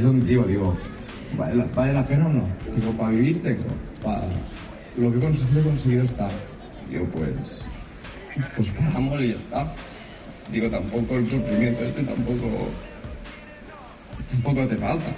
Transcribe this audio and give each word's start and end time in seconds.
es 0.00 0.26
digo, 0.26 0.44
digo, 0.44 0.76
¿vale 1.36 1.56
la, 1.56 1.64
vale 1.66 2.06
pena 2.06 2.26
o 2.26 2.32
no? 2.32 2.48
Digo, 2.74 2.92
para 2.92 3.10
vivir 3.10 3.42
tengo, 3.42 3.64
para 4.02 4.22
lo 4.96 5.12
que 5.12 5.18
he 5.18 5.20
conseguido, 5.20 5.64
conseguido 5.64 6.04
está. 6.04 6.28
Digo, 6.88 7.04
pues, 7.06 7.66
pues 8.56 8.68
paramos 8.70 9.20
y 9.20 9.28
ya 9.28 9.34
está. 9.34 9.72
Digo, 10.50 10.70
tampoco 10.70 11.16
el 11.16 11.30
sufrimiento 11.30 11.84
este 11.84 12.02
tampoco, 12.02 12.68
tampoco 14.32 14.62
hace 14.62 14.76
falta. 14.76 15.10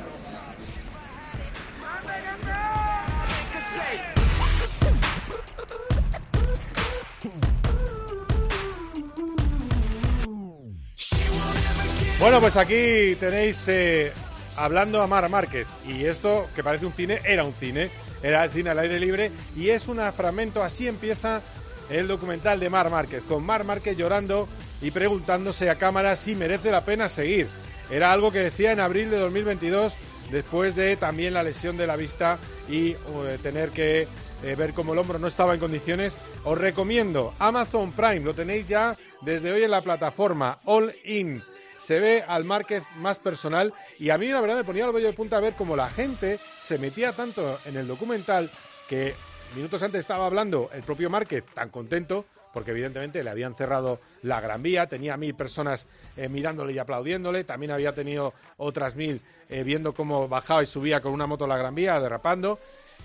Bueno, 12.18 12.40
pues 12.40 12.56
aquí 12.56 13.16
tenéis 13.18 13.64
eh, 13.66 14.12
hablando 14.56 15.02
a 15.02 15.06
Mar 15.06 15.28
Márquez. 15.28 15.66
Y 15.86 16.04
esto, 16.04 16.48
que 16.54 16.64
parece 16.64 16.86
un 16.86 16.92
cine, 16.92 17.20
era 17.24 17.44
un 17.44 17.52
cine. 17.52 17.90
Era 18.22 18.44
el 18.44 18.50
cine 18.50 18.70
al 18.70 18.78
aire 18.78 19.00
libre. 19.00 19.30
Y 19.56 19.70
es 19.70 19.88
un 19.88 20.00
fragmento, 20.12 20.62
así 20.62 20.88
empieza 20.88 21.42
el 21.90 22.08
documental 22.08 22.60
de 22.60 22.70
Mar 22.70 22.90
Márquez. 22.90 23.22
Con 23.28 23.44
Mar 23.44 23.64
Márquez 23.64 23.96
llorando 23.96 24.48
y 24.80 24.90
preguntándose 24.90 25.70
a 25.70 25.76
cámara 25.76 26.16
si 26.16 26.34
merece 26.34 26.70
la 26.70 26.84
pena 26.84 27.08
seguir. 27.08 27.48
Era 27.90 28.12
algo 28.12 28.32
que 28.32 28.38
decía 28.38 28.72
en 28.72 28.80
abril 28.80 29.10
de 29.10 29.18
2022, 29.18 29.94
después 30.30 30.74
de 30.74 30.96
también 30.96 31.34
la 31.34 31.42
lesión 31.42 31.76
de 31.76 31.86
la 31.86 31.96
vista 31.96 32.38
y 32.68 32.92
eh, 32.92 32.96
tener 33.42 33.70
que 33.70 34.08
eh, 34.42 34.54
ver 34.56 34.72
cómo 34.72 34.92
el 34.92 34.98
hombro 34.98 35.18
no 35.18 35.26
estaba 35.26 35.54
en 35.54 35.60
condiciones. 35.60 36.18
Os 36.44 36.58
recomiendo 36.58 37.34
Amazon 37.38 37.92
Prime, 37.92 38.20
lo 38.20 38.34
tenéis 38.34 38.66
ya 38.66 38.96
desde 39.20 39.52
hoy 39.52 39.62
en 39.64 39.70
la 39.70 39.82
plataforma 39.82 40.58
All 40.64 40.92
In 41.04 41.42
se 41.82 41.98
ve 41.98 42.24
al 42.26 42.44
Márquez 42.44 42.84
más 42.96 43.18
personal 43.18 43.74
y 43.98 44.10
a 44.10 44.18
mí 44.18 44.28
la 44.28 44.40
verdad 44.40 44.56
me 44.56 44.64
ponía 44.64 44.86
el 44.86 44.92
vello 44.92 45.08
de 45.08 45.12
punta 45.14 45.38
a 45.38 45.40
ver 45.40 45.54
cómo 45.54 45.74
la 45.74 45.90
gente 45.90 46.38
se 46.60 46.78
metía 46.78 47.12
tanto 47.12 47.58
en 47.64 47.76
el 47.76 47.88
documental 47.88 48.50
que 48.88 49.14
minutos 49.56 49.82
antes 49.82 49.98
estaba 49.98 50.26
hablando 50.26 50.70
el 50.72 50.84
propio 50.84 51.10
Márquez 51.10 51.44
tan 51.52 51.70
contento 51.70 52.24
porque 52.52 52.70
evidentemente 52.70 53.24
le 53.24 53.30
habían 53.30 53.56
cerrado 53.56 54.00
la 54.22 54.40
Gran 54.40 54.62
Vía, 54.62 54.86
tenía 54.86 55.16
mil 55.16 55.34
personas 55.34 55.88
eh, 56.16 56.28
mirándole 56.28 56.72
y 56.72 56.78
aplaudiéndole, 56.78 57.44
también 57.44 57.72
había 57.72 57.94
tenido 57.94 58.34
otras 58.58 58.94
mil 58.94 59.20
eh, 59.48 59.62
viendo 59.64 59.94
cómo 59.94 60.28
bajaba 60.28 60.62
y 60.62 60.66
subía 60.66 61.00
con 61.00 61.12
una 61.12 61.26
moto 61.26 61.46
la 61.46 61.56
Gran 61.56 61.74
Vía, 61.74 61.98
derrapando. 61.98 62.58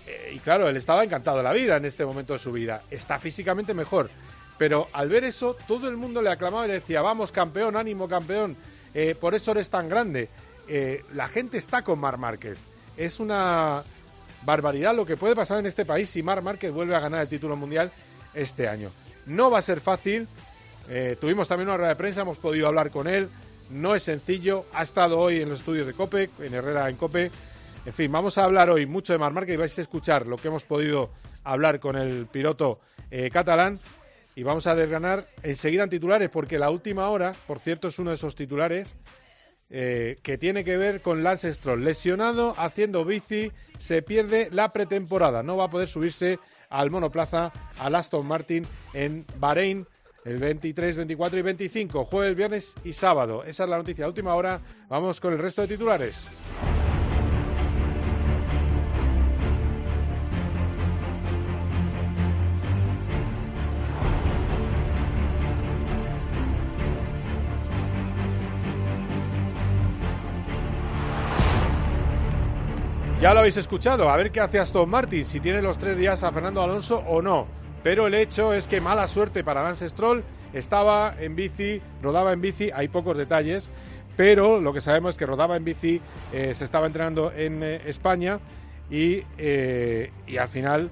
Eh, 0.06 0.34
y 0.36 0.40
claro, 0.40 0.68
él 0.68 0.76
estaba 0.76 1.04
encantado 1.04 1.38
de 1.38 1.44
la 1.44 1.54
vida 1.54 1.78
en 1.78 1.86
este 1.86 2.06
momento 2.06 2.34
de 2.34 2.40
su 2.40 2.52
vida. 2.52 2.84
Está 2.92 3.20
físicamente 3.20 3.74
mejor, 3.74 4.10
pero 4.58 4.88
al 4.94 5.10
ver 5.10 5.24
eso, 5.24 5.56
todo 5.68 5.88
el 5.88 5.98
mundo 5.98 6.22
le 6.22 6.30
aclamaba 6.30 6.66
y 6.66 6.70
le 6.70 6.74
decía, 6.76 7.02
vamos, 7.02 7.32
campeón, 7.32 7.76
ánimo, 7.76 8.08
campeón, 8.08 8.58
eh, 8.94 9.16
por 9.20 9.36
eso 9.36 9.52
eres 9.52 9.70
tan 9.70 9.88
grande. 9.88 10.30
Eh, 10.68 11.04
la 11.14 11.28
gente 11.28 11.58
está 11.58 11.84
con 11.84 12.00
Mar 12.00 12.18
Márquez. 12.18 12.58
Es 12.98 13.20
una 13.20 13.84
barbaridad 14.44 14.96
lo 14.96 15.06
que 15.06 15.18
puede 15.18 15.36
pasar 15.36 15.60
en 15.60 15.66
este 15.66 15.86
país 15.86 16.10
si 16.10 16.24
Mar 16.24 16.42
Márquez 16.42 16.72
vuelve 16.72 16.96
a 16.96 17.00
ganar 17.00 17.22
el 17.22 17.28
título 17.28 17.56
mundial 17.56 17.92
este 18.34 18.68
año. 18.68 18.90
No 19.28 19.52
va 19.52 19.60
a 19.60 19.62
ser 19.62 19.82
fácil. 19.82 20.28
Eh, 20.90 21.18
tuvimos 21.20 21.48
también 21.48 21.68
una 21.68 21.78
rueda 21.78 21.90
de 21.90 21.96
prensa, 21.96 22.22
hemos 22.22 22.38
podido 22.38 22.68
hablar 22.68 22.90
con 22.90 23.08
él. 23.08 23.30
No 23.70 23.94
es 23.94 24.04
sencillo. 24.04 24.66
Ha 24.74 24.84
estado 24.84 25.20
hoy 25.20 25.42
en 25.42 25.50
los 25.50 25.60
estudios 25.60 25.86
de 25.86 25.94
COPE, 25.94 26.32
en 26.40 26.54
Herrera 26.54 26.90
en 26.90 26.96
COPE. 26.96 27.30
En 27.86 27.94
fin, 27.94 28.12
vamos 28.12 28.38
a 28.38 28.46
hablar 28.46 28.70
hoy 28.70 28.86
mucho 28.88 29.14
de 29.14 29.20
Mar 29.20 29.32
Márquez 29.32 29.54
y 29.54 29.58
vais 29.58 29.78
a 29.78 29.82
escuchar 29.82 30.26
lo 30.26 30.38
que 30.38 30.48
hemos 30.48 30.64
podido 30.64 31.12
hablar 31.44 31.80
con 31.80 31.96
el 31.96 32.26
piloto 32.26 32.80
catalán 33.32 33.80
y 34.38 34.44
vamos 34.44 34.68
a 34.68 34.76
desgranar 34.76 35.28
enseguida 35.42 35.84
en 35.84 35.90
titulares, 35.90 36.30
porque 36.30 36.60
la 36.60 36.70
última 36.70 37.10
hora, 37.10 37.34
por 37.48 37.58
cierto, 37.58 37.88
es 37.88 37.98
uno 37.98 38.12
de 38.12 38.18
esos 38.18 38.36
titulares 38.36 38.96
eh, 39.72 40.16
que 40.22 40.38
tiene 40.38 40.64
que 40.64 40.78
ver 40.78 41.02
con 41.02 41.24
Lance 41.24 41.52
Stroll. 41.52 41.84
Lesionado, 41.84 42.54
haciendo 42.56 43.04
bici, 43.04 43.52
se 43.80 44.04
pierde 44.04 44.50
la 44.52 44.70
pretemporada. 44.70 45.42
No 45.42 45.58
va 45.58 45.64
a 45.64 45.70
poder 45.72 45.88
subirse 45.88 46.38
al 46.70 46.92
monoplaza, 46.92 47.52
al 47.80 47.96
Aston 47.96 48.28
Martin 48.28 48.64
en 48.94 49.26
Bahrein 49.40 49.88
el 50.24 50.38
23, 50.38 50.98
24 50.98 51.40
y 51.40 51.42
25, 51.42 52.06
jueves, 52.06 52.36
viernes 52.36 52.76
y 52.84 52.94
sábado. 52.94 53.44
Esa 53.44 53.64
es 53.64 53.70
la 53.72 53.78
noticia 53.78 54.06
de 54.06 54.10
última 54.10 54.36
hora. 54.36 54.62
Vamos 54.88 55.20
con 55.20 55.34
el 55.34 55.40
resto 55.40 55.64
de 55.64 55.70
titulares. 55.70 56.28
Ya 73.20 73.34
lo 73.34 73.40
habéis 73.40 73.58
escuchado, 73.58 74.12
a 74.12 74.16
ver 74.16 74.32
qué 74.32 74.40
hace 74.42 74.60
Aston 74.60 74.88
Martin, 74.88 75.26
si 75.26 75.40
tiene 75.40 75.60
los 75.60 75.80
tres 75.80 75.98
días 75.98 76.24
a 76.24 76.32
Fernando 76.32 76.62
Alonso 76.62 77.00
o 77.08 77.20
no. 77.20 77.48
Pero 77.82 78.06
el 78.06 78.14
hecho 78.14 78.54
es 78.54 78.68
que 78.68 78.80
mala 78.80 79.08
suerte 79.08 79.44
para 79.44 79.64
Lance 79.64 79.90
Stroll, 79.90 80.24
estaba 80.54 81.16
en 81.20 81.36
bici, 81.36 81.82
rodaba 82.04 82.32
en 82.32 82.42
bici, 82.42 82.70
hay 82.72 82.90
pocos 82.90 83.18
detalles, 83.18 83.72
pero 84.16 84.62
lo 84.62 84.72
que 84.72 84.82
sabemos 84.82 85.16
es 85.16 85.18
que 85.18 85.26
rodaba 85.26 85.58
en 85.58 85.66
bici, 85.66 86.00
eh, 86.32 86.54
se 86.54 86.64
estaba 86.64 86.86
entrenando 86.86 87.32
en 87.32 87.64
eh, 87.64 87.82
España 87.88 88.40
y, 88.88 89.24
eh, 89.40 90.12
y, 90.28 90.38
al 90.38 90.48
final 90.48 90.92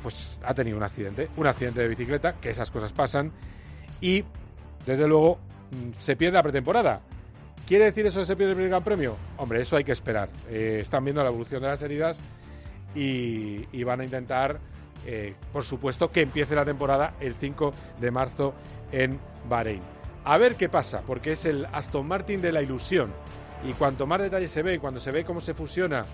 pues 0.00 0.38
ha 0.42 0.54
tenido 0.54 0.78
un 0.78 0.84
accidente, 0.84 1.28
un 1.36 1.46
accidente 1.46 1.80
de 1.80 1.88
bicicleta, 1.88 2.36
que 2.40 2.48
esas 2.48 2.70
cosas 2.70 2.92
pasan, 2.92 3.30
y 4.00 4.24
desde 4.86 5.06
luego 5.06 5.38
mm, 5.70 6.00
se 6.00 6.16
pierde 6.16 6.36
la 6.36 6.42
pretemporada. 6.42 7.02
¿Quiere 7.70 7.84
decir 7.84 8.04
eso 8.04 8.18
de 8.18 8.26
se 8.26 8.34
pierde 8.34 8.60
el 8.60 8.68
Gran 8.68 8.82
Premio? 8.82 9.16
Hombre, 9.36 9.60
eso 9.60 9.76
hay 9.76 9.84
que 9.84 9.92
esperar. 9.92 10.28
Eh, 10.48 10.80
están 10.82 11.04
viendo 11.04 11.22
la 11.22 11.28
evolución 11.28 11.62
de 11.62 11.68
las 11.68 11.80
heridas 11.82 12.18
y, 12.96 13.84
van 13.84 14.00
a 14.00 14.04
intentar, 14.04 14.58
eh, 15.06 15.34
por 15.52 15.62
supuesto, 15.62 16.10
que 16.10 16.22
empiece 16.22 16.56
la 16.56 16.64
temporada 16.64 17.14
el 17.20 17.36
5 17.36 17.72
de 18.00 18.10
marzo 18.10 18.54
en 18.90 19.20
Bahrein. 19.48 19.82
A 20.24 20.36
ver 20.36 20.56
qué 20.56 20.68
pasa, 20.68 21.02
porque 21.06 21.30
es 21.30 21.44
el 21.44 21.64
Aston 21.66 22.08
Martin 22.08 22.42
de 22.42 22.50
la 22.50 22.60
ilusión. 22.60 23.12
Y 23.64 23.72
cuanto 23.74 24.04
más 24.04 24.20
detalles 24.20 24.50
se 24.50 24.64
ve, 24.64 24.74
y 24.74 24.78
cuando 24.78 24.98
se 24.98 25.12
ve 25.12 25.24
cómo 25.24 25.40
se 25.40 25.54
fusiona, 25.54 26.04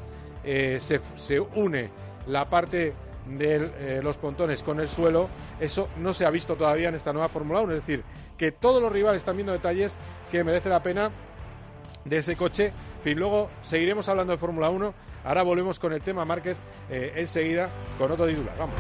eh, 0.44 0.77
se, 0.78 1.00
se, 1.17 1.41
une 1.41 1.88
la 2.27 2.44
parte 2.44 2.93
de 3.31 4.03
los 4.03 4.19
pontones 4.19 4.62
con 4.62 4.78
el 4.78 4.91
suelo, 4.91 5.31
eso 5.59 5.88
no 5.97 6.12
se 6.12 6.27
ha 6.27 6.31
visto 6.31 6.55
todavía 6.55 6.91
en 6.91 6.97
esta 6.97 7.15
nueva 7.15 7.31
Fórmula 7.31 7.62
1. 7.62 7.73
Es 7.73 7.81
decir, 7.81 8.03
que 8.37 8.53
todos 8.53 8.83
los 8.83 8.93
rivales 8.93 9.21
están 9.21 9.37
viendo 9.37 9.55
detalles 9.55 9.97
que 10.31 10.44
merece 10.44 10.69
la 10.69 10.83
pena 10.83 11.11
de 12.08 12.19
ese 12.19 12.37
coche. 12.37 12.67
En 12.67 13.03
fin, 13.03 13.19
luego 13.19 13.50
seguiremos 13.62 14.08
hablando 14.08 14.32
de 14.32 14.38
Fórmula 14.38 14.70
1. 14.70 14.94
Ahora 15.25 15.43
volvemos 15.43 15.79
con 15.79 15.93
el 15.93 16.00
tema 16.03 16.25
Márquez 16.25 16.56
eh, 16.88 17.14
enseguida 17.17 17.69
con 17.99 18.11
otro 18.11 18.26
titular. 18.26 18.55
Vamos. 18.58 18.76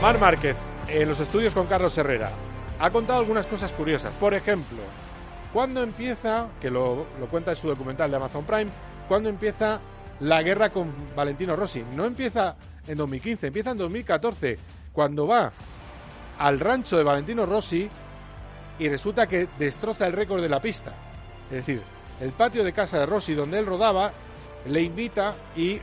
Mar 0.00 0.20
Márquez, 0.20 0.56
en 0.88 1.08
los 1.08 1.18
estudios 1.20 1.54
con 1.54 1.66
Carlos 1.66 1.96
Herrera, 1.98 2.30
ha 2.78 2.90
contado 2.90 3.18
algunas 3.18 3.46
cosas 3.46 3.72
curiosas. 3.72 4.12
Por 4.14 4.34
ejemplo, 4.34 4.78
¿cuándo 5.52 5.82
empieza, 5.82 6.48
que 6.60 6.70
lo, 6.70 7.06
lo 7.18 7.26
cuenta 7.26 7.52
en 7.52 7.56
su 7.56 7.66
documental 7.66 8.10
de 8.10 8.16
Amazon 8.18 8.44
Prime, 8.44 8.70
cuándo 9.08 9.28
empieza 9.28 9.80
la 10.20 10.42
guerra 10.42 10.70
con 10.70 10.92
Valentino 11.16 11.56
Rossi? 11.56 11.82
No 11.96 12.04
empieza 12.04 12.56
en 12.86 12.98
2015, 12.98 13.48
empieza 13.48 13.70
en 13.70 13.78
2014, 13.78 14.58
cuando 14.92 15.26
va 15.26 15.50
al 16.38 16.60
rancho 16.60 16.96
de 16.96 17.04
Valentino 17.04 17.46
Rossi 17.46 17.88
y 18.78 18.88
resulta 18.88 19.26
que 19.26 19.48
destroza 19.58 20.06
el 20.06 20.12
récord 20.12 20.42
de 20.42 20.48
la 20.48 20.60
pista. 20.60 20.92
Es 21.50 21.66
decir, 21.66 21.82
el 22.20 22.32
patio 22.32 22.64
de 22.64 22.72
casa 22.72 22.98
de 22.98 23.06
Rossi 23.06 23.34
donde 23.34 23.58
él 23.58 23.66
rodaba 23.66 24.12
le 24.68 24.82
invita 24.82 25.34
y 25.56 25.80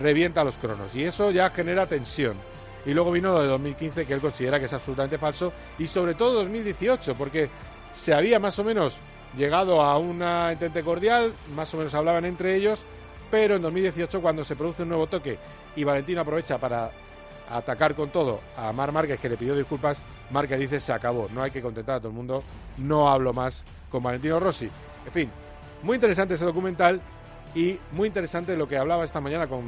revienta 0.00 0.44
los 0.44 0.58
cronos. 0.58 0.94
Y 0.94 1.04
eso 1.04 1.30
ya 1.30 1.50
genera 1.50 1.86
tensión. 1.86 2.36
Y 2.84 2.94
luego 2.94 3.12
vino 3.12 3.32
lo 3.32 3.42
de 3.42 3.48
2015 3.48 4.06
que 4.06 4.14
él 4.14 4.20
considera 4.20 4.58
que 4.58 4.64
es 4.66 4.72
absolutamente 4.72 5.18
falso. 5.18 5.52
Y 5.78 5.86
sobre 5.86 6.14
todo 6.14 6.32
2018 6.34 7.14
porque 7.14 7.48
se 7.94 8.14
había 8.14 8.38
más 8.38 8.58
o 8.58 8.64
menos 8.64 8.96
llegado 9.36 9.82
a 9.82 9.98
una 9.98 10.52
entente 10.52 10.82
cordial, 10.82 11.32
más 11.54 11.72
o 11.74 11.76
menos 11.76 11.94
hablaban 11.94 12.24
entre 12.24 12.56
ellos 12.56 12.84
pero 13.32 13.56
en 13.56 13.62
2018 13.62 14.20
cuando 14.20 14.44
se 14.44 14.56
produce 14.56 14.82
un 14.82 14.90
nuevo 14.90 15.06
toque 15.06 15.38
y 15.74 15.82
Valentino 15.84 16.20
aprovecha 16.20 16.58
para 16.58 16.90
atacar 17.56 17.94
con 17.94 18.10
todo 18.10 18.40
a 18.56 18.72
Mar 18.72 18.92
Márquez 18.92 19.20
que 19.20 19.28
le 19.28 19.36
pidió 19.36 19.54
disculpas, 19.54 20.02
Márquez 20.30 20.58
dice 20.58 20.80
se 20.80 20.92
acabó, 20.92 21.28
no 21.34 21.42
hay 21.42 21.50
que 21.50 21.62
contentar 21.62 21.96
a 21.96 21.98
todo 21.98 22.08
el 22.08 22.14
mundo, 22.14 22.42
no 22.78 23.08
hablo 23.08 23.32
más 23.32 23.64
con 23.90 24.02
Valentino 24.02 24.40
Rossi. 24.40 24.68
En 25.06 25.12
fin, 25.12 25.30
muy 25.82 25.96
interesante 25.96 26.34
ese 26.34 26.44
documental 26.44 27.00
y 27.54 27.78
muy 27.92 28.08
interesante 28.08 28.56
lo 28.56 28.68
que 28.68 28.78
hablaba 28.78 29.04
esta 29.04 29.20
mañana 29.20 29.46
con 29.46 29.62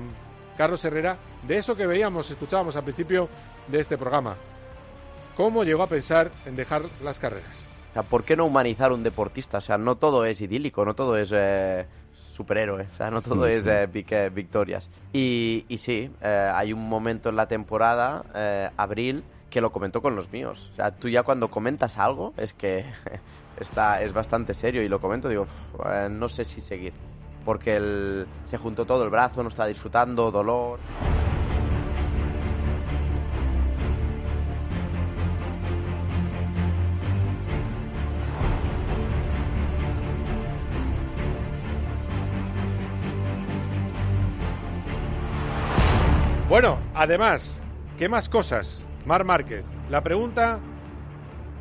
Carlos 0.57 0.85
Herrera 0.85 1.17
de 1.47 1.59
eso 1.59 1.77
que 1.77 1.87
veíamos, 1.87 2.31
escuchábamos 2.31 2.77
al 2.77 2.85
principio 2.85 3.29
de 3.69 3.81
este 3.81 3.99
programa. 3.99 4.35
¿Cómo 5.37 5.65
llegó 5.65 5.83
a 5.83 5.89
pensar 5.89 6.31
en 6.47 6.57
dejar 6.57 6.83
las 7.03 7.19
carreras? 7.19 7.69
O 7.91 7.93
sea, 7.95 8.03
¿por 8.03 8.25
qué 8.25 8.37
no 8.37 8.45
humanizar 8.45 8.93
un 8.93 9.03
deportista? 9.03 9.59
O 9.59 9.61
sea, 9.61 9.79
no 9.79 9.97
todo 9.97 10.25
es 10.25 10.41
idílico, 10.41 10.85
no 10.85 10.95
todo 10.95 11.17
es 11.17 11.31
eh, 11.35 11.87
superhéroe, 12.35 12.89
o 12.93 12.97
sea, 12.97 13.11
no 13.11 13.23
todo 13.23 13.47
es 13.47 13.65
eh, 13.67 13.87
victorias. 14.33 14.91
Y, 15.13 15.65
y 15.69 15.79
sí, 15.79 16.11
eh, 16.21 16.51
hay 16.53 16.73
un 16.73 16.89
momento 16.89 17.29
en 17.29 17.37
la 17.37 17.47
temporada, 17.47 18.25
eh, 18.35 18.69
abril, 18.77 19.23
que 19.51 19.61
lo 19.61 19.71
comentó 19.71 20.03
con 20.03 20.17
los 20.17 20.33
míos. 20.33 20.71
O 20.73 20.77
sea, 20.77 20.91
tú 20.91 21.09
ya 21.09 21.23
cuando 21.23 21.49
comentas 21.49 21.97
algo 21.99 22.35
es 22.37 22.53
que 22.55 22.85
está, 23.61 24.03
es 24.03 24.13
bastante 24.13 24.53
serio 24.53 24.83
y 24.83 24.89
lo 24.89 25.01
comento, 25.01 25.29
digo, 25.29 25.43
"Uf, 25.45 25.87
no 26.11 26.29
sé 26.29 26.45
si 26.45 26.61
seguir. 26.61 26.93
Porque 27.45 27.77
el- 27.77 28.27
se 28.47 28.59
juntó 28.59 28.85
todo 28.85 29.05
el 29.05 29.11
brazo, 29.11 29.43
no 29.43 29.49
está 29.49 29.67
disfrutando, 29.67 30.31
dolor. 30.33 30.81
Bueno, 46.49 46.79
además, 46.93 47.58
¿qué 47.96 48.06
más 48.06 48.29
cosas? 48.29 48.85
Mar 49.06 49.25
Márquez. 49.25 49.64
La 49.88 50.02
pregunta, 50.02 50.58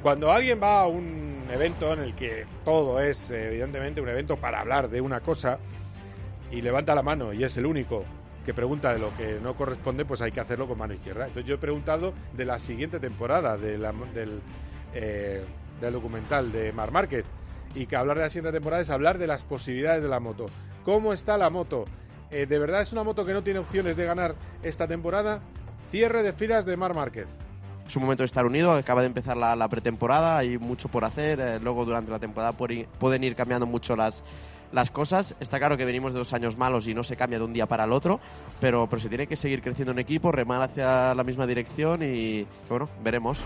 cuando 0.01 0.29
alguien 0.29 0.59
va 0.61 0.81
a 0.81 0.87
un 0.87 1.45
evento 1.49 1.93
en 1.93 1.99
el 1.99 2.13
que 2.15 2.45
todo 2.65 2.99
es 2.99 3.31
evidentemente 3.31 4.01
un 4.01 4.09
evento 4.09 4.35
para 4.35 4.59
hablar 4.59 4.89
de 4.89 4.99
una 4.99 5.21
cosa 5.21 5.57
y 6.51 6.61
levanta 6.61 6.93
la 6.95 7.01
mano 7.01 7.31
y 7.31 7.45
es 7.45 7.55
el 7.55 7.65
único 7.65 8.03
que 8.45 8.53
pregunta 8.53 8.91
de 8.91 8.99
lo 8.99 9.15
que 9.15 9.39
no 9.41 9.55
corresponde, 9.55 10.03
pues 10.03 10.21
hay 10.21 10.33
que 10.33 10.41
hacerlo 10.41 10.67
con 10.67 10.77
mano 10.77 10.93
izquierda. 10.93 11.27
Entonces 11.27 11.47
yo 11.47 11.55
he 11.55 11.59
preguntado 11.59 12.13
de 12.33 12.43
la 12.43 12.59
siguiente 12.59 12.99
temporada 12.99 13.55
del, 13.57 13.85
eh, 14.93 15.45
del 15.79 15.93
documental 15.93 16.51
de 16.51 16.73
Mar 16.73 16.91
Márquez 16.91 17.25
y 17.73 17.85
que 17.85 17.95
hablar 17.95 18.17
de 18.17 18.23
la 18.23 18.29
siguiente 18.29 18.51
temporada 18.51 18.81
es 18.81 18.89
hablar 18.89 19.17
de 19.17 19.27
las 19.27 19.45
posibilidades 19.45 20.03
de 20.03 20.09
la 20.09 20.19
moto. 20.19 20.47
¿Cómo 20.83 21.13
está 21.13 21.37
la 21.37 21.49
moto? 21.49 21.85
Eh, 22.33 22.47
¿De 22.47 22.57
verdad 22.57 22.81
es 22.81 22.91
una 22.91 23.03
moto 23.03 23.23
que 23.25 23.31
no 23.31 23.43
tiene 23.43 23.59
opciones 23.59 23.95
de 23.95 24.05
ganar 24.05 24.33
esta 24.63 24.87
temporada? 24.87 25.39
Cierre 25.91 26.23
de 26.23 26.33
filas 26.33 26.65
de 26.65 26.75
Mar 26.75 26.95
Márquez. 26.95 27.27
Es 27.87 27.95
un 27.95 28.01
momento 28.01 28.23
de 28.23 28.25
estar 28.25 28.45
unido, 28.45 28.71
acaba 28.71 29.01
de 29.01 29.07
empezar 29.07 29.37
la, 29.37 29.67
pretemporada, 29.67 30.37
hay 30.37 30.57
mucho 30.57 30.87
por 30.87 31.05
hacer, 31.05 31.39
eh, 31.39 31.59
luego 31.59 31.85
durante 31.85 32.09
la 32.09 32.17
temporada 32.17 32.53
pueden 32.53 33.23
ir 33.23 33.35
cambiando 33.35 33.67
mucho 33.67 33.95
las, 33.95 34.23
las 34.71 34.89
cosas. 34.89 35.35
Está 35.39 35.59
claro 35.59 35.77
que 35.77 35.85
venimos 35.85 36.13
de 36.13 36.19
dos 36.19 36.33
años 36.33 36.57
malos 36.57 36.87
y 36.87 36.95
no 36.95 37.03
se 37.03 37.15
cambia 37.15 37.37
de 37.37 37.45
un 37.45 37.53
día 37.53 37.67
para 37.67 37.83
el 37.83 37.91
otro, 37.91 38.19
pero, 38.59 38.87
pero 38.89 38.99
se 38.99 39.09
tiene 39.09 39.27
que 39.27 39.35
seguir 39.35 39.61
creciendo 39.61 39.91
en 39.91 39.99
equipo, 39.99 40.31
remar 40.31 40.63
hacia 40.63 41.13
la 41.13 41.23
misma 41.23 41.45
dirección 41.45 42.01
y 42.01 42.47
bueno, 42.67 42.89
veremos. 43.03 43.43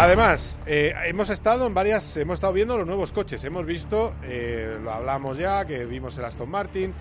Además, 0.00 0.58
eh, 0.64 0.94
hemos 1.04 1.28
estado 1.28 1.66
en 1.66 1.74
varias, 1.74 2.16
hemos 2.16 2.34
estado 2.38 2.54
viendo 2.54 2.78
los 2.78 2.86
nuevos 2.86 3.12
coches. 3.12 3.44
Hemos 3.44 3.66
visto, 3.66 4.14
eh, 4.22 4.78
lo 4.82 4.90
hablamos 4.92 5.36
ya, 5.36 5.66
que 5.66 5.84
vimos 5.84 6.16
el 6.16 6.24
Aston 6.24 6.48
Martin, 6.48 6.94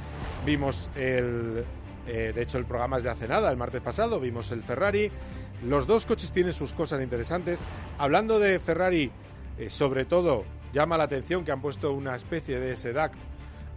vimos 0.45 0.89
el, 0.97 1.63
eh, 2.05 2.33
de 2.35 2.41
hecho 2.41 2.57
el 2.57 2.65
programa 2.65 2.97
es 2.97 3.03
de 3.05 3.09
hace 3.09 3.25
nada, 3.29 3.49
el 3.51 3.55
martes 3.55 3.79
pasado, 3.81 4.19
vimos 4.19 4.51
el 4.51 4.63
Ferrari. 4.63 5.09
Los 5.65 5.87
dos 5.87 6.05
coches 6.05 6.33
tienen 6.33 6.51
sus 6.51 6.73
cosas 6.73 7.01
interesantes. 7.01 7.59
Hablando 7.97 8.37
de 8.37 8.59
Ferrari, 8.59 9.09
eh, 9.57 9.69
sobre 9.69 10.03
todo 10.03 10.43
llama 10.73 10.97
la 10.97 11.05
atención 11.05 11.45
que 11.45 11.53
han 11.53 11.61
puesto 11.61 11.93
una 11.93 12.17
especie 12.17 12.59
de 12.59 12.75
SEDAC 12.75 13.13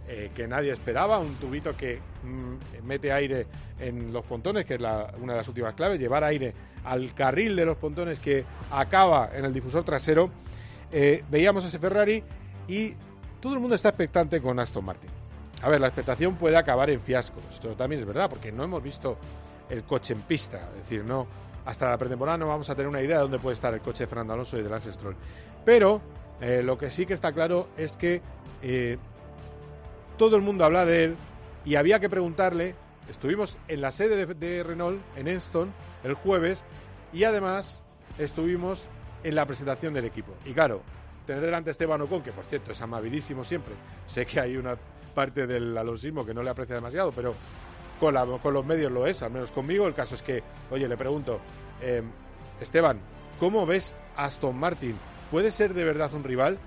eh, 0.09 0.31
que 0.35 0.49
nadie 0.49 0.73
esperaba, 0.73 1.17
un 1.19 1.35
tubito 1.35 1.77
que 1.77 1.97
mm, 2.23 2.85
mete 2.85 3.13
aire 3.13 3.47
en 3.79 4.11
los 4.11 4.25
pontones, 4.25 4.65
que 4.65 4.73
es 4.73 4.81
la- 4.81 5.13
una 5.21 5.31
de 5.31 5.37
las 5.37 5.47
últimas 5.47 5.75
claves, 5.75 5.97
llevar 5.97 6.25
aire 6.25 6.53
al 6.83 7.13
carril 7.13 7.55
de 7.55 7.65
los 7.65 7.77
pontones 7.77 8.19
que 8.19 8.43
acaba 8.71 9.29
en 9.33 9.45
el 9.45 9.53
difusor 9.53 9.83
trasero. 9.83 10.29
Eh, 10.91 11.23
veíamos 11.29 11.65
ese 11.65 11.79
Ferrari 11.79 12.23
y 12.67 12.93
todo 13.39 13.53
el 13.53 13.59
mundo 13.59 13.75
está 13.75 13.89
expectante 13.89 14.41
con 14.41 14.59
Aston 14.59 14.85
Martin. 14.85 15.09
A 15.61 15.69
ver, 15.69 15.79
la 15.79 15.87
expectación 15.87 16.35
puede 16.35 16.57
acabar 16.57 16.89
en 16.89 16.99
fiasco, 16.99 17.39
esto 17.49 17.69
también 17.69 18.01
es 18.01 18.07
verdad, 18.07 18.29
porque 18.29 18.51
no 18.51 18.63
hemos 18.63 18.83
visto 18.83 19.17
el 19.69 19.83
coche 19.83 20.13
en 20.13 20.21
pista, 20.21 20.69
es 20.75 20.83
decir, 20.83 21.05
no 21.05 21.25
hasta 21.65 21.89
la 21.89 21.97
pretemporada 21.97 22.37
no 22.37 22.47
vamos 22.47 22.69
a 22.69 22.75
tener 22.75 22.87
una 22.87 23.01
idea 23.01 23.17
de 23.17 23.21
dónde 23.23 23.39
puede 23.39 23.53
estar 23.53 23.73
el 23.73 23.81
coche 23.81 24.03
de 24.03 24.07
Fernando 24.07 24.33
Alonso 24.33 24.57
y 24.57 24.63
de 24.63 24.69
Lance 24.69 24.91
Stroll. 24.91 25.15
Pero 25.63 26.01
eh, 26.41 26.61
lo 26.63 26.77
que 26.77 26.89
sí 26.89 27.05
que 27.05 27.13
está 27.13 27.31
claro 27.31 27.69
es 27.77 27.95
que 27.97 28.21
eh, 28.61 28.97
todo 30.17 30.35
el 30.35 30.41
mundo 30.41 30.65
habla 30.65 30.85
de 30.85 31.05
él 31.05 31.15
y 31.65 31.75
había 31.75 31.99
que 31.99 32.09
preguntarle. 32.09 32.75
Estuvimos 33.09 33.57
en 33.67 33.81
la 33.81 33.91
sede 33.91 34.25
de, 34.25 34.63
Renault, 34.63 35.01
en 35.15 35.27
Enston, 35.27 35.73
el 36.03 36.13
jueves, 36.13 36.63
y 37.11 37.25
además 37.25 37.83
estuvimos 38.17 38.85
en 39.23 39.35
la 39.35 39.45
presentación 39.45 39.93
del 39.93 40.05
equipo. 40.05 40.33
Y 40.45 40.53
claro, 40.53 40.81
tener 41.25 41.41
delante 41.41 41.69
a 41.69 41.71
Esteban 41.71 42.01
Ocon, 42.01 42.21
que 42.21 42.31
por 42.31 42.45
cierto 42.45 42.71
es 42.71 42.81
amabilísimo 42.81 43.43
siempre, 43.43 43.75
sé 44.07 44.25
que 44.25 44.39
hay 44.39 44.57
una 44.57 44.77
parte 45.13 45.45
del 45.47 45.77
alonsismo 45.77 46.25
que 46.25 46.33
no 46.33 46.41
le 46.41 46.49
aprecia 46.49 46.75
demasiado, 46.75 47.11
pero 47.11 47.33
con, 47.99 48.53
los 48.53 48.65
medios 48.65 48.91
lo 48.91 49.07
es, 49.07 49.21
al 49.21 49.31
menos 49.31 49.51
conmigo. 49.51 49.87
El 49.87 49.93
caso 49.93 50.15
es 50.15 50.21
que, 50.21 50.43
oye, 50.71 50.87
le 50.87 50.97
pregunto, 50.97 51.39
eh, 51.81 52.03
Esteban, 52.59 52.99
¿cómo 53.39 53.65
ves 53.65 53.95
Aston 54.17 54.57
Martin? 54.57 54.95
¿Puede 55.31 55.51
ser 55.51 55.73
de 55.73 55.83
verdad 55.83 56.13
un 56.13 56.23
rival? 56.23 56.57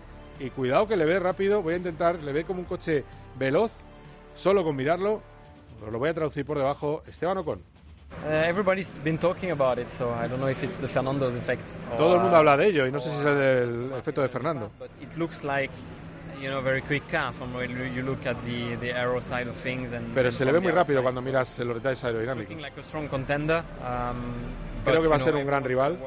Y 0.40 0.50
cuidado 0.50 0.86
que 0.86 0.96
le 0.96 1.04
ve 1.04 1.18
rápido, 1.18 1.62
voy 1.62 1.74
a 1.74 1.76
intentar, 1.78 2.22
le 2.22 2.32
ve 2.32 2.44
como 2.44 2.60
un 2.60 2.66
coche 2.66 3.04
veloz, 3.38 3.72
solo 4.34 4.64
con 4.64 4.76
mirarlo, 4.76 5.22
os 5.84 5.92
lo 5.92 5.98
voy 5.98 6.08
a 6.10 6.14
traducir 6.14 6.44
por 6.44 6.58
debajo, 6.58 7.02
Esteban 7.06 7.38
Ocon. 7.38 7.60
Everybody's 8.24 8.92
been 9.02 9.18
talking 9.18 9.50
about 9.50 9.78
it, 9.78 9.90
so 9.90 10.10
I 10.12 10.28
don't 10.28 10.38
know 10.38 10.48
if 10.48 10.62
it's 10.62 10.76
the 10.78 10.88
Fernando's 10.88 11.34
effect. 11.34 11.62
or, 11.92 11.98
Todo 11.98 12.14
el 12.14 12.20
mundo 12.20 12.36
uh, 12.36 12.38
habla 12.38 12.56
de 12.56 12.66
ello 12.66 12.86
y 12.86 12.92
no 12.92 12.98
sé 13.00 13.10
si 13.10 13.16
es 13.16 13.24
el 13.24 13.92
efecto 13.98 14.22
de 14.22 14.28
Fernando. 14.28 14.70
Pero 20.14 20.32
se 20.32 20.44
le 20.44 20.52
ve 20.52 20.60
muy 20.60 20.72
rápido 20.72 21.02
cuando 21.02 21.22
miras 21.22 21.58
los 21.60 21.76
detalles 21.76 22.04
aerodinámicos. 22.04 22.56
Creo 24.84 25.02
que 25.02 25.08
va 25.08 25.16
a 25.16 25.20
ser 25.20 25.34
un 25.34 25.46
gran 25.46 25.64
rival. 25.64 25.98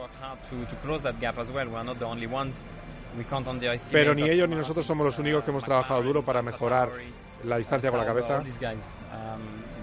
Pero 3.92 4.16
ni 4.16 4.24
ellos 4.30 4.50
ni 4.50 4.56
nosotros 4.56 4.86
somos 4.86 5.06
los 5.06 5.20
únicos 5.20 5.44
que 5.44 5.52
hemos 5.52 5.64
trabajado 5.64 6.02
duro 6.04 6.24
para 6.24 6.42
mejorar 6.42 6.90
la 7.44 7.58
distancia 7.58 7.90
con 7.90 8.00
la 8.00 8.06
cabeza. 8.06 8.44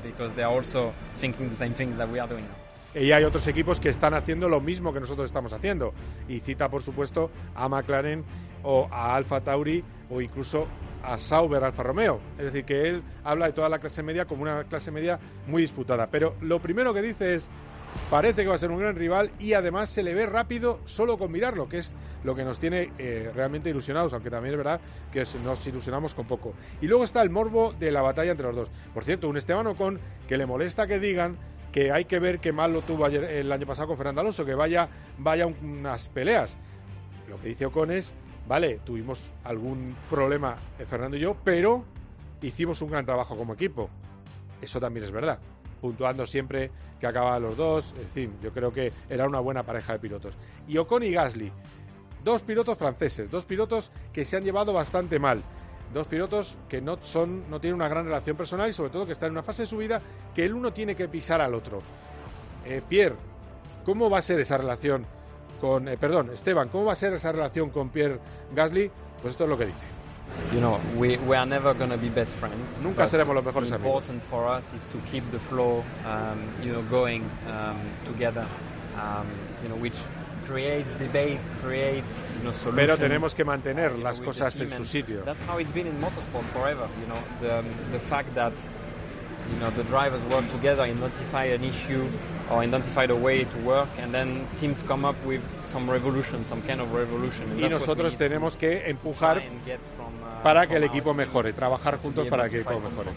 Because 0.07 0.35
they 0.35 0.45
are 0.45 0.55
also 0.55 0.93
thinking 1.21 1.49
the 1.49 1.57
same 1.57 1.75
things 1.75 1.97
that 1.97 2.09
we 2.09 2.19
are 2.19 2.29
doing. 2.29 2.47
Y 2.95 3.13
hay 3.13 3.25
otros 3.25 3.47
equipos 3.47 3.79
que 3.79 3.91
están 3.91 4.15
haciendo 4.15 4.49
lo 4.49 4.61
mismo 4.61 4.93
que 4.93 5.01
nosotros 5.01 5.27
estamos 5.27 5.53
haciendo. 5.53 5.93
Y 6.29 6.41
cita, 6.41 6.71
por 6.71 6.83
supuesto, 6.83 7.31
a 7.55 7.69
McLaren 7.69 8.25
o 8.63 8.89
a 8.91 9.15
Alfa 9.15 9.43
Tauri 9.43 9.85
o 10.09 10.23
incluso 10.23 10.67
a 11.03 11.19
Sauber 11.19 11.63
Alfa 11.63 11.83
Romeo. 11.83 12.21
Es 12.39 12.47
decir, 12.47 12.65
que 12.65 12.89
él 12.89 13.03
habla 13.23 13.47
de 13.47 13.53
toda 13.53 13.69
la 13.69 13.81
clase 13.81 14.03
media 14.03 14.25
como 14.25 14.43
una 14.43 14.65
clase 14.65 14.91
media 14.91 15.19
muy 15.47 15.61
disputada. 15.61 16.07
Pero 16.07 16.37
lo 16.41 16.59
primero 16.59 16.95
que 16.95 17.03
dice 17.03 17.35
es, 17.35 17.51
parece 18.11 18.43
que 18.43 18.49
va 18.49 18.55
a 18.55 18.59
ser 18.59 18.71
un 18.71 18.79
gran 18.79 18.95
rival 18.97 19.31
y 19.39 19.53
además 19.55 19.89
se 19.91 20.03
le 20.03 20.15
ve 20.15 20.27
rápido 20.27 20.81
solo 20.85 21.19
con 21.19 21.31
mirarlo, 21.33 21.69
que 21.69 21.79
es 21.79 21.95
lo 22.25 22.35
que 22.35 22.45
nos 22.45 22.59
tiene 22.59 22.93
eh, 22.99 23.31
realmente 23.35 23.71
ilusionados, 23.71 24.13
aunque 24.13 24.31
también 24.31 24.55
es 24.55 24.59
verdad 24.59 24.81
que 25.13 25.25
nos 25.45 25.67
ilusionamos 25.67 26.15
con 26.15 26.27
poco. 26.27 26.55
Y 26.81 26.87
luego 26.87 27.05
está 27.05 27.23
el 27.23 27.31
morbo 27.31 27.73
de 27.79 27.91
la 27.93 28.03
batalla 28.03 28.31
entre 28.33 28.47
los 28.47 28.57
dos. 28.57 28.71
Por 28.95 29.05
cierto, 29.05 29.29
un 29.29 29.37
Esteban 29.37 29.67
Ocon 29.67 30.01
que 30.27 30.37
le 30.37 30.47
molesta 30.47 30.87
que 30.87 30.99
digan 30.99 31.37
que 31.73 31.93
hay 31.93 32.07
que 32.07 32.19
ver 32.19 32.39
qué 32.41 32.53
mal 32.53 32.73
lo 32.73 32.81
tuvo 32.83 33.05
ayer, 33.05 33.25
el 33.25 33.53
año 33.53 33.67
pasado 33.67 33.89
con 33.89 33.97
Fernando 33.97 34.23
Alonso, 34.23 34.45
que 34.45 34.55
vaya, 34.55 34.89
vaya 35.19 35.47
un- 35.47 35.57
unas 35.81 36.09
peleas. 36.09 36.57
Lo 37.29 37.39
que 37.41 37.49
dice 37.49 37.67
Ocon 37.67 37.91
es, 37.91 38.15
vale, 38.49 38.81
tuvimos 38.85 39.31
algún 39.45 39.95
problema 40.09 40.57
eh, 40.79 40.87
Fernando 40.87 41.17
y 41.17 41.21
yo, 41.21 41.37
pero 41.45 41.85
hicimos 42.41 42.81
un 42.83 42.91
gran 42.91 43.05
trabajo 43.05 43.37
como 43.37 43.53
equipo. 43.55 43.91
Eso 44.63 44.81
también 44.81 45.05
es 45.05 45.11
verdad. 45.11 45.39
Puntuando 45.81 46.27
siempre 46.27 46.71
que 46.99 47.07
acababan 47.07 47.43
los 47.43 47.57
dos, 47.57 47.95
en 48.01 48.09
fin, 48.09 48.33
yo 48.43 48.53
creo 48.53 48.73
que 48.73 48.93
era 49.09 49.27
una 49.27 49.41
buena 49.41 49.63
pareja 49.63 49.93
de 49.93 49.99
pilotos. 49.99 50.35
Y 50.67 50.79
Ocon 50.79 51.03
y 51.03 51.13
Gasly, 51.13 51.53
dos 52.25 52.43
pilotos 52.43 52.77
franceses, 52.79 53.31
dos 53.31 53.45
pilotos 53.45 53.91
que 54.13 54.25
se 54.25 54.37
han 54.37 54.45
llevado 54.45 54.73
bastante 54.73 55.19
mal. 55.19 55.43
dos 55.95 56.07
pilotos 56.09 56.59
que 56.69 56.81
no 56.81 56.99
son 56.99 57.49
no 57.49 57.61
tienen 57.61 57.77
una 57.77 57.89
gran 57.89 58.05
relación 58.07 58.37
personal 58.37 58.69
y 58.69 58.73
sobre 58.73 58.91
todo 58.91 59.07
que 59.07 59.13
están 59.13 59.29
en 59.29 59.33
una 59.33 59.43
fase 59.43 59.63
de 59.63 59.67
su 59.67 59.77
vida 59.77 60.01
que 60.35 60.45
el 60.45 60.53
uno 60.55 60.73
tiene 60.73 60.97
que 60.97 61.07
pisar 61.09 61.41
al 61.41 61.55
otro. 61.55 61.79
Eh, 62.65 62.83
Pierre, 62.89 63.15
¿cómo 63.85 64.11
va 64.11 64.19
a 64.19 64.23
ser 64.23 64.41
esa 64.41 64.57
relación 64.57 65.07
con 65.61 65.89
eh, 65.89 65.97
perdón, 65.97 66.31
Esteban, 66.35 66.69
¿cómo 66.69 66.87
va 66.87 66.93
a 66.93 66.97
ser 66.97 67.13
esa 67.15 67.31
relación 67.31 67.71
con 67.71 67.91
Pierre 67.91 68.19
Gasly? 68.55 68.91
Pues 69.23 69.33
esto 69.33 69.45
es 69.45 69.51
lo 69.51 69.57
que 69.57 69.67
dice. 69.67 69.96
You 70.53 70.61
know, 70.61 70.81
we, 70.97 71.17
we 71.19 71.35
are 71.37 71.47
never 71.47 71.75
going 71.75 71.91
to 71.91 71.97
be 71.97 72.09
best 72.09 72.35
friends. 72.35 72.79
Nunca 72.81 73.07
seremos 73.07 73.35
los 73.35 73.45
mejores 73.45 73.73
amigos. 73.73 74.05
important 74.05 74.23
for 74.23 74.47
us 74.47 74.65
is 74.75 74.87
to 74.87 74.99
keep 75.11 75.29
the 75.31 75.39
flow, 75.39 75.85
um, 76.05 76.49
you 76.63 76.73
know, 76.73 76.83
going 76.83 77.29
um, 77.51 77.79
together, 78.05 78.47
um, 78.97 79.27
you 79.63 79.69
know, 79.69 79.77
which 79.77 79.97
creates 80.47 80.91
debate, 80.99 81.39
creates, 81.63 82.23
you 82.39 82.45
know, 82.45 82.53
solutions. 82.53 82.77
Pero 82.77 82.97
tenemos 82.97 83.35
que 83.35 83.45
mantener 83.45 83.93
know, 83.93 84.05
las 84.05 84.21
cosas 84.21 84.59
en 84.61 84.71
su 84.71 84.85
sitio. 84.85 85.25
That's 85.25 85.43
how 85.43 85.59
it's 85.59 85.73
been 85.73 85.87
in 85.87 85.99
motorsport 86.01 86.45
forever. 86.53 86.89
You 87.01 87.07
know, 87.09 87.21
the 87.41 87.65
the 87.93 87.99
fact 87.99 88.35
that 88.35 88.53
you 89.53 89.59
know 89.61 89.71
the 89.71 89.85
drivers 89.85 90.23
work 90.27 90.49
together, 90.51 90.83
identify 90.83 91.45
an 91.47 91.65
issue 91.65 92.07
or 92.51 92.59
identify 92.63 93.07
the 93.07 93.17
way 93.17 93.45
to 93.45 93.59
work, 93.65 93.89
and 93.99 94.13
then 94.13 94.47
teams 94.61 94.83
come 94.87 95.05
up 95.05 95.17
with 95.25 95.43
some 95.65 95.91
revolution, 95.91 96.45
some 96.45 96.63
kind 96.63 96.81
of 96.81 96.93
revolution. 96.93 97.51
And 97.51 97.61
Y 97.61 97.69
nosotros 97.69 98.17
tenemos 98.17 98.57
que 98.57 98.89
empujar 98.89 99.43
para 100.47 100.69
que 100.69 100.77
el 100.77 100.85
equipo 100.85 101.13
mejore, 101.13 101.53
trabajar 101.53 101.99
juntos 101.99 102.29
para 102.29 102.49
que 102.49 102.59
el 102.59 102.63
equipo 102.63 102.79
mejore. 102.79 103.11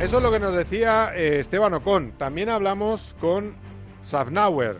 Eso 0.00 0.18
es 0.18 0.22
lo 0.22 0.30
que 0.30 0.38
nos 0.38 0.54
decía 0.54 1.10
eh, 1.16 1.40
Esteban 1.40 1.74
Ocon. 1.74 2.12
También 2.12 2.48
hablamos 2.48 3.16
con 3.20 3.56
Safnauer. 4.04 4.76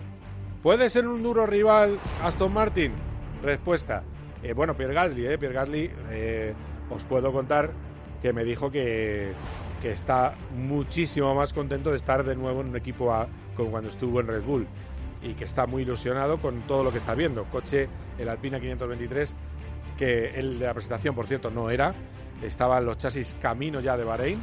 ¿Puede 0.62 0.88
ser 0.88 1.08
un 1.08 1.24
duro 1.24 1.44
rival 1.44 1.98
Aston 2.22 2.52
Martin? 2.52 2.92
Respuesta. 3.42 4.04
Eh, 4.44 4.52
bueno, 4.52 4.76
Pierre 4.76 4.94
Gasly, 4.94 5.26
eh, 5.26 5.36
Pierre 5.36 5.56
Gasly, 5.56 5.90
eh, 6.12 6.54
os 6.90 7.02
puedo 7.02 7.32
contar 7.32 7.72
que 8.22 8.32
me 8.32 8.44
dijo 8.44 8.70
que, 8.70 9.32
que 9.82 9.90
está 9.90 10.36
muchísimo 10.54 11.34
más 11.34 11.52
contento 11.52 11.90
de 11.90 11.96
estar 11.96 12.22
de 12.22 12.36
nuevo 12.36 12.60
en 12.60 12.68
un 12.68 12.76
equipo 12.76 13.12
A 13.12 13.26
como 13.56 13.72
cuando 13.72 13.90
estuvo 13.90 14.20
en 14.20 14.28
Red 14.28 14.42
Bull 14.42 14.64
y 15.20 15.34
que 15.34 15.44
está 15.44 15.66
muy 15.66 15.82
ilusionado 15.82 16.38
con 16.38 16.60
todo 16.62 16.84
lo 16.84 16.92
que 16.92 16.98
está 16.98 17.16
viendo. 17.16 17.44
Coche, 17.46 17.88
el 18.16 18.28
Alpina 18.28 18.60
523, 18.60 19.34
que 19.98 20.38
el 20.38 20.60
de 20.60 20.66
la 20.66 20.74
presentación, 20.74 21.16
por 21.16 21.26
cierto, 21.26 21.50
no 21.50 21.68
era. 21.68 21.94
Estaban 22.42 22.86
los 22.86 22.96
chasis 22.98 23.36
camino 23.42 23.80
ya 23.80 23.96
de 23.96 24.04
Bahrein, 24.04 24.40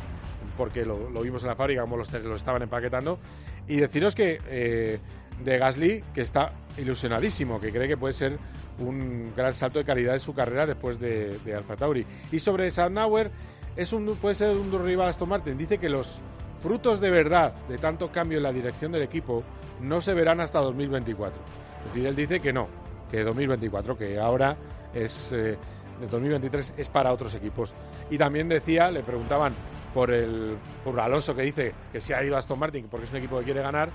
porque 0.57 0.85
lo, 0.85 1.09
vimos 1.21 1.41
en 1.43 1.49
la 1.49 1.55
fábrica 1.55 1.81
como 1.83 1.95
los, 1.95 2.11
los 2.11 2.35
estaban 2.35 2.61
empaquetando. 2.61 3.17
Y 3.65 3.77
deciros 3.77 4.15
que 4.15 4.41
eh, 4.45 4.99
de 5.41 5.57
Gasly, 5.57 6.03
que 6.13 6.21
está 6.21 6.51
ilusionadísimo, 6.77 7.61
que 7.61 7.71
cree 7.71 7.87
que 7.87 7.97
puede 7.97 8.13
ser 8.13 8.37
un 8.79 9.33
gran 9.35 9.53
salto 9.53 9.79
de 9.79 9.85
calidad 9.85 10.15
en 10.15 10.21
su 10.21 10.33
carrera 10.33 10.65
después 10.65 10.99
de, 10.99 11.39
de 11.39 11.55
Alfa 11.55 11.77
Tauri. 11.77 12.05
Y 12.31 12.39
sobre 12.39 12.71
Sandauer, 12.71 13.31
es 13.75 13.93
un, 13.93 14.05
puede 14.15 14.35
ser 14.35 14.55
un 14.55 14.71
duro 14.71 14.83
rival 14.83 15.07
a 15.07 15.09
Aston 15.09 15.29
Martin. 15.29 15.57
Dice 15.57 15.77
que 15.77 15.89
los 15.89 16.19
frutos 16.61 16.99
de 16.99 17.09
verdad 17.09 17.53
de 17.67 17.77
tanto 17.77 18.11
cambio 18.11 18.37
en 18.37 18.43
la 18.43 18.53
dirección 18.53 18.91
del 18.91 19.03
equipo 19.03 19.43
no 19.81 20.01
se 20.01 20.13
verán 20.13 20.41
hasta 20.41 20.59
2024. 20.59 21.41
Es 21.79 21.93
decir, 21.93 22.07
él 22.07 22.15
dice 22.15 22.39
que 22.39 22.51
no, 22.51 22.67
que 23.09 23.23
2024, 23.23 23.97
que 23.97 24.19
ahora 24.19 24.57
es 24.93 25.31
eh, 25.31 25.57
de 25.99 26.07
2023 26.07 26.73
es 26.77 26.89
para 26.89 27.11
otros 27.11 27.33
equipos. 27.35 27.73
Y 28.09 28.17
también 28.17 28.49
decía, 28.49 28.91
le 28.91 29.03
preguntaban 29.03 29.53
por 29.93 30.11
el 30.11 30.57
por 30.83 30.99
Alonso 30.99 31.35
que 31.35 31.41
dice 31.41 31.73
que 31.91 31.99
se 31.99 32.13
ha 32.13 32.23
ido 32.23 32.35
a 32.35 32.39
Aston 32.39 32.59
Martin 32.59 32.87
porque 32.89 33.05
es 33.05 33.11
un 33.11 33.17
equipo 33.17 33.39
que 33.39 33.45
quiere 33.45 33.61
ganar 33.61 33.89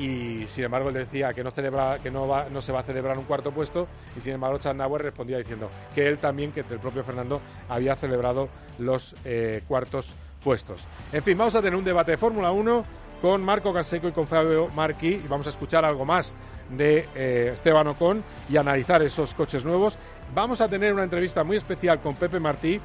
y 0.00 0.46
sin 0.48 0.64
embargo 0.64 0.88
él 0.88 0.94
decía 0.94 1.34
que 1.34 1.44
no 1.44 1.50
celebra 1.50 1.98
que 2.02 2.10
no 2.10 2.60
se 2.60 2.72
va 2.72 2.80
a 2.80 2.82
celebrar 2.82 3.18
un 3.18 3.24
cuarto 3.24 3.52
puesto 3.52 3.86
y 4.16 4.20
sin 4.22 4.32
embargo 4.32 4.58
Chandauer 4.58 5.02
respondía 5.02 5.36
diciendo 5.36 5.70
que 5.94 6.08
él 6.08 6.16
también 6.16 6.52
que 6.52 6.60
el 6.60 6.78
propio 6.78 7.04
Fernando 7.04 7.40
había 7.68 7.94
celebrado 7.96 8.48
los 8.78 9.14
eh, 9.26 9.62
cuartos 9.68 10.14
puestos. 10.42 10.80
En 11.12 11.22
fin, 11.22 11.36
vamos 11.36 11.54
a 11.54 11.60
tener 11.60 11.76
un 11.76 11.84
debate 11.84 12.12
de 12.12 12.16
Fórmula 12.16 12.50
1 12.50 12.84
con 13.20 13.44
Marco 13.44 13.74
Canseco 13.74 14.08
y 14.08 14.12
con 14.12 14.26
Fabio 14.26 14.68
Marchi 14.74 15.08
y 15.08 15.26
vamos 15.28 15.46
a 15.46 15.50
escuchar 15.50 15.84
algo 15.84 16.06
más 16.06 16.32
de 16.70 17.06
eh, 17.14 17.50
Esteban 17.52 17.86
Ocon 17.88 18.24
y 18.48 18.56
analizar 18.56 19.02
esos 19.02 19.34
coches 19.34 19.66
nuevos. 19.66 19.98
Vamos 20.34 20.62
a 20.62 20.68
tener 20.68 20.94
una 20.94 21.04
entrevista 21.04 21.44
muy 21.44 21.58
especial 21.58 22.00
con 22.00 22.14
Pepe 22.14 22.40
Martí 22.40 22.80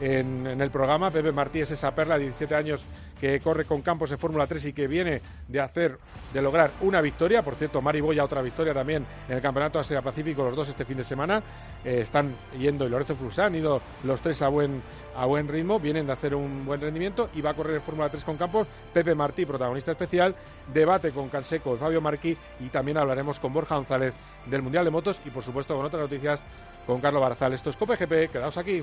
en, 0.00 0.46
en, 0.46 0.60
el 0.60 0.70
programa. 0.70 1.10
Pepe 1.10 1.32
Martí 1.32 1.60
es 1.60 1.72
esa 1.72 1.92
perla 1.92 2.16
de 2.16 2.24
17 2.24 2.54
años 2.54 2.84
que 3.20 3.38
corre 3.40 3.64
con 3.64 3.82
Campos 3.82 4.10
en 4.10 4.18
Fórmula 4.18 4.46
3 4.46 4.66
y 4.66 4.72
que 4.72 4.86
viene 4.86 5.20
de 5.46 5.60
hacer, 5.60 5.98
de 6.32 6.40
lograr 6.40 6.70
una 6.80 7.00
victoria. 7.00 7.42
Por 7.42 7.54
cierto, 7.54 7.82
Mari 7.82 8.00
Boya 8.00 8.24
otra 8.24 8.40
victoria 8.40 8.72
también 8.72 9.04
en 9.28 9.36
el 9.36 9.42
Campeonato 9.42 9.78
Asia 9.78 10.00
Pacífico, 10.00 10.42
los 10.44 10.56
dos 10.56 10.68
este 10.68 10.84
fin 10.84 10.96
de 10.96 11.04
semana. 11.04 11.42
Eh, 11.84 12.00
están 12.00 12.34
yendo, 12.58 12.86
y 12.86 12.88
Lorenzo 12.88 13.14
Flusán 13.14 13.46
han 13.46 13.54
ido 13.56 13.80
los 14.04 14.20
tres 14.20 14.40
a 14.42 14.48
buen, 14.48 14.82
a 15.16 15.26
buen 15.26 15.48
ritmo, 15.48 15.78
vienen 15.78 16.06
de 16.06 16.12
hacer 16.12 16.34
un 16.34 16.64
buen 16.64 16.80
rendimiento 16.80 17.30
y 17.34 17.40
va 17.40 17.50
a 17.50 17.54
correr 17.54 17.76
en 17.76 17.82
Fórmula 17.82 18.08
3 18.08 18.24
con 18.24 18.36
Campos. 18.36 18.66
Pepe 18.92 19.14
Martí, 19.14 19.44
protagonista 19.44 19.92
especial, 19.92 20.34
debate 20.72 21.10
con 21.10 21.28
Canseco 21.28 21.74
y 21.74 21.78
Fabio 21.78 22.00
Marquí 22.00 22.36
y 22.60 22.68
también 22.68 22.96
hablaremos 22.96 23.38
con 23.38 23.52
Borja 23.52 23.76
González 23.76 24.14
del 24.46 24.62
Mundial 24.62 24.84
de 24.84 24.90
Motos 24.90 25.20
y 25.26 25.30
por 25.30 25.42
supuesto 25.42 25.76
con 25.76 25.84
otras 25.84 26.02
noticias 26.02 26.44
con 26.86 27.00
Carlos 27.00 27.22
Barzal. 27.22 27.52
Esto 27.52 27.70
es 27.70 27.76
Cope 27.76 27.96
GP, 27.96 28.32
quedaos 28.32 28.56
aquí. 28.56 28.82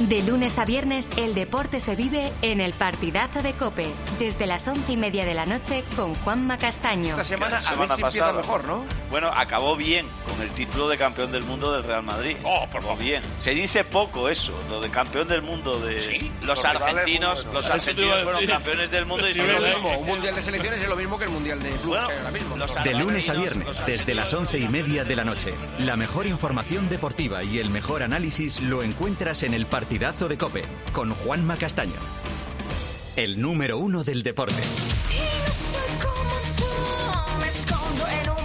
De 0.00 0.22
lunes 0.22 0.58
a 0.58 0.66
viernes, 0.66 1.08
el 1.16 1.34
deporte 1.34 1.80
se 1.80 1.96
vive 1.96 2.30
en 2.42 2.60
el 2.60 2.74
partidazo 2.74 3.42
de 3.42 3.54
Cope, 3.54 3.86
desde 4.18 4.46
las 4.46 4.68
once 4.68 4.92
y 4.92 4.96
media 4.98 5.24
de 5.24 5.32
la 5.32 5.46
noche 5.46 5.84
con 5.96 6.14
Juanma 6.16 6.58
Castaño. 6.58 7.08
Esta 7.08 7.24
semana, 7.24 7.56
a 7.66 7.74
ver 7.74 7.88
si 7.88 8.02
empieza 8.02 8.32
mejor, 8.34 8.64
¿no? 8.64 8.84
Bueno, 9.10 9.30
acabó 9.34 9.74
bien 9.74 10.06
con 10.28 10.42
el 10.42 10.50
título 10.50 10.88
de 10.90 10.98
campeón 10.98 11.32
del 11.32 11.44
mundo 11.44 11.72
del 11.72 11.82
Real 11.82 12.02
Madrid. 12.02 12.36
Oh, 12.44 12.66
por 12.70 12.82
favor. 12.82 12.98
bien. 12.98 13.22
Se 13.40 13.52
dice 13.52 13.84
poco 13.84 14.28
eso, 14.28 14.52
lo 14.68 14.82
de 14.82 14.90
campeón 14.90 15.28
del 15.28 15.40
mundo 15.40 15.78
de 15.80 15.98
¿Sí? 15.98 16.30
los, 16.40 16.48
Los 16.58 16.64
argentinos. 16.66 17.06
rivales, 17.06 17.44
Los 17.44 17.52
bueno, 17.64 17.74
argentinos 17.74 18.22
fueron 18.22 18.46
campeones 18.46 18.90
del 18.90 19.06
mundo 19.06 19.28
y 19.30 19.32
Sí, 19.32 19.40
lo 19.40 19.60
mismo. 19.62 19.98
Un 19.98 20.06
mundial 20.06 20.34
de 20.34 20.42
selecciones 20.42 20.82
es 20.82 20.88
lo 20.90 20.96
mismo 20.96 21.16
que 21.18 21.24
el 21.24 21.30
mundial 21.30 21.62
de 21.62 21.70
Bueno, 21.86 22.04
ahora 22.04 22.30
mismo. 22.32 22.54
los 22.58 22.74
De 22.84 22.92
lunes 22.94 23.30
a 23.30 23.32
viernes, 23.32 23.82
desde 23.86 24.14
las 24.14 24.30
once 24.34 24.58
y 24.58 24.68
media 24.68 25.04
de 25.04 25.16
la 25.16 25.24
noche. 25.24 25.54
La 25.78 25.96
mejor 25.96 26.26
información 26.26 26.90
deportiva 26.90 27.42
y 27.42 27.60
el 27.60 27.70
mejor 27.70 28.02
análisis 28.02 28.60
lo 28.60 28.82
encuentras 28.82 29.42
en 29.42 29.54
el 29.54 29.64
partidazo 29.86 30.26
de 30.26 30.36
Cope, 30.36 30.64
con 30.92 31.14
Juanma 31.14 31.56
Castaño. 31.56 32.00
El 33.14 33.40
número 33.40 33.78
uno 33.78 34.02
del 34.02 34.24
deporte. 34.24 34.60
Me 37.40 37.46
escondo 37.46 38.04
en 38.08 38.30
un 38.30 38.35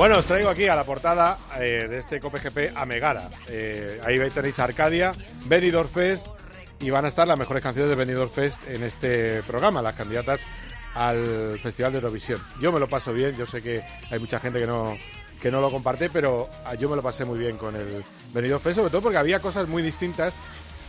Bueno, 0.00 0.16
os 0.16 0.24
traigo 0.24 0.48
aquí 0.48 0.66
a 0.66 0.74
la 0.74 0.84
portada 0.84 1.36
eh, 1.58 1.86
de 1.86 1.98
este 1.98 2.20
Cope 2.20 2.38
GP 2.38 2.74
a 2.74 2.86
Megara. 2.86 3.28
Eh, 3.50 4.00
ahí 4.02 4.18
tenéis 4.30 4.58
Arcadia, 4.58 5.12
Benidorm 5.44 5.90
Fest 5.90 6.26
y 6.80 6.88
van 6.88 7.04
a 7.04 7.08
estar 7.08 7.28
las 7.28 7.38
mejores 7.38 7.62
canciones 7.62 7.90
de 7.90 7.96
Benidorm 7.96 8.30
Fest 8.30 8.66
en 8.66 8.82
este 8.82 9.42
programa, 9.42 9.82
las 9.82 9.94
candidatas 9.94 10.46
al 10.94 11.58
Festival 11.60 11.92
de 11.92 11.98
Eurovisión. 11.98 12.40
Yo 12.62 12.72
me 12.72 12.80
lo 12.80 12.88
paso 12.88 13.12
bien, 13.12 13.36
yo 13.36 13.44
sé 13.44 13.60
que 13.60 13.82
hay 14.10 14.18
mucha 14.18 14.40
gente 14.40 14.58
que 14.58 14.66
no 14.66 14.96
que 15.38 15.50
no 15.50 15.60
lo 15.60 15.70
comparte, 15.70 16.08
pero 16.08 16.48
ah, 16.64 16.74
yo 16.76 16.88
me 16.88 16.96
lo 16.96 17.02
pasé 17.02 17.26
muy 17.26 17.38
bien 17.38 17.58
con 17.58 17.76
el 17.76 18.02
Benidorm 18.32 18.62
Fest, 18.62 18.76
sobre 18.76 18.88
todo 18.88 19.02
porque 19.02 19.18
había 19.18 19.40
cosas 19.40 19.68
muy 19.68 19.82
distintas 19.82 20.38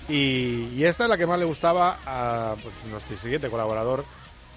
y, 0.07 0.69
y 0.73 0.85
esta 0.85 1.03
es 1.03 1.09
la 1.09 1.17
que 1.17 1.27
más 1.27 1.37
le 1.37 1.43
gustaba 1.43 1.99
a 2.05 2.55
pues, 2.63 2.73
nuestro 2.89 3.17
siguiente 3.17 3.49
colaborador 3.49 4.05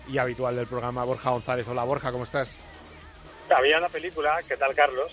y 0.09 0.19
habitual 0.19 0.55
del 0.55 0.69
programa, 0.69 1.03
Borja 1.03 1.31
González. 1.31 1.67
Hola 1.67 1.83
Borja, 1.83 2.13
¿cómo 2.13 2.23
estás? 2.23 2.61
Había 3.51 3.79
una 3.79 3.89
película, 3.89 4.41
¿qué 4.49 4.57
tal 4.57 4.75
Carlos? 4.75 5.13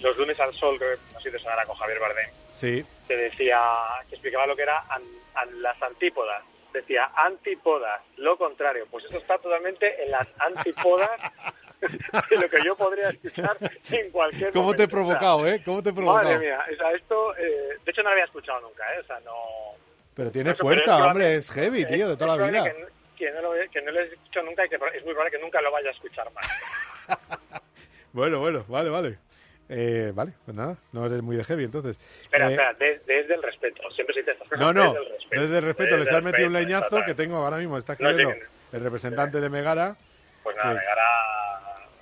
Los 0.00 0.16
lunes 0.16 0.38
al 0.40 0.52
sol, 0.54 0.78
que 0.78 0.96
no 1.12 1.20
sé 1.20 1.24
si 1.24 1.30
te 1.30 1.38
sonará 1.38 1.64
con 1.64 1.76
Javier 1.76 1.98
Bardem, 2.00 2.30
Sí, 2.52 2.84
que 3.08 3.16
decía, 3.16 3.60
que 4.08 4.14
explicaba 4.16 4.46
lo 4.46 4.54
que 4.56 4.62
era 4.62 4.78
an- 4.90 5.02
an- 5.34 5.62
las 5.62 5.80
antípodas 5.82 6.42
decía 6.72 7.08
antipodas, 7.14 8.02
lo 8.16 8.36
contrario. 8.36 8.84
Pues 8.90 9.04
eso 9.04 9.18
está 9.18 9.38
totalmente 9.38 10.02
en 10.02 10.10
las 10.10 10.26
antipodas 10.40 11.08
de 12.30 12.36
lo 12.36 12.48
que 12.50 12.64
yo 12.64 12.74
podría 12.76 13.10
escuchar 13.10 13.56
en 13.92 14.10
cualquier 14.10 14.50
¿Cómo 14.50 14.64
momento. 14.64 14.78
te 14.78 14.82
he 14.82 14.88
provocado, 14.88 15.46
eh? 15.46 15.62
¿Cómo 15.64 15.82
te 15.84 15.90
he 15.90 15.92
provocado? 15.92 16.24
Madre 16.24 16.38
mía, 16.40 16.64
o 16.72 16.76
sea, 16.76 16.90
esto, 16.90 17.36
eh, 17.36 17.78
de 17.84 17.90
hecho 17.92 18.02
no 18.02 18.08
lo 18.08 18.14
había 18.14 18.24
escuchado 18.24 18.60
nunca, 18.62 18.92
¿eh? 18.92 18.98
O 19.00 19.04
sea, 19.04 19.20
no... 19.20 19.32
Pero 20.16 20.32
tiene 20.32 20.52
fuerza, 20.54 20.96
hombre, 21.06 21.36
es 21.36 21.48
heavy, 21.52 21.84
tío, 21.86 22.08
de 22.08 22.16
toda 22.16 22.36
la 22.36 22.44
vida. 22.48 22.64
Que, 22.64 22.86
que 23.18 23.30
no 23.30 23.40
lo, 23.42 23.52
que 23.70 23.80
no 23.82 23.92
lo 23.92 24.00
he 24.00 24.04
escuchado 24.12 24.46
nunca 24.46 24.66
y 24.66 24.68
que 24.68 24.74
es 24.74 25.04
muy 25.04 25.12
probable 25.14 25.30
que 25.30 25.38
nunca 25.44 25.60
lo 25.60 25.70
vaya 25.70 25.90
a 25.90 25.92
escuchar 25.92 26.28
más. 26.32 26.44
Bueno, 28.12 28.38
bueno, 28.38 28.64
vale, 28.68 28.90
vale. 28.90 29.18
Eh, 29.68 30.12
vale, 30.14 30.34
pues 30.44 30.56
nada, 30.56 30.76
no 30.92 31.06
eres 31.06 31.20
muy 31.22 31.36
de 31.36 31.42
heavy 31.44 31.64
entonces. 31.64 31.98
Espera, 32.22 32.48
Eh, 32.48 32.52
espera, 32.52 32.74
des- 32.74 33.04
desde 33.06 33.34
el 33.34 33.42
respeto. 33.42 33.82
Siempre 33.92 34.14
se 34.14 34.20
dice 34.20 34.32
estas 34.32 34.48
cosas. 34.48 34.60
No, 34.60 34.72
no, 34.72 34.92
desde 34.92 34.98
el 35.06 35.12
respeto. 35.18 35.42
desde 35.42 35.58
el 35.58 35.64
respeto, 35.64 35.90
les 35.96 35.98
Desde 36.04 36.10
has 36.10 36.18
el 36.18 36.24
metido 36.24 36.46
un 36.48 36.52
leñazo 36.52 37.02
que 37.04 37.14
tengo 37.14 37.36
ahora 37.38 37.56
mismo, 37.56 37.76
está 37.78 37.94
No, 37.94 37.98
sí, 37.98 38.04
escribiendo 38.14 38.46
el 38.72 38.80
representante 38.84 39.40
de 39.40 39.48
Megara. 39.50 39.96
Pues 40.44 40.54
nada, 40.56 40.68
que- 40.68 40.74
Megara, 40.78 41.02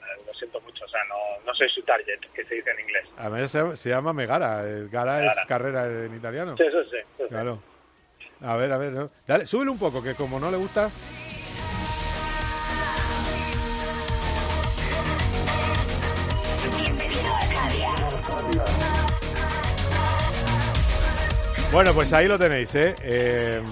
eh, 0.03 0.23
lo 0.27 0.33
siento 0.35 0.61
mucho, 0.61 0.85
o 0.85 0.89
sea, 0.89 1.01
no, 1.09 1.17
no 1.47 1.55
soy 1.55 1.69
su 1.71 1.83
target, 1.83 2.19
que 2.35 2.45
se 2.45 2.55
dice 2.57 2.71
en 2.73 2.81
inglés. 2.81 3.05
Además 3.17 3.51
se, 3.51 3.77
se 3.77 3.89
llama 3.89 4.13
Megara, 4.13 4.69
el 4.69 4.89
Gara 4.91 5.25
es 5.25 5.35
carrera 5.47 5.87
en 5.87 6.15
italiano. 6.17 6.57
Sí, 6.59 6.65
eso 6.65 6.83
sí. 6.91 6.97
eso 6.97 7.07
sí. 7.23 7.29
Claro. 7.29 7.63
A 8.43 8.57
ver, 8.57 8.73
a 8.73 8.77
ver, 8.77 8.93
¿no? 8.93 9.11
Dale, 9.27 9.47
súbele 9.47 9.71
un 9.71 9.79
poco, 9.79 10.03
que 10.03 10.15
como 10.15 10.39
no 10.41 10.51
le 10.51 10.57
gusta... 10.59 10.91
Bueno, 21.73 21.95
pues 21.95 22.13
ahí 22.13 22.29
lo 22.29 22.39
tenéis, 22.39 22.75
¿eh? 22.75 22.95
Eh, 23.03 23.63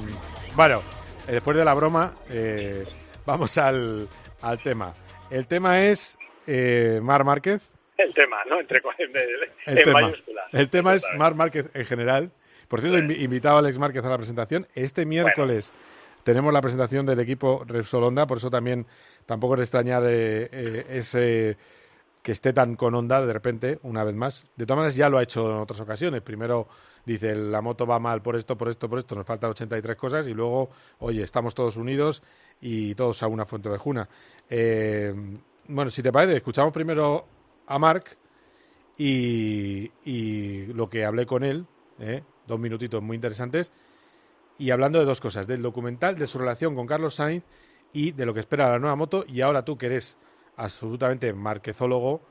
bueno, 0.57 0.83
eh, 1.29 1.33
después 1.33 1.57
de 1.57 1.65
la 1.65 1.75
broma, 1.75 2.15
eh, 2.31 2.85
vamos 3.27 3.57
al, 3.59 4.09
al 4.41 4.63
tema. 4.63 4.95
El 5.31 5.47
tema 5.47 5.83
es 5.83 6.19
eh, 6.47 6.99
Mar 7.03 7.25
Márquez. 7.25 7.69
El 7.99 8.15
tema, 8.15 8.39
¿no? 8.49 8.59
Entre, 8.61 8.79
en, 8.79 9.77
El 9.79 9.85
tema, 9.85 10.01
mayúsculas. 10.01 10.45
el 10.53 10.71
tema 10.71 10.95
es. 10.95 11.05
Mar 11.19 11.35
Márquez 11.35 11.67
en 11.75 11.85
general. 11.85 12.31
Por 12.69 12.81
cierto, 12.81 12.99
invi- 12.99 13.21
invitado 13.21 13.57
a 13.57 13.59
Alex 13.59 13.79
Márquez 13.79 14.03
a 14.05 14.09
la 14.09 14.17
presentación. 14.17 14.67
Este 14.75 15.05
miércoles 15.05 15.73
tenemos 16.25 16.53
la 16.55 16.63
presentación 16.63 17.05
del 17.05 17.21
equipo 17.21 17.65
Repsol 17.67 18.05
Honda, 18.05 18.27
por 18.27 18.39
eso 18.39 18.49
también 18.51 18.87
tampoco 19.27 19.55
es 19.55 19.59
de 19.59 19.65
extrañar 19.65 20.03
eh, 20.07 20.49
eh, 20.51 20.87
ese 20.91 21.59
que 22.23 22.33
esté 22.33 22.53
tan 22.53 22.77
con 22.77 22.95
onda 22.95 23.25
de 23.25 23.33
repente, 23.33 23.79
una 23.83 24.05
vez 24.05 24.15
más. 24.15 24.45
De 24.57 24.67
todas 24.67 24.79
maneras, 24.79 24.97
ya 24.97 25.09
lo 25.09 25.19
ha 25.19 25.23
hecho 25.23 25.51
en 25.51 25.59
otras 25.59 25.81
ocasiones. 25.81 26.21
Primero 26.21 26.69
dice, 27.05 27.35
la 27.35 27.63
moto 27.63 27.87
va 27.87 27.99
mal 27.99 28.21
por 28.23 28.37
esto, 28.37 28.57
por 28.57 28.69
esto, 28.69 28.89
por 28.89 28.99
esto, 28.99 29.15
nos 29.15 29.27
faltan 29.27 29.51
83 29.51 29.97
cosas, 29.97 30.27
y 30.27 30.35
luego, 30.35 30.71
oye, 30.99 31.23
estamos 31.23 31.55
todos 31.55 31.77
unidos 31.77 32.23
y 32.61 32.95
todos 32.95 33.23
a 33.23 33.27
una 33.27 33.47
fuente 33.47 33.69
de 33.69 33.79
juna. 33.79 34.09
Eh, 34.49 35.15
bueno, 35.69 35.91
si 35.91 36.03
te 36.03 36.13
parece, 36.13 36.37
escuchamos 36.37 36.73
primero 36.73 37.27
a 37.67 37.79
Marc 37.79 38.17
y, 38.99 39.91
y 40.05 40.67
lo 40.67 40.91
que 40.91 41.05
hablé 41.05 41.25
con 41.25 41.43
él, 41.43 41.67
¿eh? 42.01 42.23
dos 42.47 42.61
minutitos 42.61 43.03
muy 43.03 43.15
interesantes, 43.15 43.73
y 44.59 44.73
hablando 44.73 44.99
de 44.99 45.07
dos 45.07 45.21
cosas, 45.21 45.47
del 45.47 45.63
documental, 45.63 46.19
de 46.19 46.27
su 46.27 46.39
relación 46.39 46.75
con 46.75 46.87
Carlos 46.87 47.15
Sainz 47.15 47.45
y 47.95 48.13
de 48.13 48.27
lo 48.27 48.35
que 48.35 48.41
espera 48.41 48.71
la 48.71 48.79
nueva 48.79 48.97
moto, 48.97 49.25
y 49.27 49.41
ahora 49.41 49.65
tú 49.65 49.79
que 49.79 49.87
eres 49.87 50.19
absolutamente 50.61 51.33
marquezólogo, 51.33 52.23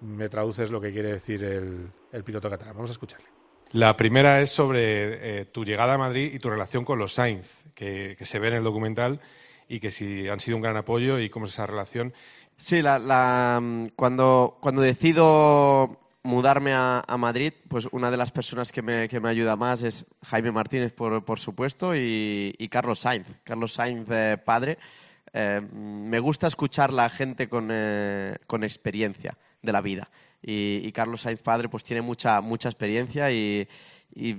me 0.00 0.28
traduces 0.28 0.70
lo 0.70 0.80
que 0.80 0.92
quiere 0.92 1.12
decir 1.12 1.42
el, 1.42 1.90
el 2.12 2.24
piloto 2.24 2.50
catalán. 2.50 2.74
Vamos 2.74 2.90
a 2.90 2.92
escucharle. 2.92 3.26
La 3.72 3.96
primera 3.96 4.40
es 4.40 4.50
sobre 4.50 5.40
eh, 5.40 5.44
tu 5.46 5.64
llegada 5.64 5.94
a 5.94 5.98
Madrid 5.98 6.32
y 6.32 6.38
tu 6.38 6.48
relación 6.50 6.84
con 6.84 6.98
los 6.98 7.14
Sainz, 7.14 7.64
que, 7.74 8.14
que 8.16 8.24
se 8.24 8.38
ve 8.38 8.48
en 8.48 8.54
el 8.54 8.64
documental 8.64 9.20
y 9.68 9.80
que 9.80 9.90
si 9.90 10.28
han 10.28 10.38
sido 10.38 10.56
un 10.56 10.62
gran 10.62 10.76
apoyo 10.76 11.18
y 11.18 11.28
cómo 11.30 11.46
es 11.46 11.52
esa 11.52 11.66
relación. 11.66 12.14
Sí, 12.56 12.80
la, 12.80 12.98
la, 12.98 13.60
cuando, 13.96 14.58
cuando 14.60 14.82
decido 14.82 16.00
mudarme 16.22 16.72
a, 16.74 17.02
a 17.06 17.16
Madrid, 17.16 17.52
pues 17.68 17.88
una 17.92 18.10
de 18.10 18.16
las 18.16 18.30
personas 18.30 18.72
que 18.72 18.82
me, 18.82 19.08
que 19.08 19.20
me 19.20 19.28
ayuda 19.28 19.56
más 19.56 19.82
es 19.82 20.06
Jaime 20.24 20.52
Martínez, 20.52 20.92
por, 20.92 21.24
por 21.24 21.38
supuesto, 21.38 21.94
y, 21.94 22.54
y 22.56 22.68
Carlos 22.68 23.00
Sainz. 23.00 23.26
Carlos 23.44 23.72
Sainz, 23.72 24.08
eh, 24.10 24.38
padre. 24.42 24.78
Eh, 25.38 25.60
me 25.60 26.18
gusta 26.18 26.46
escuchar 26.46 26.94
la 26.94 27.10
gente 27.10 27.46
con, 27.46 27.68
eh, 27.70 28.38
con 28.46 28.64
experiencia 28.64 29.36
de 29.60 29.70
la 29.70 29.82
vida. 29.82 30.08
Y, 30.40 30.90
Carlos 30.92 31.20
Sainz, 31.20 31.42
padre, 31.42 31.68
pues 31.68 31.84
tiene 31.84 32.00
mucha, 32.00 32.40
mucha 32.40 32.70
experiencia 32.70 33.30
y, 33.30 33.68
y, 34.14 34.36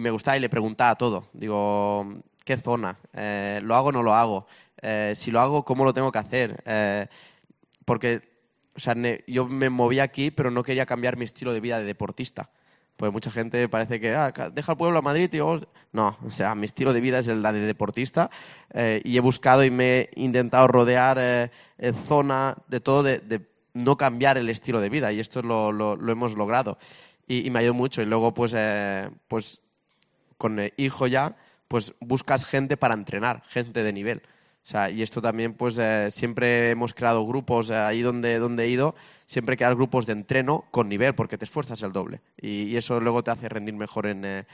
me 0.00 0.10
gusta 0.10 0.34
y 0.38 0.40
le 0.40 0.48
preguntaba 0.48 0.94
todo. 0.94 1.26
Digo, 1.34 2.22
¿qué 2.42 2.56
zona? 2.56 2.96
Eh, 3.12 3.60
¿Lo 3.62 3.74
hago 3.74 3.88
o 3.88 3.92
no 3.92 4.02
lo 4.02 4.14
hago? 4.14 4.46
Si 5.14 5.30
lo 5.30 5.40
hago, 5.40 5.62
¿cómo 5.62 5.84
lo 5.84 5.92
tengo 5.92 6.10
que 6.10 6.18
hacer? 6.18 6.62
Porque 7.84 8.22
o 8.74 8.80
sea, 8.80 8.94
yo 9.26 9.46
me 9.46 9.68
moví 9.68 10.00
aquí, 10.00 10.30
pero 10.30 10.50
no 10.50 10.62
quería 10.62 10.86
cambiar 10.86 11.18
mi 11.18 11.26
estilo 11.26 11.52
de 11.52 11.60
vida 11.60 11.78
de 11.78 11.84
deportista. 11.84 12.48
Pues 13.00 13.10
mucha 13.14 13.30
gente 13.30 13.66
parece 13.66 13.98
que 13.98 14.14
ah, 14.14 14.30
deja 14.52 14.72
el 14.72 14.76
pueblo 14.78 14.98
a 14.98 15.00
Madrid 15.02 15.32
y 15.32 15.38
vamos-". 15.38 15.66
No, 15.90 16.18
o 16.22 16.30
sea, 16.30 16.54
mi 16.54 16.66
estilo 16.66 16.92
de 16.92 17.00
vida 17.00 17.18
es 17.20 17.28
el 17.28 17.42
de 17.42 17.52
deportista 17.60 18.28
eh, 18.74 19.00
y 19.02 19.16
he 19.16 19.20
buscado 19.20 19.64
y 19.64 19.70
me 19.70 20.00
he 20.00 20.10
intentado 20.16 20.66
rodear 20.68 21.16
eh, 21.18 21.50
zona 22.06 22.56
de 22.68 22.80
todo 22.80 23.02
de, 23.02 23.20
de 23.20 23.40
no 23.72 23.96
cambiar 23.96 24.36
el 24.36 24.50
estilo 24.50 24.80
de 24.80 24.90
vida 24.90 25.12
y 25.12 25.18
esto 25.18 25.40
lo, 25.40 25.72
lo- 25.72 25.96
lo 25.96 26.12
hemos 26.12 26.34
logrado 26.36 26.76
y, 27.26 27.46
y 27.46 27.50
me 27.50 27.60
ayudado 27.60 27.72
mucho. 27.74 28.02
Y 28.02 28.04
luego, 28.04 28.34
pues, 28.34 28.52
eh, 28.54 29.08
pues 29.28 29.62
con 30.36 30.60
eh, 30.60 30.74
hijo 30.76 31.06
ya, 31.06 31.36
pues 31.68 31.94
buscas 32.00 32.44
gente 32.44 32.76
para 32.76 32.92
entrenar, 32.92 33.42
gente 33.48 33.82
de 33.82 33.94
nivel. 33.94 34.20
O 34.62 34.68
sea, 34.70 34.90
y 34.90 35.02
esto 35.02 35.20
también, 35.20 35.54
pues 35.54 35.78
eh, 35.78 36.10
siempre 36.10 36.70
hemos 36.70 36.94
creado 36.94 37.26
grupos, 37.26 37.70
eh, 37.70 37.76
ahí 37.76 38.02
donde, 38.02 38.38
donde 38.38 38.64
he 38.64 38.68
ido, 38.68 38.94
siempre 39.26 39.56
crear 39.56 39.74
grupos 39.74 40.06
de 40.06 40.12
entreno 40.12 40.64
con 40.70 40.88
nivel, 40.88 41.14
porque 41.14 41.38
te 41.38 41.44
esfuerzas 41.44 41.82
el 41.82 41.92
doble. 41.92 42.20
Y, 42.40 42.64
y 42.64 42.76
eso 42.76 43.00
luego 43.00 43.24
te 43.24 43.30
hace 43.30 43.48
rendir 43.48 43.74
mejor 43.74 44.06
en, 44.06 44.24
eh, 44.24 44.44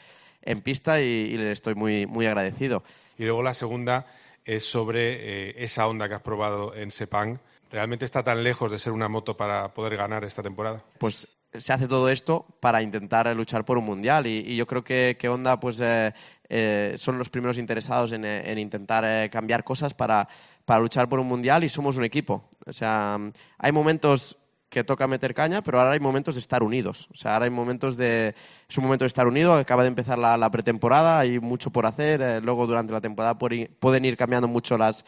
en 0.43 0.61
pista 0.63 1.01
y, 1.01 1.05
y 1.05 1.37
le 1.37 1.51
estoy 1.51 1.75
muy, 1.75 2.07
muy 2.07 2.27
agradecido. 2.27 2.83
Y 3.19 3.25
luego 3.25 3.43
la 3.43 3.55
segunda 3.55 4.07
es 4.47 4.65
sobre 4.65 5.49
eh, 5.51 5.55
esa 5.59 5.87
onda 5.87 6.09
que 6.09 6.15
has 6.15 6.23
probado 6.23 6.75
en 6.75 6.91
Sepang. 6.91 7.41
¿Realmente 7.71 8.05
está 8.05 8.23
tan 8.23 8.45
lejos 8.45 8.71
de 8.71 8.79
ser 8.79 8.93
una 8.93 9.09
moto 9.09 9.37
para 9.37 9.75
poder 9.75 9.97
ganar 9.97 10.25
esta 10.25 10.43
temporada? 10.43 10.85
pues 10.99 11.27
se 11.59 11.73
hace 11.73 11.89
todo 11.89 12.09
esto 12.09 12.47
para 12.61 12.83
intentar 12.83 13.27
eh, 13.27 13.35
luchar 13.35 13.65
por 13.65 13.79
un 13.79 13.85
mundial 13.85 14.27
y, 14.27 14.57
yo 14.57 14.67
creo 14.67 14.83
que, 14.83 15.17
que 15.19 15.29
Honda 15.29 15.59
pues 15.61 15.81
eh, 15.81 16.13
eh, 16.49 16.95
son 16.97 17.19
los 17.19 17.31
primeros 17.31 17.59
interesados 17.59 18.13
en, 18.13 18.25
en 18.25 18.59
intentar 18.59 19.29
cambiar 19.31 19.65
cosas 19.65 19.95
para, 19.95 20.29
para 20.65 20.81
luchar 20.81 21.09
por 21.09 21.19
un 21.19 21.27
mundial 21.27 21.65
y 21.65 21.69
somos 21.69 21.97
un 21.97 22.05
equipo. 22.05 22.49
O 22.67 22.73
sea, 22.73 23.19
hay 23.59 23.73
momentos 23.73 24.37
que 24.69 24.83
toca 24.85 25.07
meter 25.07 25.33
caña, 25.33 25.63
pero 25.63 25.79
ahora 25.79 25.93
hay 25.93 26.01
momentos 26.01 26.35
de 26.35 26.41
estar 26.41 26.63
unidos. 26.63 27.09
O 27.13 27.17
sea, 27.17 27.35
ahora 27.35 27.45
hay 27.45 27.51
momentos 27.51 27.97
de... 27.97 28.35
Es 28.69 28.77
un 28.77 28.85
momento 28.85 29.05
de 29.05 29.09
estar 29.09 29.27
unido, 29.27 29.55
acaba 29.55 29.83
de 29.83 29.89
empezar 29.89 30.19
la, 30.19 30.37
la 30.37 30.51
pretemporada, 30.51 31.21
hay 31.21 31.39
mucho 31.39 31.71
por 31.71 31.87
hacer, 31.87 32.43
luego 32.43 32.67
durante 32.67 32.93
la 32.93 33.01
temporada 33.01 33.39
pueden 33.39 34.05
ir 34.05 34.17
cambiando 34.17 34.49
mucho 34.49 34.77
las, 34.77 35.05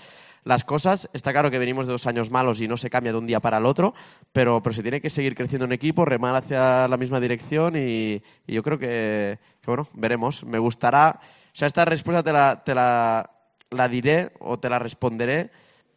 las 0.49 0.65
cosas. 0.65 1.11
Está 1.13 1.31
claro 1.33 1.51
que 1.51 1.59
venimos 1.59 1.87
de 1.87 1.93
dos 1.93 2.07
años 2.07 2.31
malos 2.31 2.63
y 2.63 2.69
no 2.69 2.79
se 2.79 2.89
cambia 2.89 3.13
de 3.13 3.19
un 3.19 3.27
día 3.27 3.39
para 3.39 3.59
el 3.59 3.67
otro, 3.67 3.93
pero, 4.33 4.63
pero 4.63 4.73
se 4.73 4.81
tiene 4.81 5.03
que 5.03 5.11
seguir 5.11 5.35
creciendo 5.35 5.67
en 5.67 5.73
equipo, 5.73 6.07
remar 6.07 6.35
hacia 6.35 6.89
la 6.89 6.97
misma 6.97 7.21
dirección 7.21 7.75
y, 7.77 8.23
yo 8.47 8.63
creo 8.63 8.79
que, 8.79 9.39
bueno, 9.67 9.89
veremos. 9.93 10.45
Me 10.45 10.59
gustará... 10.59 11.21
O 11.23 11.59
sea, 11.59 11.67
esta 11.67 11.85
respuesta 11.85 12.23
te 12.23 12.33
la, 12.33 12.63
te 12.65 12.75
la, 12.75 13.89
diré 13.89 14.33
o 14.39 14.59
te 14.59 14.71
la 14.71 14.79
responderé 14.79 15.51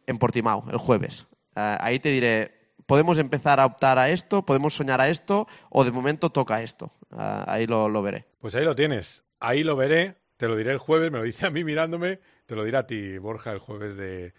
en 0.06 0.18
Portimao, 0.18 0.66
el 0.70 0.78
jueves. 0.78 1.28
Eh, 1.56 1.78
ahí 1.80 2.00
te 2.00 2.10
diré, 2.10 2.74
podemos 2.86 3.20
empezar 3.20 3.62
a 3.62 3.66
optar 3.66 4.00
a 4.00 4.10
esto, 4.10 4.46
podemos 4.46 4.74
soñar 4.74 5.00
a 5.00 5.08
esto, 5.08 5.48
o 5.70 5.86
de 5.86 5.92
momento 5.92 6.30
toca 6.30 6.62
esto. 6.62 6.92
Eh, 7.18 7.44
ahí 7.48 7.68
lo, 7.68 7.88
lo 7.88 8.02
veré. 8.02 8.26
Pues 8.42 8.54
ahí 8.56 8.66
lo 8.66 8.76
tienes. 8.76 9.24
Ahí 9.40 9.64
lo 9.64 9.78
veré. 9.78 10.18
Te 10.36 10.50
lo 10.50 10.58
diré 10.58 10.72
el 10.72 10.78
jueves. 10.78 11.10
Me 11.10 11.20
lo 11.20 11.24
dice 11.24 11.46
a 11.46 11.52
mí 11.52 11.64
mirándome. 11.64 12.20
Te 12.52 12.58
lo 12.58 12.66
diré 12.66 12.76
a 12.80 12.86
ti, 12.86 13.18
Borja, 13.18 13.54
el 13.54 13.60
jueves 13.60 13.96
de, 13.96 14.34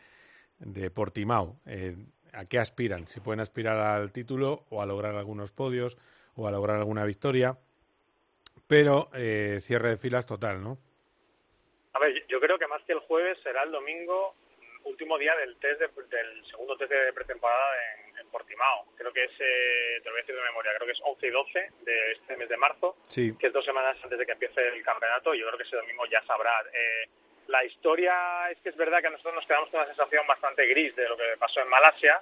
de 0.59 0.91
Portimao. 0.91 1.57
Eh, 1.65 1.97
¿A 2.35 2.45
qué 2.45 2.59
aspiran? 2.59 3.07
Si 3.09 3.21
pueden 3.21 3.41
aspirar 3.41 3.79
al 3.79 4.13
título 4.13 4.67
o 4.69 4.83
a 4.83 4.85
lograr 4.87 5.15
algunos 5.15 5.51
podios 5.51 5.97
o 6.37 6.47
a 6.47 6.51
lograr 6.51 6.77
alguna 6.77 7.07
victoria. 7.07 7.57
Pero 8.69 9.09
eh, 9.15 9.61
cierre 9.63 9.89
de 9.89 9.97
filas 9.97 10.27
total, 10.27 10.63
¿no? 10.63 10.77
A 11.95 11.99
ver, 12.01 12.13
yo 12.29 12.39
creo 12.39 12.59
que 12.59 12.67
más 12.67 12.83
que 12.83 12.93
el 12.93 12.99
jueves 12.99 13.39
será 13.43 13.63
el 13.63 13.73
domingo, 13.73 14.35
último 14.85 15.17
día 15.17 15.35
del 15.37 15.57
test 15.57 15.81
de- 15.81 15.89
del 16.15 16.45
segundo 16.51 16.77
test 16.77 16.93
de 16.93 17.15
pretemporada 17.15 17.71
en, 18.11 18.19
en 18.19 18.27
Portimao. 18.29 18.93
Creo 18.95 19.11
que 19.15 19.25
es, 19.25 19.31
eh, 19.41 20.01
te 20.03 20.05
lo 20.05 20.13
voy 20.13 20.21
a 20.21 20.23
decir 20.25 20.35
de 20.37 20.43
memoria, 20.43 20.73
creo 20.77 20.85
que 20.87 20.93
es 20.93 21.01
11 21.03 21.27
y 21.29 21.31
12 21.31 21.59
de 21.87 22.13
este 22.13 22.37
mes 22.37 22.51
de 22.51 22.59
marzo, 22.59 22.95
Sí. 23.07 23.35
que 23.39 23.47
es 23.47 23.53
dos 23.55 23.65
semanas 23.65 23.97
antes 24.05 24.19
de 24.19 24.27
que 24.27 24.33
empiece 24.33 24.69
el 24.69 24.83
campeonato. 24.83 25.33
Yo 25.33 25.47
creo 25.47 25.57
que 25.57 25.65
ese 25.65 25.77
domingo 25.77 26.05
ya 26.13 26.23
sabrá. 26.27 26.53
Eh, 26.75 27.09
la 27.49 27.65
historia 27.65 28.51
es 28.51 28.59
que 28.61 28.71
es 28.71 28.77
verdad 28.77 29.03
que 29.03 29.11
nosotros 29.11 29.35
nos 29.35 29.47
quedamos 29.47 29.69
con 29.71 29.81
una 29.81 29.89
sensación 29.89 30.27
bastante 30.27 30.67
gris 30.67 30.95
de 30.97 31.09
lo 31.09 31.17
que 31.17 31.37
pasó 31.39 31.61
en 31.61 31.69
Malasia. 31.69 32.21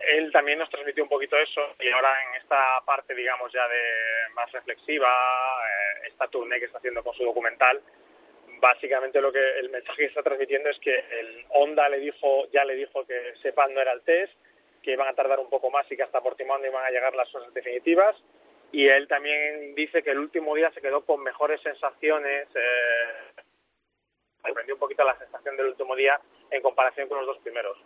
Él 0.00 0.32
también 0.32 0.58
nos 0.58 0.70
transmitió 0.70 1.02
un 1.02 1.10
poquito 1.10 1.36
eso 1.36 1.74
y 1.78 1.88
ahora 1.90 2.10
en 2.28 2.40
esta 2.40 2.80
parte, 2.86 3.14
digamos, 3.14 3.52
ya 3.52 3.66
de 3.68 4.32
más 4.34 4.50
reflexiva, 4.52 5.08
eh, 5.08 6.08
esta 6.08 6.26
tournée 6.28 6.58
que 6.58 6.66
está 6.66 6.78
haciendo 6.78 7.02
con 7.04 7.14
su 7.14 7.24
documental, 7.24 7.82
básicamente 8.60 9.20
lo 9.20 9.30
que 9.30 9.58
el 9.58 9.68
mensaje 9.68 9.98
que 9.98 10.06
está 10.06 10.22
transmitiendo 10.22 10.70
es 10.70 10.78
que 10.78 10.94
el 10.94 11.44
Honda 11.50 11.88
le 11.88 11.98
dijo, 11.98 12.48
ya 12.50 12.64
le 12.64 12.76
dijo 12.76 13.06
que 13.06 13.34
Sepang 13.42 13.74
no 13.74 13.80
era 13.80 13.92
el 13.92 14.02
test, 14.02 14.32
que 14.82 14.92
iban 14.92 15.08
a 15.08 15.14
tardar 15.14 15.38
un 15.38 15.50
poco 15.50 15.70
más 15.70 15.90
y 15.90 15.96
que 15.96 16.02
hasta 16.02 16.22
Portimao 16.22 16.58
no 16.58 16.66
iban 16.66 16.84
a 16.84 16.90
llegar 16.90 17.14
las 17.14 17.28
cosas 17.28 17.52
definitivas. 17.52 18.16
Y 18.72 18.86
él 18.86 19.08
también 19.08 19.74
dice 19.74 20.02
que 20.02 20.10
el 20.10 20.18
último 20.18 20.54
día 20.54 20.70
se 20.70 20.80
quedó 20.80 21.04
con 21.04 21.22
mejores 21.22 21.60
sensaciones. 21.60 22.48
Eh, 22.54 23.42
sorprendió 24.42 24.74
un 24.74 24.80
poquito 24.80 25.04
la 25.04 25.16
sensación 25.18 25.56
del 25.56 25.66
último 25.66 25.94
día 25.96 26.20
en 26.50 26.62
comparación 26.62 27.08
con 27.08 27.18
los 27.18 27.26
dos 27.26 27.38
primeros. 27.38 27.78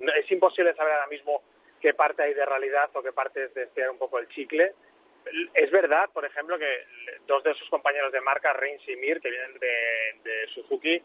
No- 0.00 0.12
Es 0.14 0.30
imposible 0.30 0.74
saber 0.74 0.92
ahora 0.94 1.06
mismo 1.08 1.42
qué 1.80 1.94
parte 1.94 2.22
hay 2.22 2.34
de 2.34 2.44
realidad 2.44 2.90
o 2.94 3.02
qué 3.02 3.12
parte 3.12 3.44
es 3.44 3.54
de 3.54 3.64
estirar 3.64 3.90
un 3.90 3.98
poco 3.98 4.18
el 4.18 4.28
chicle. 4.28 4.72
Es 5.54 5.70
verdad, 5.70 6.08
por 6.12 6.24
ejemplo, 6.24 6.56
que 6.58 6.84
dos 7.26 7.42
de 7.42 7.54
sus 7.54 7.68
compañeros 7.68 8.12
de 8.12 8.20
marca, 8.20 8.52
Rins 8.52 8.88
y 8.88 8.96
Mir, 8.96 9.20
que 9.20 9.30
vienen 9.30 9.58
de, 9.58 10.16
de 10.22 10.46
Suzuki, 10.54 11.02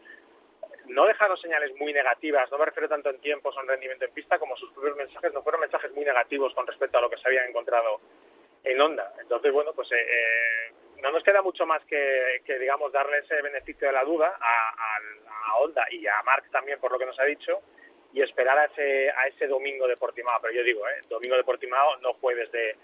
no 0.87 1.05
dejaron 1.05 1.37
señales 1.37 1.75
muy 1.77 1.91
negativas, 1.93 2.49
no 2.51 2.57
me 2.57 2.65
refiero 2.65 2.87
tanto 2.89 3.09
en 3.09 3.19
tiempos 3.19 3.55
o 3.57 3.61
en 3.61 3.67
rendimiento 3.67 4.05
en 4.05 4.13
pista 4.13 4.37
como 4.37 4.55
sus 4.57 4.71
propios 4.73 4.95
mensajes, 4.95 5.33
no 5.33 5.41
fueron 5.41 5.61
mensajes 5.61 5.91
muy 5.93 6.05
negativos 6.05 6.53
con 6.53 6.67
respecto 6.67 6.97
a 6.97 7.01
lo 7.01 7.09
que 7.09 7.17
se 7.17 7.27
habían 7.27 7.49
encontrado 7.49 7.99
en 8.63 8.79
Honda. 8.79 9.11
Entonces, 9.19 9.51
bueno, 9.51 9.73
pues 9.73 9.91
eh, 9.91 9.95
eh, 9.97 10.71
no 11.01 11.11
nos 11.11 11.23
queda 11.23 11.41
mucho 11.41 11.65
más 11.65 11.83
que, 11.85 12.41
digamos, 12.59 12.91
darle 12.91 13.19
ese 13.19 13.41
beneficio 13.41 13.87
de 13.87 13.93
la 13.93 14.03
duda 14.03 14.37
a, 14.39 15.57
Honda 15.57 15.85
y 15.91 16.07
a 16.07 16.21
Mark 16.23 16.45
también 16.51 16.79
por 16.79 16.91
lo 16.91 16.97
que 16.97 17.05
nos 17.05 17.19
ha 17.19 17.25
dicho 17.25 17.59
y 18.13 18.21
esperar 18.21 18.57
a 18.57 18.65
ese, 18.65 19.09
a 19.09 19.27
ese 19.27 19.47
domingo 19.47 19.87
de 19.87 19.97
Portimao. 19.97 20.39
Pero 20.41 20.53
yo 20.53 20.63
digo, 20.63 20.87
eh, 20.87 21.01
domingo 21.09 21.35
de 21.35 21.43
Portimao 21.43 21.97
no 21.97 22.13
jueves 22.13 22.51
de, 22.51 22.75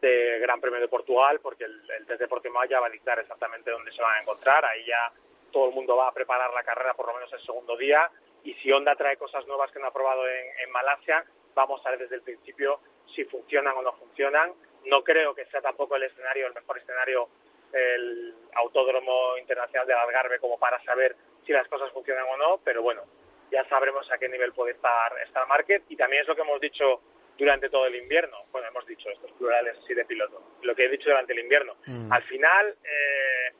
de 0.00 0.38
Gran 0.40 0.60
Premio 0.60 0.80
de 0.80 0.88
Portugal 0.88 1.38
porque 1.40 1.64
el, 1.64 1.90
el 1.90 2.06
test 2.06 2.20
de 2.20 2.28
Portimao 2.28 2.64
ya 2.64 2.80
va 2.80 2.88
a 2.88 2.90
dictar 2.90 3.18
exactamente 3.18 3.70
dónde 3.70 3.92
se 3.92 4.02
van 4.02 4.18
a 4.18 4.22
encontrar. 4.22 4.64
Ahí 4.64 4.84
ya 4.84 5.12
todo 5.52 5.68
el 5.68 5.74
mundo 5.74 5.96
va 5.96 6.08
a 6.08 6.14
preparar 6.14 6.52
la 6.52 6.64
carrera 6.64 6.94
por 6.94 7.06
lo 7.06 7.14
menos 7.14 7.32
el 7.32 7.40
segundo 7.40 7.76
día 7.76 8.10
y 8.42 8.54
si 8.54 8.72
Honda 8.72 8.94
trae 8.96 9.16
cosas 9.16 9.46
nuevas 9.46 9.70
que 9.70 9.78
no 9.78 9.86
ha 9.86 9.92
probado 9.92 10.28
en, 10.28 10.46
en 10.64 10.70
Malasia, 10.70 11.24
vamos 11.54 11.84
a 11.84 11.90
ver 11.90 12.00
desde 12.00 12.16
el 12.16 12.22
principio 12.22 12.80
si 13.14 13.24
funcionan 13.24 13.76
o 13.76 13.82
no 13.82 13.92
funcionan. 13.94 14.52
No 14.84 15.02
creo 15.02 15.34
que 15.34 15.46
sea 15.46 15.60
tampoco 15.60 15.96
el 15.96 16.04
escenario, 16.04 16.46
el 16.46 16.54
mejor 16.54 16.78
escenario, 16.78 17.28
el 17.72 18.34
Autódromo 18.54 19.36
Internacional 19.38 19.86
del 19.86 19.96
Algarve 19.96 20.38
como 20.38 20.58
para 20.58 20.82
saber 20.84 21.16
si 21.44 21.52
las 21.52 21.68
cosas 21.68 21.90
funcionan 21.92 22.24
o 22.28 22.36
no, 22.36 22.60
pero 22.64 22.82
bueno, 22.82 23.02
ya 23.50 23.64
sabremos 23.68 24.10
a 24.10 24.18
qué 24.18 24.28
nivel 24.28 24.52
puede 24.52 24.72
estar 24.72 25.12
Star 25.28 25.46
Market 25.46 25.84
y 25.88 25.96
también 25.96 26.22
es 26.22 26.28
lo 26.28 26.34
que 26.34 26.42
hemos 26.42 26.60
dicho 26.60 27.00
durante 27.38 27.68
todo 27.68 27.86
el 27.86 27.94
invierno. 27.94 28.44
Bueno, 28.50 28.68
hemos 28.68 28.86
dicho 28.86 29.10
estos 29.10 29.30
plurales 29.32 29.76
así 29.78 29.94
de 29.94 30.04
piloto. 30.04 30.42
Lo 30.62 30.74
que 30.74 30.86
he 30.86 30.88
dicho 30.88 31.10
durante 31.10 31.32
el 31.32 31.40
invierno. 31.40 31.76
Mm. 31.86 32.12
Al 32.12 32.22
final, 32.24 32.76
eh, 32.82 33.52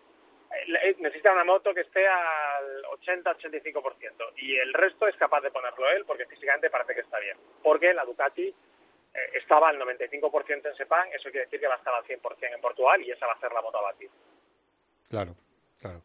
necesita 0.99 1.33
una 1.33 1.45
moto 1.45 1.75
que 1.75 1.83
esté 1.83 2.07
al 2.07 2.85
80-85% 2.85 4.33
y 4.37 4.57
el 4.57 4.73
resto 4.73 5.07
es 5.07 5.17
capaz 5.17 5.41
de 5.43 5.51
ponerlo 5.51 5.91
él 5.91 6.05
porque 6.07 6.27
físicamente 6.27 6.71
parece 6.71 6.95
que 6.95 7.01
está 7.01 7.19
bien. 7.19 7.37
Porque 7.63 7.93
la 7.93 8.05
Ducati 8.05 8.55
estaba 9.35 9.69
al 9.69 9.79
95% 9.79 10.69
en 10.69 10.77
Sepang, 10.77 11.09
eso 11.13 11.31
quiere 11.31 11.47
decir 11.47 11.61
que 11.61 11.67
va 11.67 11.75
a 11.75 11.79
estar 11.79 11.95
al 11.95 12.05
100% 12.05 12.55
en 12.55 12.61
Portugal 12.61 13.01
y 13.03 13.11
esa 13.11 13.27
va 13.27 13.33
a 13.33 13.41
ser 13.41 13.53
la 13.53 13.63
moto 13.63 13.79
a 13.79 13.83
batir. 13.83 14.11
Claro, 15.09 15.35
claro. 15.81 16.03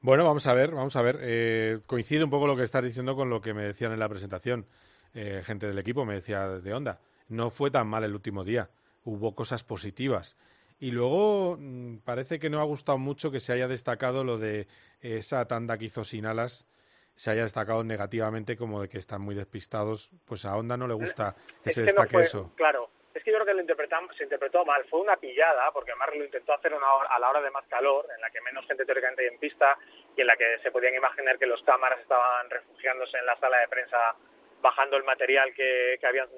Bueno, 0.00 0.24
vamos 0.24 0.46
a 0.48 0.54
ver, 0.54 0.72
vamos 0.72 0.96
a 0.96 1.02
ver. 1.02 1.18
Eh, 1.20 1.78
coincide 1.86 2.24
un 2.24 2.30
poco 2.30 2.48
lo 2.48 2.56
que 2.56 2.64
estás 2.64 2.82
diciendo 2.82 3.14
con 3.14 3.30
lo 3.30 3.40
que 3.40 3.54
me 3.54 3.62
decían 3.62 3.92
en 3.92 4.00
la 4.00 4.08
presentación. 4.08 4.66
Eh, 5.14 5.42
gente 5.44 5.66
del 5.66 5.78
equipo 5.78 6.04
me 6.04 6.14
decía 6.14 6.48
de 6.48 6.74
onda. 6.74 7.00
No 7.28 7.50
fue 7.50 7.70
tan 7.70 7.86
mal 7.86 8.02
el 8.02 8.14
último 8.14 8.42
día. 8.42 8.68
Hubo 9.04 9.34
cosas 9.34 9.62
positivas. 9.62 10.36
Y 10.80 10.90
luego 10.90 11.56
mm, 11.56 11.98
parece 11.98 12.40
que 12.40 12.50
no 12.50 12.58
ha 12.58 12.64
gustado 12.64 12.98
mucho 12.98 13.30
que 13.30 13.38
se 13.38 13.52
haya 13.52 13.68
destacado 13.68 14.24
lo 14.24 14.38
de 14.38 14.66
esa 15.00 15.46
tanda 15.46 15.78
que 15.78 15.84
hizo 15.84 16.02
sin 16.02 16.26
alas, 16.26 16.66
se 17.14 17.30
haya 17.30 17.42
destacado 17.42 17.84
negativamente 17.84 18.56
como 18.56 18.80
de 18.82 18.88
que 18.88 18.98
están 18.98 19.20
muy 19.22 19.34
despistados. 19.34 20.10
Pues 20.26 20.44
a 20.44 20.56
Honda 20.56 20.76
no 20.76 20.86
le 20.88 20.94
gusta 20.94 21.34
que 21.62 21.70
Es 21.70 21.74
se 21.76 21.80
que 21.82 21.92
no 21.92 22.02
destaque 22.02 22.10
fue- 22.12 22.22
eso. 22.22 22.52
Claro, 22.56 22.90
es 23.14 23.22
que 23.22 23.30
yo 23.30 23.36
creo 23.36 23.46
que 23.46 23.54
lo 23.54 23.60
interpretamos, 23.60 24.16
se 24.16 24.24
interpretó 24.24 24.64
mal. 24.64 24.84
Fue 24.88 25.00
una 25.00 25.16
pillada, 25.16 25.70
porque 25.72 25.94
Mark 25.94 26.14
lo 26.16 26.24
intentó 26.24 26.54
hacer 26.54 26.72
una 26.74 26.92
hora- 26.94 27.08
a 27.10 27.18
la 27.18 27.28
hora 27.30 27.40
de 27.42 27.50
más 27.50 27.66
calor, 27.68 28.06
en 28.14 28.20
la 28.20 28.30
que 28.30 28.40
menos 28.40 28.66
gente 28.66 28.84
teóricamente 28.84 29.22
hay 29.22 29.28
en 29.28 29.38
pista 29.38 29.76
y 30.16 30.22
en 30.22 30.26
la 30.26 30.36
que 30.36 30.58
se 30.62 30.70
podían 30.70 30.94
imaginar 30.94 31.38
que 31.38 31.46
los 31.46 31.62
cámaras 31.62 32.00
estaban 32.00 32.48
refugiándose 32.50 33.18
en 33.18 33.26
la 33.26 33.36
sala 33.38 33.58
de 33.58 33.68
prensa 33.68 34.16
bajando 34.62 34.96
el 34.96 35.04
material 35.04 35.52
que, 35.54 35.98
que 36.00 36.06
habían 36.06 36.28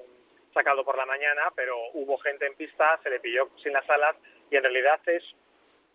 sacado 0.53 0.83
por 0.85 0.97
la 0.97 1.05
mañana, 1.05 1.51
pero 1.55 1.75
hubo 1.93 2.17
gente 2.17 2.45
en 2.45 2.55
pista, 2.55 2.99
se 3.03 3.09
le 3.09 3.19
pilló 3.19 3.49
sin 3.63 3.71
las 3.73 3.89
alas 3.89 4.15
y 4.49 4.55
en 4.55 4.63
realidad 4.63 4.99
es 5.07 5.23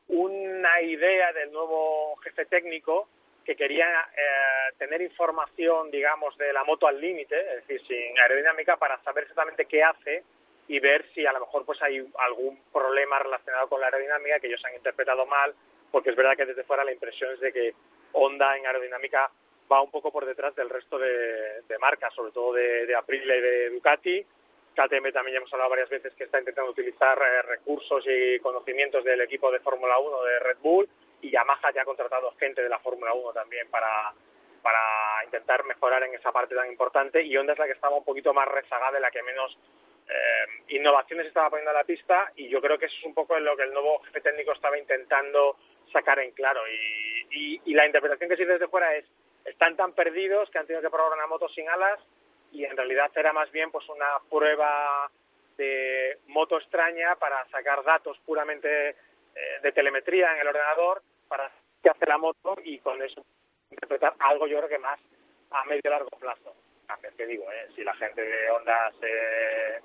una 0.08 0.80
idea 0.82 1.32
del 1.32 1.52
nuevo 1.52 2.16
jefe 2.16 2.46
técnico 2.46 3.08
que 3.44 3.56
quería 3.56 3.86
eh, 4.16 4.74
tener 4.78 5.00
información, 5.02 5.90
digamos, 5.90 6.36
de 6.38 6.52
la 6.52 6.64
moto 6.64 6.86
al 6.86 7.00
límite, 7.00 7.38
es 7.38 7.66
decir, 7.66 7.82
sin 7.86 8.18
aerodinámica, 8.18 8.76
para 8.76 9.02
saber 9.02 9.24
exactamente 9.24 9.64
qué 9.66 9.82
hace 9.82 10.24
y 10.68 10.78
ver 10.78 11.04
si 11.14 11.26
a 11.26 11.32
lo 11.32 11.40
mejor 11.40 11.64
pues 11.64 11.82
hay 11.82 12.06
algún 12.18 12.60
problema 12.72 13.18
relacionado 13.18 13.68
con 13.68 13.80
la 13.80 13.86
aerodinámica 13.86 14.38
que 14.38 14.46
ellos 14.46 14.64
han 14.64 14.74
interpretado 14.74 15.26
mal, 15.26 15.54
porque 15.90 16.10
es 16.10 16.16
verdad 16.16 16.36
que 16.36 16.46
desde 16.46 16.64
fuera 16.64 16.84
la 16.84 16.92
impresión 16.92 17.34
es 17.34 17.40
de 17.40 17.52
que 17.52 17.74
Honda 18.12 18.56
en 18.56 18.66
aerodinámica 18.66 19.30
va 19.70 19.82
un 19.82 19.90
poco 19.90 20.12
por 20.12 20.26
detrás 20.26 20.54
del 20.54 20.68
resto 20.68 20.98
de, 20.98 21.78
marcas, 21.80 22.14
sobre 22.14 22.32
todo 22.32 22.52
de, 22.52 22.86
de 22.86 22.94
Aprilia 22.94 23.36
y 23.36 23.40
de 23.40 23.70
Ducati. 23.70 24.26
KTM 24.74 25.12
también 25.12 25.34
ya 25.34 25.38
hemos 25.38 25.52
hablado 25.52 25.70
varias 25.70 25.88
veces 25.88 26.14
que 26.14 26.24
está 26.24 26.38
intentando 26.38 26.70
utilizar 26.70 27.18
eh, 27.18 27.42
recursos 27.42 28.04
y 28.06 28.38
conocimientos 28.38 29.02
del 29.04 29.20
equipo 29.20 29.50
de 29.50 29.60
Fórmula 29.60 29.98
1 29.98 30.22
de 30.22 30.38
Red 30.40 30.58
Bull 30.62 30.88
y 31.22 31.30
Yamaha 31.30 31.72
ya 31.72 31.82
ha 31.82 31.84
contratado 31.84 32.32
gente 32.38 32.62
de 32.62 32.68
la 32.68 32.78
Fórmula 32.78 33.12
1 33.12 33.32
también 33.32 33.68
para, 33.70 34.12
para 34.62 35.24
intentar 35.24 35.64
mejorar 35.64 36.02
en 36.04 36.14
esa 36.14 36.32
parte 36.32 36.54
tan 36.54 36.70
importante 36.70 37.22
y 37.22 37.36
Honda 37.36 37.52
es 37.52 37.58
la 37.58 37.66
que 37.66 37.72
estaba 37.72 37.96
un 37.96 38.04
poquito 38.04 38.32
más 38.32 38.48
rezagada, 38.48 38.92
de 38.92 39.00
la 39.00 39.10
que 39.10 39.22
menos 39.22 39.56
eh, 40.08 40.62
innovaciones 40.68 41.26
estaba 41.26 41.50
poniendo 41.50 41.70
a 41.70 41.74
la 41.74 41.84
pista 41.84 42.32
y 42.36 42.48
yo 42.48 42.60
creo 42.60 42.78
que 42.78 42.86
eso 42.86 42.96
es 42.98 43.04
un 43.04 43.14
poco 43.14 43.36
en 43.36 43.44
lo 43.44 43.56
que 43.56 43.64
el 43.64 43.72
nuevo 43.72 44.00
jefe 44.00 44.20
técnico 44.20 44.52
estaba 44.52 44.78
intentando 44.78 45.56
sacar 45.92 46.18
en 46.20 46.32
claro. 46.32 46.60
Y, 46.68 47.26
y, 47.30 47.62
y 47.66 47.74
la 47.74 47.86
interpretación 47.86 48.28
que 48.28 48.36
se 48.36 48.42
hizo 48.42 48.52
desde 48.52 48.68
fuera 48.68 48.94
es 48.96 49.04
están 49.44 49.76
tan 49.76 49.92
perdidos 49.92 50.50
que 50.50 50.58
han 50.58 50.66
tenido 50.66 50.82
que 50.82 50.90
probar 50.90 51.12
una 51.12 51.26
moto 51.26 51.48
sin 51.48 51.68
alas 51.68 51.98
y 52.52 52.64
en 52.64 52.76
realidad 52.76 53.10
era 53.14 53.32
más 53.32 53.50
bien 53.50 53.70
pues 53.70 53.88
una 53.88 54.18
prueba 54.28 55.10
de 55.56 56.18
moto 56.28 56.58
extraña 56.58 57.16
para 57.16 57.46
sacar 57.48 57.82
datos 57.84 58.18
puramente 58.26 58.90
eh, 58.90 58.94
de 59.62 59.72
telemetría 59.72 60.32
en 60.32 60.40
el 60.40 60.48
ordenador 60.48 61.02
para 61.30 61.50
qué 61.82 61.90
hace 61.90 62.06
la 62.06 62.18
moto 62.18 62.56
y 62.64 62.78
con 62.80 63.00
eso 63.00 63.24
interpretar 63.70 64.14
algo 64.18 64.46
yo 64.48 64.58
creo 64.58 64.68
que 64.68 64.78
más 64.78 64.98
a 65.50 65.64
medio 65.64 65.80
y 65.84 65.88
largo 65.88 66.10
plazo. 66.18 66.54
A 66.88 66.96
ver 66.96 67.12
qué 67.16 67.24
digo, 67.24 67.44
¿eh? 67.52 67.68
si 67.74 67.84
la 67.84 67.94
gente 67.94 68.20
de 68.20 68.50
Honda 68.50 68.90
se, 69.00 69.80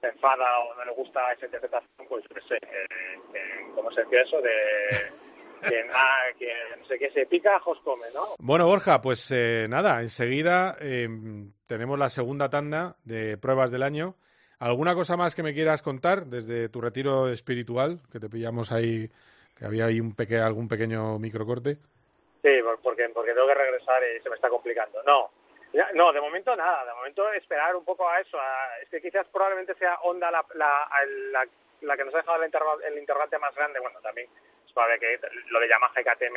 se 0.00 0.08
enfada 0.08 0.58
o 0.60 0.74
no 0.74 0.84
le 0.84 0.92
gusta 0.92 1.32
esa 1.32 1.46
interpretación, 1.46 2.06
pues 2.08 2.24
yo 2.28 2.34
qué 2.34 2.42
sé, 2.42 2.56
eh, 2.56 3.18
eh, 3.34 3.66
¿cómo 3.74 3.90
se 3.90 4.02
decía 4.02 4.22
eso? 4.22 4.40
De 4.42 4.52
que, 5.68 5.84
nada, 5.84 6.32
que 6.38 6.52
no 6.78 6.86
sé 6.86 6.98
qué 6.98 7.10
se 7.10 7.26
pica, 7.26 7.56
ajos 7.56 7.78
come, 7.84 8.06
¿no? 8.14 8.34
Bueno, 8.38 8.66
Borja, 8.66 9.00
pues 9.00 9.30
eh, 9.30 9.66
nada, 9.68 10.00
enseguida 10.02 10.76
eh, 10.80 11.08
tenemos 11.66 11.98
la 11.98 12.10
segunda 12.10 12.50
tanda 12.50 12.96
de 13.04 13.38
pruebas 13.38 13.70
del 13.70 13.82
año. 13.82 14.16
¿Alguna 14.58 14.94
cosa 14.94 15.16
más 15.16 15.34
que 15.34 15.42
me 15.42 15.54
quieras 15.54 15.82
contar 15.82 16.26
desde 16.26 16.68
tu 16.68 16.80
retiro 16.80 17.28
espiritual, 17.28 18.00
que 18.12 18.20
te 18.20 18.28
pillamos 18.28 18.70
ahí, 18.70 19.10
que 19.56 19.64
había 19.64 19.86
ahí 19.86 19.98
algún 20.44 20.68
pequeño 20.68 21.18
microcorte? 21.18 21.76
Sí, 22.42 22.60
por- 22.62 22.80
porque, 22.80 23.08
porque 23.10 23.32
tengo 23.34 23.46
que 23.46 23.54
regresar 23.54 24.02
y 24.04 24.20
se 24.20 24.28
me 24.28 24.36
está 24.36 24.48
complicando. 24.48 25.02
No, 25.04 25.30
no, 25.94 26.12
de 26.12 26.20
momento 26.20 26.54
nada, 26.56 26.84
de 26.84 26.92
momento 26.94 27.30
esperar 27.32 27.74
un 27.76 27.84
poco 27.84 28.08
a 28.08 28.20
eso. 28.20 28.38
a- 28.40 28.78
es 28.82 28.88
que 28.88 29.00
quizás 29.00 29.26
probablemente 29.28 29.74
sea 29.74 29.98
Honda 30.02 30.30
la, 30.30 30.44
la, 30.54 31.46
la, 31.80 31.96
que 31.96 32.04
nos 32.04 32.14
ha 32.14 32.18
dejado 32.18 32.42
el, 32.42 32.50
interro- 32.50 32.80
el 32.82 32.98
interrogante 32.98 33.38
más 33.38 33.54
grande. 33.54 33.80
Bueno, 33.80 34.00
también 34.00 34.28
es 34.66 34.72
probable 34.72 34.98
que 34.98 35.18
lo 35.48 35.60
de 35.60 35.68
Yamaha 35.68 36.00
y 36.00 36.04
KTM 36.04 36.36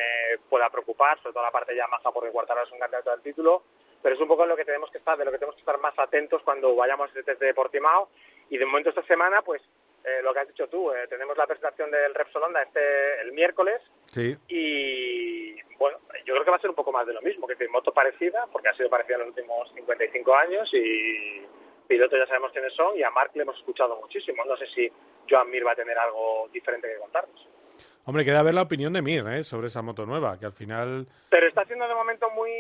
pueda 0.50 0.70
preocupar, 0.70 1.18
sobre 1.22 1.34
todo 1.34 1.44
la 1.44 1.52
parte 1.52 1.72
de 1.72 1.78
Yamaha 1.80 2.12
porque 2.14 2.32
Quartararo 2.32 2.66
es 2.68 2.72
un 2.72 2.80
candidato 2.80 3.12
al 3.12 3.22
título, 3.22 3.64
pero 4.02 4.16
es 4.16 4.22
un 4.22 4.28
poco 4.28 4.46
lo 4.46 4.56
que 4.56 4.66
tenemos 4.66 4.92
que 4.92 5.00
estar, 5.00 5.18
de 5.18 5.26
lo 5.26 5.32
que 5.32 5.38
tenemos 5.40 5.56
que 5.56 5.62
estar 5.62 5.80
más 5.80 5.98
atentos 5.98 6.42
cuando 6.44 6.76
vayamos 6.76 7.10
a 7.10 7.12
ese 7.12 7.24
test 7.24 7.42
de 7.42 7.54
Portimao. 7.54 8.10
Y 8.50 8.58
de 8.60 8.66
momento 8.66 8.90
esta 8.90 9.04
semana, 9.04 9.42
pues 9.42 9.62
eh, 10.06 10.22
lo 10.24 10.34
que 10.34 10.40
has 10.40 10.48
dicho 10.48 10.68
tú, 10.68 10.92
eh, 10.92 11.08
tenemos 11.10 11.38
la 11.38 11.48
presentación 11.48 11.90
del 11.92 12.14
Repsol 12.14 12.44
Honda 12.44 12.62
este 12.62 13.22
el 13.22 13.32
miércoles 13.34 13.82
Sí. 14.12 14.36
y 14.48 15.56
bueno, 15.78 15.98
yo 16.26 16.34
creo 16.34 16.46
que 16.46 16.52
va 16.52 16.58
a 16.58 16.62
ser 16.62 16.70
un 16.70 16.76
poco 16.76 16.92
más 16.92 17.06
de 17.06 17.14
lo 17.14 17.22
mismo, 17.22 17.48
que 17.48 17.56
moto 17.68 17.92
parecida, 17.92 18.48
porque 18.52 18.70
ha 18.70 18.74
sido 18.76 18.90
parecida 18.90 19.16
en 19.16 19.22
los 19.22 19.30
últimos 19.30 19.72
55 19.74 20.36
años 20.36 20.70
y 20.74 21.42
pilotos 21.88 22.18
ya 22.20 22.28
sabemos 22.28 22.52
quiénes 22.52 22.74
son 22.74 22.98
y 22.98 23.04
a 23.04 23.10
Mark 23.12 23.32
le 23.36 23.44
hemos 23.44 23.58
escuchado 23.58 24.00
muchísimo. 24.00 24.44
No 24.46 24.56
sé 24.58 24.66
si 24.74 24.92
Joan 25.30 25.50
Mir 25.50 25.66
va 25.66 25.74
a 25.74 25.76
tener 25.76 25.98
algo 25.98 26.50
diferente 26.52 26.88
que 26.88 26.98
contarnos. 26.98 27.48
Hombre, 28.06 28.24
queda 28.24 28.44
ver 28.44 28.54
la 28.54 28.62
opinión 28.62 28.94
de 28.94 29.02
Mir 29.02 29.26
¿eh? 29.28 29.44
sobre 29.44 29.68
esa 29.68 29.82
moto 29.82 30.06
nueva, 30.06 30.40
que 30.40 30.46
al 30.46 30.54
final 30.54 31.08
Pero 31.30 31.48
está 31.48 31.66
siendo 31.66 31.88
de 31.88 31.96
momento 31.96 32.30
muy 32.30 32.52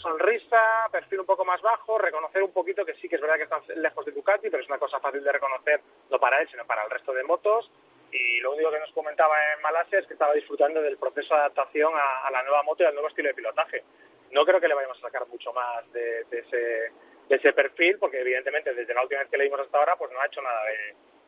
sonrisa, 0.00 0.60
perfil 0.90 1.20
un 1.20 1.26
poco 1.26 1.44
más 1.44 1.60
bajo, 1.62 1.98
reconocer 1.98 2.42
un 2.42 2.52
poquito 2.52 2.84
que 2.84 2.94
sí 2.94 3.08
que 3.08 3.16
es 3.16 3.20
verdad 3.20 3.36
que 3.36 3.44
están 3.44 3.62
lejos 3.76 4.04
de 4.04 4.12
Ducati, 4.12 4.50
pero 4.50 4.62
es 4.62 4.68
una 4.68 4.78
cosa 4.78 5.00
fácil 5.00 5.22
de 5.22 5.32
reconocer, 5.32 5.80
no 6.10 6.18
para 6.18 6.40
él, 6.40 6.48
sino 6.50 6.64
para 6.66 6.84
el 6.84 6.90
resto 6.90 7.12
de 7.12 7.24
motos. 7.24 7.70
y 8.12 8.40
lo 8.40 8.52
único 8.52 8.70
que 8.70 8.78
nos 8.78 8.92
comentaba 8.92 9.34
en 9.54 9.62
Malasia 9.62 9.98
es 9.98 10.06
que 10.06 10.14
estaba 10.14 10.32
disfrutando 10.32 10.80
del 10.80 10.96
proceso 10.96 11.34
de 11.34 11.40
adaptación 11.40 11.92
a, 11.94 12.30
la 12.30 12.42
nueva 12.42 12.62
moto 12.62 12.82
y 12.82 12.86
al 12.86 12.94
nuevo 12.94 13.08
estilo 13.08 13.28
de 13.28 13.34
pilotaje. 13.34 13.84
No 14.30 14.44
creo 14.44 14.60
que 14.60 14.68
le 14.68 14.74
vayamos 14.74 14.98
a 14.98 15.02
sacar 15.02 15.26
mucho 15.26 15.52
más 15.52 15.90
de, 15.92 16.20
ese, 16.30 16.92
de 17.28 17.36
ese 17.36 17.52
perfil, 17.52 17.98
porque 17.98 18.20
evidentemente 18.20 18.74
desde 18.74 18.94
la 18.94 19.02
última 19.02 19.20
vez 19.20 19.30
que 19.30 19.36
le 19.36 19.44
dimos 19.44 19.60
hasta 19.60 19.78
ahora, 19.78 19.96
pues 19.96 20.10
no 20.12 20.20
ha 20.20 20.26
hecho 20.26 20.40
nada 20.40 20.62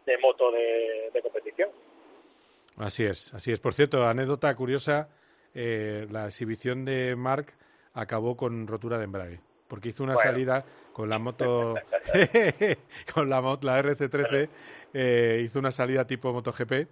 de, 0.06 0.18
moto 0.18 0.50
de, 0.50 1.20
competición. 1.22 1.70
Así 2.78 3.04
es, 3.04 3.34
así 3.34 3.52
es. 3.52 3.60
Por 3.60 3.74
cierto, 3.74 4.06
anécdota 4.06 4.54
curiosa, 4.54 5.08
eh, 5.54 6.06
la 6.10 6.26
exhibición 6.26 6.84
de 6.84 7.16
Mark 7.16 7.52
acabó 7.94 8.36
con 8.36 8.66
rotura 8.66 8.98
de 8.98 9.04
embrague, 9.04 9.40
porque 9.68 9.88
hizo 9.90 10.04
una 10.04 10.14
Bueno. 10.14 10.30
salida 10.30 10.64
con 10.92 11.08
la 11.08 11.18
moto, 11.18 11.74
con 13.14 13.28
la, 13.30 13.40
moto, 13.40 13.66
la 13.66 13.80
RC13, 13.82 14.48
eh, 14.94 15.40
hizo 15.44 15.58
una 15.58 15.70
salida 15.70 16.06
tipo 16.06 16.32
MotoGP 16.32 16.86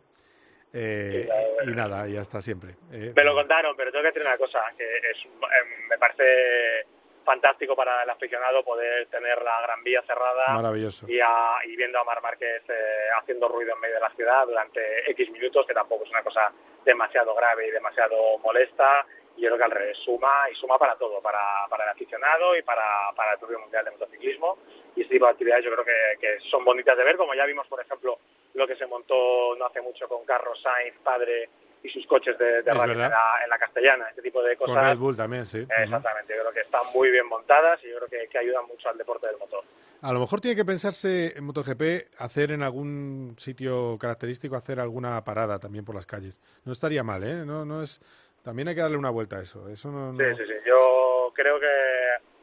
eh, 0.72 1.28
y 1.66 1.70
nada, 1.70 2.08
y 2.08 2.16
hasta 2.16 2.40
siempre. 2.40 2.72
Eh, 2.92 3.12
Me 3.14 3.24
lo 3.24 3.34
contaron, 3.34 3.74
pero 3.76 3.90
tengo 3.90 4.02
que 4.02 4.08
decir 4.08 4.22
una 4.22 4.36
cosa, 4.36 4.60
que 4.76 4.84
es, 4.84 5.16
eh, 5.24 5.86
me 5.88 5.96
parece 5.98 6.86
fantástico 7.24 7.74
para 7.74 8.04
el 8.04 8.10
aficionado 8.10 8.62
poder 8.64 9.06
tener 9.08 9.42
la 9.42 9.60
Gran 9.62 9.82
Vía 9.82 10.00
cerrada 10.06 10.54
Maravilloso. 10.54 11.08
y, 11.08 11.18
a- 11.20 11.58
y 11.66 11.74
viendo 11.76 11.98
a 11.98 12.04
Mar 12.04 12.22
Márquez 12.22 12.62
eh, 12.68 13.08
haciendo 13.20 13.48
ruido 13.48 13.74
en 13.74 13.80
medio 13.80 13.94
de 13.96 14.00
la 14.00 14.10
ciudad 14.10 14.46
durante 14.46 15.10
X 15.10 15.30
minutos, 15.32 15.66
que 15.66 15.74
tampoco 15.74 16.04
es 16.04 16.10
una 16.10 16.22
cosa 16.22 16.52
demasiado 16.84 17.34
grave 17.34 17.66
y 17.66 17.70
demasiado 17.72 18.38
molesta. 18.38 19.04
Y 19.36 19.42
yo 19.42 19.48
creo 19.48 19.58
que 19.58 19.64
al 19.64 19.70
revés, 19.70 19.98
suma 20.04 20.48
y 20.50 20.54
suma 20.54 20.78
para 20.78 20.96
todo, 20.96 21.20
para, 21.20 21.66
para 21.68 21.84
el 21.84 21.90
aficionado 21.90 22.56
y 22.56 22.62
para, 22.62 23.12
para 23.14 23.32
el 23.34 23.38
propio 23.38 23.60
Mundial 23.60 23.84
de 23.84 23.90
Motociclismo. 23.92 24.58
Y 24.94 25.02
este 25.02 25.14
tipo 25.14 25.26
de 25.26 25.32
actividades 25.32 25.64
yo 25.64 25.72
creo 25.72 25.84
que, 25.84 26.18
que 26.20 26.38
son 26.50 26.64
bonitas 26.64 26.96
de 26.96 27.04
ver, 27.04 27.16
como 27.16 27.34
ya 27.34 27.44
vimos, 27.44 27.66
por 27.66 27.80
ejemplo, 27.80 28.18
lo 28.54 28.66
que 28.66 28.76
se 28.76 28.86
montó 28.86 29.54
no 29.56 29.66
hace 29.66 29.82
mucho 29.82 30.08
con 30.08 30.24
Carlos 30.24 30.58
Sainz, 30.62 30.96
padre, 31.02 31.50
y 31.82 31.90
sus 31.90 32.06
coches 32.06 32.36
de, 32.38 32.62
de 32.62 32.72
rally 32.72 32.92
en 32.92 32.98
la, 32.98 33.44
en 33.44 33.50
la 33.50 33.58
castellana, 33.58 34.08
este 34.08 34.22
tipo 34.22 34.42
de 34.42 34.56
con 34.56 34.68
cosas. 34.68 34.84
Red 34.84 34.98
Bull 34.98 35.16
también, 35.16 35.46
sí. 35.46 35.58
Exactamente, 35.58 36.34
yo 36.34 36.40
creo 36.42 36.52
que 36.52 36.60
están 36.60 36.82
muy 36.94 37.10
bien 37.10 37.26
montadas 37.26 37.78
y 37.84 37.90
yo 37.90 37.96
creo 37.98 38.08
que, 38.08 38.28
que 38.28 38.38
ayudan 38.38 38.66
mucho 38.66 38.88
al 38.88 38.98
deporte 38.98 39.26
del 39.26 39.36
motor. 39.38 39.62
A 40.02 40.12
lo 40.12 40.20
mejor 40.20 40.40
tiene 40.40 40.56
que 40.56 40.64
pensarse 40.64 41.36
en 41.36 41.44
MotoGP 41.44 42.14
hacer 42.18 42.52
en 42.52 42.62
algún 42.62 43.34
sitio 43.38 43.96
característico 43.98 44.56
hacer 44.56 44.78
alguna 44.78 45.22
parada 45.24 45.58
también 45.58 45.84
por 45.84 45.94
las 45.94 46.06
calles. 46.06 46.38
No 46.64 46.72
estaría 46.72 47.02
mal, 47.02 47.24
¿eh? 47.24 47.44
No, 47.46 47.64
no 47.64 47.82
es. 47.82 48.00
También 48.46 48.68
hay 48.68 48.76
que 48.76 48.80
darle 48.80 48.96
una 48.96 49.10
vuelta 49.10 49.38
a 49.38 49.42
eso. 49.42 49.68
Eso 49.68 49.90
no. 49.90 50.12
no- 50.12 50.18
Sí, 50.18 50.24
sí, 50.38 50.44
sí. 50.46 50.54
Yo 50.64 51.32
creo 51.34 51.58
que 51.58 51.66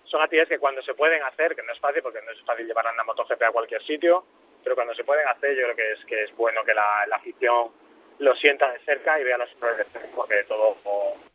son 0.04 0.22
actividades 0.22 0.50
que 0.50 0.60
cuando 0.60 0.82
se 0.82 0.94
pueden 0.94 1.24
hacer, 1.24 1.56
que 1.56 1.63
no 1.63 1.72
es 1.72 1.80
fácil 1.80 2.04
porque 2.04 2.20
no 2.22 2.32
es 2.32 2.42
fácil 2.46 2.68
llevar 2.68 2.86
una 2.94 3.04
MotoGP 3.06 3.42
a 3.42 3.52
cualquier 3.54 3.82
sitio, 3.88 4.26
pero 4.63 4.76
cuando 4.76 4.94
se 4.96 5.06
pueden 5.06 5.26
hacer 5.30 5.56
yo 5.56 5.63
creo 5.63 5.76
que 5.78 5.92
es 5.94 6.06
que 6.06 6.24
es 6.26 6.36
bueno 6.36 6.60
que 6.66 6.74
la, 6.74 7.08
la 7.08 7.16
afición 7.16 7.72
lo 8.20 8.36
sienta 8.36 8.70
de 8.74 8.80
cerca 8.86 9.18
y 9.20 9.24
vea 9.24 9.38
cerca 9.60 10.08
porque 10.13 10.44
todo 10.48 10.76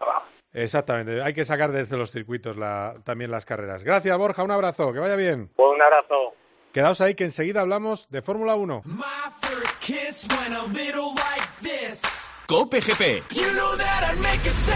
va. 0.00 0.22
Exactamente. 0.52 1.22
Hay 1.22 1.32
que 1.32 1.44
sacar 1.46 1.72
desde 1.72 1.96
los 1.96 2.10
circuitos 2.12 2.56
la- 2.58 2.94
también 3.04 3.30
las 3.30 3.46
carreras. 3.46 3.82
Gracias, 3.84 4.16
Borja. 4.18 4.42
Un 4.44 4.50
abrazo. 4.50 4.92
Que 4.92 4.98
vaya 5.00 5.16
bien. 5.16 5.50
Un 5.56 5.80
abrazo. 5.82 6.34
Quedaos 6.72 7.00
ahí 7.00 7.14
que 7.14 7.24
enseguida 7.24 7.62
hablamos 7.62 8.08
de 8.10 8.20
Fórmula 8.22 8.54
1. 8.54 8.82
Cope 12.48 12.80
GP. 12.80 13.24
You 13.34 13.52
know 13.52 13.76
that 13.76 14.10
I'd 14.10 14.18
make 14.20 14.40
a 14.46 14.50
say. 14.50 14.74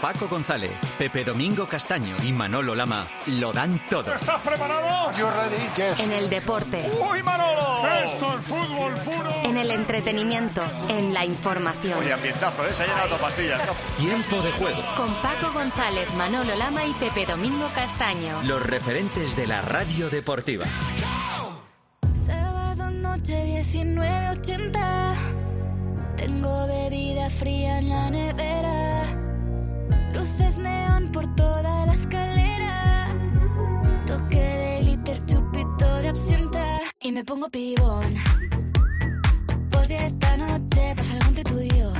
Paco 0.00 0.26
González, 0.26 0.70
Pepe 0.98 1.22
Domingo 1.22 1.66
Castaño 1.66 2.16
y 2.24 2.32
Manolo 2.32 2.74
Lama 2.74 3.06
lo 3.26 3.52
dan 3.52 3.78
todo. 3.90 4.14
¿Estás 4.14 4.40
preparado? 4.40 5.12
Yo 5.18 5.30
ready, 5.30 6.02
En 6.02 6.12
el 6.12 6.30
deporte, 6.30 6.90
¡Uy, 6.98 7.22
Manolo! 7.22 7.86
Esto 8.04 8.38
es 8.38 8.44
fútbol 8.46 8.94
puro. 9.04 9.30
en 9.44 9.58
el 9.58 9.70
entretenimiento, 9.70 10.62
en 10.88 11.12
la 11.12 11.26
información. 11.26 11.98
Oye, 11.98 12.14
ambientazo, 12.14 12.66
¿eh? 12.66 12.72
Se 12.72 12.84
ha 12.84 12.86
llenado 12.86 13.18
pastillas. 13.18 13.60
¿no? 13.66 13.74
Tiempo 14.02 14.40
de 14.40 14.52
juego. 14.52 14.82
Con 14.96 15.14
Paco 15.16 15.52
González, 15.52 16.08
Manolo 16.14 16.56
Lama 16.56 16.86
y 16.86 16.94
Pepe 16.94 17.26
Domingo 17.26 17.68
Castaño. 17.74 18.42
Los 18.44 18.62
referentes 18.64 19.36
de 19.36 19.46
la 19.46 19.60
radio 19.60 20.08
deportiva. 20.08 20.64
Sábado 22.14 22.90
noche 22.90 23.44
1980. 23.44 25.14
Tengo 26.16 26.66
bebida 26.66 27.28
fría 27.30 27.78
en 27.78 27.88
la 27.90 28.10
nevera. 28.10 29.04
Luces 30.12 30.58
neón 30.58 31.08
por 31.12 31.34
toda 31.34 31.86
la 31.86 31.92
escalera. 31.92 33.08
Toque 34.06 34.40
de 34.40 34.82
liter, 34.82 35.24
chupito 35.26 35.96
de 36.02 36.08
absenta. 36.08 36.80
Y 37.00 37.12
me 37.12 37.22
pongo 37.24 37.48
pibón. 37.50 38.14
Pues 39.70 39.88
ya 39.88 40.06
esta 40.06 40.36
noche 40.36 40.94
pasa 40.96 41.12
algo 41.12 41.28
entre 41.28 41.44
tú 41.44 41.60
y 41.60 41.68
yo. 41.68 41.92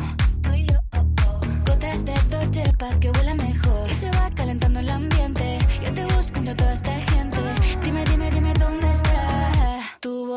Gotas 1.66 2.05
de 2.05 2.14
Dolce 2.31 2.72
pa' 2.79 2.98
que 2.98 3.11
huela 3.11 3.35
mejor. 3.35 3.90
Y 3.90 3.94
se 3.94 4.11
va 4.11 4.31
calentando 4.35 4.81
el 4.81 4.88
ambiente. 4.88 5.59
Yo 5.85 5.92
te 5.92 6.05
busco 6.07 6.38
entre 6.38 6.55
toda 6.55 6.72
esta 6.72 6.94
gente. 7.12 7.38
Dime, 7.83 8.05
dime, 8.07 8.31
dime. 8.31 8.56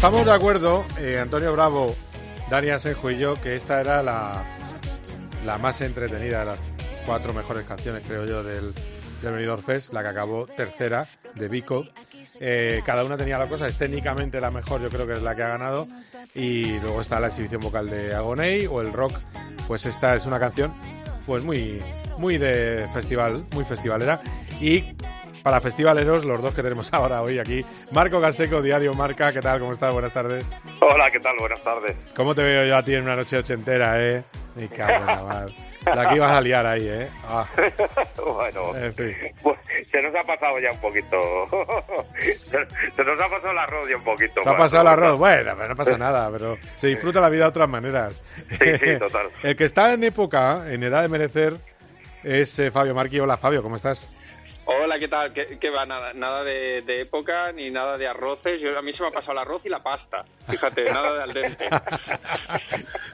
Estamos 0.00 0.24
de 0.24 0.32
acuerdo, 0.32 0.86
eh, 0.98 1.18
Antonio 1.18 1.52
Bravo, 1.52 1.94
Dani 2.48 2.70
Asenjo 2.70 3.10
y 3.10 3.18
yo, 3.18 3.34
que 3.34 3.54
esta 3.54 3.82
era 3.82 4.02
la, 4.02 4.42
la 5.44 5.58
más 5.58 5.82
entretenida 5.82 6.38
de 6.38 6.46
las 6.46 6.62
cuatro 7.04 7.34
mejores 7.34 7.66
canciones, 7.66 8.02
creo 8.06 8.24
yo, 8.24 8.42
del, 8.42 8.72
del 9.20 9.32
Benidorm 9.34 9.62
Fest, 9.62 9.92
la 9.92 10.00
que 10.00 10.08
acabó 10.08 10.46
tercera, 10.46 11.06
de 11.34 11.48
Vico. 11.48 11.84
Eh, 12.40 12.80
cada 12.86 13.04
una 13.04 13.18
tenía 13.18 13.36
la 13.36 13.46
cosa, 13.46 13.66
es 13.66 13.76
técnicamente 13.76 14.40
la 14.40 14.50
mejor, 14.50 14.80
yo 14.80 14.88
creo 14.88 15.06
que 15.06 15.12
es 15.12 15.22
la 15.22 15.34
que 15.36 15.42
ha 15.42 15.48
ganado. 15.48 15.86
Y 16.34 16.78
luego 16.78 17.02
está 17.02 17.20
la 17.20 17.26
exhibición 17.26 17.60
vocal 17.60 17.90
de 17.90 18.14
Agoney 18.14 18.66
o 18.68 18.80
el 18.80 18.94
rock, 18.94 19.18
pues 19.68 19.84
esta 19.84 20.14
es 20.14 20.24
una 20.24 20.40
canción 20.40 20.72
pues 21.26 21.44
muy, 21.44 21.82
muy 22.16 22.38
de 22.38 22.88
festival, 22.94 23.42
muy 23.52 23.66
festivalera. 23.66 24.22
Y 24.62 24.96
para 25.42 25.60
festivaleros, 25.60 26.24
los 26.24 26.42
dos 26.42 26.54
que 26.54 26.62
tenemos 26.62 26.92
ahora 26.92 27.22
hoy 27.22 27.38
aquí, 27.38 27.64
Marco 27.92 28.20
Canseco, 28.20 28.62
Diario 28.62 28.94
Marca, 28.94 29.32
¿qué 29.32 29.40
tal? 29.40 29.60
¿Cómo 29.60 29.72
estás? 29.72 29.92
Buenas 29.92 30.12
tardes. 30.12 30.46
Hola, 30.80 31.10
¿qué 31.10 31.20
tal? 31.20 31.36
Buenas 31.38 31.62
tardes. 31.62 32.08
¿Cómo 32.14 32.34
te 32.34 32.42
veo 32.42 32.66
yo 32.66 32.76
a 32.76 32.82
ti 32.82 32.94
en 32.94 33.02
una 33.02 33.16
noche 33.16 33.38
ochentera, 33.38 34.00
eh? 34.02 34.22
Me 34.56 34.68
cago 34.68 35.30
en 35.86 35.96
la 35.96 36.08
que 36.08 36.16
ibas 36.16 36.32
a 36.32 36.40
liar 36.40 36.66
ahí, 36.66 36.86
eh. 36.88 37.08
Ah, 37.26 37.46
bueno, 38.34 38.76
en 38.76 38.92
fin. 38.92 39.16
pues, 39.42 39.58
se 39.90 40.02
nos 40.02 40.14
ha 40.14 40.24
pasado 40.24 40.58
ya 40.58 40.72
un 40.72 40.80
poquito. 40.80 41.16
se, 42.18 42.58
se 42.96 43.04
nos 43.04 43.20
ha 43.20 43.28
pasado 43.28 43.52
el 43.52 43.58
arroz 43.58 43.88
ya 43.88 43.96
un 43.96 44.04
poquito. 44.04 44.42
Se 44.42 44.48
ha 44.48 44.56
pasado 44.56 44.82
el 44.82 44.88
arroz. 44.88 45.18
Bueno, 45.18 45.52
pero 45.56 45.68
no 45.68 45.76
pasa 45.76 45.96
nada, 45.96 46.30
pero 46.30 46.58
se 46.74 46.88
disfruta 46.88 47.20
la 47.20 47.28
vida 47.28 47.44
de 47.44 47.48
otras 47.48 47.68
maneras. 47.68 48.22
Sí, 48.50 48.76
sí, 48.84 48.98
total. 48.98 49.30
El 49.42 49.56
que 49.56 49.64
está 49.64 49.92
en 49.92 50.04
época, 50.04 50.64
en 50.70 50.82
edad 50.82 51.02
de 51.02 51.08
merecer, 51.08 51.56
es 52.24 52.58
eh, 52.58 52.70
Fabio 52.70 52.94
Marqui. 52.94 53.18
Hola, 53.20 53.36
Fabio, 53.36 53.62
¿cómo 53.62 53.76
estás? 53.76 54.12
Hola, 54.72 55.00
¿qué 55.00 55.08
tal? 55.08 55.32
¿Qué, 55.32 55.58
qué 55.60 55.68
va? 55.68 55.84
Nada, 55.84 56.12
nada 56.12 56.44
de, 56.44 56.82
de 56.82 57.00
época 57.00 57.50
ni 57.50 57.70
nada 57.72 57.98
de 57.98 58.06
arroces. 58.06 58.60
Yo, 58.60 58.78
a 58.78 58.82
mí 58.82 58.92
se 58.92 59.02
me 59.02 59.08
ha 59.08 59.10
pasado 59.10 59.32
el 59.32 59.38
arroz 59.38 59.62
y 59.64 59.68
la 59.68 59.82
pasta. 59.82 60.24
Fíjate, 60.48 60.84
nada 60.92 61.14
de 61.14 61.22
al 61.24 61.32
dente. 61.34 61.68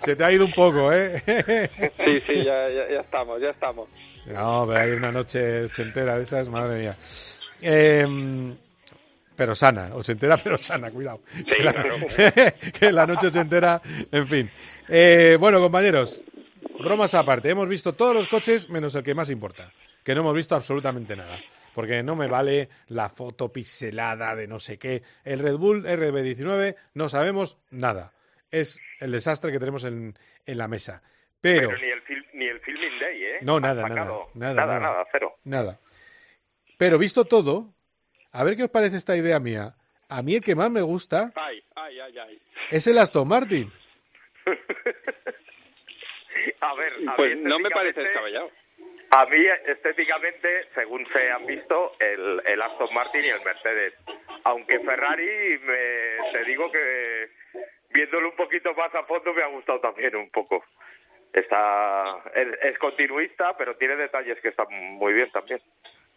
Se 0.01 0.15
te 0.15 0.23
ha 0.23 0.31
ido 0.31 0.45
un 0.45 0.53
poco, 0.53 0.93
¿eh? 0.93 1.23
Sí, 2.05 2.21
sí, 2.27 2.45
ya, 2.45 2.69
ya, 2.69 2.91
ya 2.91 3.01
estamos, 3.01 3.41
ya 3.41 3.49
estamos. 3.49 3.89
No, 4.27 4.67
pero 4.69 4.81
hay 4.81 4.91
una 4.91 5.11
noche 5.11 5.65
ochentera 5.65 6.19
de 6.19 6.25
esas, 6.25 6.47
madre 6.51 6.79
mía. 6.79 6.97
Eh, 7.63 8.07
pero 9.35 9.55
sana, 9.55 9.95
ochentera 9.95 10.37
pero 10.45 10.59
sana, 10.59 10.91
cuidado. 10.91 11.21
que, 11.47 11.63
la, 11.63 11.73
que 12.79 12.93
la 12.93 13.07
noche 13.07 13.29
ochentera, 13.29 13.81
en 14.13 14.29
fin. 14.29 14.51
Eh, 14.91 15.39
bueno, 15.41 15.59
compañeros, 15.61 16.21
bromas 16.79 17.15
aparte, 17.15 17.49
hemos 17.49 17.67
visto 17.67 17.95
todos 17.95 18.15
los 18.15 18.29
coches 18.29 18.69
menos 18.69 18.95
el 18.95 19.03
que 19.03 19.15
más 19.15 19.31
importa, 19.31 19.73
que 20.07 20.15
no 20.15 20.21
hemos 20.21 20.35
visto 20.37 20.55
absolutamente 20.55 21.17
nada. 21.17 21.37
Porque 21.75 22.03
no 22.05 22.15
me 22.15 22.29
vale 22.29 22.69
la 22.87 23.09
foto 23.11 23.53
pixelada 23.53 24.37
de 24.37 24.47
no 24.47 24.61
sé 24.61 24.79
qué. 24.79 25.03
El 25.25 25.41
Red 25.41 25.57
Bull 25.57 25.85
RB19 25.85 26.77
no 26.95 27.09
sabemos 27.09 27.59
nada. 27.71 28.13
Es 28.53 28.81
el 29.01 29.11
desastre 29.11 29.51
que 29.51 29.59
tenemos 29.59 29.83
en, 29.85 30.15
en 30.47 30.59
la 30.59 30.69
mesa. 30.69 31.03
Pero, 31.41 31.69
ni, 31.77 31.85
el 31.91 32.03
fil- 32.05 32.27
ni 32.35 32.47
el 32.47 32.61
Filming 32.61 32.99
Day, 33.01 33.23
¿eh? 33.25 33.39
No, 33.43 33.59
nada, 33.59 33.83
nada, 33.89 33.95
nada, 34.05 34.27
nada, 34.35 34.55
nada. 34.67 34.79
nada, 34.81 35.07
cero. 35.11 35.35
Nada. 35.43 35.81
Pero 36.79 36.99
visto 36.99 37.25
todo, 37.25 37.75
a 38.31 38.45
ver 38.45 38.57
qué 38.57 38.63
os 38.63 38.71
parece 38.71 38.97
esta 38.97 39.17
idea 39.17 39.41
mía. 39.41 39.75
A 40.09 40.23
mí 40.23 40.37
el 40.37 40.41
que 40.43 40.55
más 40.55 40.71
me 40.71 40.83
gusta 40.83 41.33
Ay, 41.35 41.63
ay, 41.75 41.99
ay, 41.99 42.19
ay. 42.19 42.43
es 42.71 42.87
el 42.87 42.97
Aston 42.99 43.27
Martin. 43.27 43.73
A 46.61 46.75
ver, 46.75 46.93
a 47.09 47.17
Pues 47.17 47.37
no 47.39 47.59
me 47.59 47.71
parece 47.71 48.01
descabellado. 48.01 48.51
A 49.11 49.25
mí, 49.27 49.47
estéticamente, 49.67 50.69
según 50.75 51.07
se 51.13 51.31
han 51.31 51.47
visto, 51.47 51.93
el, 52.01 52.43
el 52.45 52.61
Aston 52.63 52.93
Martin 52.93 53.25
y 53.25 53.29
el 53.29 53.43
Mercedes. 53.45 53.95
Aunque 54.45 54.81
Ferrari, 54.81 55.59
me, 55.61 56.33
te 56.33 56.45
digo 56.45 56.71
que 56.71 57.29
viéndolo 57.91 58.31
un 58.31 58.37
poquito 58.37 58.75
más 58.75 58.95
a 58.95 59.05
fondo 59.05 59.33
me 59.33 59.43
ha 59.43 59.47
gustado 59.47 59.81
también 59.81 60.15
un 60.17 60.29
poco. 60.31 60.65
Está 61.33 62.19
es, 62.35 62.49
es 62.63 62.79
continuista, 62.79 63.57
pero 63.57 63.77
tiene 63.77 63.97
detalles 63.97 64.39
que 64.41 64.49
están 64.49 64.67
muy 64.71 65.13
bien 65.13 65.31
también. 65.31 65.61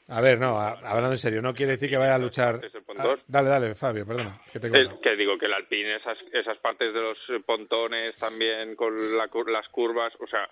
A 0.08 0.22
ver, 0.22 0.40
no, 0.40 0.58
a- 0.60 0.80
hablando 0.86 1.12
en 1.12 1.18
serio, 1.18 1.42
no 1.42 1.54
quiere 1.54 1.74
decir 1.74 1.90
que 1.90 1.98
vaya 1.98 2.16
a 2.16 2.20
luchar. 2.20 2.60
Ah, 2.98 3.16
dale, 3.28 3.50
dale, 3.50 3.76
Fabio, 3.76 4.08
perdona. 4.08 4.40
Que 4.52 4.60
te 4.60 4.70
cortado. 4.70 5.02
que 5.02 5.16
digo 5.16 5.38
que 5.38 5.46
el 5.46 5.54
Alpine, 5.54 5.98
esas, 5.98 6.18
esas 6.34 6.58
partes 6.60 6.94
de 6.94 7.00
los 7.02 7.18
pontones 7.46 8.16
también 8.18 8.76
con 8.76 9.16
la 9.18 9.28
cur- 9.28 9.50
las 9.52 9.68
curvas, 9.70 10.14
o 10.20 10.26
sea, 10.28 10.48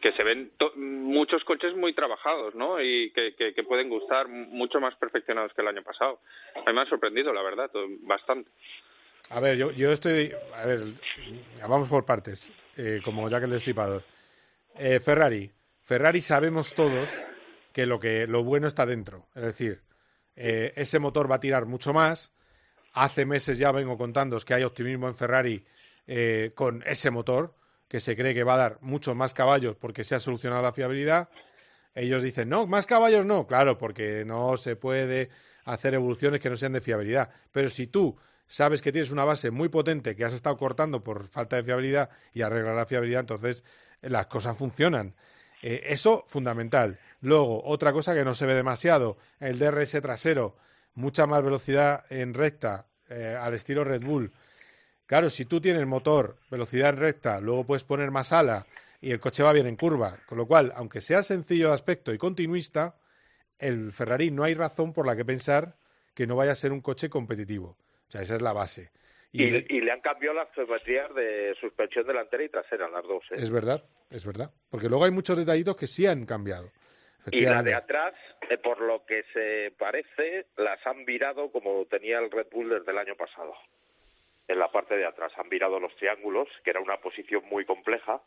que 0.00 0.12
se 0.12 0.22
ven 0.22 0.52
muchos 0.76 1.42
coches 1.44 1.74
muy 1.74 1.94
trabajados, 1.94 2.54
¿no? 2.54 2.80
Y 2.80 3.10
que, 3.12 3.34
que, 3.34 3.54
que 3.54 3.62
pueden 3.64 3.88
gustar, 3.88 4.28
mucho 4.28 4.80
más 4.80 4.94
perfeccionados 4.96 5.52
que 5.54 5.62
el 5.62 5.68
año 5.68 5.82
pasado. 5.82 6.20
A 6.54 6.70
mí 6.70 6.74
me 6.74 6.82
ha 6.82 6.86
sorprendido, 6.86 7.32
la 7.32 7.42
verdad, 7.42 7.70
bastante. 8.02 8.50
A 9.30 9.40
ver, 9.40 9.56
yo, 9.56 9.72
yo 9.72 9.92
estoy. 9.92 10.32
A 10.54 10.66
ver, 10.66 10.94
vamos 11.68 11.88
por 11.88 12.04
partes, 12.04 12.50
eh, 12.76 13.00
como 13.04 13.28
Jack 13.28 13.44
el 13.44 13.50
Destripador. 13.50 14.02
Eh, 14.78 15.00
Ferrari. 15.00 15.50
Ferrari 15.82 16.20
sabemos 16.20 16.74
todos 16.74 17.10
que 17.72 17.86
lo, 17.86 17.98
que 17.98 18.26
lo 18.26 18.44
bueno 18.44 18.66
está 18.66 18.86
dentro. 18.86 19.26
Es 19.34 19.42
decir, 19.42 19.80
eh, 20.36 20.72
ese 20.76 20.98
motor 20.98 21.30
va 21.30 21.36
a 21.36 21.40
tirar 21.40 21.66
mucho 21.66 21.92
más. 21.92 22.34
Hace 22.92 23.26
meses 23.26 23.58
ya 23.58 23.72
vengo 23.72 23.96
contándoos 23.96 24.44
que 24.44 24.54
hay 24.54 24.62
optimismo 24.64 25.08
en 25.08 25.14
Ferrari 25.14 25.64
eh, 26.06 26.52
con 26.54 26.82
ese 26.86 27.10
motor, 27.10 27.54
que 27.88 28.00
se 28.00 28.16
cree 28.16 28.34
que 28.34 28.44
va 28.44 28.54
a 28.54 28.58
dar 28.58 28.78
muchos 28.80 29.16
más 29.16 29.34
caballos 29.34 29.76
porque 29.76 30.04
se 30.04 30.14
ha 30.14 30.20
solucionado 30.20 30.62
la 30.62 30.72
fiabilidad. 30.72 31.28
Ellos 31.94 32.22
dicen, 32.22 32.48
no, 32.48 32.66
más 32.66 32.86
caballos 32.86 33.26
no. 33.26 33.46
Claro, 33.46 33.78
porque 33.78 34.24
no 34.24 34.56
se 34.56 34.76
puede 34.76 35.30
hacer 35.64 35.94
evoluciones 35.94 36.40
que 36.40 36.50
no 36.50 36.56
sean 36.56 36.72
de 36.72 36.80
fiabilidad. 36.80 37.30
Pero 37.50 37.68
si 37.68 37.86
tú 37.86 38.16
sabes 38.46 38.82
que 38.82 38.92
tienes 38.92 39.10
una 39.10 39.24
base 39.24 39.50
muy 39.50 39.68
potente 39.68 40.14
que 40.14 40.24
has 40.24 40.32
estado 40.34 40.56
cortando 40.56 41.02
por 41.02 41.28
falta 41.28 41.56
de 41.56 41.64
fiabilidad 41.64 42.10
y 42.32 42.42
arreglar 42.42 42.74
la 42.74 42.86
fiabilidad, 42.86 43.20
entonces 43.20 43.64
eh, 44.02 44.10
las 44.10 44.26
cosas 44.26 44.56
funcionan. 44.56 45.14
Eh, 45.62 45.86
eso, 45.86 46.24
fundamental. 46.28 46.98
Luego, 47.20 47.64
otra 47.64 47.92
cosa 47.92 48.14
que 48.14 48.24
no 48.24 48.34
se 48.34 48.46
ve 48.46 48.54
demasiado, 48.54 49.18
el 49.40 49.58
DRS 49.58 50.00
trasero, 50.00 50.56
mucha 50.94 51.26
más 51.26 51.42
velocidad 51.42 52.04
en 52.10 52.34
recta, 52.34 52.86
eh, 53.08 53.36
al 53.38 53.54
estilo 53.54 53.84
Red 53.84 54.02
Bull. 54.02 54.32
Claro, 55.08 55.30
si 55.30 55.46
tú 55.46 55.58
tienes 55.58 55.86
motor, 55.86 56.36
velocidad 56.50 56.90
en 56.90 56.98
recta, 56.98 57.40
luego 57.40 57.64
puedes 57.64 57.82
poner 57.82 58.10
más 58.10 58.30
ala 58.30 58.66
y 59.00 59.10
el 59.10 59.20
coche 59.20 59.42
va 59.42 59.54
bien 59.54 59.66
en 59.66 59.74
curva. 59.74 60.18
Con 60.26 60.36
lo 60.36 60.46
cual, 60.46 60.70
aunque 60.76 61.00
sea 61.00 61.22
sencillo 61.22 61.68
de 61.68 61.74
aspecto 61.74 62.12
y 62.12 62.18
continuista, 62.18 62.94
el 63.58 63.90
Ferrari 63.90 64.30
no 64.30 64.44
hay 64.44 64.52
razón 64.52 64.92
por 64.92 65.06
la 65.06 65.16
que 65.16 65.24
pensar 65.24 65.76
que 66.14 66.26
no 66.26 66.36
vaya 66.36 66.52
a 66.52 66.54
ser 66.54 66.72
un 66.72 66.82
coche 66.82 67.08
competitivo. 67.08 67.78
O 68.06 68.10
sea, 68.10 68.20
esa 68.20 68.36
es 68.36 68.42
la 68.42 68.52
base. 68.52 68.90
Y, 69.32 69.44
Y, 69.44 69.66
y 69.70 69.80
le 69.80 69.92
han 69.92 70.02
cambiado 70.02 70.36
las 70.36 70.52
geometrías 70.52 71.14
de 71.14 71.56
suspensión 71.58 72.06
delantera 72.06 72.44
y 72.44 72.50
trasera, 72.50 72.86
las 72.90 73.04
dos. 73.04 73.24
¿eh? 73.30 73.36
es 73.38 73.50
verdad, 73.50 73.82
es 74.10 74.26
verdad. 74.26 74.50
Porque 74.68 74.90
luego 74.90 75.06
hay 75.06 75.10
muchos 75.10 75.38
detallitos 75.38 75.74
que 75.74 75.86
sí 75.86 76.04
han 76.06 76.26
cambiado. 76.26 76.70
Y 77.30 77.46
la 77.46 77.62
de 77.62 77.74
atrás, 77.74 78.12
eh, 78.50 78.58
por 78.58 78.78
lo 78.82 79.06
que 79.06 79.24
se 79.32 79.72
parece, 79.78 80.46
las 80.58 80.86
han 80.86 81.06
virado 81.06 81.50
como 81.50 81.86
tenía 81.86 82.18
el 82.18 82.30
Red 82.30 82.48
Bull 82.52 82.68
desde 82.68 82.92
el 82.92 82.98
año 82.98 83.16
pasado. 83.16 83.54
En 84.48 84.58
la 84.58 84.72
parte 84.72 84.96
de 84.96 85.04
atrás 85.06 85.30
han 85.36 85.48
virado 85.50 85.78
los 85.78 85.94
triángulos, 85.96 86.48
que 86.64 86.70
era 86.70 86.80
una 86.80 86.96
posición 86.96 87.42
muy 87.50 87.64
compleja, 87.66 88.20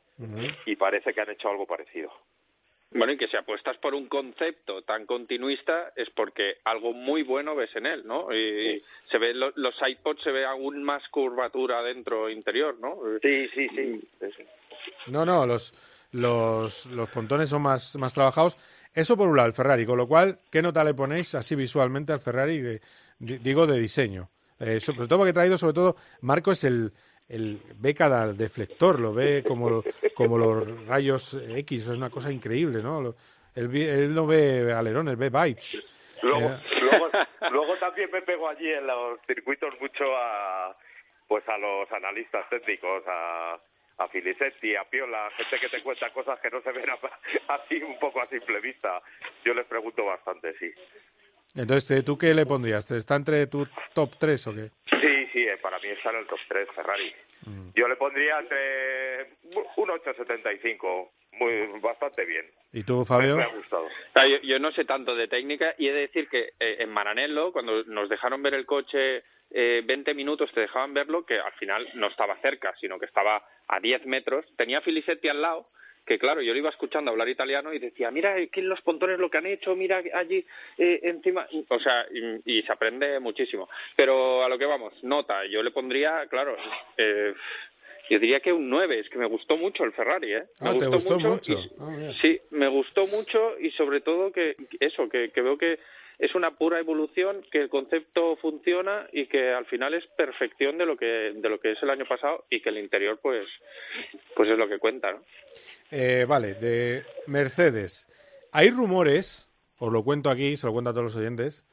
y 0.66 0.76
parece 0.76 1.14
que 1.14 1.22
han 1.22 1.32
hecho 1.32 1.50
algo 1.50 1.66
parecido. 1.66 2.12
Bueno, 2.94 3.14
y 3.14 3.18
que 3.18 3.28
si 3.30 3.38
apuestas 3.38 3.78
por 3.78 3.96
un 3.96 4.08
concepto 4.08 4.82
tan 4.84 5.06
continuista 5.06 5.94
es 5.96 6.10
porque 6.12 6.58
algo 6.66 6.92
muy 6.94 7.24
bueno 7.24 7.56
ves 7.56 7.74
en 7.76 7.86
él, 7.86 8.06
¿no? 8.06 8.32
Y 8.36 8.84
se 9.10 9.18
ve 9.18 9.34
lo- 9.34 9.54
los 9.56 9.74
sidepods 9.78 10.22
se 10.22 10.32
ve 10.32 10.46
aún 10.46 10.84
más 10.84 11.02
curvatura 11.10 11.82
dentro 11.82 12.30
interior, 12.30 12.78
¿no? 12.80 12.98
Sí, 13.22 13.48
sí, 13.56 13.68
sí. 13.70 14.02
No, 15.08 15.26
no, 15.26 15.46
los, 15.48 15.74
los, 16.12 16.86
los 16.88 17.10
pontones 17.10 17.50
son 17.50 17.62
más, 17.62 17.96
más 17.96 18.14
trabajados. 18.14 18.58
Eso 18.94 19.16
por 19.18 19.30
un 19.30 19.38
lado, 19.38 19.48
el 19.48 19.54
Ferrari. 19.54 19.86
Con 19.86 19.98
lo 19.98 20.08
cual, 20.08 20.40
¿qué 20.52 20.62
nota 20.62 20.84
le 20.84 20.94
ponéis 20.94 21.34
así 21.34 21.56
visualmente 21.56 22.12
al 22.14 22.20
Ferrari? 22.20 22.60
de- 22.60 22.82
di- 23.20 23.38
digo, 23.38 23.66
de 23.66 23.80
diseño. 23.80 24.30
Eh, 24.62 24.80
sobre 24.80 25.08
todo 25.08 25.20
porque 25.20 25.32
he 25.32 25.34
traído, 25.34 25.58
sobre 25.58 25.74
todo, 25.74 25.96
Marco 26.22 26.52
es 26.52 26.64
el, 26.64 26.92
el 27.28 27.60
ve 27.76 27.94
cada 27.96 28.32
deflector, 28.32 29.00
lo 29.00 29.14
ve 29.14 29.44
como, 29.48 29.84
como 30.14 30.38
los 30.38 30.86
rayos 30.88 31.34
X, 31.34 31.84
es 31.84 31.90
una 31.90 32.10
cosa 32.10 32.32
increíble, 32.32 32.82
¿no? 32.84 33.02
Lo- 33.02 33.16
Él, 33.56 33.76
él 33.76 34.14
no 34.14 34.26
ve 34.28 34.72
alerones, 34.74 35.18
ve 35.18 35.30
bytes. 35.30 35.78
Luego, 36.22 36.50
Eh, 36.50 36.60
luego, 36.82 37.10
luego 37.52 37.78
también 37.80 38.10
me 38.12 38.22
pego 38.22 38.48
allí 38.48 38.70
en 38.72 38.86
los 38.88 39.20
circuitos 39.28 39.74
mucho 39.82 40.04
a 40.16 40.76
pues 41.28 41.48
a 41.48 41.58
los 41.58 41.90
analistas 41.94 42.48
técnicos, 42.50 43.04
a, 43.08 43.58
a 44.00 44.08
Filisetti, 44.10 44.76
a 44.76 44.84
Piola, 44.84 45.30
gente 45.38 45.60
que 45.62 45.70
te 45.70 45.82
cuenta 45.82 46.12
cosas 46.12 46.38
que 46.42 46.50
no 46.50 46.62
se 46.62 46.72
ven 46.74 46.86
así 47.48 47.82
un 47.82 47.98
poco 48.00 48.22
a 48.22 48.28
simple 48.28 48.60
vista. 48.60 49.02
Yo 49.46 49.54
les 49.54 49.66
pregunto 49.66 50.04
bastante, 50.06 50.54
sí. 50.60 50.70
Entonces, 51.56 52.06
¿tú 52.06 52.18
qué 52.18 52.34
le 52.34 52.46
pondrías? 52.46 52.90
¿Está 52.92 53.16
entre 53.16 53.48
tu 53.48 53.68
top 53.94 54.12
3 54.20 54.48
o 54.48 54.56
qué? 54.56 54.70
Sí, 54.90 55.28
sí, 55.34 55.40
eh, 55.40 55.58
para 55.62 55.80
mí 55.80 55.90
está 55.90 56.12
en 56.12 56.18
el 56.18 56.28
top 56.28 56.40
3 56.48 56.68
Ferrari. 56.76 57.14
Yo 57.76 57.88
le 57.88 57.96
pondría 57.96 58.40
entre 58.40 59.32
un 59.78 59.88
8.75, 59.90 61.10
muy 61.40 61.80
bastante 61.82 62.24
bien. 62.26 62.46
¿Y 62.72 62.84
tú, 62.84 63.04
Fabio? 63.04 63.36
Me 63.38 63.44
ha 63.44 63.48
gustado. 63.48 63.88
Ah, 64.14 64.28
yo, 64.28 64.38
yo 64.44 64.60
no 64.60 64.72
sé 64.72 64.86
tanto 64.86 65.16
de 65.16 65.28
técnica 65.28 65.74
y 65.78 65.88
he 65.88 65.94
de 65.94 66.02
decir 66.02 66.30
que 66.30 66.54
eh, 66.60 66.78
en 66.80 66.90
Maranello, 66.90 67.52
cuando 67.52 67.84
nos 67.86 68.10
dejaron 68.10 68.44
ver 68.44 68.54
el 68.54 68.66
coche 68.66 69.24
eh, 69.50 69.82
20 69.86 70.14
minutos, 70.14 70.52
te 70.54 70.62
dejaban 70.62 70.94
verlo, 70.94 71.26
que 71.26 71.40
al 71.40 71.54
final 71.54 71.88
no 71.96 72.08
estaba 72.08 72.38
cerca, 72.42 72.74
sino 72.80 73.00
que 73.00 73.06
estaba 73.06 73.44
a 73.68 73.80
10 73.80 74.06
metros. 74.06 74.46
Tenía 74.56 74.82
Filisetti 74.82 75.28
al 75.28 75.42
lado, 75.42 75.68
que 76.06 76.18
claro, 76.18 76.42
yo 76.42 76.52
le 76.54 76.60
iba 76.60 76.70
escuchando 76.70 77.12
hablar 77.12 77.30
italiano 77.30 77.74
y 77.74 77.80
decía, 77.80 78.12
mira 78.12 78.34
aquí 78.36 78.60
en 78.60 78.70
los 78.70 78.82
pontones 78.82 79.20
lo 79.20 79.30
que 79.30 79.38
han 79.38 79.46
hecho, 79.46 79.76
mira 79.76 80.02
allí 80.14 80.46
eh, 80.78 81.00
encima. 81.04 81.48
O 81.70 81.80
sea, 81.80 82.06
y, 82.12 82.58
y 82.60 82.62
se 82.64 82.72
aprende 82.72 83.20
muchísimo. 83.20 83.70
Pero 83.96 84.44
a 84.44 84.50
lo 84.50 84.58
que 84.58 84.66
vamos, 84.66 84.94
nota, 85.04 85.46
yo 85.46 85.62
le 85.64 85.72
pondría, 85.72 86.26
claro, 86.28 86.56
eh, 86.98 87.34
yo 88.10 88.20
diría 88.20 88.40
que 88.42 88.52
un 88.52 88.70
9, 88.70 89.00
es 89.00 89.10
que 89.10 89.18
me 89.20 89.26
gustó 89.28 89.56
mucho 89.58 89.84
el 89.86 89.94
Ferrari, 89.94 90.34
¿eh? 90.34 90.44
Me 90.60 90.70
Ah, 90.70 90.78
¿te 90.78 90.88
gustó 90.88 91.20
mucho? 91.20 91.54
y- 91.54 91.72
Ah. 91.80 92.12
Sí, 92.22 92.42
me 92.50 92.68
gustó 92.68 93.06
mucho 93.08 93.58
y 93.60 93.72
sobre 93.72 94.02
todo 94.02 94.32
que 94.32 94.56
eso, 94.80 95.08
que, 95.08 95.30
que 95.32 95.42
veo 95.42 95.58
que 95.58 95.80
es 96.22 96.36
una 96.36 96.52
pura 96.52 96.80
evolución, 96.80 97.44
que 97.52 97.64
el 97.64 97.70
concepto 97.70 98.36
funciona 98.38 99.08
y 99.12 99.26
que 99.26 99.52
al 99.52 99.66
final 99.66 99.96
es 99.96 100.06
perfección 100.16 100.78
de 100.78 100.86
lo 100.86 100.96
que 100.96 101.34
de 101.36 101.50
lo 101.50 101.60
que 101.60 101.72
es 101.72 101.82
el 101.82 101.90
año 101.90 102.06
pasado 102.08 102.46
y 102.48 102.62
que 102.62 102.70
el 102.70 102.78
interior 102.78 103.20
pues 103.20 103.48
pues 104.36 104.48
es 104.48 104.58
lo 104.58 104.70
que 104.70 104.78
cuenta, 104.78 105.12
¿no? 105.12 105.24
Eh, 105.90 106.26
vale, 106.28 106.54
de 106.54 107.04
Mercedes. 107.26 108.08
Hay 108.52 108.70
rumores, 108.70 109.50
os 109.80 109.92
lo 109.92 110.04
cuento 110.04 110.30
aquí, 110.30 110.56
se 110.58 110.68
lo 110.68 110.74
cuento 110.74 110.92
a 110.92 110.94
todos 110.94 111.06
los 111.06 111.16
oyentes, 111.16 111.66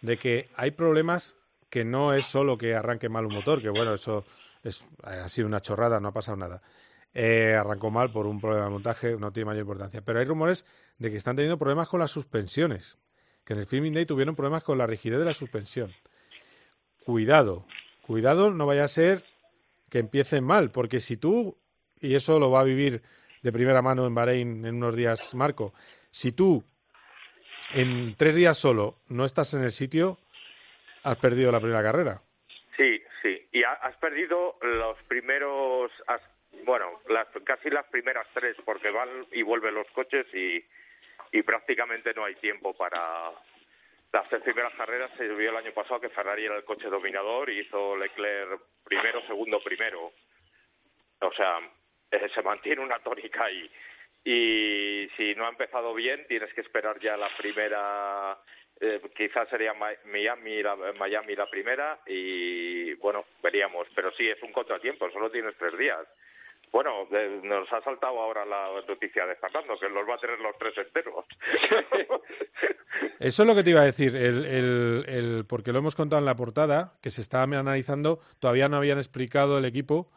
de 0.00 0.16
que 0.16 0.46
hay 0.56 0.70
problemas 0.70 1.36
que 1.68 1.84
no 1.84 2.14
es 2.14 2.24
solo 2.24 2.56
que 2.56 2.74
arranque 2.74 3.10
mal 3.10 3.26
un 3.26 3.34
motor, 3.34 3.60
que 3.60 3.68
bueno, 3.68 3.94
eso 3.94 4.24
es, 4.64 4.88
ha 5.02 5.28
sido 5.28 5.46
una 5.46 5.60
chorrada, 5.60 6.00
no 6.00 6.08
ha 6.08 6.12
pasado 6.12 6.38
nada. 6.38 6.62
Eh, 7.12 7.54
arrancó 7.54 7.90
mal 7.90 8.10
por 8.10 8.26
un 8.26 8.40
problema 8.40 8.64
de 8.64 8.70
montaje, 8.70 9.16
no 9.18 9.30
tiene 9.30 9.46
mayor 9.46 9.62
importancia. 9.62 10.00
Pero 10.00 10.20
hay 10.20 10.24
rumores 10.24 10.64
de 10.98 11.10
que 11.10 11.18
están 11.18 11.36
teniendo 11.36 11.58
problemas 11.58 11.88
con 11.88 12.00
las 12.00 12.10
suspensiones, 12.10 12.96
que 13.44 13.52
en 13.54 13.60
el 13.60 13.66
Filming 13.66 13.94
Day 13.94 14.06
tuvieron 14.06 14.36
problemas 14.36 14.62
con 14.62 14.78
la 14.78 14.86
rigidez 14.86 15.18
de 15.18 15.24
la 15.24 15.32
suspensión. 15.34 15.92
Cuidado, 17.04 17.66
cuidado, 18.06 18.50
no 18.50 18.66
vaya 18.66 18.84
a 18.84 18.88
ser 18.88 19.24
que 19.90 19.98
empiecen 19.98 20.44
mal, 20.44 20.70
porque 20.70 21.00
si 21.00 21.16
tú, 21.16 21.56
y 22.00 22.14
eso 22.14 22.38
lo 22.38 22.50
va 22.50 22.60
a 22.60 22.64
vivir 22.64 23.02
de 23.42 23.52
primera 23.52 23.82
mano 23.82 24.06
en 24.06 24.14
Bahrein 24.14 24.64
en 24.66 24.76
unos 24.76 24.94
días, 24.94 25.34
Marco, 25.34 25.72
si 26.10 26.32
tú 26.32 26.62
en 27.74 28.14
tres 28.16 28.34
días 28.34 28.58
solo 28.58 28.98
no 29.08 29.24
estás 29.24 29.54
en 29.54 29.62
el 29.64 29.72
sitio, 29.72 30.18
has 31.02 31.16
perdido 31.16 31.50
la 31.50 31.60
primera 31.60 31.82
carrera. 31.82 32.22
Sí, 32.76 33.00
sí. 33.22 33.48
Y 33.52 33.62
ha- 33.64 33.72
has 33.82 33.96
perdido 33.96 34.58
los 34.62 34.96
primeros, 35.08 35.90
bueno, 36.66 36.86
las, 37.08 37.26
casi 37.44 37.70
las 37.70 37.86
primeras 37.86 38.26
tres, 38.34 38.56
porque 38.64 38.90
van 38.90 39.08
y 39.32 39.42
vuelven 39.42 39.74
los 39.74 39.86
coches 39.94 40.26
y, 40.34 40.62
y 41.32 41.42
prácticamente 41.42 42.12
no 42.14 42.24
hay 42.24 42.34
tiempo 42.36 42.74
para 42.74 43.30
las 44.12 44.28
tres 44.28 44.42
primeras 44.42 44.74
carreras. 44.74 45.10
Se 45.16 45.28
vio 45.28 45.50
el 45.50 45.56
año 45.56 45.72
pasado 45.72 46.00
que 46.00 46.08
Ferrari 46.08 46.44
era 46.44 46.56
el 46.56 46.64
coche 46.64 46.88
dominador 46.88 47.50
y 47.50 47.60
hizo 47.60 47.96
Leclerc 47.96 48.60
primero, 48.84 49.24
segundo, 49.26 49.62
primero. 49.62 50.12
O 51.20 51.32
sea, 51.32 51.58
eh, 52.10 52.28
se 52.34 52.42
mantiene 52.42 52.82
una 52.82 52.98
tónica 52.98 53.44
ahí. 53.44 53.70
y 54.24 55.08
si 55.16 55.34
no 55.34 55.46
ha 55.46 55.48
empezado 55.48 55.94
bien 55.94 56.26
tienes 56.26 56.52
que 56.52 56.60
esperar 56.60 57.00
ya 57.00 57.16
la 57.16 57.34
primera 57.38 58.36
eh, 58.78 59.00
quizás 59.16 59.48
sería 59.48 59.72
Miami 59.72 60.62
la, 60.62 60.76
Miami 60.76 61.34
la 61.34 61.48
primera 61.48 61.98
y 62.06 62.92
bueno 62.94 63.24
veríamos 63.42 63.88
pero 63.94 64.12
sí 64.12 64.28
es 64.28 64.42
un 64.42 64.52
contratiempo 64.52 65.10
solo 65.10 65.30
tienes 65.30 65.56
tres 65.56 65.76
días 65.78 66.06
bueno 66.72 67.06
eh, 67.12 67.40
nos 67.42 67.70
ha 67.72 67.80
saltado 67.82 68.20
ahora 68.20 68.44
la 68.44 68.68
noticia 68.86 69.26
de 69.26 69.36
Fernando 69.36 69.78
que 69.78 69.88
los 69.88 70.08
va 70.08 70.14
a 70.14 70.18
tener 70.18 70.38
los 70.40 70.56
tres 70.58 70.76
enteros 70.78 71.24
Eso 73.18 73.42
es 73.42 73.46
lo 73.48 73.54
que 73.54 73.62
te 73.62 73.70
iba 73.70 73.80
a 73.80 73.84
decir, 73.84 74.14
el, 74.16 74.44
el, 74.46 75.04
el- 75.08 75.44
porque 75.48 75.72
lo 75.72 75.78
hemos 75.78 75.94
contado 75.94 76.20
en 76.20 76.26
la 76.26 76.36
portada, 76.36 76.94
que 77.02 77.10
se 77.10 77.20
estaba 77.20 77.44
analizando, 77.44 78.20
todavía 78.38 78.68
no 78.68 78.76
habían 78.76 78.98
explicado 78.98 79.58
el 79.58 79.64
equipo 79.64 80.10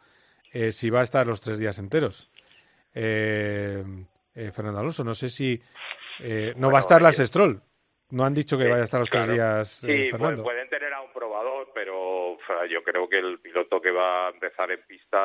eh, 0.52 0.72
si 0.72 0.90
va 0.90 1.00
a 1.00 1.02
estar 1.02 1.26
los 1.26 1.40
tres 1.40 1.58
días 1.58 1.78
enteros. 1.78 2.30
Eh, 2.94 3.82
eh, 4.34 4.50
Fernando 4.52 4.80
Alonso, 4.80 5.04
no 5.04 5.14
sé 5.14 5.28
si 5.28 5.60
eh, 6.20 6.52
no 6.56 6.70
va 6.70 6.78
a 6.78 6.80
estar 6.80 7.00
Lance 7.02 7.26
Stroll. 7.26 7.60
No 8.10 8.24
han 8.24 8.34
dicho 8.34 8.56
que 8.56 8.64
vaya 8.68 8.82
a 8.82 8.84
estar 8.84 9.00
los 9.00 9.08
Claro. 9.10 9.26
tres 9.26 9.36
días, 9.36 9.84
eh, 9.84 9.86
Sí, 9.86 9.96
pues, 10.10 10.10
Fernando. 10.12 10.42
pueden 10.42 10.68
tener 10.68 10.92
a 10.92 11.00
un 11.02 11.12
probador, 11.12 11.70
pero 11.74 12.32
o 12.32 12.38
sea, 12.46 12.66
yo 12.66 12.82
creo 12.84 13.08
que 13.08 13.18
el 13.18 13.40
piloto 13.40 13.80
que 13.80 13.90
va 13.90 14.28
a 14.28 14.30
empezar 14.30 14.70
en 14.70 14.82
pista, 14.86 15.18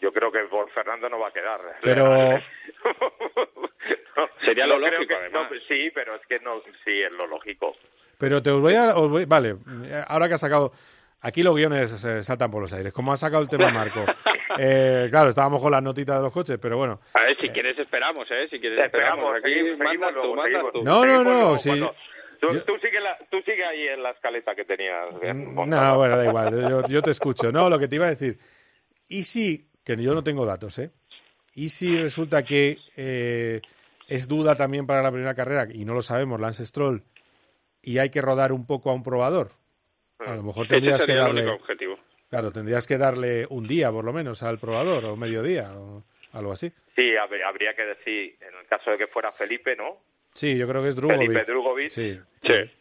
yo 0.00 0.12
creo 0.12 0.30
que 0.32 0.40
por 0.50 0.70
Fernando 0.70 1.08
no 1.08 1.18
va 1.18 1.28
a 1.28 1.32
quedar. 1.32 1.60
Pero 1.82 2.04
Sería 4.44 4.66
No 4.66 4.78
lo 4.78 4.90
lógico, 4.90 5.08
que- 5.08 5.14
además. 5.14 5.48
no, 5.50 5.58
sí, 5.68 5.90
pero 5.94 6.14
es 6.16 6.26
que 6.26 6.38
no, 6.40 6.60
sí, 6.84 7.02
es 7.02 7.12
lo 7.12 7.26
lógico. 7.26 7.76
Pero 8.18 8.42
te 8.42 8.50
os 8.50 8.60
voy 8.60 8.74
a... 8.74 8.96
os 8.96 9.08
voy- 9.10 9.24
vale, 9.26 9.50
eh, 9.84 10.02
ahora 10.08 10.28
que 10.28 10.34
has 10.34 10.40
sacado... 10.40 10.72
Aquí 11.20 11.42
los 11.42 11.56
guiones 11.56 11.90
se 11.90 12.22
saltan 12.22 12.48
por 12.50 12.62
los 12.62 12.72
aires. 12.72 12.92
Como 12.92 13.12
ha 13.12 13.16
sacado 13.16 13.42
el 13.42 13.48
tema 13.48 13.70
Marco. 13.70 14.04
Eh, 14.60 15.06
claro, 15.10 15.28
estábamos 15.28 15.62
con 15.62 15.70
las 15.70 15.82
notitas 15.82 16.16
de 16.16 16.22
los 16.24 16.32
coches, 16.32 16.58
pero 16.60 16.76
bueno. 16.78 16.98
A 17.14 17.20
ver, 17.20 17.36
si 17.38 17.48
quieres 17.50 17.78
esperamos, 17.78 18.26
¿eh? 18.28 18.48
Si 18.50 18.58
quieres 18.58 18.86
Esperamos. 18.86 19.36
Aquí 19.36 19.52
seguimos, 19.54 20.14
tú, 20.14 20.34
seguimos. 20.42 20.72
No, 20.82 21.04
no, 21.04 21.22
no, 21.22 21.30
luego 21.30 21.58
sí. 21.58 21.68
cuando- 21.68 21.94
Tú, 22.40 22.48
Yo- 22.54 22.64
tú 22.64 22.76
sigue 22.78 22.98
la- 22.98 23.18
tú 23.30 23.40
sigue 23.42 23.64
ahí 23.64 23.86
en 23.86 24.02
la 24.02 24.10
escaleta 24.10 24.56
que 24.56 24.64
tenías. 24.64 25.20
bien 25.20 25.44
No, 25.44 25.50
montada. 25.52 25.96
bueno, 25.96 26.16
da 26.16 26.24
igual, 26.24 26.50
yo, 26.70 26.82
yo 26.88 27.02
te 27.02 27.10
escucho. 27.12 27.52
No, 27.52 27.68
lo 27.70 27.78
que 27.78 27.86
te 27.86 27.96
iba 27.96 28.06
a 28.06 28.10
decir. 28.10 28.38
¿Y 29.06 29.22
si, 29.24 29.64
que 29.96 30.02
yo 30.02 30.14
no 30.14 30.22
tengo 30.22 30.44
datos, 30.46 30.78
¿eh? 30.78 30.90
¿Y 31.54 31.70
si 31.70 31.96
resulta 31.96 32.44
que 32.44 32.78
eh, 32.96 33.60
es 34.06 34.28
duda 34.28 34.54
también 34.56 34.86
para 34.86 35.02
la 35.02 35.10
primera 35.10 35.34
carrera, 35.34 35.66
y 35.72 35.84
no 35.84 35.94
lo 35.94 36.02
sabemos, 36.02 36.40
Lance 36.40 36.64
Stroll, 36.66 37.02
y 37.82 37.98
hay 37.98 38.10
que 38.10 38.20
rodar 38.22 38.52
un 38.52 38.66
poco 38.66 38.90
a 38.90 38.94
un 38.94 39.02
probador? 39.02 39.50
A 40.20 40.34
lo 40.34 40.42
mejor 40.42 40.66
tendrías 40.68 41.04
que 41.04 41.14
darle... 41.14 41.46
objetivo. 41.48 41.98
Claro, 42.30 42.52
tendrías 42.52 42.86
que 42.86 42.98
darle 42.98 43.46
un 43.48 43.66
día, 43.66 43.90
por 43.90 44.04
lo 44.04 44.12
menos, 44.12 44.42
al 44.42 44.58
probador, 44.58 45.04
o 45.06 45.16
mediodía, 45.16 45.72
o 45.74 46.04
algo 46.32 46.52
así. 46.52 46.70
Sí, 46.94 47.12
hab- 47.12 47.42
habría 47.46 47.74
que 47.74 47.82
decir, 47.86 48.36
en 48.40 48.54
el 48.60 48.66
caso 48.68 48.90
de 48.90 48.98
que 48.98 49.06
fuera 49.06 49.32
Felipe, 49.32 49.74
¿no? 49.74 49.96
Sí, 50.34 50.56
yo 50.58 50.68
creo 50.68 50.82
que 50.82 50.90
es 50.90 50.96
Drugovic. 50.96 51.20
Felipe 51.32 51.44
Drugovic, 51.50 51.90
Sí, 51.90 52.18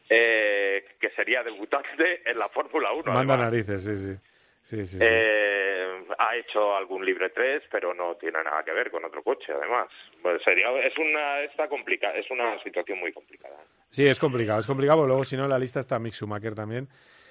eh, 0.09 0.85
que 0.99 1.09
sería 1.11 1.41
debutante 1.43 2.21
en 2.29 2.37
la 2.37 2.47
Fórmula 2.49 2.91
1. 2.91 3.03
manda 3.05 3.19
además. 3.35 3.39
narices, 3.39 3.83
sí, 3.83 3.97
sí. 3.97 4.19
Sí, 4.67 4.83
sí, 4.83 4.97
sí. 4.97 4.99
Eh, 5.01 6.05
ha 6.19 6.35
hecho 6.35 6.75
algún 6.75 7.05
libre 7.05 7.29
3, 7.29 7.63
pero 7.71 7.93
no 7.93 8.15
tiene 8.15 8.43
nada 8.43 8.63
que 8.65 8.73
ver 8.73 8.91
con 8.91 9.05
otro 9.05 9.23
coche, 9.23 9.53
además. 9.53 9.87
Pues 10.21 10.41
sería, 10.43 10.69
es 10.85 10.97
una 10.97 11.39
está 11.43 11.69
complicada, 11.69 12.15
es 12.15 12.29
una 12.29 12.61
situación 12.63 12.99
muy 12.99 13.13
complicada. 13.13 13.55
Sí, 13.89 14.05
es 14.05 14.19
complicado, 14.19 14.59
es 14.59 14.67
complicado, 14.67 15.07
luego 15.07 15.23
si 15.23 15.37
no 15.37 15.47
la 15.47 15.57
lista 15.57 15.79
está 15.79 15.99
Mick 15.99 16.13
Schumacher 16.13 16.53
también. 16.53 16.89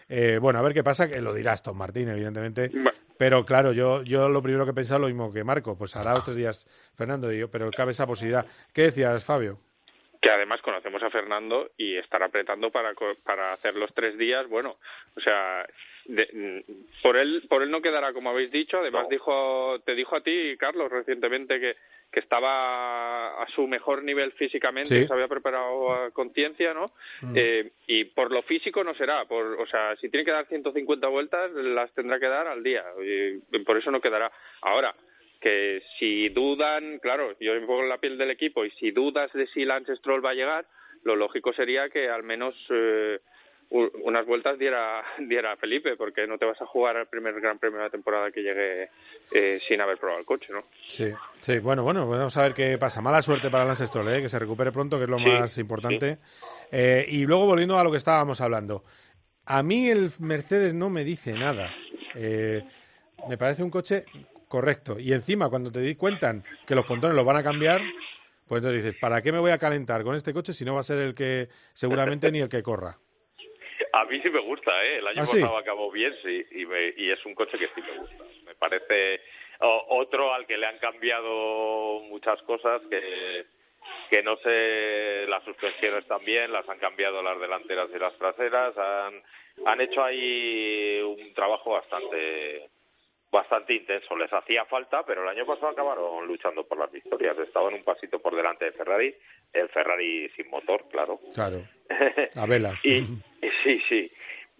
Eh, 0.08 0.38
bueno, 0.40 0.60
a 0.60 0.62
ver 0.62 0.72
qué 0.72 0.82
pasa, 0.82 1.10
que 1.10 1.20
lo 1.20 1.34
dirá 1.34 1.52
Aston 1.52 1.76
Martin, 1.76 2.08
evidentemente. 2.08 2.70
Pero 3.18 3.44
claro, 3.44 3.72
yo, 3.72 4.02
yo 4.02 4.30
lo 4.30 4.40
primero 4.42 4.64
que 4.64 4.70
he 4.70 4.74
pensado 4.74 5.00
lo 5.00 5.06
mismo 5.08 5.30
que 5.30 5.44
Marco, 5.44 5.76
pues 5.76 5.94
hará 5.94 6.14
otros 6.14 6.36
días 6.36 6.64
Fernando 6.96 7.30
y 7.30 7.38
yo, 7.40 7.50
pero 7.50 7.70
cabe 7.70 7.90
esa 7.90 8.06
posibilidad. 8.06 8.46
¿Qué 8.72 8.82
decías, 8.84 9.24
Fabio? 9.26 9.58
que 10.22 10.30
además 10.30 10.60
conocemos 10.62 11.00
a 11.04 11.10
Fernando 11.10 11.70
y 11.76 11.96
estar 11.98 12.20
apretando 12.22 12.70
para 12.72 12.94
co- 12.94 13.14
para 13.22 13.52
hacer 13.52 13.76
los 13.76 13.94
tres 13.94 14.18
días 14.18 14.48
bueno 14.48 14.76
o 15.16 15.20
sea 15.20 15.64
de- 16.08 16.28
mm, 16.32 17.02
por 17.02 17.16
él 17.16 17.42
por 17.48 17.62
él 17.62 17.70
no 17.70 17.80
quedará 17.82 18.12
como 18.12 18.30
habéis 18.30 18.50
dicho. 18.50 18.78
Además 18.78 19.08
dijo 19.08 19.78
te 19.84 19.94
dijo 19.94 20.16
a 20.16 20.22
ti 20.22 20.56
Carlos 20.58 20.90
recientemente 20.90 21.58
que 21.60 21.76
que 22.12 22.20
estaba 22.20 23.42
a 23.42 23.46
su 23.48 23.66
mejor 23.66 24.04
nivel 24.04 24.30
físicamente 24.32 24.88
Sí. 24.94 25.00
que 25.02 25.06
se 25.08 25.12
había 25.12 25.26
preparado 25.28 25.92
a 25.92 26.10
conciencia 26.12 26.72
no 26.72 26.86
Mm. 27.22 27.32
Eh, 27.36 27.70
y 27.88 28.04
por 28.04 28.30
lo 28.30 28.42
físico 28.42 28.84
no 28.84 28.94
será. 28.94 29.24
Por 29.26 29.44
o 29.60 29.66
sea 29.66 29.96
si 29.96 30.08
tiene 30.08 30.24
que 30.24 30.30
dar 30.32 30.46
150 30.46 31.08
vueltas 31.08 31.50
las 31.52 31.92
tendrá 31.94 32.18
que 32.20 32.26
dar 32.28 32.46
al 32.46 32.62
día. 32.62 32.84
Y 33.02 33.58
por 33.64 33.76
eso 33.76 33.90
no 33.90 34.00
quedará. 34.00 34.30
Ahora 34.62 34.94
que 35.40 35.82
si 35.98 36.28
dudan, 36.30 36.98
claro, 37.00 37.36
yo 37.40 37.52
me 37.54 37.66
pongo 37.66 37.82
en 37.82 37.88
la 37.90 37.98
piel 37.98 38.16
del 38.16 38.30
equipo 38.30 38.64
y 38.64 38.70
si 38.72 38.90
dudas 38.90 39.30
de 39.32 39.46
si 39.48 39.64
Lance 39.64 39.94
Stroll 39.96 40.24
va 40.24 40.30
a 40.30 40.34
llegar, 40.34 40.64
lo 41.04 41.14
lógico 41.14 41.52
sería 41.52 41.88
que 41.90 42.08
al 42.08 42.22
menos 42.22 42.54
eh, 42.70 43.18
unas 43.70 44.24
vueltas 44.26 44.58
diera, 44.58 45.02
diera 45.18 45.56
Felipe, 45.56 45.96
porque 45.96 46.26
no 46.26 46.38
te 46.38 46.44
vas 46.44 46.60
a 46.60 46.66
jugar 46.66 46.96
al 46.96 47.06
primer 47.08 47.40
Gran 47.40 47.58
Premio 47.58 47.78
de 47.78 47.84
la 47.84 47.90
temporada 47.90 48.30
que 48.30 48.42
llegue 48.42 48.90
eh, 49.32 49.60
sin 49.66 49.80
haber 49.80 49.98
probado 49.98 50.20
el 50.20 50.26
coche, 50.26 50.48
¿no? 50.52 50.64
Sí, 50.88 51.12
sí, 51.40 51.58
bueno, 51.58 51.82
bueno, 51.82 52.08
vamos 52.08 52.36
a 52.36 52.42
ver 52.42 52.54
qué 52.54 52.78
pasa. 52.78 53.02
Mala 53.02 53.22
suerte 53.22 53.50
para 53.50 53.64
Lance 53.64 53.86
Stroll, 53.86 54.08
¿eh? 54.08 54.22
que 54.22 54.28
se 54.28 54.38
recupere 54.38 54.72
pronto, 54.72 54.98
que 54.98 55.04
es 55.04 55.10
lo 55.10 55.18
Sí, 55.18 55.24
más 55.26 55.58
importante. 55.58 56.18
Eh, 56.70 57.06
y 57.08 57.26
luego 57.26 57.46
volviendo 57.46 57.78
a 57.78 57.84
lo 57.84 57.90
que 57.90 57.96
estábamos 57.96 58.40
hablando. 58.40 58.84
A 59.44 59.62
mí 59.62 59.88
el 59.88 60.10
Mercedes 60.18 60.74
no 60.74 60.90
me 60.90 61.04
dice 61.04 61.32
nada. 61.34 61.72
Eh, 62.14 62.62
me 63.28 63.36
parece 63.38 63.62
un 63.62 63.70
coche 63.70 64.04
correcto. 64.48 64.98
Y 64.98 65.12
encima, 65.12 65.48
cuando 65.48 65.70
te 65.70 65.80
di 65.80 65.94
cuentan 65.94 66.44
que 66.66 66.74
los 66.74 66.84
pontones 66.84 67.16
los 67.16 67.24
van 67.24 67.36
a 67.36 67.42
cambiar, 67.42 67.80
pues 68.48 68.60
entonces 68.60 68.84
dices, 68.84 69.00
¿para 69.00 69.22
qué 69.22 69.32
me 69.32 69.38
voy 69.38 69.50
a 69.50 69.58
calentar 69.58 70.02
con 70.04 70.14
este 70.14 70.32
coche 70.32 70.52
si 70.52 70.64
no 70.64 70.74
va 70.74 70.80
a 70.80 70.84
ser 70.84 70.98
el 70.98 71.14
que 71.14 71.48
seguramente 71.72 72.30
ni 72.32 72.40
el 72.40 72.48
que 72.48 72.62
corra? 72.62 72.98
A 74.00 74.04
mí 74.04 74.20
sí 74.20 74.30
me 74.30 74.40
gusta, 74.40 74.84
¿eh? 74.84 74.98
El 74.98 75.06
año 75.06 75.22
¿Ah, 75.22 75.26
sí? 75.26 75.40
pasado 75.40 75.56
acabó 75.58 75.90
bien, 75.90 76.14
sí, 76.22 76.44
y, 76.52 76.66
me- 76.66 76.92
y 76.96 77.10
es 77.10 77.24
un 77.24 77.34
coche 77.34 77.58
que 77.58 77.68
sí 77.68 77.80
me 77.82 77.98
gusta. 77.98 78.24
Me 78.44 78.54
parece 78.54 79.20
o- 79.60 79.86
otro 80.00 80.32
al 80.34 80.46
que 80.46 80.56
le 80.58 80.66
han 80.66 80.78
cambiado 80.78 82.00
muchas 82.08 82.40
cosas 82.42 82.82
que 82.90 83.44
que 84.10 84.20
no 84.22 84.36
sé 84.38 85.26
las 85.28 85.42
suspensiones 85.44 86.06
también 86.08 86.52
las 86.52 86.68
han 86.68 86.78
cambiado 86.78 87.22
las 87.22 87.38
delanteras 87.40 87.88
y 87.94 87.98
las 87.98 88.16
traseras 88.18 88.76
han 88.76 89.22
han 89.64 89.80
hecho 89.80 90.02
ahí 90.04 91.00
un 91.02 91.32
trabajo 91.34 91.70
bastante 91.72 92.68
bastante 93.36 93.74
intenso 93.74 94.16
les 94.16 94.32
hacía 94.32 94.64
falta 94.64 95.02
pero 95.06 95.22
el 95.22 95.28
año 95.28 95.44
pasado 95.46 95.68
acabaron 95.68 96.26
luchando 96.26 96.66
por 96.66 96.78
las 96.78 96.90
victorias 96.90 97.38
estaban 97.38 97.74
un 97.74 97.84
pasito 97.84 98.18
por 98.18 98.34
delante 98.34 98.64
de 98.66 98.72
Ferrari 98.72 99.14
el 99.52 99.68
Ferrari 99.68 100.28
sin 100.36 100.48
motor 100.48 100.88
claro 100.90 101.20
Claro, 101.34 101.58
a 102.42 102.46
vela. 102.46 102.72
y, 102.82 103.02
sí, 103.62 103.80
sí, 103.88 104.12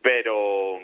pero 0.02 0.78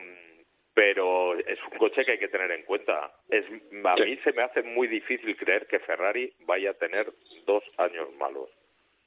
pero 0.74 1.34
es 1.38 1.58
un 1.70 1.76
coche 1.78 2.02
que 2.04 2.12
hay 2.12 2.18
que 2.18 2.28
tener 2.28 2.50
en 2.50 2.62
cuenta. 2.64 3.12
Es 3.28 3.44
a 3.84 3.94
mí 3.96 4.16
se 4.24 4.32
me 4.32 4.42
hace 4.42 4.62
muy 4.62 4.88
difícil 4.88 5.36
creer 5.36 5.66
que 5.66 5.78
Ferrari 5.80 6.32
vaya 6.46 6.70
a 6.70 6.74
tener 6.74 7.12
dos 7.44 7.62
años 7.76 8.08
malos. 8.16 8.48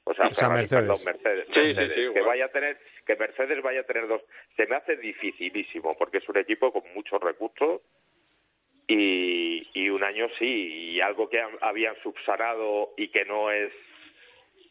O 0.04 0.14
sea, 0.14 0.26
O 0.28 0.34
sea, 0.34 0.46
Ferrari, 0.46 0.60
Mercedes. 0.60 0.84
perdón, 0.84 0.98
Mercedes, 1.04 1.46
Sí, 1.48 1.52
sí, 1.54 1.60
Mercedes, 1.80 1.92
sí, 2.08 2.14
que 2.14 2.20
vaya 2.20 2.44
a 2.44 2.48
tener 2.50 2.78
que 3.04 3.16
Mercedes 3.16 3.62
vaya 3.62 3.80
a 3.80 3.82
tener 3.90 4.06
dos. 4.06 4.22
Se 4.56 4.64
me 4.68 4.76
hace 4.76 4.96
dificilísimo 4.96 5.96
porque 5.98 6.18
es 6.18 6.28
un 6.28 6.36
equipo 6.38 6.72
con 6.72 6.84
muchos 6.94 7.20
recursos 7.20 7.80
y, 8.88 9.66
y 9.74 9.88
un 9.88 10.04
año 10.04 10.28
sí 10.38 10.92
y 10.94 11.00
algo 11.00 11.28
que 11.28 11.40
han- 11.40 11.58
habían 11.60 11.96
subsanado 12.02 12.92
y 12.96 13.08
que 13.08 13.24
no 13.24 13.50
es 13.50 13.72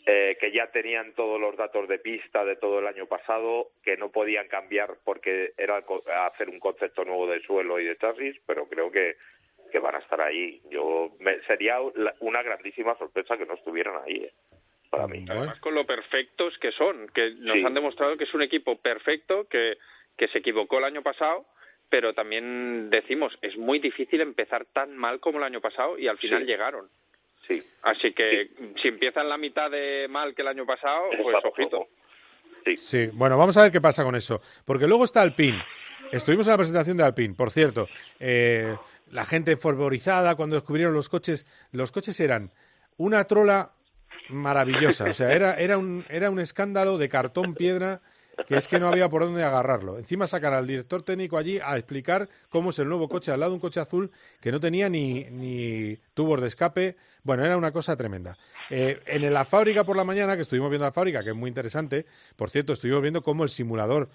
eh, 0.08 0.38
que 0.40 0.52
ya 0.52 0.68
tenían 0.72 1.14
todos 1.16 1.42
los 1.42 1.58
datos 1.58 1.88
de 1.88 1.98
pista 1.98 2.46
de 2.46 2.56
todo 2.58 2.78
el 2.78 2.86
año 2.86 3.08
pasado, 3.08 3.70
que 3.84 3.98
no 3.98 4.12
podían 4.12 4.48
cambiar 4.48 4.98
porque 5.04 5.54
era 5.58 5.82
co- 5.82 6.04
hacer 6.28 6.48
un 6.50 6.60
concepto 6.60 7.04
nuevo 7.04 7.26
de 7.28 7.42
suelo 7.42 7.80
y 7.80 7.86
de 7.86 7.98
chasis, 7.98 8.36
pero 8.46 8.68
creo 8.70 8.92
que, 8.92 9.16
que 9.72 9.80
van 9.80 9.96
a 9.96 10.00
estar 10.00 10.22
ahí. 10.22 10.62
Yo 10.70 11.10
me- 11.20 11.40
Sería 11.48 11.80
la- 11.96 12.14
una 12.20 12.44
grandísima 12.44 12.96
sorpresa 13.00 13.36
que 13.36 13.48
no 13.48 13.56
estuvieran 13.56 13.96
ahí, 14.06 14.18
eh, 14.26 14.34
para 14.92 15.08
mí. 15.08 15.26
Además 15.28 15.60
con 15.60 15.74
lo 15.74 15.88
perfectos 15.88 16.56
que 16.60 16.72
son, 16.74 17.08
que 17.10 17.32
nos 17.40 17.56
Sí. 17.58 17.66
han 17.66 17.74
demostrado 17.74 18.16
que 18.16 18.26
es 18.26 18.34
un 18.36 18.44
equipo 18.44 18.78
perfecto, 18.80 19.48
que, 19.50 19.78
que 20.18 20.28
se 20.28 20.38
equivocó 20.38 20.78
el 20.78 20.84
año 20.84 21.02
pasado, 21.02 21.48
pero 21.96 22.14
también 22.14 22.90
decimos, 22.90 23.32
es 23.42 23.56
muy 23.58 23.80
difícil 23.80 24.20
empezar 24.20 24.66
tan 24.74 24.98
mal 24.98 25.22
como 25.22 25.38
el 25.38 25.46
año 25.46 25.62
pasado 25.62 25.98
y 25.98 26.10
al 26.10 26.18
final 26.18 26.42
Sí. 26.42 26.46
llegaron. 26.46 26.90
Sí. 27.48 27.64
Así 27.84 28.12
que 28.12 28.50
si 28.82 28.90
empiezan 28.90 29.30
la 29.30 29.38
mitad 29.38 29.72
de 29.72 30.06
mal 30.10 30.36
que 30.36 30.42
el 30.42 30.50
año 30.50 30.66
pasado, 30.66 31.06
pues 31.24 31.38
ojito. 31.46 31.88
Sí, 32.76 33.08
bueno, 33.14 33.38
vamos 33.38 33.56
a 33.56 33.62
ver 33.62 33.72
qué 33.72 33.80
pasa 33.80 34.04
con 34.04 34.14
eso. 34.14 34.42
Porque 34.66 34.88
luego 34.88 35.06
está 35.06 35.22
Alpine. 35.22 35.64
Estuvimos 36.12 36.46
en 36.48 36.52
la 36.52 36.58
presentación 36.58 36.98
de 36.98 37.04
Alpine, 37.06 37.34
por 37.34 37.50
cierto. 37.50 37.88
eh, 38.20 38.76
la 39.12 39.24
gente 39.24 39.56
fervorizada 39.56 40.36
cuando 40.36 40.58
descubrieron 40.58 40.94
los 40.94 41.08
coches. 41.08 41.46
Los 41.72 41.94
coches 41.94 42.20
eran 42.20 42.52
una 42.98 43.24
trola 43.24 43.72
maravillosa. 44.28 45.06
O 45.06 45.14
sea, 45.14 45.34
era, 45.34 45.54
era, 45.56 45.78
un, 45.78 46.04
era 46.10 46.30
un 46.30 46.40
escándalo 46.42 46.98
de 46.98 47.08
cartón 47.08 47.54
piedra 47.56 48.02
que 48.48 48.56
es 48.56 48.68
que 48.68 48.80
no 48.80 48.88
había 48.88 49.10
por 49.10 49.24
dónde 49.24 49.44
agarrarlo. 49.44 49.98
Encima 49.98 50.28
sacar 50.28 50.54
al 50.54 50.68
director 50.68 51.04
técnico 51.04 51.38
allí 51.38 51.60
a 51.64 51.78
explicar 51.78 52.30
cómo 52.50 52.70
es 52.70 52.80
el 52.80 52.88
nuevo 52.88 53.08
coche 53.08 53.32
al 53.32 53.40
lado 53.40 53.52
de 53.52 53.56
un 53.56 53.62
coche 53.62 53.80
azul 53.80 54.12
que 54.40 54.52
no 54.52 54.60
tenía 54.60 54.90
ni, 54.90 55.26
ni 55.26 55.98
tubos 56.14 56.42
de 56.42 56.48
escape. 56.48 56.98
Bueno, 57.24 57.46
era 57.46 57.58
una 57.58 57.72
cosa 57.72 57.96
tremenda. 57.96 58.38
Eh, 58.70 59.00
en 59.06 59.34
la 59.34 59.46
fábrica 59.46 59.84
por 59.84 59.96
la 59.96 60.04
mañana, 60.04 60.36
que 60.36 60.42
estuvimos 60.42 60.70
viendo 60.70 60.86
la 60.86 60.92
fábrica, 60.92 61.24
que 61.24 61.30
es 61.30 61.36
muy 61.36 61.48
interesante, 61.48 62.06
por 62.36 62.50
cierto, 62.50 62.74
estuvimos 62.74 63.02
viendo 63.02 63.22
cómo 63.22 63.44
el 63.44 63.50
simulador 63.50 64.10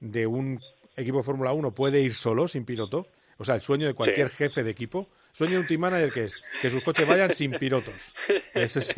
de 0.00 0.26
un 0.26 0.60
equipo 0.96 1.18
de 1.18 1.24
Fórmula 1.24 1.52
1 1.52 1.74
puede 1.74 2.00
ir 2.00 2.14
solo, 2.14 2.48
sin 2.48 2.64
piloto. 2.64 3.06
O 3.38 3.44
sea, 3.44 3.54
el 3.54 3.60
sueño 3.60 3.86
de 3.86 3.94
cualquier 3.94 4.30
jefe 4.30 4.62
de 4.62 4.70
equipo. 4.70 5.08
Sueño 5.32 5.54
de 5.54 5.58
un 5.60 5.66
team 5.66 5.80
manager 5.80 6.12
que 6.12 6.24
es 6.24 6.40
que 6.60 6.70
sus 6.70 6.82
coches 6.82 7.06
vayan 7.06 7.32
sin 7.32 7.52
pilotos. 7.52 8.14
Eso 8.54 8.80
es, 8.80 8.92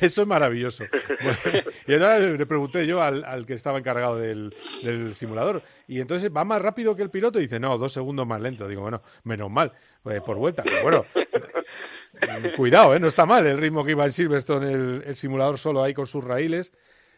eso 0.00 0.22
es 0.22 0.28
maravilloso. 0.28 0.84
Bueno, 1.22 1.38
y 1.86 1.94
entonces 1.94 2.38
le 2.38 2.44
pregunté 2.44 2.86
yo 2.86 3.00
al, 3.00 3.24
al 3.24 3.46
que 3.46 3.54
estaba 3.54 3.78
encargado 3.78 4.18
del, 4.18 4.54
del, 4.82 5.14
simulador. 5.14 5.62
Y 5.88 6.00
entonces, 6.00 6.30
¿va 6.30 6.44
más 6.44 6.60
rápido 6.60 6.94
que 6.94 7.02
el 7.02 7.08
piloto? 7.08 7.38
Y 7.38 7.42
dice, 7.42 7.58
no, 7.58 7.78
dos 7.78 7.94
segundos 7.94 8.26
más 8.26 8.42
lento. 8.42 8.68
Digo, 8.68 8.82
bueno, 8.82 9.02
menos 9.24 9.50
mal, 9.50 9.72
pues, 10.02 10.20
por 10.20 10.36
vuelta. 10.36 10.62
Pero 10.64 10.82
bueno, 10.82 11.06
cuidado, 12.56 12.94
¿eh? 12.94 13.00
no 13.00 13.06
está 13.06 13.24
mal 13.24 13.46
el 13.46 13.56
ritmo 13.56 13.84
que 13.84 13.92
iba 13.92 14.04
en 14.04 14.12
Silverstone 14.12 14.70
el, 14.70 15.04
el 15.06 15.16
simulador 15.16 15.56
solo 15.56 15.82
ahí 15.82 15.94
con 15.94 16.06
sus 16.06 16.22
raíles. 16.22 16.74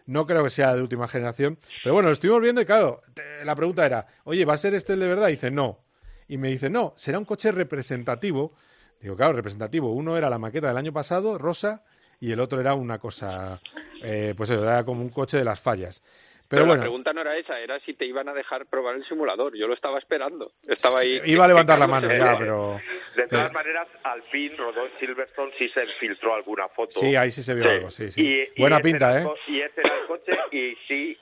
No 0.06 0.26
creo 0.26 0.44
que 0.44 0.50
sea 0.50 0.74
de 0.74 0.82
última 0.82 1.08
generación. 1.08 1.58
Pero 1.82 1.94
bueno, 1.94 2.08
lo 2.08 2.12
estuvimos 2.12 2.40
viendo 2.40 2.60
y 2.60 2.64
claro, 2.64 3.02
la 3.44 3.56
pregunta 3.56 3.84
era, 3.84 4.06
oye, 4.24 4.44
¿va 4.44 4.54
a 4.54 4.58
ser 4.58 4.74
este 4.74 4.92
el 4.92 5.00
de 5.00 5.08
verdad? 5.08 5.28
Y 5.28 5.32
dice, 5.32 5.50
no. 5.50 5.80
Y 6.28 6.36
me 6.38 6.48
dice, 6.48 6.68
no, 6.70 6.92
será 6.96 7.18
un 7.18 7.24
coche 7.24 7.50
representativo. 7.52 8.52
Digo, 9.00 9.16
claro, 9.16 9.32
representativo. 9.32 9.92
Uno 9.92 10.16
era 10.16 10.28
la 10.28 10.38
maqueta 10.38 10.68
del 10.68 10.76
año 10.76 10.92
pasado, 10.92 11.38
rosa, 11.38 11.82
y 12.20 12.32
el 12.32 12.40
otro 12.40 12.60
era 12.60 12.74
una 12.74 12.98
cosa, 12.98 13.60
eh, 14.02 14.34
pues 14.36 14.50
eso, 14.50 14.62
era 14.62 14.84
como 14.84 15.02
un 15.02 15.08
coche 15.10 15.38
de 15.38 15.44
las 15.44 15.60
fallas. 15.60 16.02
Pero, 16.48 16.62
Pero 16.62 16.66
bueno, 16.66 16.80
la 16.80 16.84
pregunta 16.84 17.12
no 17.12 17.20
era 17.20 17.36
esa, 17.36 17.60
era 17.60 17.78
si 17.80 17.92
te 17.92 18.06
iban 18.06 18.26
a 18.28 18.32
dejar 18.32 18.64
probar 18.66 18.96
el 18.96 19.04
simulador. 19.06 19.54
Yo 19.54 19.66
lo 19.66 19.74
estaba 19.74 19.98
esperando. 19.98 20.50
Estaba 20.66 21.00
ahí. 21.00 21.20
iba 21.26 21.44
a 21.44 21.48
levantar 21.48 21.78
la 21.78 21.86
mano 21.86 22.08
ya, 22.10 22.38
pero... 22.38 22.80
De 23.14 23.26
todas 23.26 23.52
maneras, 23.52 23.86
al 24.04 24.22
fin 24.22 24.56
rodó 24.56 24.86
en 24.86 24.92
Silverstone 24.98 25.52
sí 25.58 25.68
se 25.68 25.84
filtró 26.00 26.34
alguna 26.34 26.68
foto. 26.68 27.00
Sí, 27.00 27.14
ahí 27.16 27.30
sí 27.30 27.42
se 27.42 27.54
vio 27.54 27.68
algo, 27.68 27.90
sí, 27.90 28.10
sí. 28.10 28.22
Y- 28.22 28.60
Buena 28.60 28.76
ese 28.76 28.82
pinta, 28.84 29.20
¿eh? 29.22 29.26
Y 29.48 29.60
ese 29.60 29.80
era 29.82 30.00
el 30.00 30.06
coche 30.06 30.32
y 30.52 30.74
sí, 30.86 31.18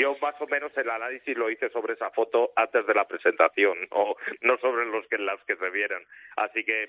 yo 0.00 0.16
más 0.20 0.34
o 0.40 0.46
menos 0.46 0.76
el 0.76 0.88
análisis 0.90 1.36
lo 1.36 1.50
hice 1.50 1.68
sobre 1.70 1.94
esa 1.94 2.10
foto 2.10 2.52
antes 2.56 2.86
de 2.86 2.94
la 2.94 3.06
presentación, 3.06 3.76
o 3.90 4.16
no 4.42 4.56
sobre 4.58 4.86
los 4.86 5.06
que 5.08 5.18
las 5.18 5.42
que 5.44 5.56
se 5.56 5.70
vieran. 5.70 6.02
Así 6.36 6.64
que, 6.64 6.86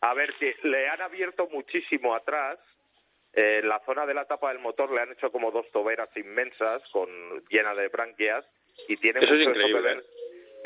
a 0.00 0.14
ver, 0.14 0.32
que 0.34 0.56
le 0.62 0.88
han 0.88 1.00
abierto 1.02 1.48
muchísimo 1.50 2.14
atrás. 2.14 2.58
eh, 3.36 3.58
en 3.62 3.68
la 3.68 3.80
zona 3.80 4.06
de 4.06 4.14
la 4.14 4.26
tapa 4.26 4.50
del 4.50 4.60
motor 4.60 4.90
le 4.92 5.00
han 5.00 5.10
hecho 5.12 5.32
como 5.32 5.50
dos 5.50 5.68
toberas 5.72 6.08
inmensas 6.16 6.82
con 6.92 7.08
llena 7.48 7.74
de 7.74 7.88
branquias 7.88 8.44
y 8.86 8.96
tiene 8.98 9.18
Eso 9.20 9.34
es 9.34 9.38
mucho 9.40 9.50
increíble, 9.50 9.82
que 9.82 9.94
ver 9.94 10.04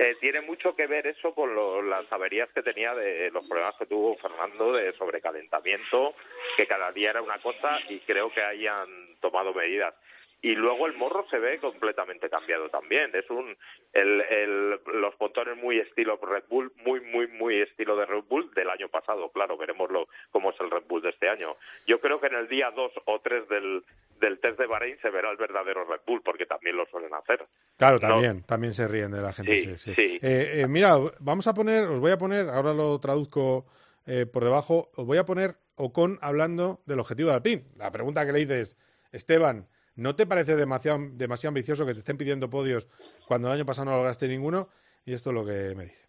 eh, 0.00 0.16
tiene 0.20 0.40
mucho 0.42 0.76
que 0.76 0.86
ver 0.86 1.06
eso 1.08 1.34
con 1.34 1.54
lo- 1.54 1.80
las 1.82 2.06
averías 2.12 2.48
que 2.52 2.62
tenía 2.62 2.94
de 2.94 3.30
los 3.32 3.44
problemas 3.48 3.74
que 3.78 3.86
tuvo 3.86 4.16
Fernando 4.18 4.72
de 4.74 4.92
sobrecalentamiento, 4.92 6.14
que 6.56 6.66
cada 6.66 6.92
día 6.92 7.10
era 7.10 7.22
una 7.22 7.38
cosa 7.40 7.80
y 7.88 8.00
creo 8.00 8.30
que 8.32 8.42
hayan 8.42 8.86
tomado 9.20 9.52
medidas. 9.54 9.94
Y 10.40 10.54
luego 10.54 10.86
el 10.86 10.96
morro 10.96 11.26
se 11.30 11.38
ve 11.38 11.58
completamente 11.58 12.30
cambiado 12.30 12.68
también. 12.68 13.10
Es 13.12 13.28
un 13.28 13.56
el, 13.92 14.20
el, 14.20 14.70
los 15.00 15.14
pontones 15.16 15.56
muy 15.56 15.78
estilo 15.80 16.16
Red 16.22 16.44
Bull, 16.48 16.72
muy 16.84 17.00
muy 17.00 17.26
muy 17.26 17.60
estilo 17.60 17.96
de 17.96 18.06
Red 18.06 18.22
Bull 18.28 18.52
del 18.54 18.70
año 18.70 18.88
pasado. 18.88 19.30
Claro, 19.32 19.56
veremos 19.56 19.90
lo, 19.90 20.06
cómo 20.30 20.50
es 20.50 20.60
el 20.60 20.70
Red 20.70 20.84
Bull 20.88 21.02
de 21.02 21.10
este 21.10 21.28
año. 21.28 21.56
Yo 21.88 22.00
creo 22.00 22.20
que 22.20 22.28
en 22.28 22.34
el 22.36 22.46
día 22.48 22.70
2 22.70 22.92
o 23.06 23.20
3 23.20 23.48
del, 23.48 23.82
del 24.20 24.38
test 24.38 24.58
de 24.60 24.66
Bahrein 24.66 24.96
se 25.02 25.10
verá 25.10 25.30
el 25.32 25.36
verdadero 25.38 25.84
Red 25.84 26.02
Bull, 26.06 26.22
porque 26.22 26.46
también 26.46 26.76
lo 26.76 26.86
suelen 26.86 27.12
hacer. 27.14 27.44
Claro, 27.76 27.94
No- 28.00 28.08
también, 28.08 28.42
también 28.44 28.74
se 28.74 28.86
ríen 28.86 29.10
de 29.10 29.20
la 29.20 29.32
gente. 29.32 29.58
Sí, 29.58 29.76
Sí, 29.76 29.76
sí. 29.76 29.94
sí. 29.94 30.18
Eh, 30.22 30.60
eh, 30.62 30.66
mira, 30.68 30.96
vamos 31.18 31.48
a 31.48 31.54
poner, 31.54 31.84
os 31.88 31.98
voy 31.98 32.12
a 32.12 32.18
poner, 32.18 32.48
ahora 32.48 32.72
lo 32.74 33.00
traduzco 33.00 33.66
eh, 34.06 34.24
por 34.24 34.44
debajo, 34.44 34.90
os 34.94 35.04
voy 35.04 35.18
a 35.18 35.24
poner 35.26 35.56
Ocon 35.74 36.18
hablando 36.22 36.80
del 36.86 37.00
objetivo 37.00 37.30
de 37.30 37.34
Alpine. 37.36 37.64
La 37.76 37.90
pregunta 37.90 38.24
que 38.24 38.32
le 38.32 38.38
dices, 38.38 38.76
Esteban, 39.12 39.66
¿no 39.98 40.14
te 40.14 40.26
parece 40.26 40.56
demasiado, 40.56 40.98
demasiado 41.12 41.50
ambicioso 41.50 41.84
que 41.84 41.92
te 41.92 41.98
estén 42.00 42.16
pidiendo 42.16 42.48
podios 42.48 42.86
cuando 43.26 43.48
el 43.48 43.54
año 43.54 43.66
pasado 43.66 43.90
no 43.90 43.96
lograste 43.96 44.26
ninguno? 44.28 44.68
Y 45.04 45.12
esto 45.12 45.30
es 45.30 45.34
lo 45.34 45.44
que 45.44 45.74
me 45.76 45.84
dice. 45.84 46.06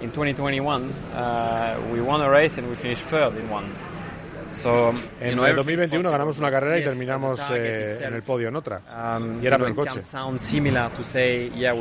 In 0.00 0.08
2021, 0.10 0.86
uh, 1.14 1.92
we 1.92 2.00
won 2.00 2.20
a 2.22 2.28
race 2.28 2.58
and 2.58 2.68
we 2.68 2.76
finished 2.76 3.04
third 3.08 3.36
in 3.38 3.50
one. 3.50 3.66
So, 4.46 4.92
you 4.92 4.98
En 5.20 5.34
know, 5.34 5.44
el 5.44 5.50
everything's 5.58 5.90
2021 5.90 5.90
possible. 5.90 6.10
ganamos 6.12 6.38
una 6.38 6.50
carrera 6.50 6.78
y 6.78 6.84
terminamos 6.84 7.40
eh, 7.50 7.98
en 8.00 8.14
el 8.14 8.22
podio 8.22 8.48
en 8.48 8.56
otra. 8.56 8.78
Um, 9.18 9.42
y 9.42 9.46
era 9.46 9.56
you 9.58 9.64
por 9.64 9.72
know, 9.74 9.82
el 9.84 9.88
coche. 9.88 10.02
say, 11.04 11.50
yeah, 11.50 11.72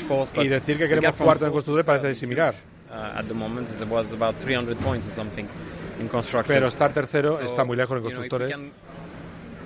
fourth, 0.00 0.36
Y 0.36 0.48
decir 0.48 0.76
que 0.76 0.86
queremos 0.86 1.14
cuarto 1.16 1.46
en 1.46 1.52
constructores 1.52 1.86
parece 1.86 2.02
third 2.08 2.12
is 2.12 2.18
similar. 2.18 2.54
huge. 2.54 2.74
Uh, 2.90 3.18
at 3.18 3.24
the 3.26 3.34
moment, 3.34 3.68
it 3.70 3.88
was 3.88 4.12
about 4.12 4.36
300 4.38 4.76
points 4.78 5.06
or 5.06 5.10
something 5.12 5.46
in 5.98 6.08
constructors. 6.08 6.54
Pero 6.54 6.68
estar 6.68 6.92
tercero 6.92 7.38
So, 7.38 7.42
está 7.44 7.64
muy 7.64 7.76
lejos 7.76 7.96
en 7.96 8.04
you 8.04 8.10
know, 8.10 8.20
constructores. 8.20 8.50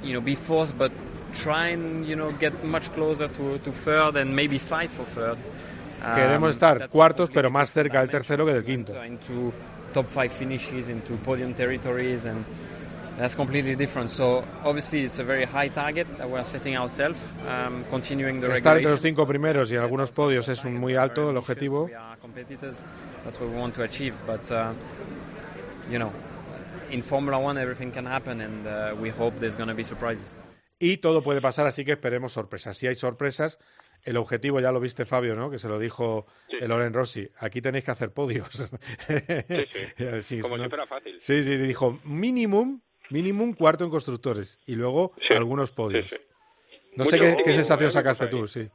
you 0.03 0.13
know, 0.13 0.23
be 0.23 0.37
fourth, 0.37 0.73
but 0.79 0.93
try 1.35 1.69
and 1.69 2.07
you 2.07 2.17
know 2.17 2.33
get 2.33 2.65
much 2.65 2.93
closer 2.93 3.29
to, 3.29 3.59
to 3.59 3.73
third 3.73 4.17
and 4.17 4.35
maybe 4.35 4.59
fight 4.59 4.91
for 4.91 5.05
third. 5.05 5.39
Um, 6.03 6.15
Queremos 6.15 6.51
estar 6.51 6.89
cuartos, 6.91 7.31
pero 7.31 7.51
más 7.51 7.73
cerca 7.73 8.01
del 8.01 8.11
tercero 8.11 8.47
que 8.47 8.53
del 8.53 8.65
quinto. 8.65 9.03
into 9.05 9.53
top 9.93 10.07
five 10.07 10.31
finishes, 10.33 10.89
into 10.89 11.17
podium 11.25 11.55
territories, 11.55 12.25
and 12.25 12.45
that's 13.19 13.35
completely 13.35 13.75
different. 13.75 14.11
So 14.11 14.45
obviously, 14.65 15.03
it's 15.03 15.19
a 15.19 15.25
very 15.25 15.45
high 15.45 15.69
target 15.69 16.07
that 16.19 16.29
we're 16.31 16.45
setting 16.45 16.77
ourselves, 16.77 17.19
um, 17.49 17.85
continuing 17.91 18.41
the 18.41 18.49
Estar 18.53 18.77
entre 18.77 18.93
los 18.93 19.01
cinco 19.01 19.27
primeros 19.27 19.71
y 19.73 19.77
en 19.77 19.83
algunos 19.83 20.11
podios 20.13 20.49
es 20.49 20.65
un 20.65 20.79
muy 20.79 20.95
alto 20.95 21.31
el 21.31 21.37
objetivo. 21.37 21.91
That's 23.25 23.41
what 23.41 23.51
we 23.51 23.57
want 23.57 23.75
to 23.75 23.83
achieve. 23.83 24.15
But 24.25 24.51
uh, 24.53 24.73
you 25.91 25.99
know, 25.99 26.13
in 26.91 27.03
Formula 27.03 27.39
One, 27.39 27.59
everything 27.59 27.91
can 27.91 28.07
happen, 28.07 28.41
and 28.41 28.67
uh, 28.67 28.95
we 29.01 29.11
hope 29.11 29.39
there's 29.41 29.57
going 29.57 29.69
to 29.69 29.75
be 29.75 29.83
surprises. 29.83 30.33
Y 30.79 30.99
todo 30.99 31.23
puede 31.23 31.41
pasar, 31.41 31.67
así 31.67 31.85
que 31.85 31.93
esperemos 31.93 32.33
sorpresas. 32.33 32.77
Si 32.77 32.87
hay 32.87 32.95
sorpresas, 32.95 33.59
el 34.05 34.17
objetivo 34.17 34.61
ya 34.61 34.73
lo 34.73 34.81
viste 34.81 35.05
Fabio, 35.05 35.35
¿no? 35.35 35.51
Que 35.51 35.59
se 35.59 35.69
lo 35.69 35.79
dijo 35.79 36.27
el 36.49 36.69
Loren 36.69 36.93
Rossi. 36.93 37.29
Aquí 37.39 37.61
tenéis 37.61 37.85
que 37.85 37.91
hacer 37.91 38.13
podios. 38.13 38.71
Sí, 40.21 40.39
Como 40.41 40.57
¿no? 40.57 40.65
si 40.65 40.69
fuera 40.69 40.87
fácil. 40.87 41.21
Sí, 41.21 41.43
sí, 41.43 41.57
dijo 41.57 41.99
minimum, 42.05 42.81
minimum 43.11 43.55
cuarto 43.55 43.85
en 43.85 43.91
constructores 43.91 44.61
y 44.67 44.77
luego 44.77 45.13
algunos 45.31 45.73
podios. 45.73 46.15
No 46.95 47.05
sé 47.05 47.19
qué, 47.19 47.53
sensación 47.53 47.89
ahí. 47.89 47.93
sacaste 47.93 48.27
tú, 48.29 48.47
sí. 48.47 48.69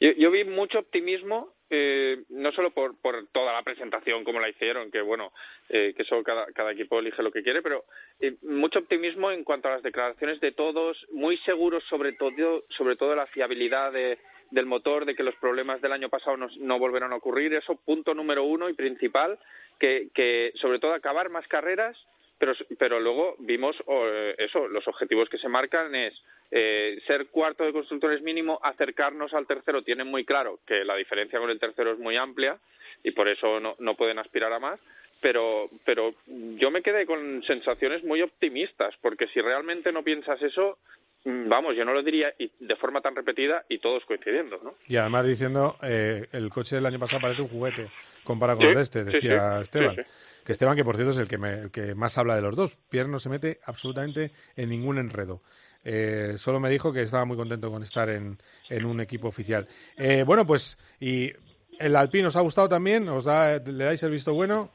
Yo, 0.00 0.10
yo 0.18 0.30
vi 0.30 0.44
mucho 0.44 0.80
optimismo, 0.80 1.54
eh, 1.74 2.22
no 2.28 2.52
solo 2.52 2.70
por, 2.70 3.00
por 3.00 3.26
toda 3.32 3.52
la 3.54 3.62
presentación 3.62 4.24
como 4.24 4.38
la 4.40 4.50
hicieron, 4.50 4.90
que 4.90 5.00
bueno, 5.00 5.32
eh, 5.70 5.94
que 5.96 6.02
eso 6.02 6.22
cada, 6.22 6.44
cada 6.52 6.72
equipo 6.72 6.98
elige 6.98 7.22
lo 7.22 7.32
que 7.32 7.42
quiere, 7.42 7.62
pero 7.62 7.84
eh, 8.20 8.36
mucho 8.42 8.80
optimismo 8.80 9.30
en 9.32 9.42
cuanto 9.42 9.68
a 9.68 9.72
las 9.72 9.82
declaraciones 9.82 10.38
de 10.40 10.52
todos, 10.52 10.98
muy 11.12 11.38
seguros 11.38 11.82
sobre 11.88 12.12
todo, 12.12 12.64
sobre 12.76 12.96
todo 12.96 13.16
la 13.16 13.26
fiabilidad 13.26 13.90
de- 13.92 14.18
del 14.50 14.66
motor, 14.66 15.06
de 15.06 15.14
que 15.14 15.22
los 15.22 15.34
problemas 15.36 15.80
del 15.80 15.92
año 15.92 16.10
pasado 16.10 16.36
no, 16.36 16.46
no 16.58 16.78
volverán 16.78 17.12
a 17.14 17.16
ocurrir. 17.16 17.54
Eso, 17.54 17.74
punto 17.86 18.12
número 18.12 18.44
uno 18.44 18.68
y 18.68 18.74
principal, 18.74 19.38
que, 19.80 20.08
que 20.14 20.52
sobre 20.60 20.78
todo 20.78 20.92
acabar 20.92 21.30
más 21.30 21.48
carreras 21.48 21.96
pero 22.42 22.54
pero 22.76 22.98
luego 22.98 23.36
vimos 23.38 23.76
eh, 23.86 24.34
eso 24.36 24.66
los 24.66 24.88
objetivos 24.88 25.28
que 25.28 25.38
se 25.38 25.46
marcan 25.46 25.94
es 25.94 26.12
eh, 26.50 27.00
ser 27.06 27.28
cuarto 27.28 27.62
de 27.62 27.72
constructores 27.72 28.20
mínimo 28.20 28.58
acercarnos 28.64 29.32
al 29.32 29.46
tercero. 29.46 29.82
Tienen 29.82 30.08
muy 30.08 30.24
claro 30.24 30.58
que 30.66 30.84
la 30.84 30.96
diferencia 30.96 31.38
con 31.38 31.50
el 31.50 31.60
tercero 31.60 31.92
es 31.92 32.00
muy 32.00 32.16
amplia 32.16 32.58
y 33.04 33.12
por 33.12 33.28
eso 33.28 33.60
no, 33.60 33.76
no 33.78 33.94
pueden 33.94 34.18
aspirar 34.18 34.52
a 34.52 34.58
más. 34.58 34.80
Pero 35.20 35.70
pero 35.84 36.16
yo 36.26 36.72
me 36.72 36.82
quedé 36.82 37.06
con 37.06 37.44
sensaciones 37.44 38.02
muy 38.02 38.22
optimistas 38.22 38.92
porque 39.00 39.28
si 39.28 39.40
realmente 39.40 39.92
no 39.92 40.02
piensas 40.02 40.42
eso 40.42 40.78
vamos 41.24 41.74
yo 41.76 41.84
no 41.84 41.92
lo 41.94 42.02
diría 42.02 42.28
de 42.38 42.76
forma 42.76 43.00
tan 43.00 43.14
repetida 43.14 43.64
y 43.68 43.78
todos 43.78 44.04
coincidiendo 44.06 44.58
no 44.62 44.74
Y 44.88 44.96
además 44.96 45.26
diciendo, 45.26 45.76
eh, 45.82 46.26
el 46.32 46.50
coche 46.50 46.76
del 46.76 46.86
año 46.86 46.98
pasado 46.98 47.22
parece 47.22 47.42
un 47.42 47.48
juguete 47.48 47.88
comparado 48.24 48.58
con 48.58 48.66
Sí, 48.66 48.70
el 48.70 48.76
de 48.76 48.82
este, 48.82 49.04
decía 49.04 49.56
sí, 49.58 49.62
Esteban. 49.62 49.94
sí, 49.96 50.02
Que 50.44 50.52
Esteban, 50.52 50.76
que 50.76 50.84
por 50.84 50.96
cierto 50.96 51.12
es 51.12 51.18
el 51.18 51.28
que, 51.28 51.38
me- 51.38 51.60
el 51.60 51.70
que 51.70 51.94
más 51.94 52.18
habla 52.18 52.34
de 52.36 52.42
los 52.42 52.56
dos. 52.56 52.76
Pierre 52.88 53.08
no 53.08 53.18
se 53.20 53.28
mete 53.28 53.58
absolutamente 53.64 54.32
en 54.56 54.70
ningún 54.70 54.98
enredo. 54.98 55.40
Eh, 55.84 56.34
solo 56.36 56.58
me 56.60 56.70
dijo 56.70 56.92
que 56.92 57.02
estaba 57.02 57.24
muy 57.24 57.36
contento 57.36 57.70
con 57.70 57.82
estar 57.82 58.08
en, 58.08 58.38
en 58.68 58.84
un 58.84 59.00
equipo 59.00 59.28
oficial. 59.28 59.66
Eh, 59.96 60.24
bueno, 60.24 60.46
pues, 60.46 60.78
¿y 61.00 61.32
el 61.78 61.94
Alpine 61.96 62.26
os 62.28 62.36
ha 62.36 62.40
gustado 62.40 62.68
también? 62.68 63.08
¿Os 63.08 63.24
da, 63.24 63.58
¿Le 63.58 63.84
dais 63.84 64.02
el 64.02 64.10
visto 64.10 64.34
bueno? 64.34 64.70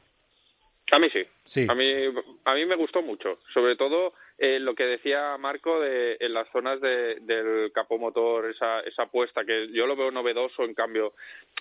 A 0.90 0.98
mí 0.98 1.08
sí. 1.10 1.22
Sí. 1.44 1.66
A 1.68 1.74
mí, 1.74 1.84
a 2.44 2.54
mí 2.54 2.64
me 2.66 2.76
gustó 2.76 3.02
mucho. 3.02 3.38
Sobre 3.52 3.76
todo 3.76 4.14
eh, 4.38 4.58
lo 4.58 4.74
que 4.74 4.84
decía 4.84 5.36
Marco 5.38 5.80
de, 5.80 6.16
en 6.20 6.32
las 6.32 6.48
zonas 6.50 6.80
de, 6.80 7.16
del 7.20 7.70
capó 7.72 7.98
motor, 7.98 8.48
esa, 8.48 8.80
esa 8.80 9.02
apuesta 9.02 9.44
que 9.44 9.68
yo 9.72 9.86
lo 9.86 9.96
veo 9.96 10.10
novedoso, 10.10 10.64
en 10.64 10.74
cambio 10.74 11.12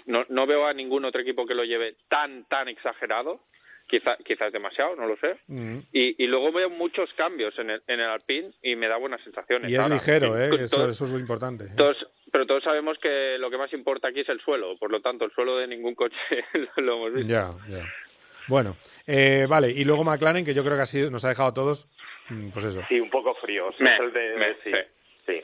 no, 0.06 0.26
no 0.30 0.46
veo 0.48 0.66
a 0.66 0.74
ningún 0.74 1.04
otro 1.06 1.22
equipo 1.22 1.46
que 1.46 1.56
lo 1.56 1.64
lleve 1.66 1.96
tan, 2.08 2.46
tan 2.46 2.68
exagerado. 2.70 3.42
Quizá, 3.90 4.18
quizás 4.18 4.52
demasiado, 4.52 4.98
no 4.98 5.08
lo 5.08 5.16
sé. 5.16 5.38
Mm. 5.48 5.78
Y, 5.94 6.22
y 6.22 6.28
luego 6.28 6.52
veo 6.52 6.70
muchos 6.70 7.10
cambios 7.14 7.58
en 7.58 7.70
el, 7.70 7.82
en 7.88 8.02
el 8.02 8.08
Alpine 8.10 8.52
y 8.62 8.76
me 8.76 8.90
da 8.90 8.98
buenas 8.98 9.22
sensaciones. 9.24 9.72
Y 9.72 9.76
es 9.76 9.80
Ahora, 9.80 9.96
ligero, 9.96 10.38
¿eh? 10.38 10.50
Eso, 10.64 10.76
todos- 10.76 10.90
eso 10.90 11.06
es 11.06 11.12
lo 11.12 11.20
importante. 11.20 11.64
entonces, 11.70 12.06
pero 12.30 12.46
todos 12.46 12.64
sabemos 12.64 12.98
que 13.00 13.38
lo 13.40 13.50
que 13.50 13.58
más 13.58 13.72
importa 13.72 14.10
aquí 14.10 14.20
es 14.20 14.30
el 14.30 14.42
suelo, 14.42 14.76
por 14.78 14.92
lo 14.92 15.00
tanto, 15.00 15.24
el 15.24 15.32
suelo 15.32 15.56
de 15.58 15.68
ningún 15.68 15.96
coche 15.96 16.18
lo 16.76 16.96
hemos 16.96 17.14
visto. 17.14 17.30
Ya, 17.32 17.52
ya. 17.70 17.86
Bueno, 18.48 18.78
eh, 19.06 19.46
vale, 19.50 19.70
y 19.72 19.84
luego 19.84 20.04
McLaren, 20.04 20.46
que 20.46 20.54
yo 20.54 20.64
creo 20.64 20.76
que 20.76 20.84
ha 20.84 20.86
sido, 20.86 21.10
nos 21.12 21.26
ha 21.26 21.30
dejado 21.30 21.50
a 21.50 21.54
todos, 21.54 21.88
mm, 22.30 22.50
pues 22.50 22.66
eso. 22.66 22.82
Sí, 22.88 23.00
un 23.00 23.10
poco 23.10 23.36
fríos. 23.36 23.76
Me, 23.80 23.94
Es 23.94 24.00
el 24.00 24.14
de, 24.14 24.36
me, 24.38 24.54
sí, 24.64 24.72
sí. 25.26 25.42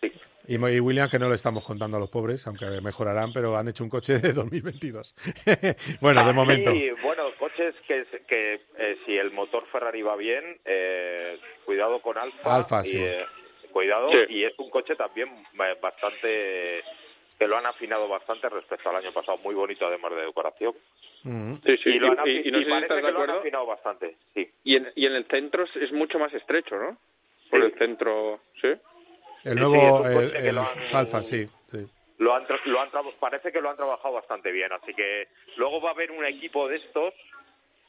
sí. 0.00 0.12
Y, 0.48 0.54
y 0.54 0.80
Williams, 0.80 1.10
que 1.10 1.18
no 1.18 1.28
le 1.28 1.34
estamos 1.34 1.64
contando 1.64 1.96
a 1.96 2.00
los 2.00 2.10
pobres, 2.10 2.46
aunque 2.46 2.66
mejorarán, 2.80 3.32
pero 3.32 3.56
han 3.56 3.68
hecho 3.68 3.84
un 3.84 3.90
coche 3.90 4.18
de 4.18 4.32
2022. 4.32 5.14
bueno, 6.00 6.24
de 6.24 6.30
Ah, 6.30 6.32
momento. 6.32 6.70
Sí, 6.72 6.90
bueno, 7.02 7.24
coches 7.38 7.74
que, 7.86 8.04
que 8.26 8.60
eh, 8.78 8.98
si 9.06 9.16
el 9.16 9.30
motor 9.32 9.64
Ferrari 9.70 10.02
va 10.02 10.16
bien, 10.16 10.58
eh, 10.64 11.38
cuidado 11.64 12.00
con 12.00 12.16
Alfa. 12.18 12.56
Alfa, 12.56 12.80
y, 12.80 12.84
sí. 12.90 12.98
eh, 13.00 13.24
cuidado, 13.72 14.10
Sí. 14.10 14.18
y 14.34 14.44
es 14.44 14.52
un 14.58 14.70
coche 14.70 14.96
también 14.96 15.28
eh, 15.28 15.76
bastante 15.80 16.82
que 17.40 17.48
lo 17.48 17.56
han 17.56 17.64
afinado 17.64 18.06
bastante 18.06 18.50
respecto 18.50 18.90
al 18.90 18.96
año 18.96 19.14
pasado, 19.14 19.38
muy 19.38 19.54
bonito 19.54 19.86
además 19.86 20.10
de 20.14 20.26
decoración. 20.26 20.74
Sí, 21.22 21.76
sí, 21.82 21.88
y, 21.88 21.98
lo 21.98 22.08
han 22.08 22.18
y- 22.28 22.42
afi- 22.42 22.46
y 22.46 22.50
no 22.50 22.58
y 22.58 22.60
sé 22.60 22.64
si 22.66 22.70
parece 22.70 22.84
estás 22.84 22.96
de 22.98 23.02
que 23.02 23.12
lo 23.12 23.22
han 23.22 23.30
afinado 23.30 23.64
bastante, 23.66 24.16
sí. 24.34 24.50
Y 24.64 24.76
en, 24.76 24.92
y 24.94 25.06
en 25.06 25.14
el 25.14 25.24
centro 25.24 25.64
es, 25.64 25.74
es 25.76 25.90
mucho 25.92 26.18
más 26.18 26.34
estrecho, 26.34 26.76
¿no? 26.76 26.98
Por 27.48 27.60
Sí. 27.60 27.66
el 27.66 27.78
centro, 27.78 28.40
¿sí? 28.60 28.68
El 29.44 29.54
nuevo, 29.56 30.02
sí, 30.06 30.36
el, 30.36 30.58
han- 30.58 30.66
Alfa, 30.92 31.22
sí, 31.22 31.46
sí. 31.70 31.78
Lo 32.18 32.34
han, 32.36 32.46
tra- 32.46 32.60
lo 32.66 32.78
han 32.78 32.90
tra- 32.90 33.14
parece 33.18 33.50
que 33.50 33.62
lo 33.62 33.70
han 33.70 33.76
trabajado 33.78 34.12
bastante 34.12 34.52
bien, 34.52 34.70
así 34.74 34.92
que 34.92 35.28
luego 35.56 35.80
va 35.80 35.88
a 35.88 35.92
haber 35.94 36.10
un 36.10 36.26
equipo 36.26 36.68
de 36.68 36.76
estos 36.76 37.14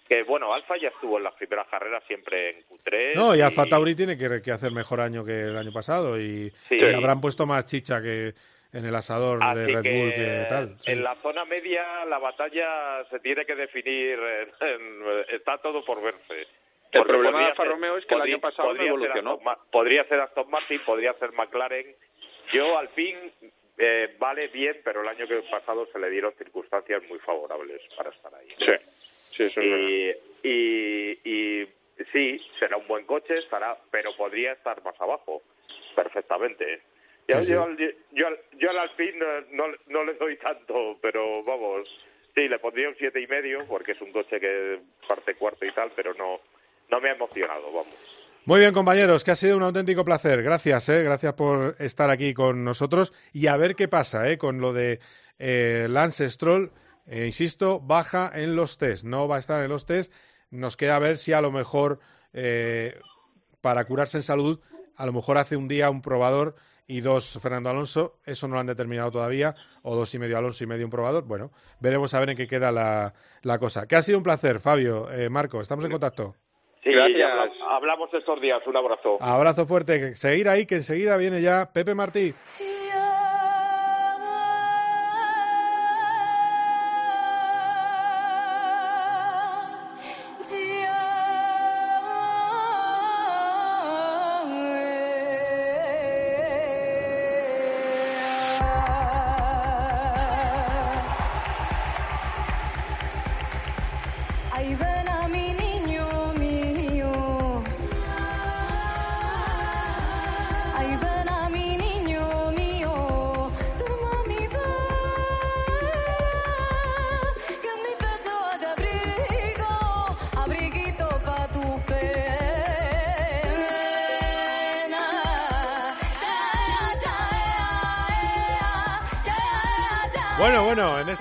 que, 0.08 0.24
bueno, 0.24 0.54
Alfa 0.54 0.78
ya 0.78 0.88
estuvo 0.88 1.18
en 1.18 1.26
las 1.26 1.34
primeras 1.34 1.68
carreras 1.68 2.04
siempre 2.08 2.52
en 2.52 2.64
Q3. 2.70 3.16
No, 3.16 3.36
y 3.36 3.41
Alfa 3.41 3.66
Tauri 3.66 3.95
tiene 3.95 4.18
que, 4.18 4.41
que 4.41 4.52
hacer 4.54 4.72
mejor 4.72 5.02
año 5.02 5.26
que 5.26 5.41
el 5.43 5.58
año 5.58 5.74
pasado 5.74 6.18
y, 6.20 6.49
Sí. 6.70 6.76
y 6.76 6.93
habrán 6.93 7.20
puesto 7.20 7.45
más 7.45 7.66
chicha 7.66 8.02
que 8.02 8.34
en 8.74 8.86
el 8.86 8.95
asador 8.95 9.39
de 9.55 9.65
Red 9.65 9.82
que 9.82 9.91
Bull 9.91 10.13
que 10.13 10.45
tal. 10.49 10.76
sí. 10.80 10.91
en 10.91 11.03
la 11.03 11.15
zona 11.15 11.43
media 11.45 12.05
la 12.05 12.19
batalla 12.19 13.03
se 13.09 13.19
tiene 13.19 13.45
que 13.45 13.55
definir, 13.55 14.17
en- 14.19 14.67
en- 14.67 15.26
está 15.30 15.57
todo 15.57 15.84
por 15.84 16.01
verse. 16.01 16.39
El 16.39 16.47
Porque 16.99 17.13
problema 17.13 17.39
de 17.39 17.45
Alfa 17.47 17.63
ser- 17.63 17.72
Romeo 17.72 17.97
es 17.97 18.05
que 18.05 18.15
el 18.15 18.22
año 18.22 18.39
pasado 18.39 18.69
no 18.69 18.74
podría 18.74 18.84
ser 18.84 18.88
evolucionó. 18.97 19.32
Aston 19.32 19.43
Ma- 19.45 19.57
podría 19.72 20.03
ser 20.05 20.19
Aston 20.19 20.49
Martin, 20.49 20.82
podría 20.86 21.13
ser 21.13 21.32
McLaren. 21.34 21.95
Yo, 22.53 22.78
Alpine, 22.78 23.32
eh, 23.78 24.15
vale 24.19 24.47
bien, 24.49 24.82
pero 24.84 25.01
el 25.01 25.07
año 25.07 25.26
que 25.28 25.41
pasado 25.49 25.86
se 25.91 25.99
le 25.99 26.09
dieron 26.09 26.34
circunstancias 26.34 27.01
muy 27.09 27.19
favorables 27.19 27.82
para 27.95 28.09
estar 28.09 28.34
ahí. 28.36 28.49
Sí, 28.57 28.74
sí, 29.32 29.43
eso 29.43 29.61
es 29.61 29.67
y, 30.43 30.49
y, 30.49 31.19
y 31.63 31.67
sí, 32.11 32.41
será 32.59 32.76
un 32.78 32.88
buen 32.88 33.05
coche, 33.05 33.38
estará, 33.38 33.78
pero 33.89 34.13
podría 34.17 34.51
estar 34.53 34.84
más 34.84 34.99
abajo, 34.99 35.41
perfectamente. 35.95 36.82
Yo, 37.32 37.39
Sí, 37.41 37.47
sí. 37.47 37.53
yo, 37.53 37.63
al- 37.63 37.77
yo, 38.11 38.27
al- 38.27 38.39
yo 38.59 38.69
al 38.69 38.77
Alpine 38.79 39.17
no, 39.51 39.63
no 39.88 40.03
le 40.03 40.13
doy 40.15 40.38
tanto, 40.38 40.97
pero 41.01 41.43
vamos, 41.43 41.88
sí, 42.36 42.47
le 42.47 42.59
pondría 42.59 42.89
un 42.89 42.95
siete 42.97 43.21
y 43.21 43.27
medio 43.27 43.65
porque 43.67 43.93
es 43.93 44.01
un 44.01 44.11
coche 44.11 44.39
que 44.39 44.79
parte 45.07 45.36
cuarto 45.36 45.65
y 45.65 45.71
tal, 45.73 45.91
pero 45.95 46.13
no, 46.15 46.39
no 46.89 46.99
me 47.01 47.09
ha 47.09 47.13
emocionado, 47.13 47.65
vamos. 47.71 47.95
Muy 48.45 48.59
bien, 48.59 48.73
compañeros, 48.73 49.23
que 49.23 49.32
ha 49.32 49.36
sido 49.36 49.55
un 49.55 49.61
auténtico 49.63 50.03
placer. 50.03 50.41
Gracias, 50.41 50.89
¿eh? 50.89 51.03
gracias 51.03 51.34
por 51.34 51.75
estar 51.79 52.09
aquí 52.09 52.34
con 52.34 52.63
nosotros 52.63 53.13
y 53.34 53.45
a 53.47 53.55
ver 53.55 53.75
qué 53.75 53.88
pasa 53.88 54.32
¿eh? 54.32 54.38
con 54.39 54.59
lo 54.59 54.73
de 54.73 54.99
eh, 55.38 55.86
Lance 55.89 56.27
Stroll. 56.27 56.71
Eh, 57.07 57.25
insisto, 57.27 57.79
baja 57.79 58.32
en 58.34 58.55
los 58.55 58.77
test, 58.79 59.03
no 59.05 59.27
va 59.27 59.36
a 59.36 59.39
estar 59.39 59.63
en 59.63 59.69
los 59.69 59.86
test. 59.86 60.11
Nos 60.49 60.75
queda 60.75 60.97
ver 60.99 61.17
si 61.17 61.34
a 61.34 61.41
lo 61.41 61.51
mejor, 61.51 61.99
eh, 62.34 62.99
para 63.61 63.86
curarse 63.86 64.17
en 64.17 64.23
salud, 64.23 64.59
a 64.97 65.05
lo 65.05 65.13
mejor 65.13 65.38
hace 65.38 65.55
un 65.55 65.67
día 65.67 65.89
un 65.91 66.01
probador 66.01 66.55
y 66.91 67.01
dos 67.01 67.39
Fernando 67.41 67.69
Alonso. 67.69 68.17
Eso 68.25 68.47
no 68.47 68.55
lo 68.55 68.59
han 68.59 68.67
determinado 68.67 69.11
todavía, 69.11 69.55
o 69.83 69.95
dos 69.95 70.13
y 70.13 70.19
medio 70.19 70.37
Alonso 70.37 70.63
y 70.63 70.67
medio 70.67 70.85
un 70.85 70.91
probador. 70.91 71.23
Bueno, 71.23 71.51
veremos 71.79 72.13
a 72.13 72.19
ver 72.19 72.31
en 72.31 72.37
qué 72.37 72.47
queda 72.47 72.71
la, 72.71 73.13
la 73.43 73.57
cosa. 73.59 73.87
Que 73.87 73.95
ha 73.95 74.01
sido 74.01 74.17
un 74.17 74.23
placer, 74.23 74.59
Fabio, 74.59 75.11
eh, 75.11 75.29
Marco, 75.29 75.61
estamos 75.61 75.85
en 75.85 75.91
contacto. 75.91 76.35
Sí, 76.83 76.89
Gracias. 76.91 77.51
hablamos 77.69 78.09
estos 78.13 78.39
días, 78.41 78.59
un 78.65 78.75
abrazo. 78.75 79.17
Abrazo 79.21 79.65
fuerte. 79.67 80.15
Seguir 80.15 80.49
ahí, 80.49 80.65
que 80.65 80.75
enseguida 80.75 81.15
viene 81.17 81.41
ya 81.41 81.69
Pepe 81.71 81.93
Martí. 81.95 82.33
Ahí 82.33 82.80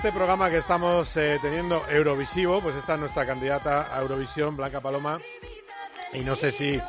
este 0.01 0.13
programa 0.13 0.49
que 0.49 0.57
estamos 0.57 1.15
eh, 1.15 1.37
teniendo 1.43 1.87
Eurovisivo, 1.87 2.59
pues 2.59 2.75
esta 2.75 2.95
es 2.95 2.99
nuestra 2.99 3.23
candidata 3.23 3.95
a 3.95 4.01
Eurovisión, 4.01 4.57
Blanca 4.57 4.81
Paloma. 4.81 5.19
Y 6.11 6.21
no 6.21 6.35
sé 6.35 6.49
si 6.49 6.81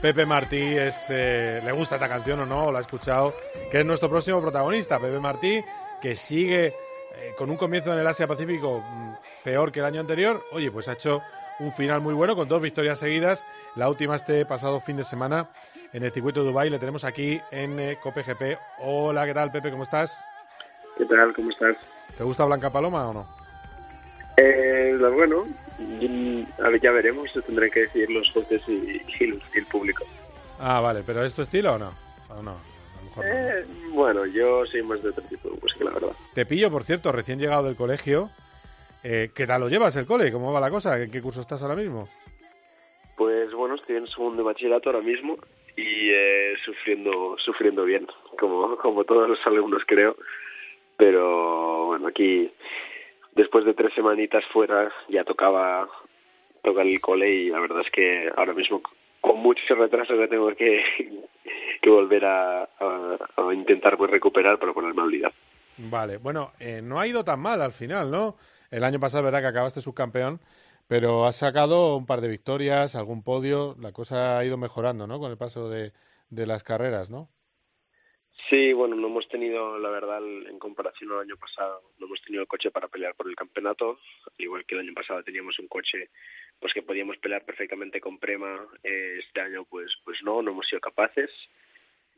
Pepe 0.00 0.24
Martí 0.24 0.60
es, 0.60 1.06
eh, 1.10 1.60
le 1.64 1.72
gusta 1.72 1.96
esta 1.96 2.08
canción 2.08 2.38
o 2.38 2.46
no, 2.46 2.66
o 2.66 2.72
la 2.72 2.78
ha 2.78 2.82
escuchado, 2.82 3.34
que 3.72 3.80
es 3.80 3.84
nuestro 3.84 4.08
próximo 4.08 4.40
protagonista, 4.40 5.00
Pepe 5.00 5.18
Martí, 5.18 5.60
que 6.00 6.14
sigue 6.14 6.66
eh, 6.66 7.34
con 7.36 7.50
un 7.50 7.56
comienzo 7.56 7.92
en 7.92 7.98
el 7.98 8.06
Asia 8.06 8.28
Pacífico 8.28 8.84
mm, 8.88 9.14
peor 9.42 9.72
que 9.72 9.80
el 9.80 9.86
año 9.86 9.98
anterior. 9.98 10.40
Oye, 10.52 10.70
pues 10.70 10.86
ha 10.86 10.92
hecho 10.92 11.22
un 11.58 11.72
final 11.72 12.00
muy 12.00 12.14
bueno 12.14 12.36
con 12.36 12.46
dos 12.46 12.62
victorias 12.62 13.00
seguidas. 13.00 13.42
La 13.74 13.88
última 13.88 14.14
este 14.14 14.46
pasado 14.46 14.80
fin 14.80 14.96
de 14.96 15.02
semana 15.02 15.50
en 15.92 16.04
el 16.04 16.12
circuito 16.12 16.44
de 16.44 16.50
Dubái. 16.50 16.70
Le 16.70 16.78
tenemos 16.78 17.02
aquí 17.02 17.40
en 17.50 17.80
eh, 17.80 17.98
Cope 18.00 18.22
GP. 18.22 18.60
Hola, 18.78 19.26
¿qué 19.26 19.34
tal, 19.34 19.50
Pepe? 19.50 19.72
¿Cómo 19.72 19.82
estás? 19.82 20.24
¿Qué 21.00 21.06
tal? 21.06 21.32
¿Cómo 21.32 21.48
estás? 21.48 21.78
¿Te 22.14 22.22
gusta 22.24 22.44
Blanca 22.44 22.70
Paloma 22.70 23.08
o 23.08 23.14
no? 23.14 23.26
Eh, 24.36 24.98
bueno, 25.14 25.46
a 26.62 26.68
ver, 26.68 26.80
ya 26.82 26.90
veremos, 26.90 27.30
tendrán 27.46 27.70
que 27.70 27.80
decir 27.80 28.10
los 28.10 28.30
jueces 28.32 28.60
y, 28.68 29.00
y 29.18 29.24
el, 29.24 29.66
público. 29.72 30.04
Ah, 30.58 30.82
vale, 30.82 31.02
pero 31.06 31.24
¿es 31.24 31.34
tu 31.34 31.40
estilo 31.40 31.72
o 31.72 31.78
no? 31.78 31.94
O 32.28 32.42
no, 32.42 32.50
a 32.50 32.96
lo 32.96 33.02
mejor 33.02 33.24
no. 33.24 33.30
Eh, 33.32 33.64
bueno, 33.92 34.26
yo 34.26 34.66
soy 34.66 34.82
más 34.82 35.02
de 35.02 35.08
otro 35.08 35.24
tipo 35.24 35.48
de 35.48 35.58
música, 35.58 35.84
la 35.86 35.92
verdad. 35.92 36.12
Te 36.34 36.44
pillo, 36.44 36.70
por 36.70 36.84
cierto, 36.84 37.12
recién 37.12 37.38
llegado 37.38 37.62
del 37.62 37.76
colegio. 37.76 38.28
Eh, 39.02 39.30
¿Qué 39.34 39.46
tal 39.46 39.62
lo 39.62 39.70
llevas 39.70 39.96
el 39.96 40.04
cole? 40.04 40.30
¿Cómo 40.30 40.52
va 40.52 40.60
la 40.60 40.70
cosa? 40.70 41.00
¿En 41.02 41.10
qué 41.10 41.22
curso 41.22 41.40
estás 41.40 41.62
ahora 41.62 41.76
mismo? 41.76 42.10
Pues 43.16 43.50
bueno, 43.54 43.76
estoy 43.76 43.96
en 43.96 44.06
segundo 44.08 44.36
de 44.36 44.42
bachillerato 44.42 44.90
ahora 44.90 45.00
mismo 45.00 45.38
y 45.78 46.10
eh, 46.10 46.56
sufriendo 46.62 47.36
sufriendo 47.38 47.84
bien, 47.84 48.06
como, 48.38 48.76
como 48.76 49.04
todos 49.04 49.30
los 49.30 49.38
alumnos 49.46 49.80
creo. 49.86 50.14
Pero 51.00 51.86
bueno, 51.86 52.08
aquí 52.08 52.52
después 53.34 53.64
de 53.64 53.72
tres 53.72 53.90
semanitas 53.94 54.44
fuera 54.52 54.92
ya 55.08 55.24
tocaba 55.24 55.88
tocar 56.62 56.86
el 56.86 57.00
cole 57.00 57.30
y 57.30 57.48
la 57.48 57.58
verdad 57.58 57.80
es 57.80 57.90
que 57.90 58.30
ahora 58.36 58.52
mismo 58.52 58.82
con 59.22 59.38
mucho 59.38 59.62
retraso 59.74 60.12
que 60.18 60.28
tengo 60.28 60.54
que, 60.54 60.82
volver 61.86 62.26
a, 62.26 62.68
intentar 63.54 63.98
recuperar 63.98 64.58
para 64.58 64.74
ponerme 64.74 65.00
al 65.00 65.10
día. 65.10 65.32
Vale, 65.78 66.18
bueno, 66.18 66.52
eh, 66.60 66.82
no 66.82 67.00
ha 67.00 67.06
ido 67.06 67.24
tan 67.24 67.40
mal 67.40 67.62
al 67.62 67.72
final, 67.72 68.10
¿no? 68.10 68.36
El 68.70 68.84
año 68.84 69.00
pasado, 69.00 69.24
verdad 69.24 69.40
que 69.40 69.46
acabaste 69.46 69.80
subcampeón, 69.80 70.38
pero 70.86 71.24
has 71.24 71.36
sacado 71.36 71.96
un 71.96 72.04
par 72.04 72.20
de 72.20 72.28
victorias, 72.28 72.94
algún 72.94 73.22
podio, 73.22 73.74
la 73.80 73.92
cosa 73.92 74.36
ha 74.36 74.44
ido 74.44 74.58
mejorando, 74.58 75.06
¿no? 75.06 75.18
Con 75.18 75.30
el 75.30 75.38
paso 75.38 75.70
de 75.70 75.92
las 76.28 76.62
carreras, 76.62 77.08
¿no? 77.08 77.30
Sí, 78.50 78.72
bueno, 78.72 78.96
no 78.96 79.06
hemos 79.06 79.28
tenido, 79.28 79.78
la 79.78 79.90
verdad, 79.90 80.18
en 80.26 80.58
comparación 80.58 81.12
al 81.12 81.20
año 81.20 81.36
pasado, 81.36 81.82
no 82.00 82.06
hemos 82.06 82.20
tenido 82.22 82.42
el 82.42 82.48
coche 82.48 82.72
para 82.72 82.88
pelear 82.88 83.14
por 83.14 83.28
el 83.28 83.36
campeonato, 83.36 84.00
igual 84.38 84.64
que 84.66 84.74
el 84.74 84.80
año 84.80 84.92
pasado 84.92 85.22
teníamos 85.22 85.56
un 85.60 85.68
coche 85.68 86.08
pues 86.58 86.74
que 86.74 86.82
podíamos 86.82 87.16
pelear 87.18 87.44
perfectamente 87.44 88.00
con 88.00 88.18
Prema, 88.18 88.66
eh, 88.82 89.20
este 89.24 89.40
año 89.40 89.64
pues 89.70 89.92
pues 90.04 90.18
no, 90.24 90.42
no 90.42 90.50
hemos 90.50 90.66
sido 90.66 90.80
capaces 90.80 91.30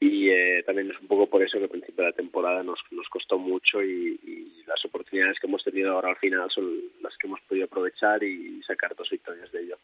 y 0.00 0.30
eh, 0.30 0.62
también 0.64 0.90
es 0.90 0.98
un 1.00 1.06
poco 1.06 1.28
por 1.28 1.42
eso 1.42 1.58
que 1.58 1.64
al 1.64 1.70
principio 1.70 2.02
de 2.02 2.10
la 2.10 2.16
temporada 2.16 2.62
nos, 2.62 2.80
nos 2.90 3.08
costó 3.10 3.38
mucho 3.38 3.82
y, 3.82 4.18
y 4.24 4.64
las 4.66 4.82
oportunidades 4.86 5.38
que 5.38 5.46
hemos 5.46 5.62
tenido 5.62 5.92
ahora 5.92 6.08
al 6.08 6.16
final 6.16 6.50
son 6.50 6.64
las 7.02 7.14
que 7.18 7.26
hemos 7.26 7.42
podido 7.42 7.66
aprovechar 7.66 8.24
y 8.24 8.62
sacar 8.62 8.96
dos 8.96 9.10
victorias 9.10 9.52
de 9.52 9.60
ello. 9.60 9.76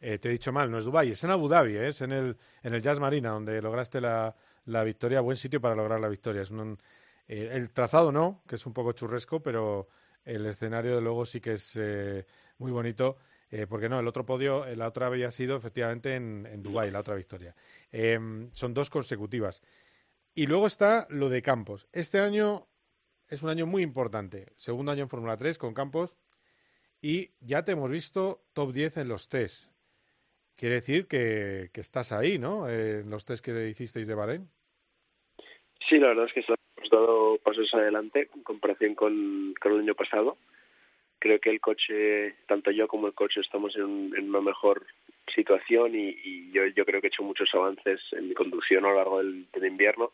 Eh, 0.00 0.18
te 0.18 0.28
he 0.28 0.32
dicho 0.32 0.52
mal, 0.52 0.70
no 0.70 0.78
es 0.78 0.84
Dubái, 0.84 1.10
es 1.10 1.24
en 1.24 1.30
Abu 1.30 1.48
Dhabi, 1.48 1.76
¿eh? 1.76 1.88
es 1.88 2.02
en 2.02 2.12
el, 2.12 2.36
en 2.62 2.74
el 2.74 2.82
Jazz 2.82 3.00
Marina, 3.00 3.30
donde 3.30 3.60
lograste 3.60 4.00
la, 4.00 4.32
la 4.68 4.84
victoria, 4.84 5.20
buen 5.20 5.36
sitio 5.36 5.60
para 5.60 5.74
lograr 5.74 6.00
la 6.00 6.08
victoria. 6.08 6.42
Es 6.42 6.50
un- 6.50 6.78
eh, 7.26 7.50
el 7.52 7.70
trazado 7.72 8.12
no, 8.12 8.42
que 8.46 8.56
es 8.56 8.66
un 8.66 8.72
poco 8.72 8.92
churresco, 8.92 9.42
pero 9.42 9.88
el 10.24 10.46
escenario 10.46 10.94
de 10.96 11.00
luego 11.02 11.24
sí 11.26 11.40
que 11.40 11.52
es 11.54 11.76
eh, 11.80 12.26
muy 12.58 12.70
bonito. 12.72 13.16
eh, 13.50 13.66
porque 13.66 13.88
no, 13.88 13.98
el 13.98 14.06
otro 14.06 14.26
podio, 14.26 14.66
la 14.76 14.86
otra 14.88 15.06
había 15.06 15.30
sido 15.30 15.56
efectivamente 15.56 16.14
en, 16.14 16.44
en 16.46 16.62
Dubái, 16.62 16.90
la 16.90 17.00
otra 17.00 17.14
victoria. 17.14 17.54
Em, 17.90 18.50
son 18.52 18.74
dos 18.74 18.90
consecutivas. 18.90 19.62
Y 20.34 20.46
luego 20.46 20.66
está 20.66 21.06
lo 21.08 21.30
de 21.30 21.40
Campos. 21.40 21.88
Este 21.92 22.20
año 22.20 22.68
es 23.26 23.42
un 23.42 23.48
año 23.48 23.64
muy 23.66 23.82
importante. 23.82 24.52
Segundo 24.58 24.92
año 24.92 25.04
en 25.04 25.08
Fórmula 25.08 25.38
3 25.38 25.56
con 25.56 25.72
Campos. 25.72 26.18
Y 27.00 27.30
ya 27.40 27.64
te 27.64 27.72
hemos 27.72 27.90
visto 27.90 28.44
top 28.52 28.72
10 28.72 28.98
en 28.98 29.08
los 29.08 29.30
test. 29.30 29.70
Quiere 30.54 30.74
decir 30.76 31.06
que, 31.06 31.70
que 31.72 31.80
estás 31.80 32.12
ahí, 32.12 32.38
¿no? 32.38 32.68
En 32.68 33.08
los 33.08 33.24
test 33.24 33.42
que 33.44 33.68
hicisteis 33.70 34.06
de 34.06 34.14
Bahrein. 34.14 34.50
Sí, 35.88 35.98
la 35.98 36.08
verdad 36.08 36.26
es 36.26 36.32
que 36.34 36.40
hemos 36.40 36.90
dado 36.90 37.38
pasos 37.38 37.72
adelante 37.72 38.28
en 38.34 38.42
comparación 38.42 38.94
con, 38.94 39.54
el 39.64 39.78
año 39.78 39.94
pasado. 39.94 40.36
Creo 41.18 41.40
que 41.40 41.50
el 41.50 41.60
coche, 41.60 42.34
tanto 42.46 42.70
yo 42.70 42.86
como 42.88 43.06
el 43.06 43.14
coche, 43.14 43.40
estamos 43.40 43.74
en, 43.76 43.84
un- 43.84 44.16
en 44.16 44.28
una 44.28 44.40
mejor 44.40 44.84
situación 45.34 45.94
y, 45.94 46.50
yo, 46.52 46.66
yo 46.66 46.84
creo 46.84 47.00
que 47.00 47.06
he 47.06 47.08
hecho 47.08 47.22
muchos 47.22 47.48
avances 47.54 48.00
en 48.12 48.28
mi 48.28 48.34
conducción 48.34 48.84
a 48.84 48.90
lo 48.90 48.96
largo 48.96 49.18
del, 49.18 49.46
invierno. 49.66 50.12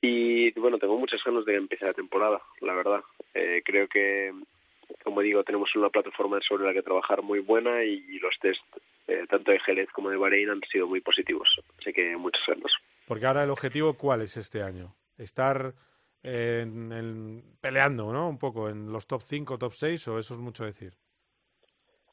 Y 0.00 0.52
bueno, 0.60 0.78
tengo 0.78 0.96
muchas 0.98 1.22
ganas 1.24 1.44
de 1.44 1.52
que 1.52 1.58
empiece 1.58 1.84
la 1.86 1.94
temporada, 1.94 2.40
la 2.60 2.74
verdad. 2.74 3.02
Eh, 3.34 3.62
creo 3.64 3.88
que, 3.88 4.32
como 5.02 5.22
digo, 5.22 5.42
tenemos 5.44 5.74
una 5.74 5.88
plataforma 5.90 6.38
sobre 6.46 6.66
la 6.66 6.72
que 6.74 6.82
trabajar 6.82 7.22
muy 7.22 7.40
buena 7.40 7.82
y, 7.84 8.04
y 8.08 8.18
los 8.20 8.38
test, 8.40 8.60
eh, 9.08 9.24
tanto 9.28 9.50
de 9.50 9.60
Jerez 9.60 9.88
como 9.92 10.10
de 10.10 10.16
Bahrein, 10.16 10.50
han 10.50 10.60
sido 10.70 10.86
muy 10.86 11.00
positivos. 11.00 11.48
Así 11.78 11.92
que 11.92 12.16
muchas 12.16 12.42
ganas. 12.46 12.72
Porque 13.08 13.26
ahora 13.26 13.42
el 13.42 13.50
objetivo, 13.50 13.94
¿cuál 13.94 14.20
es 14.22 14.36
este 14.36 14.62
año? 14.62 14.94
Estar 15.16 15.72
en, 16.22 16.92
en- 16.92 17.42
peleando, 17.60 18.12
¿no? 18.12 18.28
Un 18.28 18.38
poco 18.38 18.68
en 18.68 18.92
los 18.92 19.06
top 19.06 19.22
5, 19.22 19.58
top 19.58 19.72
6, 19.72 20.06
o 20.08 20.18
eso 20.18 20.34
es 20.34 20.40
mucho 20.40 20.64
decir. 20.64 20.92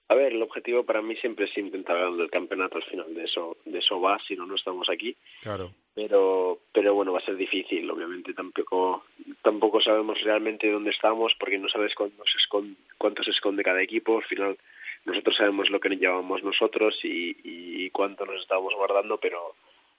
A 0.07 0.13
ver, 0.13 0.33
el 0.33 0.41
objetivo 0.43 0.83
para 0.83 1.01
mí 1.01 1.15
siempre 1.17 1.45
es 1.45 1.57
intentar 1.57 1.97
ganar 1.97 2.19
el 2.19 2.29
campeonato 2.29 2.77
al 2.77 2.83
final. 2.83 3.13
De 3.15 3.23
eso, 3.23 3.57
de 3.65 3.79
eso 3.79 3.99
va, 3.99 4.19
si 4.27 4.35
no, 4.35 4.45
no 4.45 4.55
estamos 4.55 4.87
aquí. 4.89 5.17
Claro. 5.41 5.71
Pero, 5.95 6.59
pero 6.71 6.93
bueno, 6.93 7.11
va 7.11 7.19
a 7.19 7.25
ser 7.25 7.35
difícil. 7.35 7.89
Obviamente 7.89 8.33
tampoco, 8.35 9.05
tampoco 9.41 9.81
sabemos 9.81 10.21
realmente 10.21 10.71
dónde 10.71 10.91
estamos 10.91 11.33
porque 11.39 11.57
no 11.57 11.67
sabes 11.69 11.95
cuándo 11.95 12.23
se 12.31 12.37
esconde, 12.37 12.75
cuánto 12.99 13.23
se 13.23 13.31
esconde 13.31 13.63
cada 13.63 13.81
equipo. 13.81 14.17
Al 14.17 14.25
final, 14.25 14.57
nosotros 15.05 15.35
sabemos 15.37 15.71
lo 15.71 15.79
que 15.79 15.89
llevamos 15.89 16.43
nosotros 16.43 16.99
y, 17.03 17.35
y 17.43 17.89
cuánto 17.89 18.27
nos 18.27 18.39
estamos 18.41 18.75
guardando, 18.75 19.17
pero 19.17 19.55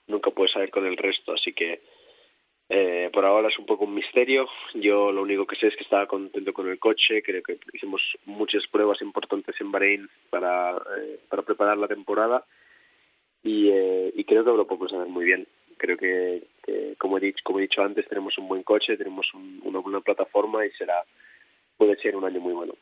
nunca 0.07 0.31
puedes 0.31 0.51
saber 0.53 0.69
con 0.71 0.85
el 0.85 0.97
resto. 0.97 1.33
Así 1.33 1.53
que 1.53 1.81
eh, 2.69 3.09
por 3.13 3.23
ahora 3.25 3.47
es 3.49 3.57
un 3.59 3.65
poco 3.65 3.85
un 3.85 3.93
misterio. 3.93 4.47
Yo 4.73 5.11
lo 5.11 5.21
único 5.21 5.45
que 5.45 5.55
sé 5.55 5.67
es 5.67 5.75
que 5.75 5.83
estaba 5.83 6.05
contento 6.07 6.53
con 6.53 6.67
el 6.69 6.79
coche. 6.79 7.21
Creo 7.23 7.41
que 7.43 7.57
hicimos 7.73 8.01
muchas 8.25 8.65
pruebas 8.67 9.01
importantes 9.01 9.55
en 9.61 9.71
Bahrein 9.71 10.09
para, 10.29 10.75
eh, 10.97 11.19
para 11.29 11.43
preparar 11.43 11.77
la 11.77 11.87
temporada 11.87 12.45
y, 13.43 13.69
eh, 13.69 14.11
y 14.15 14.23
creo 14.25 14.43
que 14.43 14.51
lo 14.51 14.67
podemos 14.67 14.91
hacer 14.93 15.07
muy 15.07 15.25
bien. 15.25 15.47
Creo 15.77 15.95
que, 15.95 16.43
que, 16.63 16.95
como, 16.97 17.17
he 17.17 17.21
dicho, 17.21 17.39
como 17.43 17.59
he 17.59 17.63
dicho 17.63 17.83
antes, 17.83 18.07
tenemos 18.07 18.37
un 18.37 18.47
buen 18.47 18.63
coche, 18.63 18.97
tenemos 18.97 19.31
un- 19.33 19.61
una 19.63 19.79
buena 19.79 20.01
plataforma 20.01 20.65
y 20.65 20.71
será 20.71 21.03
puede 21.77 21.95
ser 21.97 22.15
un 22.15 22.25
año 22.25 22.39
muy 22.41 22.53
bueno. 22.53 22.73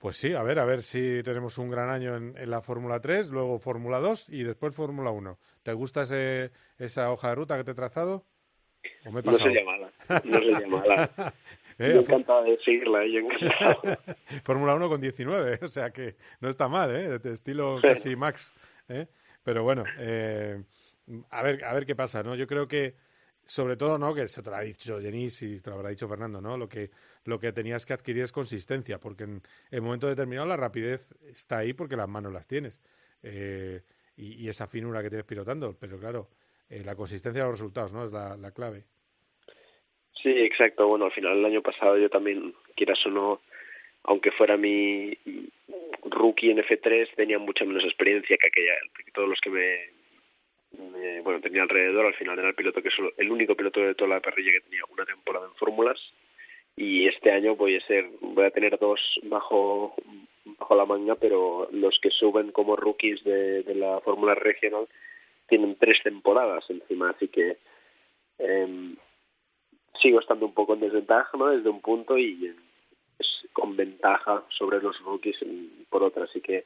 Pues 0.00 0.16
sí, 0.16 0.32
a 0.32 0.42
ver, 0.42 0.58
a 0.60 0.64
ver 0.64 0.82
si 0.84 1.22
tenemos 1.24 1.58
un 1.58 1.70
gran 1.70 1.90
año 1.90 2.16
en, 2.16 2.34
en 2.38 2.50
la 2.50 2.60
Fórmula 2.62 3.00
3, 3.00 3.30
luego 3.30 3.58
Fórmula 3.58 3.98
2 3.98 4.28
y 4.28 4.44
después 4.44 4.74
Fórmula 4.74 5.10
1. 5.10 5.38
¿Te 5.64 5.72
gusta 5.72 6.02
ese, 6.02 6.52
esa 6.78 7.10
hoja 7.10 7.30
de 7.30 7.34
ruta 7.34 7.56
que 7.56 7.64
te 7.64 7.72
he 7.72 7.74
trazado? 7.74 8.24
¿O 9.06 9.10
me 9.10 9.20
he 9.20 9.22
No 9.24 9.34
sería 9.34 9.64
mala, 9.64 9.90
no 10.24 10.38
sería 10.38 10.66
mala. 10.68 11.10
Eh, 11.80 11.92
Yo 11.94 12.00
fó- 12.02 12.14
encantado 12.14 12.42
de 12.42 12.58
seguirla, 12.64 13.06
yo 13.06 13.20
encantado. 13.20 13.80
Fórmula 14.44 14.74
1 14.74 14.88
con 14.88 15.00
19, 15.00 15.60
o 15.62 15.68
sea 15.68 15.90
que 15.92 16.16
no 16.40 16.48
está 16.48 16.66
mal, 16.66 16.90
¿eh? 16.92 17.20
De 17.20 17.32
estilo 17.32 17.78
casi 17.80 18.16
Max. 18.16 18.52
¿eh? 18.88 19.06
Pero 19.44 19.62
bueno, 19.62 19.84
eh, 20.00 20.60
a, 21.30 21.42
ver, 21.44 21.62
a 21.64 21.72
ver 21.74 21.86
qué 21.86 21.94
pasa, 21.94 22.24
¿no? 22.24 22.34
Yo 22.34 22.48
creo 22.48 22.66
que, 22.66 22.96
sobre 23.48 23.76
todo, 23.76 23.96
¿no? 23.96 24.14
Que 24.14 24.28
se 24.28 24.42
te 24.42 24.50
lo 24.50 24.56
ha 24.56 24.60
dicho 24.60 25.00
Jenis 25.00 25.42
y 25.42 25.60
te 25.60 25.70
lo 25.70 25.76
habrá 25.76 25.88
dicho 25.88 26.06
Fernando, 26.06 26.38
¿no? 26.38 26.58
Lo 26.58 26.68
que, 26.68 26.90
lo 27.24 27.40
que 27.40 27.50
tenías 27.52 27.86
que 27.86 27.94
adquirir 27.94 28.22
es 28.22 28.30
consistencia, 28.30 28.98
porque 28.98 29.24
en 29.24 29.40
el 29.70 29.80
momento 29.80 30.06
determinado 30.06 30.46
la 30.46 30.56
rapidez 30.58 31.14
está 31.26 31.58
ahí 31.58 31.72
porque 31.72 31.96
las 31.96 32.08
manos 32.08 32.32
las 32.32 32.46
tienes. 32.46 32.78
eh, 33.22 33.80
y, 34.16 34.48
esa 34.48 34.66
finura 34.66 35.00
que 35.00 35.10
tienes 35.10 35.26
pilotando, 35.26 35.76
pero 35.80 35.98
claro, 35.98 36.28
eh, 36.68 36.82
la 36.84 36.96
consistencia 36.96 37.42
de 37.42 37.48
los 37.48 37.58
resultados, 37.58 37.92
¿no? 37.92 38.04
Es 38.04 38.12
la, 38.12 38.36
la 38.36 38.50
clave. 38.50 38.82
Sí, 40.20 40.28
exacto. 40.28 40.88
Bueno, 40.88 41.06
al 41.06 41.12
final 41.12 41.38
el 41.38 41.44
año 41.44 41.62
pasado 41.62 41.96
yo 41.96 42.10
también, 42.10 42.52
quieras 42.74 42.98
o 43.06 43.10
no, 43.10 43.40
aunque 44.02 44.32
fuera 44.32 44.56
mi 44.56 45.16
rookie 46.04 46.50
en 46.50 46.58
F3, 46.58 47.14
tenía 47.14 47.38
mucha 47.38 47.64
menos 47.64 47.84
experiencia 47.84 48.36
que 48.36 48.48
aquella, 48.48 48.74
que 49.04 49.12
todos 49.12 49.28
los 49.28 49.40
que 49.40 49.50
me, 49.50 49.97
me- 50.72 51.20
bueno, 51.22 51.40
tenía 51.40 51.62
alrededor. 51.62 52.06
Al 52.06 52.14
final 52.14 52.38
era 52.38 52.48
el 52.48 52.54
piloto 52.54 52.82
que 52.82 52.90
solo, 52.90 53.12
el 53.16 53.30
único 53.30 53.54
piloto 53.54 53.80
de 53.80 53.94
toda 53.94 54.10
la 54.16 54.20
parrilla 54.20 54.52
que 54.52 54.60
tenía 54.62 54.82
una 54.90 55.04
temporada 55.04 55.46
en 55.46 55.54
fórmulas. 55.54 55.98
Y 56.76 57.08
este 57.08 57.32
año 57.32 57.56
voy 57.56 57.76
a 57.76 57.86
ser, 57.86 58.08
voy 58.20 58.44
a 58.44 58.50
tener 58.50 58.78
dos 58.78 59.00
bajo 59.24 59.94
bajo 60.58 60.74
la 60.74 60.86
manga, 60.86 61.14
pero 61.16 61.68
los 61.72 61.98
que 62.00 62.10
suben 62.10 62.52
como 62.52 62.76
rookies 62.76 63.22
de, 63.24 63.64
la 63.74 64.00
fórmula 64.00 64.34
regional 64.34 64.88
tienen 65.46 65.76
tres 65.76 65.98
temporadas 66.02 66.64
encima, 66.70 67.10
así 67.10 67.28
que 67.28 67.58
em, 68.38 68.96
sigo 70.00 70.20
estando 70.20 70.46
un 70.46 70.54
poco 70.54 70.74
en 70.74 70.80
desventaja, 70.80 71.36
¿no? 71.36 71.48
Desde 71.48 71.68
un 71.68 71.80
punto 71.80 72.16
y 72.16 72.46
eh, 72.46 72.54
es 73.18 73.26
con 73.52 73.76
ventaja 73.76 74.44
sobre 74.50 74.80
los 74.80 74.98
rookies 75.00 75.36
por 75.90 76.02
otra. 76.02 76.24
Así 76.24 76.40
que, 76.40 76.64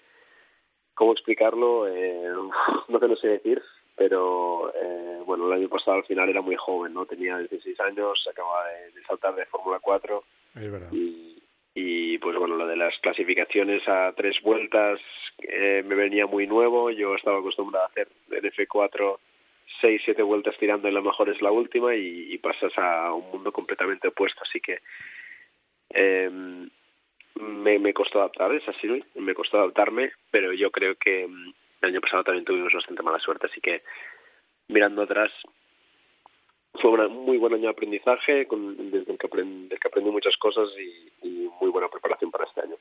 ¿cómo 0.94 1.12
explicarlo? 1.12 1.88
Eh, 1.88 2.28
no 2.88 2.98
te 2.98 3.08
lo 3.08 3.16
sé 3.16 3.28
decir, 3.28 3.62
pero 3.96 4.72
eh, 4.74 5.20
bueno, 5.24 5.46
el 5.46 5.52
año 5.60 5.68
pasado 5.68 5.98
al 5.98 6.04
final 6.04 6.28
era 6.28 6.40
muy 6.40 6.56
joven, 6.56 6.94
¿no? 6.94 7.06
Tenía 7.06 7.38
16 7.38 7.78
años, 7.80 8.26
acababa 8.30 8.66
de, 8.68 8.92
de 8.92 9.02
saltar 9.04 9.34
de 9.34 9.46
Fórmula 9.46 9.78
4 9.80 10.24
Es 10.56 10.72
verdad. 10.72 10.88
y, 10.92 11.42
y 11.74 12.18
pues 12.18 12.36
bueno, 12.36 12.56
lo 12.56 12.66
de 12.66 12.76
las 12.76 12.98
clasificaciones 13.00 13.86
a 13.88 14.12
tres 14.16 14.36
vueltas 14.42 15.00
eh, 15.38 15.82
me 15.86 15.94
venía 15.94 16.26
muy 16.26 16.46
nuevo. 16.46 16.90
Yo 16.90 17.14
estaba 17.14 17.38
acostumbrado 17.38 17.86
a 17.86 17.88
hacer 17.88 18.08
en 18.30 18.44
F4 18.44 19.18
seis, 19.80 20.00
siete 20.04 20.22
vueltas 20.22 20.56
tirando 20.58 20.88
y 20.88 20.92
la 20.92 21.00
mejor 21.00 21.28
es 21.30 21.40
la 21.42 21.50
última 21.50 21.94
y, 21.94 22.32
y 22.32 22.38
pasas 22.38 22.72
a 22.76 23.12
un 23.12 23.30
mundo 23.30 23.52
completamente 23.52 24.08
opuesto. 24.08 24.40
Así 24.48 24.60
que 24.60 24.78
eh, 25.90 26.30
me, 27.40 27.78
me 27.78 27.94
costó 27.94 28.18
adaptar, 28.20 28.52
es 28.54 28.68
así, 28.68 29.02
me 29.14 29.34
costó 29.34 29.58
adaptarme, 29.58 30.12
pero 30.30 30.52
yo 30.52 30.70
creo 30.70 30.94
que 30.96 31.26
mm, 31.26 31.52
el 31.82 31.90
año 31.90 32.00
pasado 32.00 32.24
también 32.24 32.44
tuvimos 32.44 32.72
bastante 32.72 33.02
mala 33.02 33.18
suerte, 33.18 33.46
así 33.50 33.60
que 33.60 33.82
mirando 34.68 35.02
atrás 35.02 35.30
fue 36.80 36.90
un 36.90 37.24
muy 37.24 37.36
buen 37.38 37.52
año 37.54 37.64
de 37.64 37.70
aprendizaje, 37.70 38.46
con, 38.46 38.90
desde 38.90 39.12
el 39.12 39.18
que, 39.18 39.28
aprend- 39.28 39.68
del 39.68 39.78
que 39.78 39.88
aprendí 39.88 40.10
muchas 40.10 40.36
cosas 40.38 40.68
y, 40.78 41.12
muy 41.60 41.70
buena 41.70 41.88
preparación 41.88 42.30
para 42.32 42.44
este 42.44 42.60
año. 42.60 42.74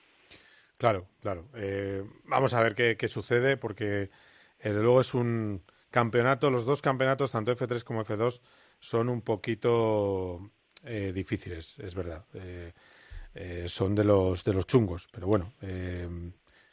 Claro, 0.78 1.06
claro. 1.22 1.46
Eh, 1.56 2.04
vamos 2.24 2.56
a 2.56 2.64
ver 2.64 2.74
qué, 2.74 3.08
sucede, 3.08 3.58
porque 3.58 4.10
desde 4.58 4.82
luego 4.82 5.02
es 5.02 5.14
un 5.14 5.62
campeonato, 5.92 6.50
los 6.50 6.66
dos 6.66 6.82
campeonatos, 6.82 7.32
tanto 7.32 7.52
F3 7.52 7.84
como 7.84 8.04
F2, 8.04 8.42
son 8.80 9.10
un 9.10 9.22
poquito 9.22 10.40
eh, 10.84 11.12
difíciles, 11.14 11.78
es 11.78 11.94
verdad. 11.94 12.26
Eh, 12.34 13.66
son 13.68 13.94
de 13.94 14.04
los, 14.04 14.44
de 14.44 14.54
los 14.54 14.66
chungos, 14.66 15.08
pero 15.12 15.28
bueno, 15.28 15.54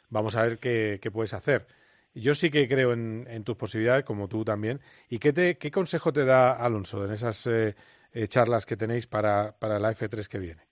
vamos 0.09 0.35
a 0.35 0.43
ver 0.43 0.57
qué 0.57 1.11
puedes 1.13 1.35
hacer. 1.35 1.67
Yo 2.13 2.35
sí 2.35 2.49
que 2.49 2.67
creo 2.67 2.93
en, 2.93 3.25
en 3.29 3.43
tus 3.43 3.55
posibilidades, 3.55 4.03
como 4.03 4.27
tú 4.27 4.43
también. 4.43 4.79
¿Y 5.09 5.19
qué, 5.19 5.31
te, 5.33 5.57
qué 5.57 5.71
consejo 5.71 6.11
te 6.11 6.25
da 6.25 6.53
Alonso 6.53 7.05
en 7.05 7.11
esas 7.11 7.45
eh, 7.47 7.75
eh, 8.13 8.27
charlas 8.27 8.65
que 8.65 8.77
tenéis 8.77 9.07
para, 9.07 9.57
para 9.59 9.79
la 9.79 9.91
F3 9.91 10.27
que 10.27 10.39
viene? 10.39 10.63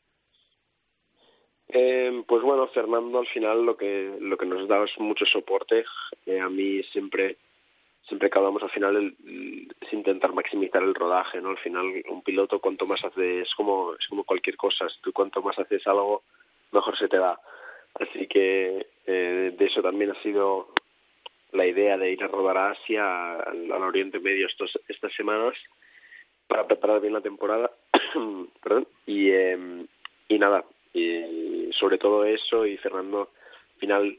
Eh, 1.69 2.23
pues 2.27 2.41
bueno, 2.43 2.67
Fernando 2.69 3.19
al 3.19 3.27
final 3.27 3.65
lo 3.65 3.75
que 3.75 4.17
lo 4.21 4.37
que 4.37 4.45
nos 4.45 4.67
da 4.67 4.83
es 4.83 4.91
mucho 4.99 5.25
soporte. 5.25 5.83
Eh, 6.25 6.39
a 6.39 6.49
mí 6.49 6.81
siempre 6.91 7.37
siempre 8.07 8.29
que 8.29 8.37
hablamos 8.37 8.63
al 8.63 8.71
final 8.71 8.95
el- 8.95 9.67
es 9.81 9.93
intentar 9.93 10.33
maximizar 10.33 10.81
el 10.81 10.95
rodaje, 10.95 11.41
¿no? 11.41 11.49
Al 11.49 11.57
final 11.57 11.85
un 12.09 12.21
piloto 12.23 12.59
cuanto 12.59 12.85
más 12.85 13.03
hace 13.03 13.41
es 13.41 13.49
como 13.55 13.93
es 13.99 14.07
como 14.07 14.23
cualquier 14.23 14.55
cosa, 14.55 14.87
tú 15.01 15.11
cuanto 15.11 15.41
más 15.41 15.59
haces 15.59 15.85
algo 15.87 16.23
mejor 16.71 16.97
se 16.97 17.09
te 17.09 17.17
da. 17.17 17.39
Así 17.95 18.27
que 18.27 18.87
eh, 19.05 19.53
de 19.57 19.65
eso 19.65 19.81
también 19.81 20.11
ha 20.11 20.21
sido 20.23 20.69
la 21.57 21.65
idea 21.65 21.97
de 21.97 22.11
ir 22.11 22.23
a 22.23 22.27
rodar 22.27 22.57
a 22.57 22.71
Asia, 22.71 23.33
al, 23.39 23.71
Oriente 23.71 24.19
Medio 24.19 24.47
estos, 24.47 24.79
estas 24.87 25.13
semanas 25.13 25.55
para 26.47 26.65
preparar 26.65 27.01
bien 27.01 27.13
la 27.13 27.21
temporada. 27.21 27.71
Y, 29.05 29.29
eh, 29.29 29.85
y 30.27 30.37
nada, 30.37 30.65
y 30.93 31.69
sobre 31.79 31.97
todo 31.97 32.25
eso 32.25 32.65
y 32.65 32.75
Fernando, 32.77 33.29
al 33.75 33.79
final, 33.79 34.17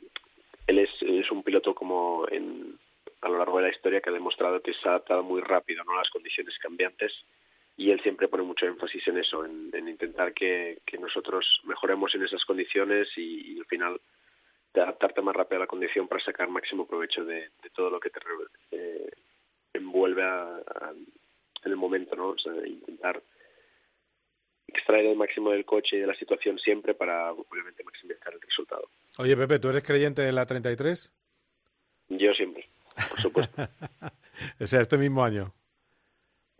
él 0.66 0.78
es, 0.78 0.90
es 1.02 1.30
un 1.30 1.42
piloto 1.42 1.74
como 1.74 2.26
en, 2.30 2.78
a 3.20 3.28
lo 3.28 3.36
largo 3.36 3.58
de 3.58 3.64
la 3.64 3.74
historia 3.74 4.00
que 4.00 4.08
ha 4.08 4.14
demostrado 4.14 4.62
que 4.62 4.72
se 4.72 4.88
ha 4.88 4.92
adaptado 4.92 5.22
muy 5.22 5.42
rápido 5.42 5.82
a 5.82 5.96
las 5.96 6.08
condiciones 6.08 6.56
cambiantes. 6.58 7.12
Y 7.76 7.90
él 7.90 8.00
siempre 8.00 8.28
pone 8.28 8.44
mucho 8.44 8.66
énfasis 8.66 9.06
en 9.08 9.18
eso, 9.18 9.44
en, 9.44 9.70
en 9.74 9.88
intentar 9.88 10.32
que, 10.32 10.78
que 10.86 10.96
nosotros 10.96 11.60
mejoremos 11.64 12.14
en 12.14 12.24
esas 12.24 12.44
condiciones 12.46 13.08
y 13.16 13.58
al 13.58 13.66
final 13.66 14.00
de 14.78 14.84
adaptarte 14.84 15.20
más 15.22 15.34
rápido 15.34 15.56
a 15.58 15.60
la 15.64 15.66
condición 15.66 16.08
para 16.08 16.22
sacar 16.24 16.48
máximo 16.48 16.86
provecho 16.86 17.24
de, 17.24 17.50
de 17.62 17.70
todo 17.74 17.90
lo 17.90 17.98
que 18.00 18.10
te 18.10 18.20
eh, 18.72 19.10
envuelve 19.72 20.22
a- 20.22 20.56
a- 20.56 20.92
en 21.64 21.72
el 21.72 21.76
momento, 21.76 22.14
¿no? 22.16 22.28
O 22.28 22.38
sea, 22.38 22.52
intentar 22.66 23.20
extraer 24.68 25.06
el 25.06 25.16
máximo 25.16 25.50
del 25.50 25.64
coche 25.64 25.96
y 25.96 26.00
de 26.00 26.06
la 26.06 26.14
situación 26.14 26.58
siempre 26.58 26.94
para 26.94 27.32
obviamente 27.32 27.82
maximizar 27.82 28.32
el 28.32 28.40
resultado. 28.40 28.88
Oye, 29.18 29.36
Pepe, 29.36 29.58
¿tú 29.58 29.68
eres 29.68 29.82
creyente 29.82 30.22
de 30.22 30.32
la 30.32 30.46
33? 30.46 31.12
Yo 32.10 32.32
siempre, 32.34 32.68
por 33.10 33.20
supuesto. 33.20 33.62
o 34.60 34.66
sea, 34.66 34.80
este 34.80 34.96
mismo 34.98 35.24
año. 35.24 35.52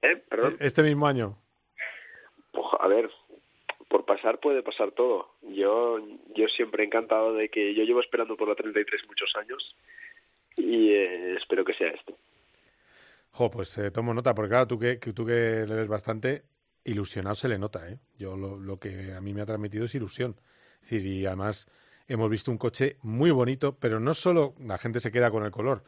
¿Eh? 0.02 0.16
Perdón. 0.28 0.56
Este 0.60 0.82
mismo 0.82 1.06
año. 1.06 1.36
Ojo, 2.52 2.80
a 2.82 2.88
ver, 2.88 3.10
por 3.89 4.05
pasar 4.05 4.39
puede 4.41 4.62
pasar 4.62 4.93
todo. 4.93 5.34
Yo, 5.43 5.99
yo 6.34 6.47
siempre 6.57 6.84
encantado 6.84 7.34
de 7.34 7.49
que 7.49 7.74
yo 7.74 7.84
llevo 7.84 8.01
esperando 8.01 8.36
por 8.36 8.49
la 8.49 8.55
33 8.55 9.03
muchos 9.07 9.30
años 9.36 9.74
y 10.57 10.91
eh, 10.91 11.36
espero 11.36 11.64
que 11.64 11.74
sea 11.74 11.89
este. 11.89 12.14
Jo, 13.32 13.51
pues 13.51 13.76
eh, 13.78 13.91
tomo 13.91 14.14
nota, 14.14 14.34
porque 14.34 14.51
claro, 14.51 14.66
tú 14.66 14.78
que, 14.78 14.99
que- 14.99 15.12
tú 15.12 15.24
que 15.24 15.64
le 15.66 15.74
ves 15.74 15.89
bastante, 15.89 16.43
ilusionado 16.84 17.34
se 17.34 17.49
le 17.49 17.59
nota, 17.59 17.89
¿eh? 17.89 17.99
Yo 18.18 18.36
lo, 18.36 18.59
lo 18.59 18.78
que 18.78 19.12
a 19.12 19.20
mí 19.20 19.32
me 19.34 19.43
ha 19.43 19.47
transmitido 19.47 19.84
es 19.84 19.95
ilusión. 19.95 20.36
Y 20.91 21.26
además 21.26 21.66
hemos 22.09 22.30
visto 22.30 22.51
un 22.51 22.59
coche 22.59 22.97
muy 23.03 23.30
bonito, 23.30 23.76
pero 23.78 24.01
no 24.01 24.14
solo 24.14 24.55
la 24.61 24.78
gente 24.78 25.01
se 25.01 25.12
queda 25.12 25.30
con 25.30 25.45
el 25.45 25.51
color. 25.51 25.84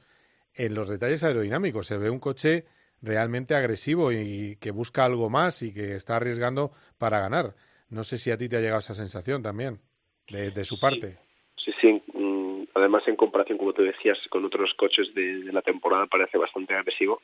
En 0.54 0.74
los 0.74 0.88
detalles 0.88 1.22
aerodinámicos 1.24 1.86
se 1.86 1.96
ve 1.96 2.10
un 2.10 2.18
coche 2.20 2.66
realmente 3.02 3.54
agresivo 3.54 4.12
y 4.12 4.56
que 4.60 4.70
busca 4.72 5.04
algo 5.04 5.30
más 5.30 5.62
y 5.62 5.72
que 5.72 5.94
está 5.94 6.16
arriesgando 6.16 6.72
para 6.98 7.20
ganar. 7.20 7.54
No 7.90 8.04
sé 8.04 8.18
si 8.18 8.30
a 8.30 8.36
ti 8.38 8.48
te 8.48 8.56
ha 8.56 8.60
llegado 8.60 8.78
esa 8.78 8.94
sensación 8.94 9.42
también, 9.42 9.80
de, 10.28 10.50
de 10.50 10.64
su 10.64 10.78
parte. 10.80 11.18
Sí, 11.64 11.72
sí. 11.80 12.02
mm, 12.14 12.64
Además, 12.74 13.02
en 13.08 13.16
comparación, 13.16 13.58
como 13.58 13.72
tú 13.72 13.82
decías, 13.82 14.16
con 14.30 14.44
otros 14.44 14.72
coches 14.76 15.12
de, 15.14 15.40
de 15.44 15.52
la 15.52 15.60
temporada, 15.62 16.06
parece 16.06 16.38
bastante 16.38 16.74
agresivo. 16.74 17.20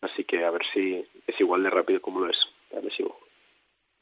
Así 0.00 0.24
que 0.24 0.44
a 0.44 0.50
ver 0.50 0.62
si 0.74 1.04
es 1.26 1.40
igual 1.40 1.62
de 1.62 1.70
rápido 1.70 2.00
como 2.02 2.20
lo 2.20 2.30
es 2.30 2.36
agresivo. 2.76 3.18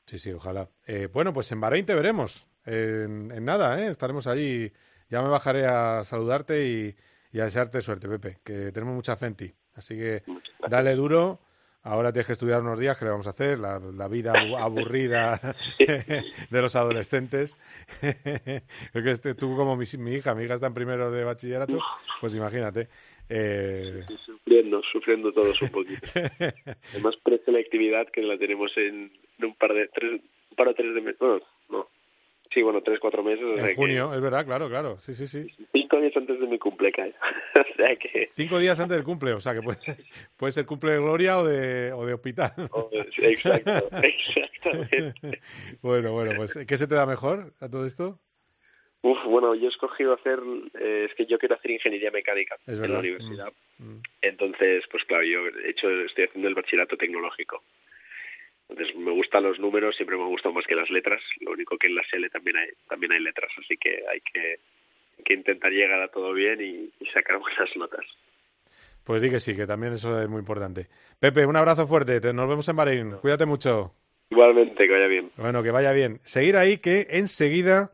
Sí, 0.07 0.19
sí, 0.19 0.33
ojalá. 0.33 0.69
Eh, 0.87 1.09
bueno, 1.13 1.33
pues 1.33 1.51
en 1.53 1.61
Bahrein 1.61 1.87
te 1.87 1.95
veremos. 1.95 2.47
En, 2.67 3.31
en 3.31 3.45
nada, 3.45 3.81
¿eh? 3.83 3.89
Estaremos 3.89 4.27
allí. 4.27 4.73
Ya 5.11 5.23
me 5.23 5.29
bajaré 5.29 5.67
a 5.67 6.03
saludarte 6.03 6.67
y, 6.67 6.97
y 7.33 7.41
a 7.41 7.45
desearte 7.45 7.81
suerte, 7.83 8.09
Pepe, 8.09 8.39
que 8.43 8.73
tenemos 8.73 8.95
mucha 8.95 9.17
fe 9.17 9.27
en 9.27 9.35
ti. 9.37 9.55
Así 9.75 9.97
que 9.97 10.23
dale 10.69 10.95
duro. 10.95 11.41
Ahora 11.85 12.13
tienes 12.13 12.27
que 12.27 12.33
estudiar 12.33 12.63
unos 12.63 12.79
días, 12.79 12.97
que 12.99 13.05
le 13.05 13.11
vamos 13.11 13.27
a 13.27 13.31
hacer? 13.31 13.59
La, 13.59 13.79
la 13.79 14.09
vida 14.09 14.33
abu- 14.33 14.57
aburrida 14.59 15.39
de 15.79 16.63
los 16.63 16.75
adolescentes. 16.77 17.59
Porque 18.93 19.11
este, 19.11 19.35
tú 19.35 19.55
como 19.57 19.77
mi, 19.77 19.85
mi 19.99 20.15
hija, 20.15 20.35
mi 20.35 20.45
hija 20.45 20.55
está 20.55 20.67
en 20.69 20.75
primero 20.75 21.11
de 21.11 21.25
bachillerato, 21.25 21.79
pues 22.21 22.35
imagínate. 22.35 22.89
Eh, 23.29 24.03
Sufriendo, 24.25 24.83
sufriendo 24.93 25.33
todos 25.33 25.61
un 25.63 25.69
poquito. 25.71 26.07
Además, 26.93 27.15
preselectividad 27.23 28.07
que 28.13 28.23
la 28.23 28.37
tenemos 28.39 28.71
en, 28.77 29.13
en 29.39 29.45
un 29.45 29.55
par 29.55 29.73
de 29.73 29.89
tres, 29.89 30.21
un 30.51 30.57
par 30.57 30.69
o 30.69 30.75
tres 30.75 30.95
de 30.95 31.01
meses. 31.01 31.19
Bueno. 31.19 31.41
Sí, 32.55 32.63
bueno, 32.63 32.81
tres, 32.83 33.01
cuatro 33.01 33.25
meses. 33.25 33.45
o 33.45 33.55
sea 33.55 33.63
en 33.63 33.69
que 33.71 33.75
junio, 33.75 34.15
es 34.15 34.21
verdad, 34.21 34.47
claro, 34.47 34.69
claro. 34.69 34.97
Sí, 35.01 35.13
sí, 35.13 35.27
sí. 35.27 35.45
cinco 35.73 36.01
días 36.01 36.17
antes 36.17 36.39
de 36.39 36.47
mi 36.47 36.57
cumple 36.57 36.93
cae. 36.93 37.13
o 37.57 37.77
sea 37.77 37.97
que. 37.97 38.29
Cinco 38.31 38.61
días 38.61 38.79
antes 38.79 38.97
del 38.97 39.05
cumple, 39.05 39.33
o 39.33 39.41
sea 39.41 39.55
que 39.55 39.61
puede, 39.61 39.79
puede 40.37 40.53
ser 40.53 40.65
cumple 40.65 40.93
de 40.93 40.99
gloria 40.99 41.39
o 41.39 41.45
de, 41.45 41.93
o 41.93 42.07
de 42.07 42.15
hospital. 42.15 42.53
exacto, 43.19 43.89
exactamente. 44.03 45.41
bueno, 45.83 46.13
bueno, 46.13 46.33
pues 46.37 46.57
¿qué 46.67 46.77
se 46.77 46.87
te 46.87 46.95
da 46.95 47.07
mejor 47.07 47.53
a 47.61 47.69
todo 47.69 47.87
esto? 47.87 48.21
Uf, 49.03 49.19
bueno, 49.27 49.55
yo 49.57 49.67
he 49.67 49.71
escogido 49.71 50.15
hacer, 50.15 50.39
eh, 50.81 51.09
es 51.11 51.15
que 51.15 51.27
yo 51.27 51.39
quiero 51.39 51.57
hacer 51.57 51.73
ingeniería 51.73 52.11
mecánica 52.11 52.57
en 52.67 52.91
la 52.91 53.01
universidad. 53.01 53.53
Mm. 53.79 53.99
Entonces, 54.23 54.85
pues 54.91 55.05
claro, 55.05 55.25
yo 55.25 55.41
he 55.47 55.71
hecho, 55.71 55.91
estoy 55.91 56.25
haciendo 56.25 56.49
el 56.49 56.55
bachillerato 56.55 56.97
tecnológico. 56.97 57.63
Entonces, 58.69 58.97
me 58.97 59.13
gustan 59.13 59.43
los 59.43 59.59
números, 59.61 59.95
siempre 59.97 60.17
me 60.17 60.23
han 60.23 60.31
gustado 60.31 60.55
más 60.55 60.67
que 60.67 60.75
las 60.75 60.91
letras. 60.91 61.21
Lo 61.41 61.53
único 61.53 61.77
que 61.77 61.87
en 61.87 61.95
la 61.97 62.03
SL 62.03 62.29
también 62.33 62.57
hay, 62.57 62.69
también 62.89 63.13
hay 63.13 63.21
letras, 63.21 63.51
así 63.59 63.77
que 63.77 64.03
hay 64.11 64.21
que, 64.21 64.59
hay 65.19 65.25
que 65.25 65.35
intentar 65.35 65.71
llegar 65.71 66.01
a 66.01 66.09
todo 66.09 66.33
bien 66.33 66.61
y, 66.61 66.91
y 67.03 67.07
sacar 67.13 67.39
buenas 67.39 67.69
notas. 67.77 68.05
Pues 69.05 69.21
di 69.21 69.29
que 69.29 69.39
sí, 69.39 69.55
que 69.55 69.67
también 69.67 69.93
eso 69.93 70.19
es 70.21 70.29
muy 70.29 70.39
importante. 70.39 70.87
Pepe, 71.21 71.45
un 71.45 71.57
abrazo 71.57 71.87
fuerte, 71.87 72.21
te- 72.23 72.33
nos 72.33 72.49
vemos 72.49 72.67
en 72.69 72.77
Bahrein. 72.77 73.11
Cuídate 73.21 73.45
mucho. 73.45 73.93
Igualmente, 74.31 74.87
que 74.87 74.93
vaya 74.93 75.07
bien. 75.09 75.31
Bueno, 75.37 75.63
que 75.63 75.71
vaya 75.71 75.93
bien. 75.93 76.21
Seguir 76.25 76.57
ahí, 76.57 76.79
que 76.79 77.07
enseguida 77.11 77.93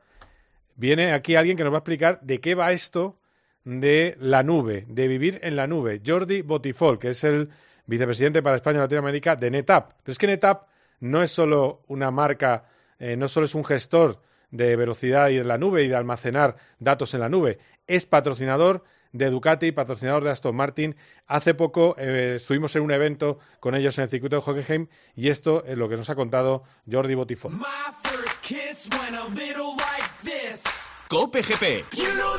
viene 0.76 1.12
aquí 1.12 1.34
alguien 1.34 1.56
que 1.56 1.64
nos 1.64 1.72
va 1.72 1.78
a 1.78 1.80
explicar 1.80 2.20
de 2.22 2.40
qué 2.40 2.54
va 2.54 2.70
esto 2.70 3.16
de 3.64 4.14
la 4.20 4.44
nube, 4.44 4.84
de 4.86 5.08
vivir 5.08 5.40
en 5.42 5.56
la 5.56 5.66
nube. 5.66 6.00
Jordi 6.06 6.42
Botifol, 6.42 6.98
que 7.00 7.08
es 7.08 7.24
el 7.24 7.48
vicepresidente 7.90 8.40
para 8.40 8.56
España 8.56 8.78
y 8.78 8.82
Latinoamérica 8.82 9.36
de 9.36 9.50
NetApp. 9.50 9.92
Pero 10.02 10.12
es 10.12 10.18
que 10.18 10.28
NetApp 10.28 10.68
no 11.00 11.22
es 11.22 11.32
solo 11.32 11.82
una 11.88 12.10
marca, 12.10 12.64
eh, 12.98 13.16
no 13.16 13.28
solo 13.28 13.46
es 13.46 13.54
un 13.54 13.64
gestor 13.64 14.22
de 14.50 14.76
velocidad 14.76 15.28
y 15.28 15.36
de 15.36 15.44
la 15.44 15.58
nube 15.58 15.82
y 15.82 15.88
de 15.88 15.96
almacenar 15.96 16.56
datos 16.78 17.14
en 17.14 17.20
la 17.20 17.28
nube, 17.28 17.58
es 17.86 18.06
patrocinador 18.06 18.84
de 19.12 19.28
Ducati, 19.28 19.72
patrocinador 19.72 20.22
de 20.22 20.30
Aston 20.30 20.54
Martin. 20.54 20.94
Hace 21.26 21.54
poco 21.54 21.96
eh, 21.98 22.34
estuvimos 22.36 22.76
en 22.76 22.82
un 22.82 22.92
evento 22.92 23.40
con 23.58 23.74
ellos 23.74 23.98
en 23.98 24.04
el 24.04 24.10
circuito 24.10 24.36
de 24.36 24.42
Hockenheim 24.42 24.86
y 25.16 25.28
esto 25.28 25.64
es 25.66 25.76
lo 25.76 25.88
que 25.88 25.96
nos 25.96 26.08
ha 26.10 26.14
contado 26.14 26.62
Jordi 26.90 27.16
little 29.34 29.76
like. 29.76 30.10
Cope 31.08 31.42
GP. 31.42 31.86
You 31.96 32.06
know 32.14 32.38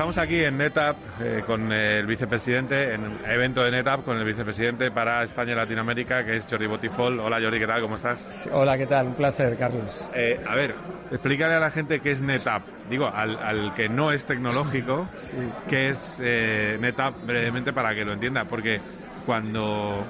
Estamos 0.00 0.16
aquí 0.16 0.42
en 0.42 0.56
NetApp 0.56 0.96
eh, 1.20 1.42
con 1.46 1.70
el 1.70 2.06
vicepresidente, 2.06 2.94
en 2.94 3.02
un 3.02 3.18
evento 3.26 3.62
de 3.62 3.70
NetApp 3.70 4.02
con 4.02 4.16
el 4.16 4.24
vicepresidente 4.24 4.90
para 4.90 5.22
España 5.24 5.52
y 5.52 5.56
Latinoamérica, 5.56 6.24
que 6.24 6.36
es 6.36 6.46
Jordi 6.50 6.66
Botifol. 6.66 7.20
Hola 7.20 7.38
Jordi, 7.38 7.58
¿qué 7.58 7.66
tal? 7.66 7.82
¿Cómo 7.82 7.96
estás? 7.96 8.48
Hola, 8.50 8.78
¿qué 8.78 8.86
tal? 8.86 9.08
Un 9.08 9.12
placer, 9.12 9.58
Carlos. 9.58 10.08
Eh, 10.14 10.40
a 10.48 10.54
ver, 10.54 10.74
explícale 11.10 11.52
a 11.52 11.60
la 11.60 11.70
gente 11.70 12.00
qué 12.00 12.12
es 12.12 12.22
NetApp. 12.22 12.62
Digo, 12.88 13.08
al, 13.08 13.36
al 13.36 13.74
que 13.74 13.90
no 13.90 14.10
es 14.10 14.24
tecnológico, 14.24 15.06
qué 15.68 15.90
es 15.90 16.18
eh, 16.22 16.78
NetApp 16.80 17.16
brevemente 17.26 17.74
para 17.74 17.94
que 17.94 18.02
lo 18.02 18.14
entienda. 18.14 18.46
Porque 18.46 18.80
cuando, 19.26 20.02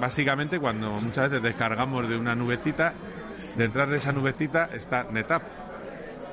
básicamente, 0.00 0.58
cuando 0.58 0.90
muchas 0.92 1.28
veces 1.28 1.42
descargamos 1.42 2.08
de 2.08 2.16
una 2.16 2.34
nubecita, 2.34 2.94
detrás 3.58 3.90
de 3.90 3.98
esa 3.98 4.10
nubecita 4.10 4.70
está 4.72 5.04
NetApp. 5.04 5.42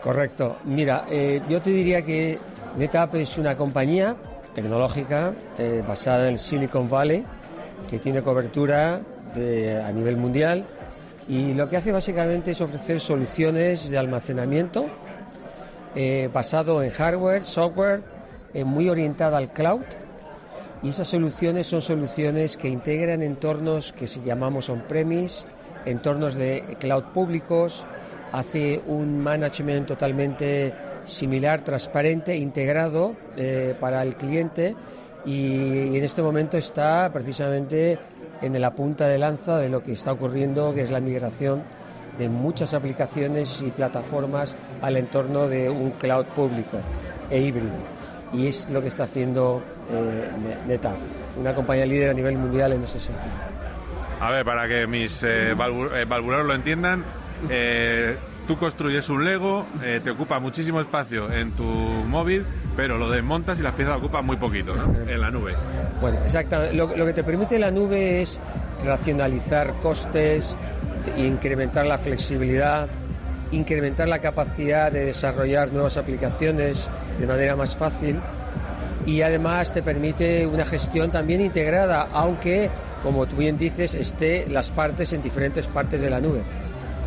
Correcto. 0.01 0.59
Mira, 0.63 1.05
eh, 1.09 1.41
yo 1.49 1.61
te 1.61 1.71
diría 1.71 2.01
que 2.03 2.39
NetApp 2.77 3.15
es 3.15 3.37
una 3.37 3.55
compañía 3.55 4.15
tecnológica 4.53 5.33
eh, 5.57 5.83
basada 5.87 6.29
en 6.29 6.37
Silicon 6.37 6.89
Valley 6.89 7.25
que 7.89 7.99
tiene 7.99 8.21
cobertura 8.21 9.01
a 9.33 9.91
nivel 9.93 10.17
mundial 10.17 10.65
y 11.27 11.53
lo 11.53 11.69
que 11.69 11.77
hace 11.77 11.93
básicamente 11.93 12.51
es 12.51 12.59
ofrecer 12.59 12.99
soluciones 12.99 13.89
de 13.89 13.97
almacenamiento 13.97 14.87
eh, 15.93 16.29
basado 16.33 16.81
en 16.83 16.89
hardware, 16.89 17.43
software, 17.43 18.01
eh, 18.53 18.63
muy 18.63 18.89
orientada 18.89 19.37
al 19.37 19.51
cloud. 19.51 19.81
Y 20.81 20.89
esas 20.89 21.09
soluciones 21.09 21.67
son 21.67 21.81
soluciones 21.81 22.57
que 22.57 22.69
integran 22.69 23.21
entornos 23.21 23.91
que 23.91 24.07
se 24.07 24.21
llamamos 24.21 24.69
on-premise, 24.69 25.45
entornos 25.85 26.33
de 26.35 26.77
cloud 26.79 27.03
públicos, 27.13 27.85
hace 28.31 28.81
un 28.87 29.19
management 29.19 29.87
totalmente 29.87 30.73
similar, 31.03 31.63
transparente, 31.63 32.35
integrado 32.35 33.15
eh, 33.35 33.75
para 33.79 34.03
el 34.03 34.15
cliente 34.15 34.75
y 35.25 35.97
en 35.97 36.03
este 36.03 36.21
momento 36.21 36.57
está 36.57 37.09
precisamente 37.11 37.99
en 38.41 38.59
la 38.59 38.71
punta 38.73 39.07
de 39.07 39.17
lanza 39.17 39.57
de 39.57 39.69
lo 39.69 39.83
que 39.83 39.93
está 39.93 40.11
ocurriendo, 40.11 40.73
que 40.73 40.81
es 40.81 40.91
la 40.91 40.99
migración 40.99 41.63
de 42.17 42.29
muchas 42.29 42.73
aplicaciones 42.73 43.61
y 43.61 43.71
plataformas 43.71 44.55
al 44.81 44.97
entorno 44.97 45.47
de 45.47 45.69
un 45.69 45.91
cloud 45.91 46.25
público 46.25 46.77
e 47.29 47.39
híbrido. 47.39 47.75
Y 48.33 48.47
es 48.47 48.69
lo 48.69 48.81
que 48.81 48.87
está 48.87 49.03
haciendo 49.03 49.61
eh, 49.91 50.29
NetApp, 50.67 50.95
una 51.39 51.53
compañía 51.53 51.85
líder 51.85 52.11
a 52.11 52.13
nivel 52.13 52.37
mundial 52.37 52.73
en 52.73 52.83
ese 52.83 52.99
sentido. 52.99 53.33
A 54.19 54.31
ver, 54.31 54.45
para 54.45 54.67
que 54.67 54.87
mis 54.87 55.23
eh, 55.23 55.51
eh, 55.51 56.05
lo 56.05 56.53
entiendan, 56.53 57.03
eh, 57.49 58.15
tú 58.47 58.57
construyes 58.57 59.09
un 59.09 59.23
Lego, 59.25 59.65
eh, 59.83 60.01
te 60.03 60.11
ocupa 60.11 60.39
muchísimo 60.39 60.81
espacio 60.81 61.31
en 61.31 61.51
tu 61.51 61.63
móvil, 61.63 62.45
pero 62.75 62.97
lo 62.97 63.09
desmontas 63.09 63.59
y 63.59 63.63
las 63.63 63.73
piezas 63.73 63.97
ocupan 63.97 64.25
muy 64.25 64.37
poquito, 64.37 64.75
¿no? 64.75 65.09
En 65.09 65.21
la 65.21 65.31
nube. 65.31 65.53
Bueno, 65.99 66.19
exactamente. 66.23 66.75
Lo, 66.75 66.95
lo 66.95 67.05
que 67.05 67.13
te 67.13 67.23
permite 67.23 67.59
la 67.59 67.71
nube 67.71 68.21
es 68.21 68.39
racionalizar 68.85 69.73
costes, 69.81 70.57
incrementar 71.17 71.85
la 71.85 71.97
flexibilidad, 71.97 72.87
incrementar 73.51 74.07
la 74.07 74.19
capacidad 74.19 74.91
de 74.91 75.05
desarrollar 75.05 75.71
nuevas 75.71 75.97
aplicaciones 75.97 76.89
de 77.19 77.27
manera 77.27 77.55
más 77.55 77.75
fácil 77.75 78.19
y 79.05 79.21
además 79.21 79.73
te 79.73 79.81
permite 79.81 80.45
una 80.45 80.65
gestión 80.65 81.11
también 81.11 81.41
integrada, 81.41 82.07
aunque, 82.13 82.69
como 83.03 83.25
tú 83.25 83.37
bien 83.37 83.57
dices, 83.57 83.95
esté 83.95 84.47
las 84.47 84.71
partes 84.71 85.13
en 85.13 85.21
diferentes 85.21 85.67
partes 85.67 86.01
de 86.01 86.09
la 86.09 86.19
nube. 86.19 86.41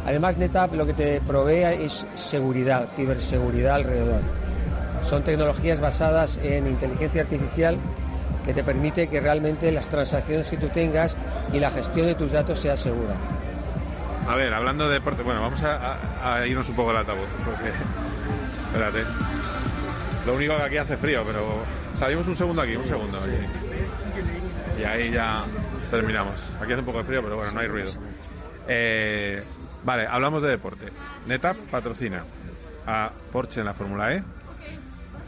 Además, 0.06 0.36
NetApp 0.36 0.74
lo 0.74 0.86
que 0.86 0.92
te 0.92 1.20
provee 1.20 1.84
es 1.84 2.06
seguridad, 2.14 2.88
ciberseguridad 2.94 3.76
alrededor. 3.76 4.20
Son 5.02 5.22
tecnologías 5.22 5.80
basadas 5.80 6.38
en 6.42 6.66
inteligencia 6.66 7.22
artificial 7.22 7.76
que 8.44 8.52
te 8.52 8.62
permite 8.62 9.08
que 9.08 9.20
realmente 9.20 9.72
las 9.72 9.88
transacciones 9.88 10.50
que 10.50 10.56
tú 10.58 10.68
tengas 10.68 11.16
y 11.52 11.60
la 11.60 11.70
gestión 11.70 12.06
de 12.06 12.14
tus 12.14 12.32
datos 12.32 12.60
sea 12.60 12.76
segura. 12.76 13.14
A 14.28 14.34
ver, 14.34 14.52
hablando 14.52 14.88
de 14.88 14.94
deporte, 14.94 15.22
bueno, 15.22 15.40
vamos 15.40 15.62
a, 15.62 16.46
irnos 16.46 16.68
un 16.68 16.76
poco 16.76 16.88
del 16.88 16.98
altavoz, 16.98 17.28
porque... 17.44 17.70
Espérate. 18.66 19.04
Lo 20.26 20.34
único 20.34 20.56
que 20.56 20.62
aquí 20.62 20.76
hace 20.78 20.96
frío, 20.96 21.22
pero 21.24 21.62
salimos 21.94 22.26
un 22.26 22.34
segundo 22.34 22.62
aquí, 22.62 22.74
un 22.74 22.86
segundo. 22.86 23.18
Y 24.80 24.84
ahí 24.84 25.12
ya 25.12 25.44
terminamos. 25.90 26.34
Aquí 26.60 26.72
hace 26.72 26.80
un 26.80 26.86
poco 26.86 26.98
de 26.98 27.04
frío, 27.04 27.22
pero 27.22 27.36
bueno, 27.36 27.52
no 27.52 27.60
hay 27.60 27.68
ruido. 27.68 27.92
Eh, 28.66 29.44
vale, 29.84 30.06
hablamos 30.06 30.42
de 30.42 30.48
deporte. 30.48 30.86
NetApp 31.26 31.56
patrocina 31.70 32.24
a 32.86 33.10
Porsche 33.32 33.60
en 33.60 33.66
la 33.66 33.74
Fórmula 33.74 34.14
E, 34.14 34.22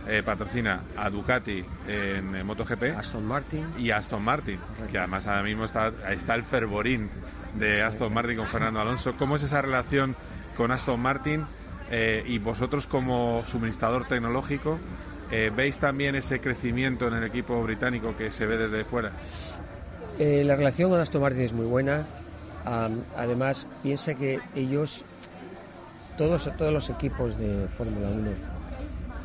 eh, 0.09 0.23
patrocina 0.23 0.83
a 0.97 1.11
Ducati 1.11 1.65
en 1.89 2.37
eh, 2.37 2.45
MotoGP, 2.45 2.97
Aston 2.97 3.25
Martin 3.25 3.67
y 3.79 3.91
Aston 3.91 4.23
Martin, 4.23 4.59
que 4.91 4.99
además 4.99 5.27
ahora 5.27 5.43
mismo 5.43 5.65
está, 5.65 5.93
está 6.11 6.35
el 6.35 6.45
fervorín 6.45 7.11
de 7.55 7.83
Aston 7.83 8.13
Martin 8.13 8.37
con 8.37 8.47
Fernando 8.47 8.81
Alonso. 8.81 9.15
¿Cómo 9.19 9.37
es 9.37 9.43
esa 9.43 9.63
relación 9.63 10.15
con 10.57 10.71
Aston 10.71 11.01
Martin? 11.01 11.45
Eh, 11.91 12.25
y 12.27 12.39
vosotros 12.39 12.87
como 12.87 13.45
suministrador 13.47 14.07
tecnológico, 14.07 14.79
eh, 15.31 15.51
¿veis 15.55 15.79
también 15.79 16.15
ese 16.15 16.41
crecimiento 16.41 17.09
en 17.09 17.15
el 17.15 17.25
equipo 17.25 17.61
británico 17.63 18.17
que 18.17 18.31
se 18.31 18.47
ve 18.47 18.57
desde 18.57 18.85
fuera? 18.85 19.13
La 20.19 20.57
relación 20.57 20.91
con 20.91 21.01
Aston 21.01 21.21
Martin 21.21 21.43
es 21.43 21.53
muy 21.53 21.67
buena. 21.67 22.07
Además, 22.67 23.67
piensa 23.83 24.15
que 24.15 24.41
ellos, 24.55 25.05
todos, 26.19 26.51
todos 26.59 26.73
los 26.73 26.91
equipos 26.91 27.39
de 27.39 27.69
Fórmula 27.69 28.09
1, 28.09 28.31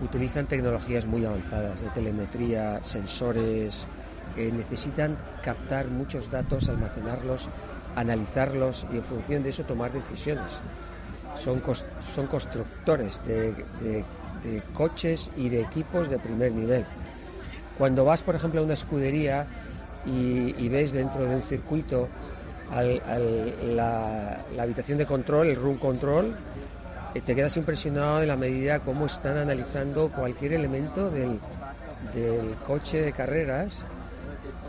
utilizan 0.03 0.45
tecnologías 0.47 1.05
muy 1.07 1.25
avanzadas 1.25 1.81
de 1.81 1.89
telemetría, 1.89 2.81
sensores, 2.83 3.87
eh, 4.37 4.51
necesitan 4.55 5.17
captar 5.41 5.87
muchos 5.87 6.29
datos, 6.29 6.69
almacenarlos, 6.69 7.49
analizarlos 7.95 8.85
y 8.93 8.97
en 8.97 9.03
función 9.03 9.43
de 9.43 9.49
eso 9.49 9.63
tomar 9.63 9.91
decisiones. 9.91 10.59
Son, 11.35 11.61
son 12.01 12.27
constructores 12.27 13.23
de, 13.25 13.53
de- 13.81 14.05
de 14.43 14.59
coches 14.73 15.29
y 15.37 15.49
de 15.49 15.61
equipos 15.61 16.09
de 16.09 16.17
primer 16.17 16.51
nivel. 16.51 16.83
Cuando 17.77 18.05
vas, 18.05 18.23
por 18.23 18.33
ejemplo, 18.35 18.61
a 18.61 18.63
una 18.63 18.73
escudería 18.73 19.45
y, 20.05 20.55
y 20.57 20.67
ves 20.69 20.93
dentro 20.93 21.25
de 21.27 21.35
un 21.35 21.43
circuito 21.43 22.07
al- 22.71 23.01
al- 23.07 23.75
la, 23.75 24.45
la 24.55 24.63
habitación 24.63 24.97
de 24.97 25.05
control, 25.05 25.47
el 25.47 25.55
room 25.55 25.77
control, 25.77 26.35
eh, 27.13 27.21
te 27.21 27.35
quedas 27.35 27.57
impresionado 27.57 28.21
en 28.21 28.27
la 28.27 28.37
medida 28.37 28.79
cómo 28.79 29.05
están 29.05 29.37
analizando 29.37 30.09
cualquier 30.09 30.53
elemento 30.53 31.09
del, 31.09 31.39
del 32.13 32.55
coche 32.65 33.01
de 33.01 33.11
carreras 33.11 33.85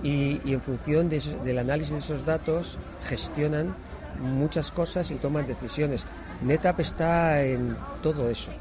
y, 0.03 0.41
y 0.45 0.53
en 0.55 0.61
función 0.61 1.09
de 1.09 1.17
esos- 1.17 1.43
del 1.45 1.59
análisis 1.59 1.93
de 1.93 1.99
esos 1.99 2.25
datos 2.27 2.79
gestionan 3.05 3.75
muchas 4.21 4.71
cosas 4.71 5.11
y 5.11 5.15
toman 5.17 5.47
decisiones. 5.47 6.05
NetApp 6.43 6.81
está 6.81 7.43
en 7.43 7.77
todo 8.03 8.29
eso 8.29 8.53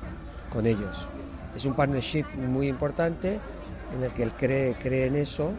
con 0.52 0.66
ellos. 0.68 1.10
Es 1.56 1.66
un 1.66 1.74
partnership 1.74 2.26
muy 2.36 2.68
importante 2.68 3.40
en 3.96 4.04
el 4.04 4.12
que 4.14 4.24
él 4.24 4.32
cree, 4.34 4.76
cree 4.76 5.08
en 5.08 5.16
eso 5.16 5.52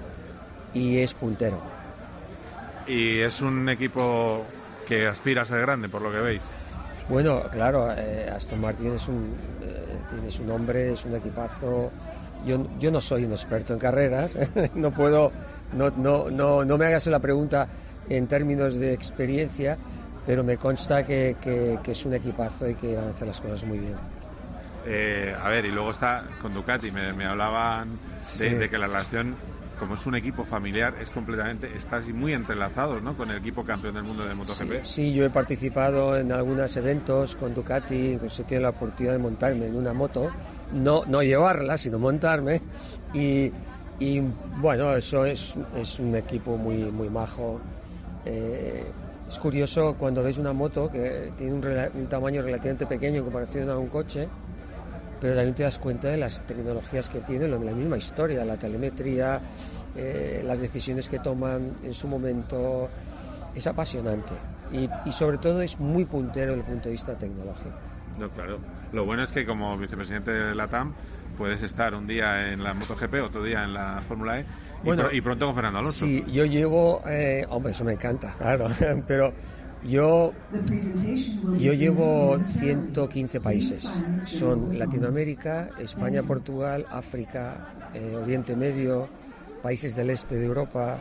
y 0.72 0.98
es 0.98 1.12
puntero. 1.14 1.60
Y 2.86 3.18
es 3.20 3.40
un 3.40 3.68
equipo 3.68 4.44
que 4.86 5.06
aspira 5.06 5.42
a 5.42 5.44
ser 5.44 5.60
grande, 5.60 5.88
por 5.88 6.02
lo 6.02 6.10
que 6.10 6.18
veis. 6.18 6.42
Bueno, 7.08 7.42
claro, 7.50 7.92
eh, 7.96 8.30
Aston 8.34 8.60
Martin 8.60 8.94
es 8.94 9.08
un, 9.08 9.34
eh, 9.62 9.98
tiene 10.10 10.30
su 10.30 10.44
nombre, 10.44 10.92
es 10.92 11.04
un 11.04 11.14
equipazo. 11.16 11.90
Yo, 12.46 12.66
yo 12.78 12.90
no 12.90 13.00
soy 13.00 13.24
un 13.24 13.32
experto 13.32 13.72
en 13.72 13.78
carreras, 13.78 14.36
no 14.74 14.90
puedo, 14.92 15.30
no, 15.76 15.90
no, 15.90 16.30
no, 16.30 16.64
no 16.64 16.78
me 16.78 16.86
hagas 16.86 17.06
la 17.06 17.20
pregunta 17.20 17.68
en 18.08 18.26
términos 18.26 18.74
de 18.74 18.92
experiencia, 18.92 19.78
pero 20.26 20.42
me 20.42 20.56
consta 20.56 21.04
que, 21.04 21.36
que- 21.40 21.78
que 21.82 21.92
es 21.92 22.04
un 22.04 22.14
equipazo 22.14 22.68
y 22.68 22.74
que 22.74 22.96
van 22.96 23.06
a 23.06 23.10
hacer 23.10 23.28
las 23.28 23.40
cosas 23.40 23.64
muy 23.64 23.78
bien. 23.78 23.94
Eh, 24.86 25.36
a 25.40 25.48
ver, 25.48 25.64
y 25.66 25.70
luego 25.70 25.92
está 25.92 26.24
con 26.40 26.52
Ducati, 26.52 26.90
me, 26.90 27.12
me 27.12 27.24
hablaban 27.26 27.90
de, 27.90 27.96
Sí. 28.20 28.48
de 28.48 28.68
que 28.68 28.76
la 28.78 28.88
relación, 28.88 29.36
como 29.82 29.94
es 29.94 30.06
un 30.06 30.14
equipo 30.14 30.44
familiar, 30.44 30.94
es 31.00 31.10
completamente, 31.10 31.68
estás 31.76 32.06
muy 32.10 32.32
entrelazados 32.34 33.02
¿no? 33.02 33.16
con 33.16 33.32
el 33.32 33.38
equipo 33.38 33.64
campeón 33.64 33.96
del 33.96 34.04
mundo 34.04 34.24
de 34.24 34.32
MotoGP. 34.32 34.84
Sí, 34.84 35.12
yo 35.12 35.24
he 35.24 35.30
participado 35.30 36.16
en 36.16 36.30
algunos 36.30 36.76
eventos 36.76 37.34
con 37.34 37.52
Ducati, 37.52 38.12
incluso 38.12 38.44
tenido 38.44 38.62
la 38.62 38.68
oportunidad 38.68 39.14
de 39.14 39.18
montarme 39.18 39.66
en 39.66 39.74
una 39.74 39.92
moto, 39.92 40.30
no, 40.72 41.04
no 41.06 41.20
llevarla, 41.24 41.76
sino 41.78 41.98
montarme. 41.98 42.62
Y, 43.12 43.50
y, 43.98 44.20
bueno, 44.60 44.94
eso 44.94 45.24
es, 45.24 45.58
es 45.76 45.98
un 45.98 46.14
equipo 46.14 46.56
muy, 46.56 46.76
muy 46.84 47.10
majo. 47.10 47.60
Eh, 48.24 48.84
es 49.28 49.38
curioso 49.40 49.96
cuando 49.98 50.22
ves 50.22 50.38
una 50.38 50.52
moto 50.52 50.92
que 50.92 51.32
tiene 51.36 51.54
un, 51.54 52.00
un 52.00 52.06
tamaño 52.06 52.40
relativamente 52.40 52.86
pequeño 52.86 53.16
en 53.16 53.24
comparación 53.24 53.68
a 53.68 53.76
un 53.76 53.88
coche, 53.88 54.28
pero 55.22 55.34
también 55.36 55.54
te 55.54 55.62
das 55.62 55.78
cuenta 55.78 56.08
de 56.08 56.16
las 56.18 56.42
tecnologías 56.42 57.08
que 57.08 57.20
tiene, 57.20 57.46
lo- 57.48 57.58
la 57.62 57.70
misma 57.72 57.96
historia, 57.96 58.44
la 58.44 58.56
telemetría, 58.58 59.40
eh, 59.96 60.42
las 60.44 60.60
decisiones 60.60 61.08
que 61.08 61.18
toman 61.20 61.72
en 61.84 61.94
su 61.94 62.08
momento. 62.08 62.88
Es 63.54 63.66
apasionante 63.66 64.32
y, 64.72 64.88
y 65.04 65.12
sobre 65.12 65.36
todo 65.38 65.60
es 65.60 65.78
muy 65.78 66.06
puntero 66.06 66.52
desde 66.52 66.60
el 66.62 66.66
punto 66.66 66.84
de 66.86 66.92
vista 66.92 67.14
tecnológico. 67.18 67.70
No, 68.18 68.30
claro. 68.30 68.58
Lo 68.94 69.04
bueno 69.04 69.22
es 69.22 69.30
que 69.30 69.44
como 69.44 69.76
vicepresidente 69.76 70.30
de 70.30 70.54
la 70.54 70.68
TAM 70.68 70.94
puedes 71.36 71.62
estar 71.62 71.94
un 71.94 72.06
día 72.06 72.50
en 72.50 72.64
la 72.64 72.72
MotoGP, 72.72 73.14
otro 73.22 73.42
día 73.44 73.62
en 73.64 73.74
la 73.74 74.00
Fórmula 74.08 74.38
E 74.40 74.42
y, 74.42 74.46
Bueno, 74.86 75.02
pro- 75.04 75.12
y 75.14 75.20
pronto 75.20 75.44
con 75.46 75.54
Fernando 75.54 75.80
Alonso. 75.80 76.06
Sí, 76.06 76.24
yo 76.32 76.46
llevo, 76.46 77.02
eh, 77.06 77.44
hombre, 77.50 77.72
eso 77.72 77.84
me 77.84 77.92
encanta, 77.92 78.34
claro, 78.38 78.68
pero 79.06 79.34
yo, 79.84 80.32
yo 81.58 81.72
llevo 81.72 82.38
115 82.42 83.40
países. 83.40 84.04
Son 84.24 84.78
Latinoamérica, 84.78 85.70
España, 85.78 86.22
Portugal, 86.22 86.86
África, 86.90 87.90
eh, 87.94 88.16
Oriente 88.16 88.54
Medio, 88.56 89.08
países 89.62 89.94
del 89.96 90.10
este 90.10 90.36
de 90.36 90.46
Europa, 90.46 90.98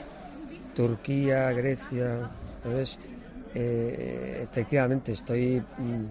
Turquía, 0.75 1.51
Grecia. 1.51 2.29
Entonces, 2.57 2.99
eh, 3.55 4.39
efectivamente, 4.43 5.11
estoy... 5.11 5.59
mm, 5.77 6.05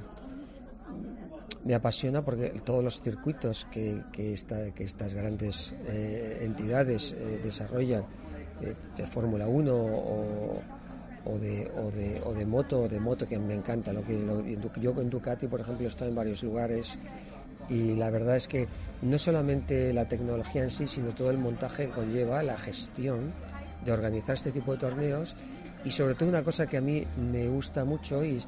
me 1.62 1.74
apasiona 1.74 2.22
porque 2.22 2.48
todos 2.64 2.82
los 2.82 3.02
circuitos 3.02 3.66
que, 3.70 4.00
que, 4.12 4.32
esta- 4.32 4.70
que 4.70 4.84
estas 4.84 5.12
grandes 5.12 5.74
eh, 5.86 6.38
entidades 6.40 7.12
eh, 7.12 7.38
desarrollan, 7.42 8.02
eh, 8.62 8.74
de 8.96 9.06
Fórmula 9.06 9.46
1 9.46 9.70
o, 9.74 10.62
o 11.24 11.38
de, 11.38 11.70
o, 11.76 11.90
de, 11.90 12.20
o 12.24 12.32
de 12.34 12.46
moto, 12.46 12.88
de 12.88 12.98
moto 13.00 13.26
que 13.26 13.38
me 13.38 13.54
encanta. 13.54 13.92
Lo 13.92 14.02
que, 14.04 14.18
lo- 14.18 14.42
yo 14.80 14.94
con 14.94 15.10
Ducati, 15.10 15.46
por 15.46 15.60
ejemplo, 15.60 15.84
he 15.84 15.88
estado 15.88 16.08
en 16.10 16.16
varios 16.16 16.42
lugares 16.42 16.98
y 17.68 17.94
la 17.96 18.10
verdad 18.10 18.36
es 18.36 18.48
que 18.48 18.66
no 19.02 19.16
solamente 19.18 19.92
la 19.92 20.06
tecnología 20.08 20.62
en 20.64 20.70
sí, 20.70 20.86
sino 20.86 21.10
todo 21.14 21.30
el 21.30 21.38
montaje 21.38 21.88
conlleva 21.88 22.42
la 22.42 22.56
gestión 22.56 23.32
de 23.84 23.92
organizar 23.92 24.34
este 24.34 24.50
tipo 24.52 24.72
de 24.72 24.78
torneos 24.78 25.36
y 25.84 25.90
sobre 25.90 26.14
todo 26.14 26.28
una 26.28 26.42
cosa 26.42 26.66
que 26.66 26.76
a 26.76 26.80
mí 26.80 27.06
me 27.16 27.48
gusta 27.48 27.84
mucho 27.84 28.24
y 28.24 28.42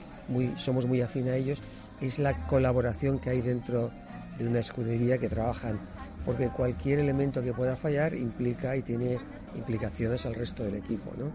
somos 0.57 0.87
muy 0.87 1.01
afín 1.03 1.29
a 1.29 1.37
ellos, 1.37 1.63
es 2.01 2.19
la 2.19 2.47
colaboración 2.47 3.19
que 3.19 3.31
hay 3.31 3.41
dentro 3.43 3.91
de 4.39 4.47
una 4.49 4.59
escudería 4.59 5.19
que 5.19 5.29
trabajan, 5.29 5.79
porque 6.25 6.49
cualquier 6.49 6.99
elemento 7.01 7.43
que 7.43 7.53
pueda 7.53 7.77
fallar 7.77 8.15
implica 8.15 8.77
y 8.77 8.83
tiene 8.83 9.19
implicaciones 9.57 10.25
al 10.27 10.35
resto 10.35 10.65
del 10.65 10.77
equipo. 10.77 11.13
¿no? 11.19 11.27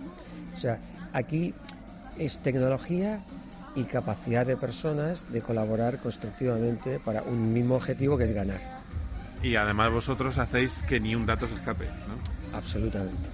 O 0.53 0.57
sea, 0.57 0.79
aquí 1.13 1.53
es 2.17 2.39
tecnología 2.39 3.19
y 3.75 3.83
capacidad 3.83 4.45
de 4.45 4.57
personas 4.57 5.31
de 5.31 5.41
colaborar 5.41 5.99
constructivamente 5.99 6.99
para 6.99 7.21
un 7.23 7.53
mismo 7.53 7.75
objetivo 7.75 8.17
que 8.17 8.23
es 8.23 8.31
ganar. 8.31 8.59
Y 9.43 9.55
además 9.55 9.91
vosotros 9.91 10.37
hacéis 10.39 10.81
que 10.87 10.99
ni 10.99 11.13
un 11.13 11.25
dato 11.27 11.47
se 11.47 11.53
escape, 11.53 11.85
¿no? 11.85 12.57
Absolutamente. 12.57 13.29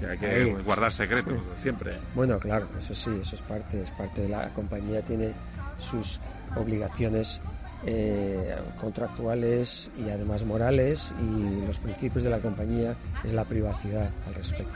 Que 0.00 0.06
hay 0.06 0.18
que 0.18 0.26
Ahí. 0.26 0.52
guardar 0.64 0.92
secretos 0.92 1.34
siempre. 1.62 1.92
Bueno, 2.16 2.40
claro, 2.40 2.66
eso 2.76 2.92
sí, 2.92 3.10
eso 3.22 3.36
es 3.36 3.42
parte, 3.42 3.80
es 3.82 3.90
parte 3.92 4.22
de 4.22 4.28
la 4.30 4.48
compañía, 4.48 5.00
tiene 5.02 5.30
sus 5.78 6.18
obligaciones 6.56 7.40
eh, 7.86 8.54
contractuales 8.80 9.90
y 9.98 10.08
además 10.10 10.44
morales 10.44 11.14
y 11.20 11.66
los 11.66 11.78
principios 11.78 12.24
de 12.24 12.30
la 12.30 12.38
compañía 12.38 12.94
es 13.24 13.32
la 13.32 13.44
privacidad 13.44 14.10
al 14.26 14.34
respecto. 14.34 14.72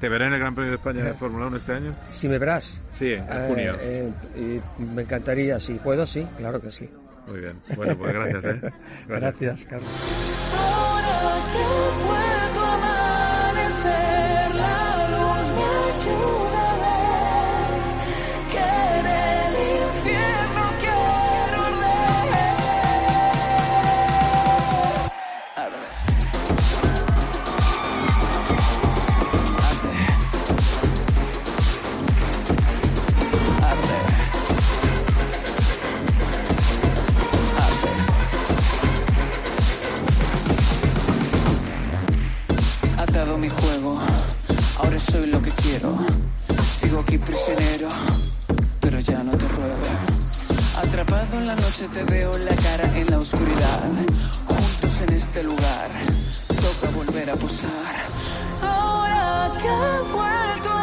¿Te 0.00 0.08
veré 0.08 0.26
en 0.26 0.32
el 0.32 0.40
Gran 0.40 0.54
Premio 0.54 0.70
de 0.72 0.76
España 0.78 1.04
de 1.04 1.14
Fórmula 1.14 1.46
1 1.46 1.56
este 1.56 1.72
año? 1.74 1.94
Si 2.10 2.28
me 2.28 2.38
verás. 2.38 2.82
Sí, 2.92 3.12
en 3.12 3.20
Eh, 3.22 3.44
junio. 3.48 3.76
eh, 3.80 4.10
me 4.94 5.02
encantaría, 5.02 5.60
si 5.60 5.74
puedo, 5.74 6.06
sí, 6.06 6.26
claro 6.36 6.60
que 6.60 6.72
sí. 6.72 6.88
Muy 7.28 7.38
bien. 7.38 7.60
Bueno, 7.76 7.96
pues 7.96 8.12
gracias, 8.12 8.44
¿eh? 8.46 8.60
Gracias, 9.08 9.64
Carlos. 9.64 9.88
Quiero. 45.72 45.96
Sigo 46.66 47.00
aquí 47.00 47.18
prisionero, 47.18 47.88
pero 48.80 48.98
ya 49.00 49.22
no 49.22 49.32
te 49.32 49.48
ruego. 49.48 49.76
Atrapado 50.78 51.38
en 51.38 51.46
la 51.46 51.54
noche 51.54 51.88
te 51.92 52.04
veo 52.04 52.36
la 52.38 52.54
cara 52.56 52.84
en 52.96 53.10
la 53.10 53.18
oscuridad. 53.18 53.80
Juntos 54.46 55.00
en 55.02 55.12
este 55.14 55.42
lugar, 55.42 55.88
toca 56.48 56.90
volver 56.94 57.30
a 57.30 57.36
posar. 57.36 57.70
Ahora 58.62 59.50
que 59.60 59.68
ha 59.68 60.00
vuelto 60.12 60.68
a 60.70 60.82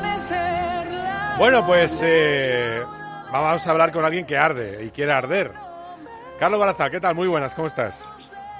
amanecer, 0.00 0.92
la 0.92 1.34
Bueno, 1.38 1.66
pues 1.66 1.98
eh, 2.02 2.82
vamos 3.32 3.66
a 3.66 3.70
hablar 3.70 3.92
con 3.92 4.04
alguien 4.04 4.26
que 4.26 4.36
arde 4.36 4.84
y 4.84 4.90
quiere 4.90 5.12
arder. 5.12 5.52
Carlos 6.40 6.58
Barazal, 6.60 6.90
¿qué 6.90 7.00
tal? 7.00 7.14
Muy 7.14 7.28
buenas, 7.28 7.54
¿cómo 7.54 7.66
estás? 7.68 8.04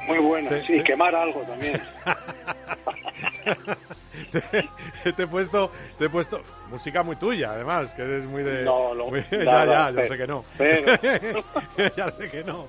Muy 0.06 0.18
buena, 0.18 0.48
Te- 0.50 0.66
sí, 0.66 0.82
quemar 0.84 1.14
algo 1.14 1.40
también. 1.42 1.80
te, 4.30 5.12
te 5.12 5.22
he 5.22 5.26
puesto, 5.26 5.70
te 5.98 6.06
he 6.06 6.08
puesto 6.10 6.40
música 6.70 7.02
muy 7.02 7.16
tuya, 7.16 7.52
además, 7.52 7.92
que 7.94 8.02
eres 8.02 8.26
muy 8.26 8.42
de. 8.42 8.62
No, 8.64 8.94
lo- 8.94 9.06
muy- 9.08 9.24
ya, 9.30 9.38
nada, 9.44 9.66
ya, 9.66 9.90
yo 9.90 9.96
pero- 9.96 10.08
sé 10.08 10.16
que 10.18 10.26
no. 10.26 10.44
pero- 10.56 11.42
ya 11.96 12.10
sé 12.12 12.30
que 12.30 12.44
no. 12.44 12.66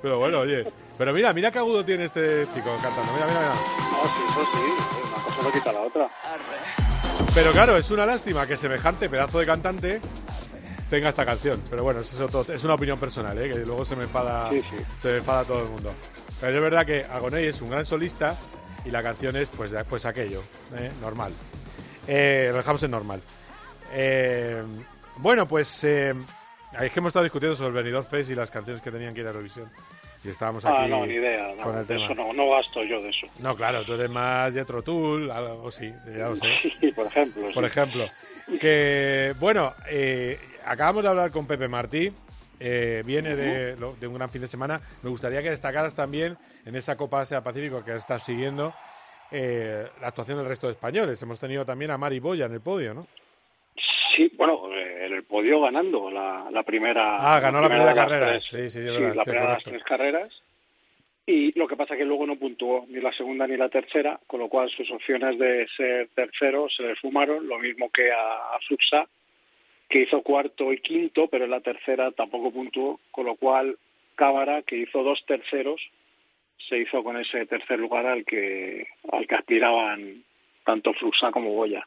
Pero 0.00 0.18
bueno, 0.18 0.40
oye. 0.40 0.66
Pero 0.98 1.12
mira, 1.12 1.32
mira 1.32 1.50
qué 1.50 1.58
agudo 1.58 1.84
tiene 1.84 2.04
este 2.04 2.46
chico 2.52 2.70
cantando. 2.82 3.12
Mira, 3.14 3.26
mira, 3.26 3.40
mira. 3.40 3.54
No, 3.92 4.08
sí, 4.08 4.22
eso 4.30 4.44
sí, 4.52 5.08
una 5.08 5.24
cosa 5.24 5.42
no 5.42 5.50
quita 5.52 5.72
la 5.72 5.80
otra. 5.80 6.08
Pero 7.34 7.52
claro, 7.52 7.76
es 7.76 7.90
una 7.90 8.04
lástima 8.06 8.46
que 8.46 8.56
semejante 8.56 9.08
pedazo 9.08 9.38
de 9.38 9.46
cantante 9.46 10.00
tenga 10.90 11.08
esta 11.08 11.24
canción. 11.24 11.62
Pero 11.70 11.82
bueno, 11.84 12.00
eso 12.00 12.14
es, 12.14 12.20
otro- 12.34 12.52
es 12.52 12.62
una 12.64 12.74
opinión 12.74 12.98
personal, 12.98 13.38
¿eh? 13.38 13.48
que 13.50 13.58
luego 13.60 13.84
se 13.84 13.96
me 13.96 14.04
enfada, 14.04 14.50
Sí, 14.50 14.60
sí. 14.62 14.76
se 15.00 15.08
me 15.12 15.16
enfada 15.18 15.44
todo 15.44 15.62
el 15.62 15.68
mundo. 15.70 15.92
Pero 16.40 16.56
es 16.56 16.62
verdad 16.62 16.84
que 16.84 17.04
Agoney 17.04 17.46
es 17.46 17.62
un 17.62 17.70
gran 17.70 17.86
solista 17.86 18.34
y 18.84 18.90
la 18.90 19.02
canción 19.02 19.36
es 19.36 19.48
pues, 19.50 19.72
pues 19.88 20.06
aquello, 20.06 20.42
¿eh? 20.76 20.90
normal. 21.00 21.32
Eh, 22.06 22.48
lo 22.50 22.56
dejamos 22.58 22.82
en 22.82 22.90
normal. 22.90 23.20
Eh, 23.92 24.62
bueno, 25.18 25.46
pues 25.46 25.84
eh, 25.84 26.14
es 26.80 26.92
que 26.92 26.98
hemos 27.00 27.10
estado 27.10 27.24
discutiendo 27.24 27.54
sobre 27.56 27.68
el 27.68 27.74
Benidorm 27.74 28.06
Fest 28.06 28.30
y 28.30 28.34
las 28.34 28.50
canciones 28.50 28.80
que 28.82 28.90
tenían 28.90 29.14
que 29.14 29.20
ir 29.20 29.26
a 29.26 29.30
Eurovisión. 29.30 29.68
Y 30.24 30.28
estábamos 30.28 30.64
aquí 30.64 30.74
Ah, 30.78 30.86
no, 30.86 31.04
ni 31.04 31.14
idea. 31.14 31.52
no, 31.56 31.62
con 31.64 31.74
el 31.78 31.86
de 31.86 31.94
tema. 31.94 32.04
eso 32.06 32.14
no, 32.14 32.32
no 32.32 32.50
gasto 32.50 32.82
yo 32.84 33.02
de 33.02 33.10
eso. 33.10 33.26
No, 33.40 33.56
claro, 33.56 33.84
tú 33.84 33.94
eres 33.94 34.08
más 34.08 34.52
Jethro 34.54 34.82
Tull, 34.82 35.30
algo 35.30 35.68
así, 35.68 35.92
ya 36.16 36.28
lo 36.28 36.36
sé. 36.36 36.46
Sí, 36.80 36.92
por 36.92 37.06
ejemplo. 37.06 37.42
Por 37.52 37.64
sí. 37.64 37.66
ejemplo. 37.66 38.06
Que, 38.60 39.34
bueno, 39.40 39.72
eh, 39.88 40.38
acabamos 40.64 41.02
de 41.02 41.08
hablar 41.08 41.30
con 41.30 41.46
Pepe 41.46 41.68
Martí. 41.68 42.12
eh, 42.60 43.02
viene 43.04 43.34
de, 43.34 43.76
lo- 43.76 43.96
de 44.00 44.06
un 44.06 44.14
gran 44.14 44.30
fin 44.30 44.40
de 44.42 44.46
semana. 44.46 44.80
Me 45.02 45.10
gustaría 45.10 45.42
que 45.42 45.50
destacaras 45.50 45.94
también 45.96 46.36
en 46.64 46.76
esa 46.76 46.96
Copa 46.96 47.20
Asia 47.20 47.42
Pacífico 47.42 47.84
que 47.84 47.94
estás 47.94 48.22
siguiendo 48.24 48.72
eh, 49.30 49.86
la 50.00 50.08
actuación 50.08 50.38
del 50.38 50.46
resto 50.48 50.66
de 50.66 50.74
españoles. 50.74 51.22
Hemos 51.22 51.40
tenido 51.40 51.64
también 51.64 51.90
a 51.90 51.98
Mari 51.98 52.20
Boya 52.20 52.46
en 52.46 52.52
el 52.52 52.60
podio, 52.60 52.94
¿no? 52.94 53.06
Sí, 54.16 54.30
bueno, 54.36 54.68
eh, 54.74 55.06
en 55.06 55.12
el 55.14 55.24
podio 55.24 55.60
ganando 55.62 56.10
la, 56.10 56.48
la 56.50 56.62
primera. 56.62 57.16
Ah, 57.18 57.40
ganó 57.40 57.60
la 57.60 57.68
primera 57.68 57.90
de 57.90 57.94
carrera. 57.96 58.26
tres. 58.28 58.44
Sí, 58.44 58.68
sí, 58.68 58.80
es 58.80 58.84
Sí, 58.86 58.90
verdad, 58.92 59.14
la 59.14 59.24
primera 59.24 59.46
de 59.46 59.52
las 59.54 59.62
tres 59.62 59.82
carreras. 59.84 60.42
Y 61.24 61.56
lo 61.56 61.68
que 61.68 61.76
pasa 61.76 61.96
que 61.96 62.04
luego 62.04 62.26
no 62.26 62.36
puntuó 62.36 62.84
ni 62.88 63.00
la 63.00 63.12
segunda 63.12 63.46
ni 63.46 63.56
la 63.56 63.68
tercera, 63.68 64.18
con 64.26 64.40
lo 64.40 64.48
cual 64.48 64.68
sus 64.70 64.90
opciones 64.90 65.38
de 65.38 65.68
ser 65.76 66.08
tercero 66.14 66.66
se 66.68 66.82
le 66.82 66.96
fumaron, 66.96 67.46
lo 67.46 67.58
mismo 67.60 67.90
que 67.90 68.10
a, 68.10 68.56
a 68.56 68.58
que 69.88 70.00
hizo 70.02 70.22
cuarto 70.22 70.72
y 70.72 70.80
quinto, 70.80 71.28
pero 71.28 71.44
en 71.44 71.50
la 71.50 71.60
tercera 71.60 72.10
tampoco 72.12 72.50
puntuó, 72.50 72.98
con 73.10 73.26
lo 73.26 73.36
cual 73.36 73.76
Cámara, 74.16 74.62
que 74.62 74.76
hizo 74.76 75.02
dos 75.02 75.22
terceros, 75.26 75.80
se 76.68 76.78
hizo 76.78 77.02
con 77.02 77.16
ese 77.16 77.46
tercer 77.46 77.78
lugar 77.78 78.06
al 78.06 78.24
que 78.24 78.86
al 79.10 79.26
que 79.26 79.34
aspiraban 79.34 80.22
tanto 80.64 80.92
Fluxa 80.94 81.30
como 81.30 81.52
Goya. 81.52 81.86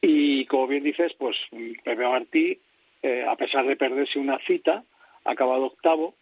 Y 0.00 0.46
como 0.46 0.66
bien 0.68 0.84
dices, 0.84 1.12
pues 1.18 1.36
Pepe 1.84 2.06
Martí, 2.06 2.58
eh, 3.02 3.24
a 3.28 3.34
pesar 3.36 3.66
de 3.66 3.76
perderse 3.76 4.18
una 4.18 4.38
cita, 4.46 4.84
ha 5.24 5.30
acabado 5.32 5.64
octavo, 5.66 6.14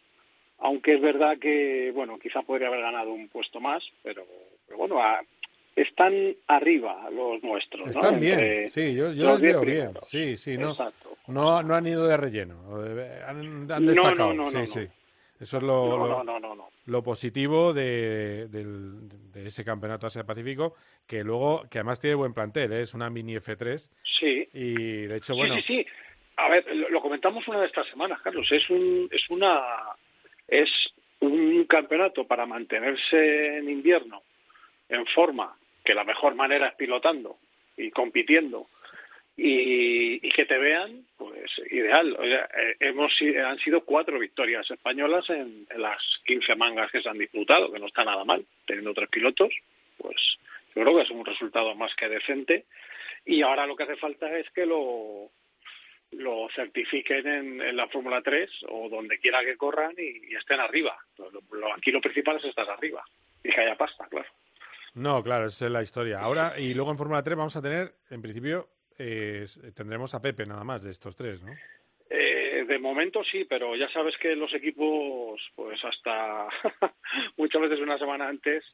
aunque 0.59 0.95
es 0.95 1.01
verdad 1.03 1.37
que, 1.39 1.93
bueno, 1.95 2.19
quizá 2.19 2.41
podría 2.43 2.69
haber 2.69 2.81
ganado 2.81 3.13
un 3.13 3.29
puesto 3.29 3.61
más, 3.61 3.83
pero, 4.03 4.25
pero 4.67 4.79
bueno, 4.79 5.03
a- 5.03 5.21
están 5.75 6.15
arriba 6.47 7.11
los 7.11 7.43
nuestros. 7.43 7.85
¿no? 7.85 7.91
Están 7.91 8.19
bien, 8.19 8.39
Entre 8.41 8.69
sí, 8.69 8.95
yo, 8.95 9.13
yo 9.13 9.25
los 9.27 9.43
veo 9.43 9.61
bien. 9.61 9.91
Sí, 10.05 10.39
sí, 10.39 10.57
no, 10.57 10.71
Exacto. 10.71 11.19
no, 11.27 11.63
no 11.63 11.75
han 11.75 11.87
ido 11.87 12.07
de 12.07 12.17
relleno, 12.17 12.57
eh, 12.87 13.21
han, 13.26 13.71
han 13.71 13.85
destacado. 13.87 14.33
no, 14.33 14.45
no, 14.45 14.51
sí, 14.51 14.57
no, 14.57 14.67
sí. 14.67 14.87
Eso 15.41 15.57
es 15.58 15.63
lo, 15.63 15.87
No, 15.88 15.96
lo- 15.99 16.08
no, 16.08 16.25
no, 16.25 16.41
no, 16.41 16.54
no. 16.54 16.68
lo 16.87 17.03
positivo 17.03 17.72
de, 17.75 18.49
de 18.49 19.46
ese 19.46 19.64
campeonato 19.64 20.07
Asia 20.07 20.25
Pacífico, 20.25 20.75
que 21.07 21.22
luego, 21.25 21.64
que 21.71 21.79
además 21.79 22.00
tiene 22.00 22.17
buen 22.17 22.33
plantel, 22.34 22.72
¿eh? 22.72 22.83
es 22.83 22.95
una 22.95 23.11
mini 23.11 23.34
F3 23.37 23.91
Sí. 24.18 24.49
y 24.54 25.03
de 25.07 25.17
hecho, 25.17 25.34
Sí, 25.34 25.38
bueno, 25.38 25.57
sí, 25.57 25.63
sí. 25.67 25.87
A 26.38 26.49
ver, 26.49 26.64
lo, 26.75 26.88
lo 26.91 27.00
comentamos 27.00 27.46
una 27.49 27.61
de 27.61 27.67
estas 27.67 27.87
semanas, 27.88 28.21
Carlos. 28.22 28.46
Es 28.50 28.68
un, 28.71 29.08
es 29.11 29.29
una, 29.30 29.61
es 30.49 30.68
un 31.21 31.64
campeonato 31.64 32.26
para 32.26 32.46
mantenerse 32.46 33.58
en 33.58 33.68
invierno 33.71 34.22
en 34.88 35.04
forma, 35.07 35.57
que 35.84 35.95
la 35.95 36.04
mejor 36.04 36.34
manera 36.34 36.68
es 36.68 36.75
pilotando 36.76 37.37
y 37.76 37.91
compitiendo 37.91 38.68
y, 39.37 40.21
que 40.30 40.46
te 40.46 40.58
vean, 40.58 41.04
pues 41.17 41.50
ideal. 41.71 42.14
O 42.18 42.22
sea, 42.22 42.49
eh, 42.58 42.76
hemos 42.80 43.13
han 43.45 43.58
sido 43.58 43.84
cuatro 43.84 44.18
victorias 44.18 44.71
españolas 44.71 45.29
en, 45.30 45.67
las 45.76 46.00
15 46.26 46.54
mangas 46.57 46.91
que 46.91 47.03
se 47.03 47.08
han 47.08 47.18
disputado, 47.18 47.72
que 47.72 47.79
no 47.79 47.87
está 47.87 48.04
nada 48.04 48.25
mal, 48.25 48.45
teniendo 48.67 48.95
tres 48.95 49.08
pilotos, 49.08 49.53
pues 49.99 50.17
yo 50.75 50.83
creo 50.83 50.96
que 50.96 51.03
es 51.03 51.11
un 51.11 51.25
resultado 51.25 51.75
más 51.75 51.95
que 51.96 52.08
decente. 52.08 52.64
Y 53.25 53.42
ahora 53.42 53.67
lo 53.67 53.76
que 53.76 53.84
hace 53.84 53.96
falta 53.96 54.38
es 54.38 54.49
que 54.50 54.67
lo, 54.67 55.30
lo 56.13 56.49
certifiquen 56.54 57.26
en, 57.26 57.61
en 57.63 57.76
la 57.76 57.88
Fórmula 57.88 58.22
3 58.22 58.50
o 58.68 58.88
donde 58.88 59.18
quiera 59.18 59.45
que 59.45 59.57
corran 59.57 59.95
y, 59.99 60.34
estén 60.34 60.61
arriba. 60.61 60.96
Lo- 61.18 61.75
aquí 61.75 61.91
lo 61.91 62.00
principal 62.00 62.37
es 62.37 62.45
estar 62.45 62.68
arriba 62.71 63.03
y 63.42 63.50
que 63.50 63.61
haya 63.61 63.76
pasta, 63.76 64.07
claro. 64.08 64.29
no, 64.95 65.22
claro, 65.22 65.46
esa 65.46 65.67
es 65.67 65.72
la 65.72 65.83
historia. 65.83 66.21
Ahora, 66.21 66.58
y 66.58 66.75
luego 66.75 66.91
en 66.91 66.99
Fórmula 66.99 67.22
3 67.22 67.37
vamos 67.37 67.57
a 67.57 67.63
tener, 67.63 67.92
en 68.11 68.22
principio, 68.22 68.68
eh, 68.99 69.47
tendremos 69.75 70.14
a 70.14 70.21
Pepe 70.21 70.47
nada 70.47 70.64
más 70.64 70.83
de 70.83 70.91
estos 70.91 71.17
tres, 71.17 71.43
¿no? 71.43 71.53
Eh, 72.11 72.64
de 72.67 72.79
momento 72.79 73.23
sí, 73.25 73.45
pero 73.45 73.75
ya 73.77 73.89
sabes 73.91 74.17
que 74.18 74.37
los 74.37 74.53
equipos, 74.55 75.41
pues 75.55 75.79
hasta 75.85 76.49
muchas 77.37 77.63
veces 77.63 77.81
una 77.81 77.99
semana 77.99 78.29
antes, 78.29 78.64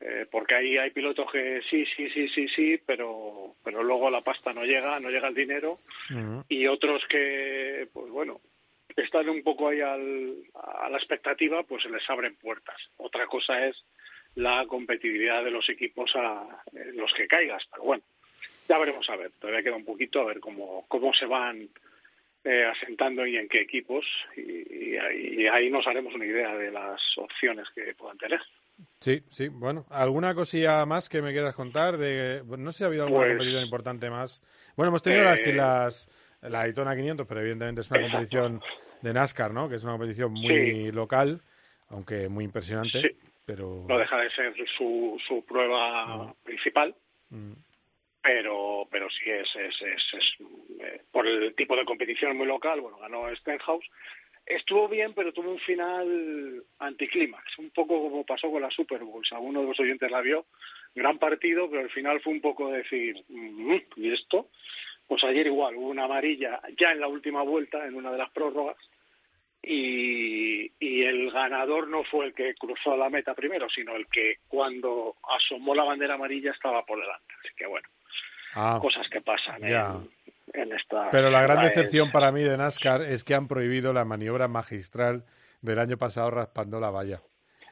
Eh, 0.00 0.26
porque 0.30 0.54
ahí 0.56 0.76
hay 0.76 0.90
pilotos 0.90 1.30
que 1.30 1.62
sí, 1.70 1.86
sí, 1.96 2.10
sí, 2.10 2.28
sí, 2.28 2.46
sí, 2.48 2.78
pero, 2.84 3.54
pero 3.64 3.82
luego 3.82 4.10
la 4.10 4.20
pasta 4.20 4.52
no 4.52 4.64
llega, 4.64 4.98
no 5.00 5.08
llega 5.08 5.28
el 5.28 5.34
dinero 5.34 5.78
y 6.48 6.66
otros 6.66 7.00
que, 7.08 7.88
pues 7.92 8.10
bueno, 8.10 8.40
están 8.96 9.28
un 9.30 9.42
poco 9.42 9.68
ahí 9.68 9.80
al, 9.80 10.34
a 10.54 10.90
la 10.90 10.98
expectativa, 10.98 11.62
pues 11.62 11.84
se 11.84 11.88
les 11.90 12.02
abren 12.10 12.36
puertas. 12.36 12.76
Otra 12.98 13.26
cosa 13.26 13.66
es 13.66 13.76
la 14.34 14.66
competitividad 14.66 15.44
de 15.44 15.52
los 15.52 15.66
equipos 15.70 16.10
a 16.16 16.62
en 16.72 16.96
los 16.96 17.12
que 17.14 17.26
caigas, 17.28 17.62
pero 17.70 17.84
bueno, 17.84 18.02
ya 18.68 18.78
veremos 18.78 19.08
a 19.10 19.16
ver, 19.16 19.30
todavía 19.40 19.62
queda 19.62 19.76
un 19.76 19.84
poquito 19.84 20.20
a 20.20 20.24
ver 20.24 20.40
cómo, 20.40 20.84
cómo 20.88 21.12
se 21.14 21.26
van 21.26 21.68
eh, 22.44 22.64
asentando 22.66 23.26
y 23.26 23.36
en 23.36 23.48
qué 23.48 23.60
equipos 23.62 24.04
y, 24.36 24.40
y 24.92 24.96
ahí, 24.98 25.42
y 25.42 25.46
ahí 25.46 25.70
nos 25.70 25.86
haremos 25.86 26.14
una 26.14 26.26
idea 26.26 26.54
de 26.56 26.70
las 26.70 27.00
opciones 27.16 27.66
que 27.74 27.94
puedan 27.94 28.18
tener. 28.18 28.40
Sí, 28.98 29.22
sí, 29.30 29.48
bueno. 29.48 29.86
¿Alguna 29.90 30.34
cosilla 30.34 30.84
más 30.84 31.08
que 31.08 31.22
me 31.22 31.32
quieras 31.32 31.54
contar? 31.54 31.96
De, 31.96 32.42
no 32.58 32.72
sé 32.72 32.78
si 32.78 32.84
ha 32.84 32.88
habido 32.88 33.04
alguna 33.04 33.22
Pues- 33.24 33.32
competición 33.36 33.64
importante 33.64 34.10
más. 34.10 34.42
Bueno, 34.76 34.88
hemos 34.88 35.02
tenido 35.02 35.22
las, 35.22 35.40
que 35.40 35.50
Eh, 35.50 35.54
las, 35.54 36.08
la 36.42 36.58
Daytona 36.60 36.96
500, 36.96 37.26
pero 37.26 37.40
evidentemente 37.40 37.80
es 37.82 37.90
una 37.90 38.00
Exacto. 38.00 38.16
competición 38.18 38.60
de 39.02 39.12
NASCAR, 39.14 39.52
¿no? 39.52 39.68
Que 39.68 39.76
es 39.76 39.84
una 39.84 39.92
competición 39.92 40.32
muy 40.32 40.90
local, 40.90 41.40
aunque 41.88 42.28
muy 42.28 42.44
impresionante. 42.44 43.00
Sí. 43.00 43.08
Pero. 43.46 43.84
No 43.88 43.98
deja 43.98 44.16
de 44.18 44.30
ser 44.30 44.54
su, 44.76 45.20
su 45.28 45.44
prueba 45.44 46.34
principal, 46.42 46.94
Mm. 47.30 47.52
Pero 48.24 48.88
pero 48.90 49.06
sí 49.10 49.30
es, 49.30 49.46
es, 49.54 49.82
es, 49.82 50.24
eh, 50.80 51.02
por 51.12 51.26
el 51.26 51.54
tipo 51.54 51.76
de 51.76 51.84
competición 51.84 52.36
muy 52.38 52.46
local, 52.46 52.80
bueno, 52.80 52.96
ganó 52.98 53.28
Stenhouse. 53.36 53.84
Estuvo 54.46 54.88
bien, 54.88 55.12
pero 55.14 55.32
tuvo 55.32 55.50
un 55.50 55.58
final 55.60 56.64
anticlímax, 56.78 57.58
un 57.58 57.70
poco 57.70 58.00
como 58.02 58.24
pasó 58.24 58.50
con 58.50 58.62
la 58.62 58.70
Super 58.70 59.02
Bowl. 59.04 59.24
Si 59.26 59.34
alguno 59.34 59.60
de 59.60 59.68
los 59.68 59.80
oyentes 59.80 60.10
la 60.10 60.22
vio, 60.22 60.46
gran 60.94 61.18
partido, 61.18 61.68
pero 61.68 61.82
el 61.82 61.90
final 61.90 62.20
fue 62.20 62.32
un 62.32 62.40
poco 62.40 62.70
decir, 62.70 63.14
"Mm, 63.28 63.76
¿y 63.96 64.12
esto? 64.12 64.48
Pues 65.06 65.22
ayer 65.24 65.46
igual, 65.46 65.76
hubo 65.76 65.88
una 65.88 66.04
amarilla 66.04 66.60
ya 66.78 66.92
en 66.92 67.00
la 67.00 67.08
última 67.08 67.42
vuelta, 67.42 67.86
en 67.86 67.94
una 67.94 68.10
de 68.10 68.18
las 68.18 68.30
prórrogas, 68.30 68.76
y, 69.62 70.70
y 70.78 71.02
el 71.04 71.30
ganador 71.30 71.88
no 71.88 72.04
fue 72.04 72.26
el 72.26 72.34
que 72.34 72.54
cruzó 72.54 72.96
la 72.96 73.08
meta 73.10 73.34
primero, 73.34 73.68
sino 73.70 73.96
el 73.96 74.06
que 74.08 74.36
cuando 74.48 75.16
asomó 75.38 75.74
la 75.74 75.84
bandera 75.84 76.14
amarilla 76.14 76.52
estaba 76.52 76.84
por 76.84 77.00
delante. 77.00 77.34
Así 77.40 77.54
que 77.56 77.66
bueno, 77.66 77.88
Ah, 78.54 78.78
cosas 78.80 79.06
que 79.10 79.20
pasan 79.20 79.60
ya. 79.62 79.96
en, 80.52 80.62
en 80.62 80.72
esta. 80.72 81.10
Pero 81.10 81.30
la 81.30 81.42
gran 81.42 81.62
decepción 81.64 82.10
para 82.10 82.32
mí 82.32 82.42
de 82.42 82.56
NASCAR 82.56 83.02
es 83.02 83.24
que 83.24 83.34
han 83.34 83.48
prohibido 83.48 83.92
la 83.92 84.04
maniobra 84.04 84.48
magistral 84.48 85.24
del 85.60 85.78
año 85.78 85.96
pasado 85.96 86.30
raspando 86.30 86.78
la 86.80 86.90
valla. 86.90 87.20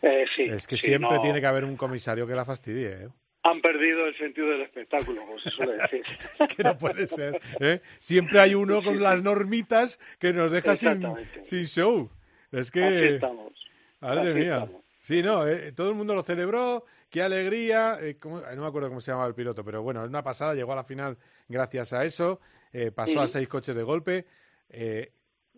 Eh, 0.03 0.25
sí, 0.35 0.43
es 0.43 0.67
que 0.67 0.77
sí, 0.77 0.89
siempre 0.89 1.17
no, 1.17 1.21
tiene 1.21 1.41
que 1.41 1.47
haber 1.47 1.65
un 1.65 1.77
comisario 1.77 2.27
que 2.27 2.35
la 2.35 2.45
fastidie, 2.45 3.05
¿eh? 3.05 3.09
Han 3.45 3.61
perdido 3.61 4.07
el 4.07 4.17
sentido 4.17 4.49
del 4.49 4.63
espectáculo, 4.63 5.21
como 5.23 5.39
se 5.41 5.51
suele 5.51 5.73
decir. 5.75 6.03
Es 6.41 6.47
que 6.47 6.63
no 6.63 6.79
puede 6.79 7.09
ser. 7.09 7.41
¿eh? 7.59 7.81
Siempre 7.99 8.39
hay 8.39 8.55
uno 8.55 8.83
con 8.83 9.03
las 9.03 9.21
normitas 9.21 9.99
que 10.21 10.33
nos 10.33 10.51
deja 10.53 10.77
sin, 10.77 11.67
show. 11.67 12.09
Es 12.53 12.71
que. 12.71 12.85
Así 12.85 13.15
estamos. 13.15 13.53
Madre 14.01 14.31
Así 14.31 14.39
mía. 14.39 14.59
estamos. 14.59 14.83
Sí, 14.99 15.23
no, 15.23 15.43
todo 15.75 15.89
el 15.89 15.97
mundo 15.97 16.15
lo 16.15 16.23
celebró, 16.23 16.85
qué 17.13 17.23
alegría. 17.23 17.99
eh, 18.01 18.17
¿cómo- 18.19 18.41
eh, 18.41 18.57
no 18.57 18.63
me 18.63 18.69
acuerdo 18.69 18.89
cómo 18.89 19.01
se 19.01 19.13
llamaba 19.13 19.29
el 19.29 19.35
piloto, 19.35 19.63
pero 19.65 19.83
bueno, 19.83 20.03
es 20.03 20.09
una 20.09 20.23
pasada, 20.25 20.55
llegó 20.55 20.73
a 20.73 20.77
la 20.77 20.85
final 20.85 21.17
gracias 21.49 21.93
a 21.93 22.05
eso, 22.05 22.41
eh, 22.73 22.91
pasó 22.91 23.21
a 23.21 23.29
seis 23.29 23.47
coches 23.49 23.77
de 23.77 23.83
golpe, 23.85 24.25
eh, 24.71 25.13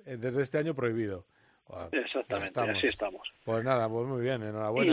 eh, 0.04 0.16
desde 0.18 0.42
este 0.42 0.58
año 0.58 0.74
prohibido. 0.74 1.24
Exactamente, 1.92 2.44
estamos. 2.48 2.76
así 2.76 2.86
estamos. 2.88 3.32
Pues 3.44 3.64
nada, 3.64 3.88
pues 3.88 4.06
muy 4.06 4.20
bien, 4.22 4.42
enhorabuena. 4.42 4.92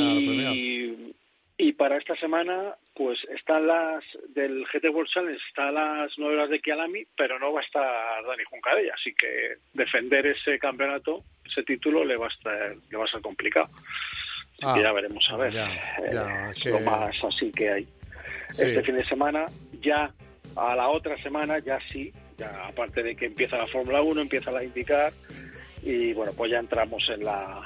Y, 0.54 1.16
y 1.58 1.74
para 1.74 1.98
esta 1.98 2.16
semana, 2.16 2.76
pues 2.96 3.20
están 3.36 3.68
las 3.68 4.04
del 4.30 4.66
GT 4.72 4.90
World 4.90 5.10
Challenge, 5.12 5.40
están 5.50 5.74
las 5.74 6.12
nueve 6.18 6.36
horas 6.38 6.50
de 6.50 6.60
Kialami, 6.62 7.04
pero 7.18 7.38
no 7.40 7.52
va 7.52 7.60
a 7.62 7.64
estar 7.64 8.24
Dani 8.26 8.44
Juncadella, 8.50 8.94
así 8.94 9.14
que 9.16 9.56
defender 9.74 10.28
ese 10.28 10.58
campeonato, 10.60 11.24
ese 11.46 11.64
título, 11.64 12.06
le 12.06 12.16
va 12.18 12.28
a 12.28 12.30
estar, 12.30 12.76
le 12.90 12.98
va 12.98 13.04
a 13.06 13.08
ser 13.08 13.22
complicado. 13.22 13.68
Ah, 14.62 14.74
que 14.76 14.84
ya 14.84 14.92
veremos 14.92 15.24
a 15.32 15.38
ver. 15.38 15.54
ya, 15.54 15.66
Eh, 15.66 16.12
ya, 16.14 16.50
es 16.50 16.58
que- 16.58 16.70
lo 16.70 16.80
más 16.82 17.14
así 17.24 17.52
que 17.52 17.70
hay. 17.72 17.84
Sí. 18.52 18.64
Este 18.68 18.84
fin 18.84 18.96
de 18.96 19.06
semana, 19.06 19.46
ya 19.82 20.12
a 20.56 20.76
la 20.76 20.90
otra 20.90 21.16
semana, 21.24 21.60
ya 21.60 21.80
sí, 21.92 22.12
ya 22.38 22.68
aparte 22.68 23.02
de 23.02 23.16
que 23.16 23.26
empieza 23.28 23.58
la 23.58 23.68
Fórmula 23.68 24.02
1, 24.02 24.22
empieza 24.22 24.52
la 24.52 24.64
IndyCar, 24.64 25.14
y 25.84 26.14
bueno, 26.14 26.32
pues 26.36 26.52
ya 26.52 26.60
entramos 26.60 27.02
en 27.10 27.24
la 27.26 27.62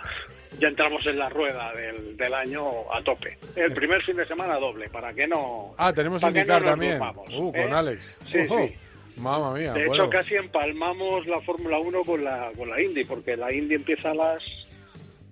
ya 0.60 0.70
entramos 0.70 1.06
en 1.06 1.20
la 1.20 1.28
rueda 1.28 1.74
del, 1.74 2.16
del 2.16 2.34
año 2.34 2.64
a 2.94 3.02
tope. 3.04 3.38
El 3.58 3.74
primer 3.74 4.02
fin 4.04 4.16
de 4.16 4.26
semana 4.26 4.56
doble, 4.58 4.88
para 4.90 5.14
que 5.14 5.28
no... 5.28 5.76
Ah, 5.78 5.92
tenemos 5.92 6.22
que 6.22 6.30
indicar 6.30 6.62
no 6.62 6.70
también. 6.70 7.02
Uh, 7.02 7.50
¿eh? 7.54 7.64
con 7.64 7.74
Alex. 7.74 8.20
Sí, 8.32 8.40
sí. 8.48 8.76
Mamma 9.18 9.54
mía. 9.54 9.74
De 9.74 9.86
bueno. 9.86 10.04
hecho, 10.06 10.10
casi 10.10 10.36
empalmamos 10.36 11.26
la 11.28 11.42
Fórmula 11.42 11.78
1 11.80 12.04
con 12.04 12.24
la, 12.24 12.52
con 12.58 12.70
la 12.70 12.82
Indy, 12.82 13.04
porque 13.04 13.36
la 13.36 13.52
Indy 13.52 13.76
empieza 13.76 14.12
a 14.12 14.16
las 14.16 14.44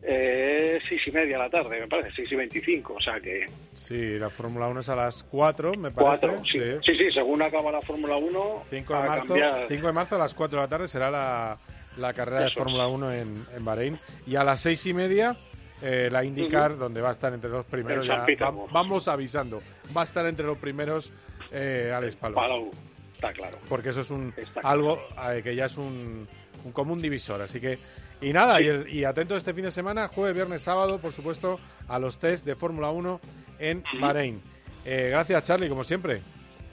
eh, 0.06 0.80
seis 0.88 1.02
y 1.08 1.12
media 1.12 1.38
de 1.38 1.44
la 1.44 1.50
tarde, 1.50 1.80
me 1.80 1.88
parece, 1.88 2.12
seis 2.16 2.32
y 2.32 2.36
veinticinco, 2.36 2.94
o 2.96 3.02
sea 3.02 3.20
que 3.20 3.46
Sí, 3.74 4.18
la 4.20 4.30
Fórmula 4.30 4.68
1 4.68 4.82
es 4.82 4.90
a 4.90 4.96
las 4.96 5.24
4, 5.24 5.74
me 5.76 5.92
parece. 5.92 6.28
cuatro, 6.28 6.46
sí. 6.46 6.60
sí, 6.86 6.96
sí, 6.98 7.12
según 7.14 7.42
acaba 7.42 7.72
la 7.72 7.82
Fórmula 7.82 8.18
1, 8.18 8.64
5 8.70 8.94
de 8.94 9.00
marzo, 9.00 9.28
cambiar. 9.28 9.66
5 9.70 9.88
de 9.88 9.94
marzo 9.94 10.16
a 10.16 10.20
las 10.20 10.34
4 10.34 10.58
de 10.60 10.64
la 10.66 10.70
tarde 10.70 10.88
será 10.88 11.10
la, 11.10 11.56
la 11.98 12.14
carrera 12.14 12.42
de 12.42 12.48
Eso 12.48 12.60
es. 12.60 12.64
Fórmula 12.64 12.88
1 12.88 13.12
en, 13.14 13.46
en 13.56 13.66
Bahrein. 13.66 14.00
Y 14.28 14.36
a 14.36 14.44
las 14.44 14.60
6 14.62 14.86
y 14.88 14.94
media 14.94 15.36
eh, 15.82 16.10
la 16.12 16.24
IndyCar, 16.24 16.78
donde 16.78 17.02
va 17.02 17.10
a 17.10 17.14
estar 17.14 17.34
entre 17.34 17.50
los 17.50 17.66
primeros. 17.66 18.06
Ya, 18.06 18.26
va- 18.26 18.66
vamos 18.72 19.08
avisando. 19.08 19.62
Va 19.96 20.02
a 20.02 20.06
estar 20.06 20.26
entre 20.26 20.46
los 20.46 20.58
primeros 20.58 21.12
eh, 21.52 21.92
Alex 21.96 22.16
Palou. 22.18 22.36
Palou, 22.36 22.72
está 23.14 23.32
claro. 23.34 23.58
Porque 23.70 23.90
eso 23.90 24.02
es 24.02 24.10
un 24.12 24.34
algo 24.64 25.00
eh, 25.32 25.42
que 25.44 25.56
ya 25.56 25.66
es 25.66 25.78
un, 25.78 26.28
un 26.66 26.72
común 26.74 27.02
divisor. 27.02 27.42
Así 27.42 27.60
que. 27.62 27.78
Y 28.24 28.32
nada, 28.34 28.62
y, 28.62 28.68
el- 28.68 28.88
y 28.90 29.04
atento 29.04 29.36
este 29.36 29.54
fin 29.54 29.66
de 29.66 29.72
semana, 29.72 30.08
jueves, 30.08 30.34
viernes, 30.34 30.62
sábado, 30.62 31.00
por 31.00 31.12
supuesto, 31.12 31.60
a 31.88 32.00
los 32.00 32.18
test 32.20 32.46
de 32.46 32.56
Fórmula 32.56 32.90
1 32.90 33.20
en 33.60 33.84
Bahrein. 34.00 34.42
Eh, 34.86 35.10
gracias, 35.12 35.44
Charlie, 35.44 35.68
como 35.70 35.84
siempre. 35.84 36.22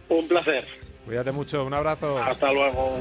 Un 0.09 0.29
placer. 0.29 0.65
Cuídate 1.05 1.33
mucho, 1.33 1.65
un 1.65 1.75
abrazo. 1.75 2.19
Hasta 2.19 2.53
luego. 2.53 3.01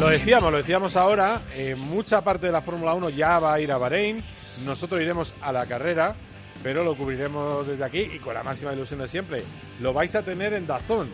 Lo 0.00 0.08
decíamos, 0.08 0.50
lo 0.50 0.56
decíamos 0.58 0.96
ahora, 0.96 1.42
eh, 1.54 1.74
mucha 1.76 2.22
parte 2.24 2.46
de 2.46 2.52
la 2.52 2.62
Fórmula 2.62 2.94
1 2.94 3.10
ya 3.10 3.38
va 3.38 3.52
a 3.52 3.60
ir 3.60 3.70
a 3.70 3.76
Bahrein, 3.76 4.22
nosotros 4.64 5.00
iremos 5.02 5.34
a 5.42 5.52
la 5.52 5.66
carrera, 5.66 6.14
pero 6.62 6.82
lo 6.82 6.96
cubriremos 6.96 7.66
desde 7.66 7.84
aquí 7.84 8.00
y 8.14 8.18
con 8.18 8.32
la 8.32 8.42
máxima 8.42 8.72
ilusión 8.72 9.00
de 9.00 9.08
siempre. 9.08 9.42
Lo 9.78 9.92
vais 9.92 10.14
a 10.14 10.22
tener 10.22 10.54
en 10.54 10.66
Dazón, 10.66 11.10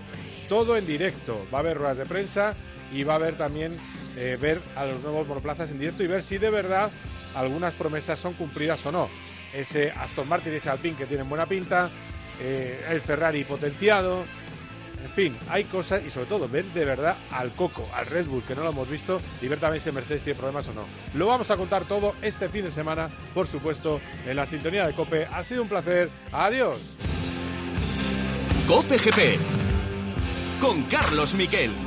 todo 0.49 0.77
en 0.77 0.87
directo, 0.87 1.47
va 1.53 1.59
a 1.59 1.61
haber 1.61 1.79
ruedas 1.79 1.99
de 1.99 2.07
prensa 2.07 2.55
y 2.93 3.05
va 3.05 3.15
a 3.15 3.17
haber 3.17 3.37
también 3.37 3.73
eh, 4.17 4.39
ver 4.41 4.61
a 4.77 4.85
los 4.85 5.03
nuevos 5.03 5.27
monoplazas 5.27 5.71
en 5.71 5.79
directo 5.79 6.03
y 6.03 6.07
ver 6.07 6.23
si 6.23 6.39
de 6.39 6.51
verdad 6.51 6.91
algunas 7.35 7.75
promesas 7.75 8.19
son 8.19 8.35
cumplidas 8.35 8.85
o 8.87 8.93
no. 8.93 9.09
Ese 9.53 9.91
Aston 9.91 10.29
Martin 10.29 10.53
y 10.53 10.57
ese 10.57 10.71
Alpine 10.71 10.97
que 10.97 11.07
tienen 11.07 11.29
buena 11.29 11.47
pinta, 11.47 11.91
eh, 12.41 12.85
el 12.89 13.01
Ferrari 13.01 13.45
potenciado, 13.45 14.25
en 15.05 15.13
fin, 15.13 15.39
hay 15.49 15.65
cosas 15.65 16.03
y 16.05 16.11
sobre 16.11 16.27
todo 16.27 16.49
ver 16.49 16.65
de 16.73 16.85
verdad 16.85 17.17
al 17.31 17.53
Coco, 17.55 17.89
al 17.95 18.07
Red 18.07 18.27
Bull, 18.27 18.43
que 18.43 18.55
no 18.55 18.65
lo 18.65 18.71
hemos 18.71 18.89
visto, 18.89 19.21
y 19.41 19.49
ver 19.49 19.61
también 19.61 19.81
si 19.81 19.93
Mercedes 19.93 20.23
tiene 20.23 20.39
problemas 20.39 20.67
o 20.69 20.75
no. 20.75 20.85
Lo 21.15 21.27
vamos 21.27 21.51
a 21.51 21.57
contar 21.57 21.85
todo 21.85 22.15
este 22.23 22.49
fin 22.49 22.65
de 22.65 22.71
semana, 22.71 23.11
por 23.33 23.47
supuesto, 23.47 24.01
en 24.27 24.37
la 24.37 24.47
sintonía 24.47 24.87
de 24.87 24.95
Cope. 24.95 25.27
Ha 25.33 25.45
sido 25.45 25.63
un 25.63 25.69
placer. 25.69 26.11
Adiós. 26.33 26.81
Cope 28.67 28.99
GP 28.99 29.66
con 30.61 30.83
Carlos 30.85 31.35
Miquel. 31.35 31.86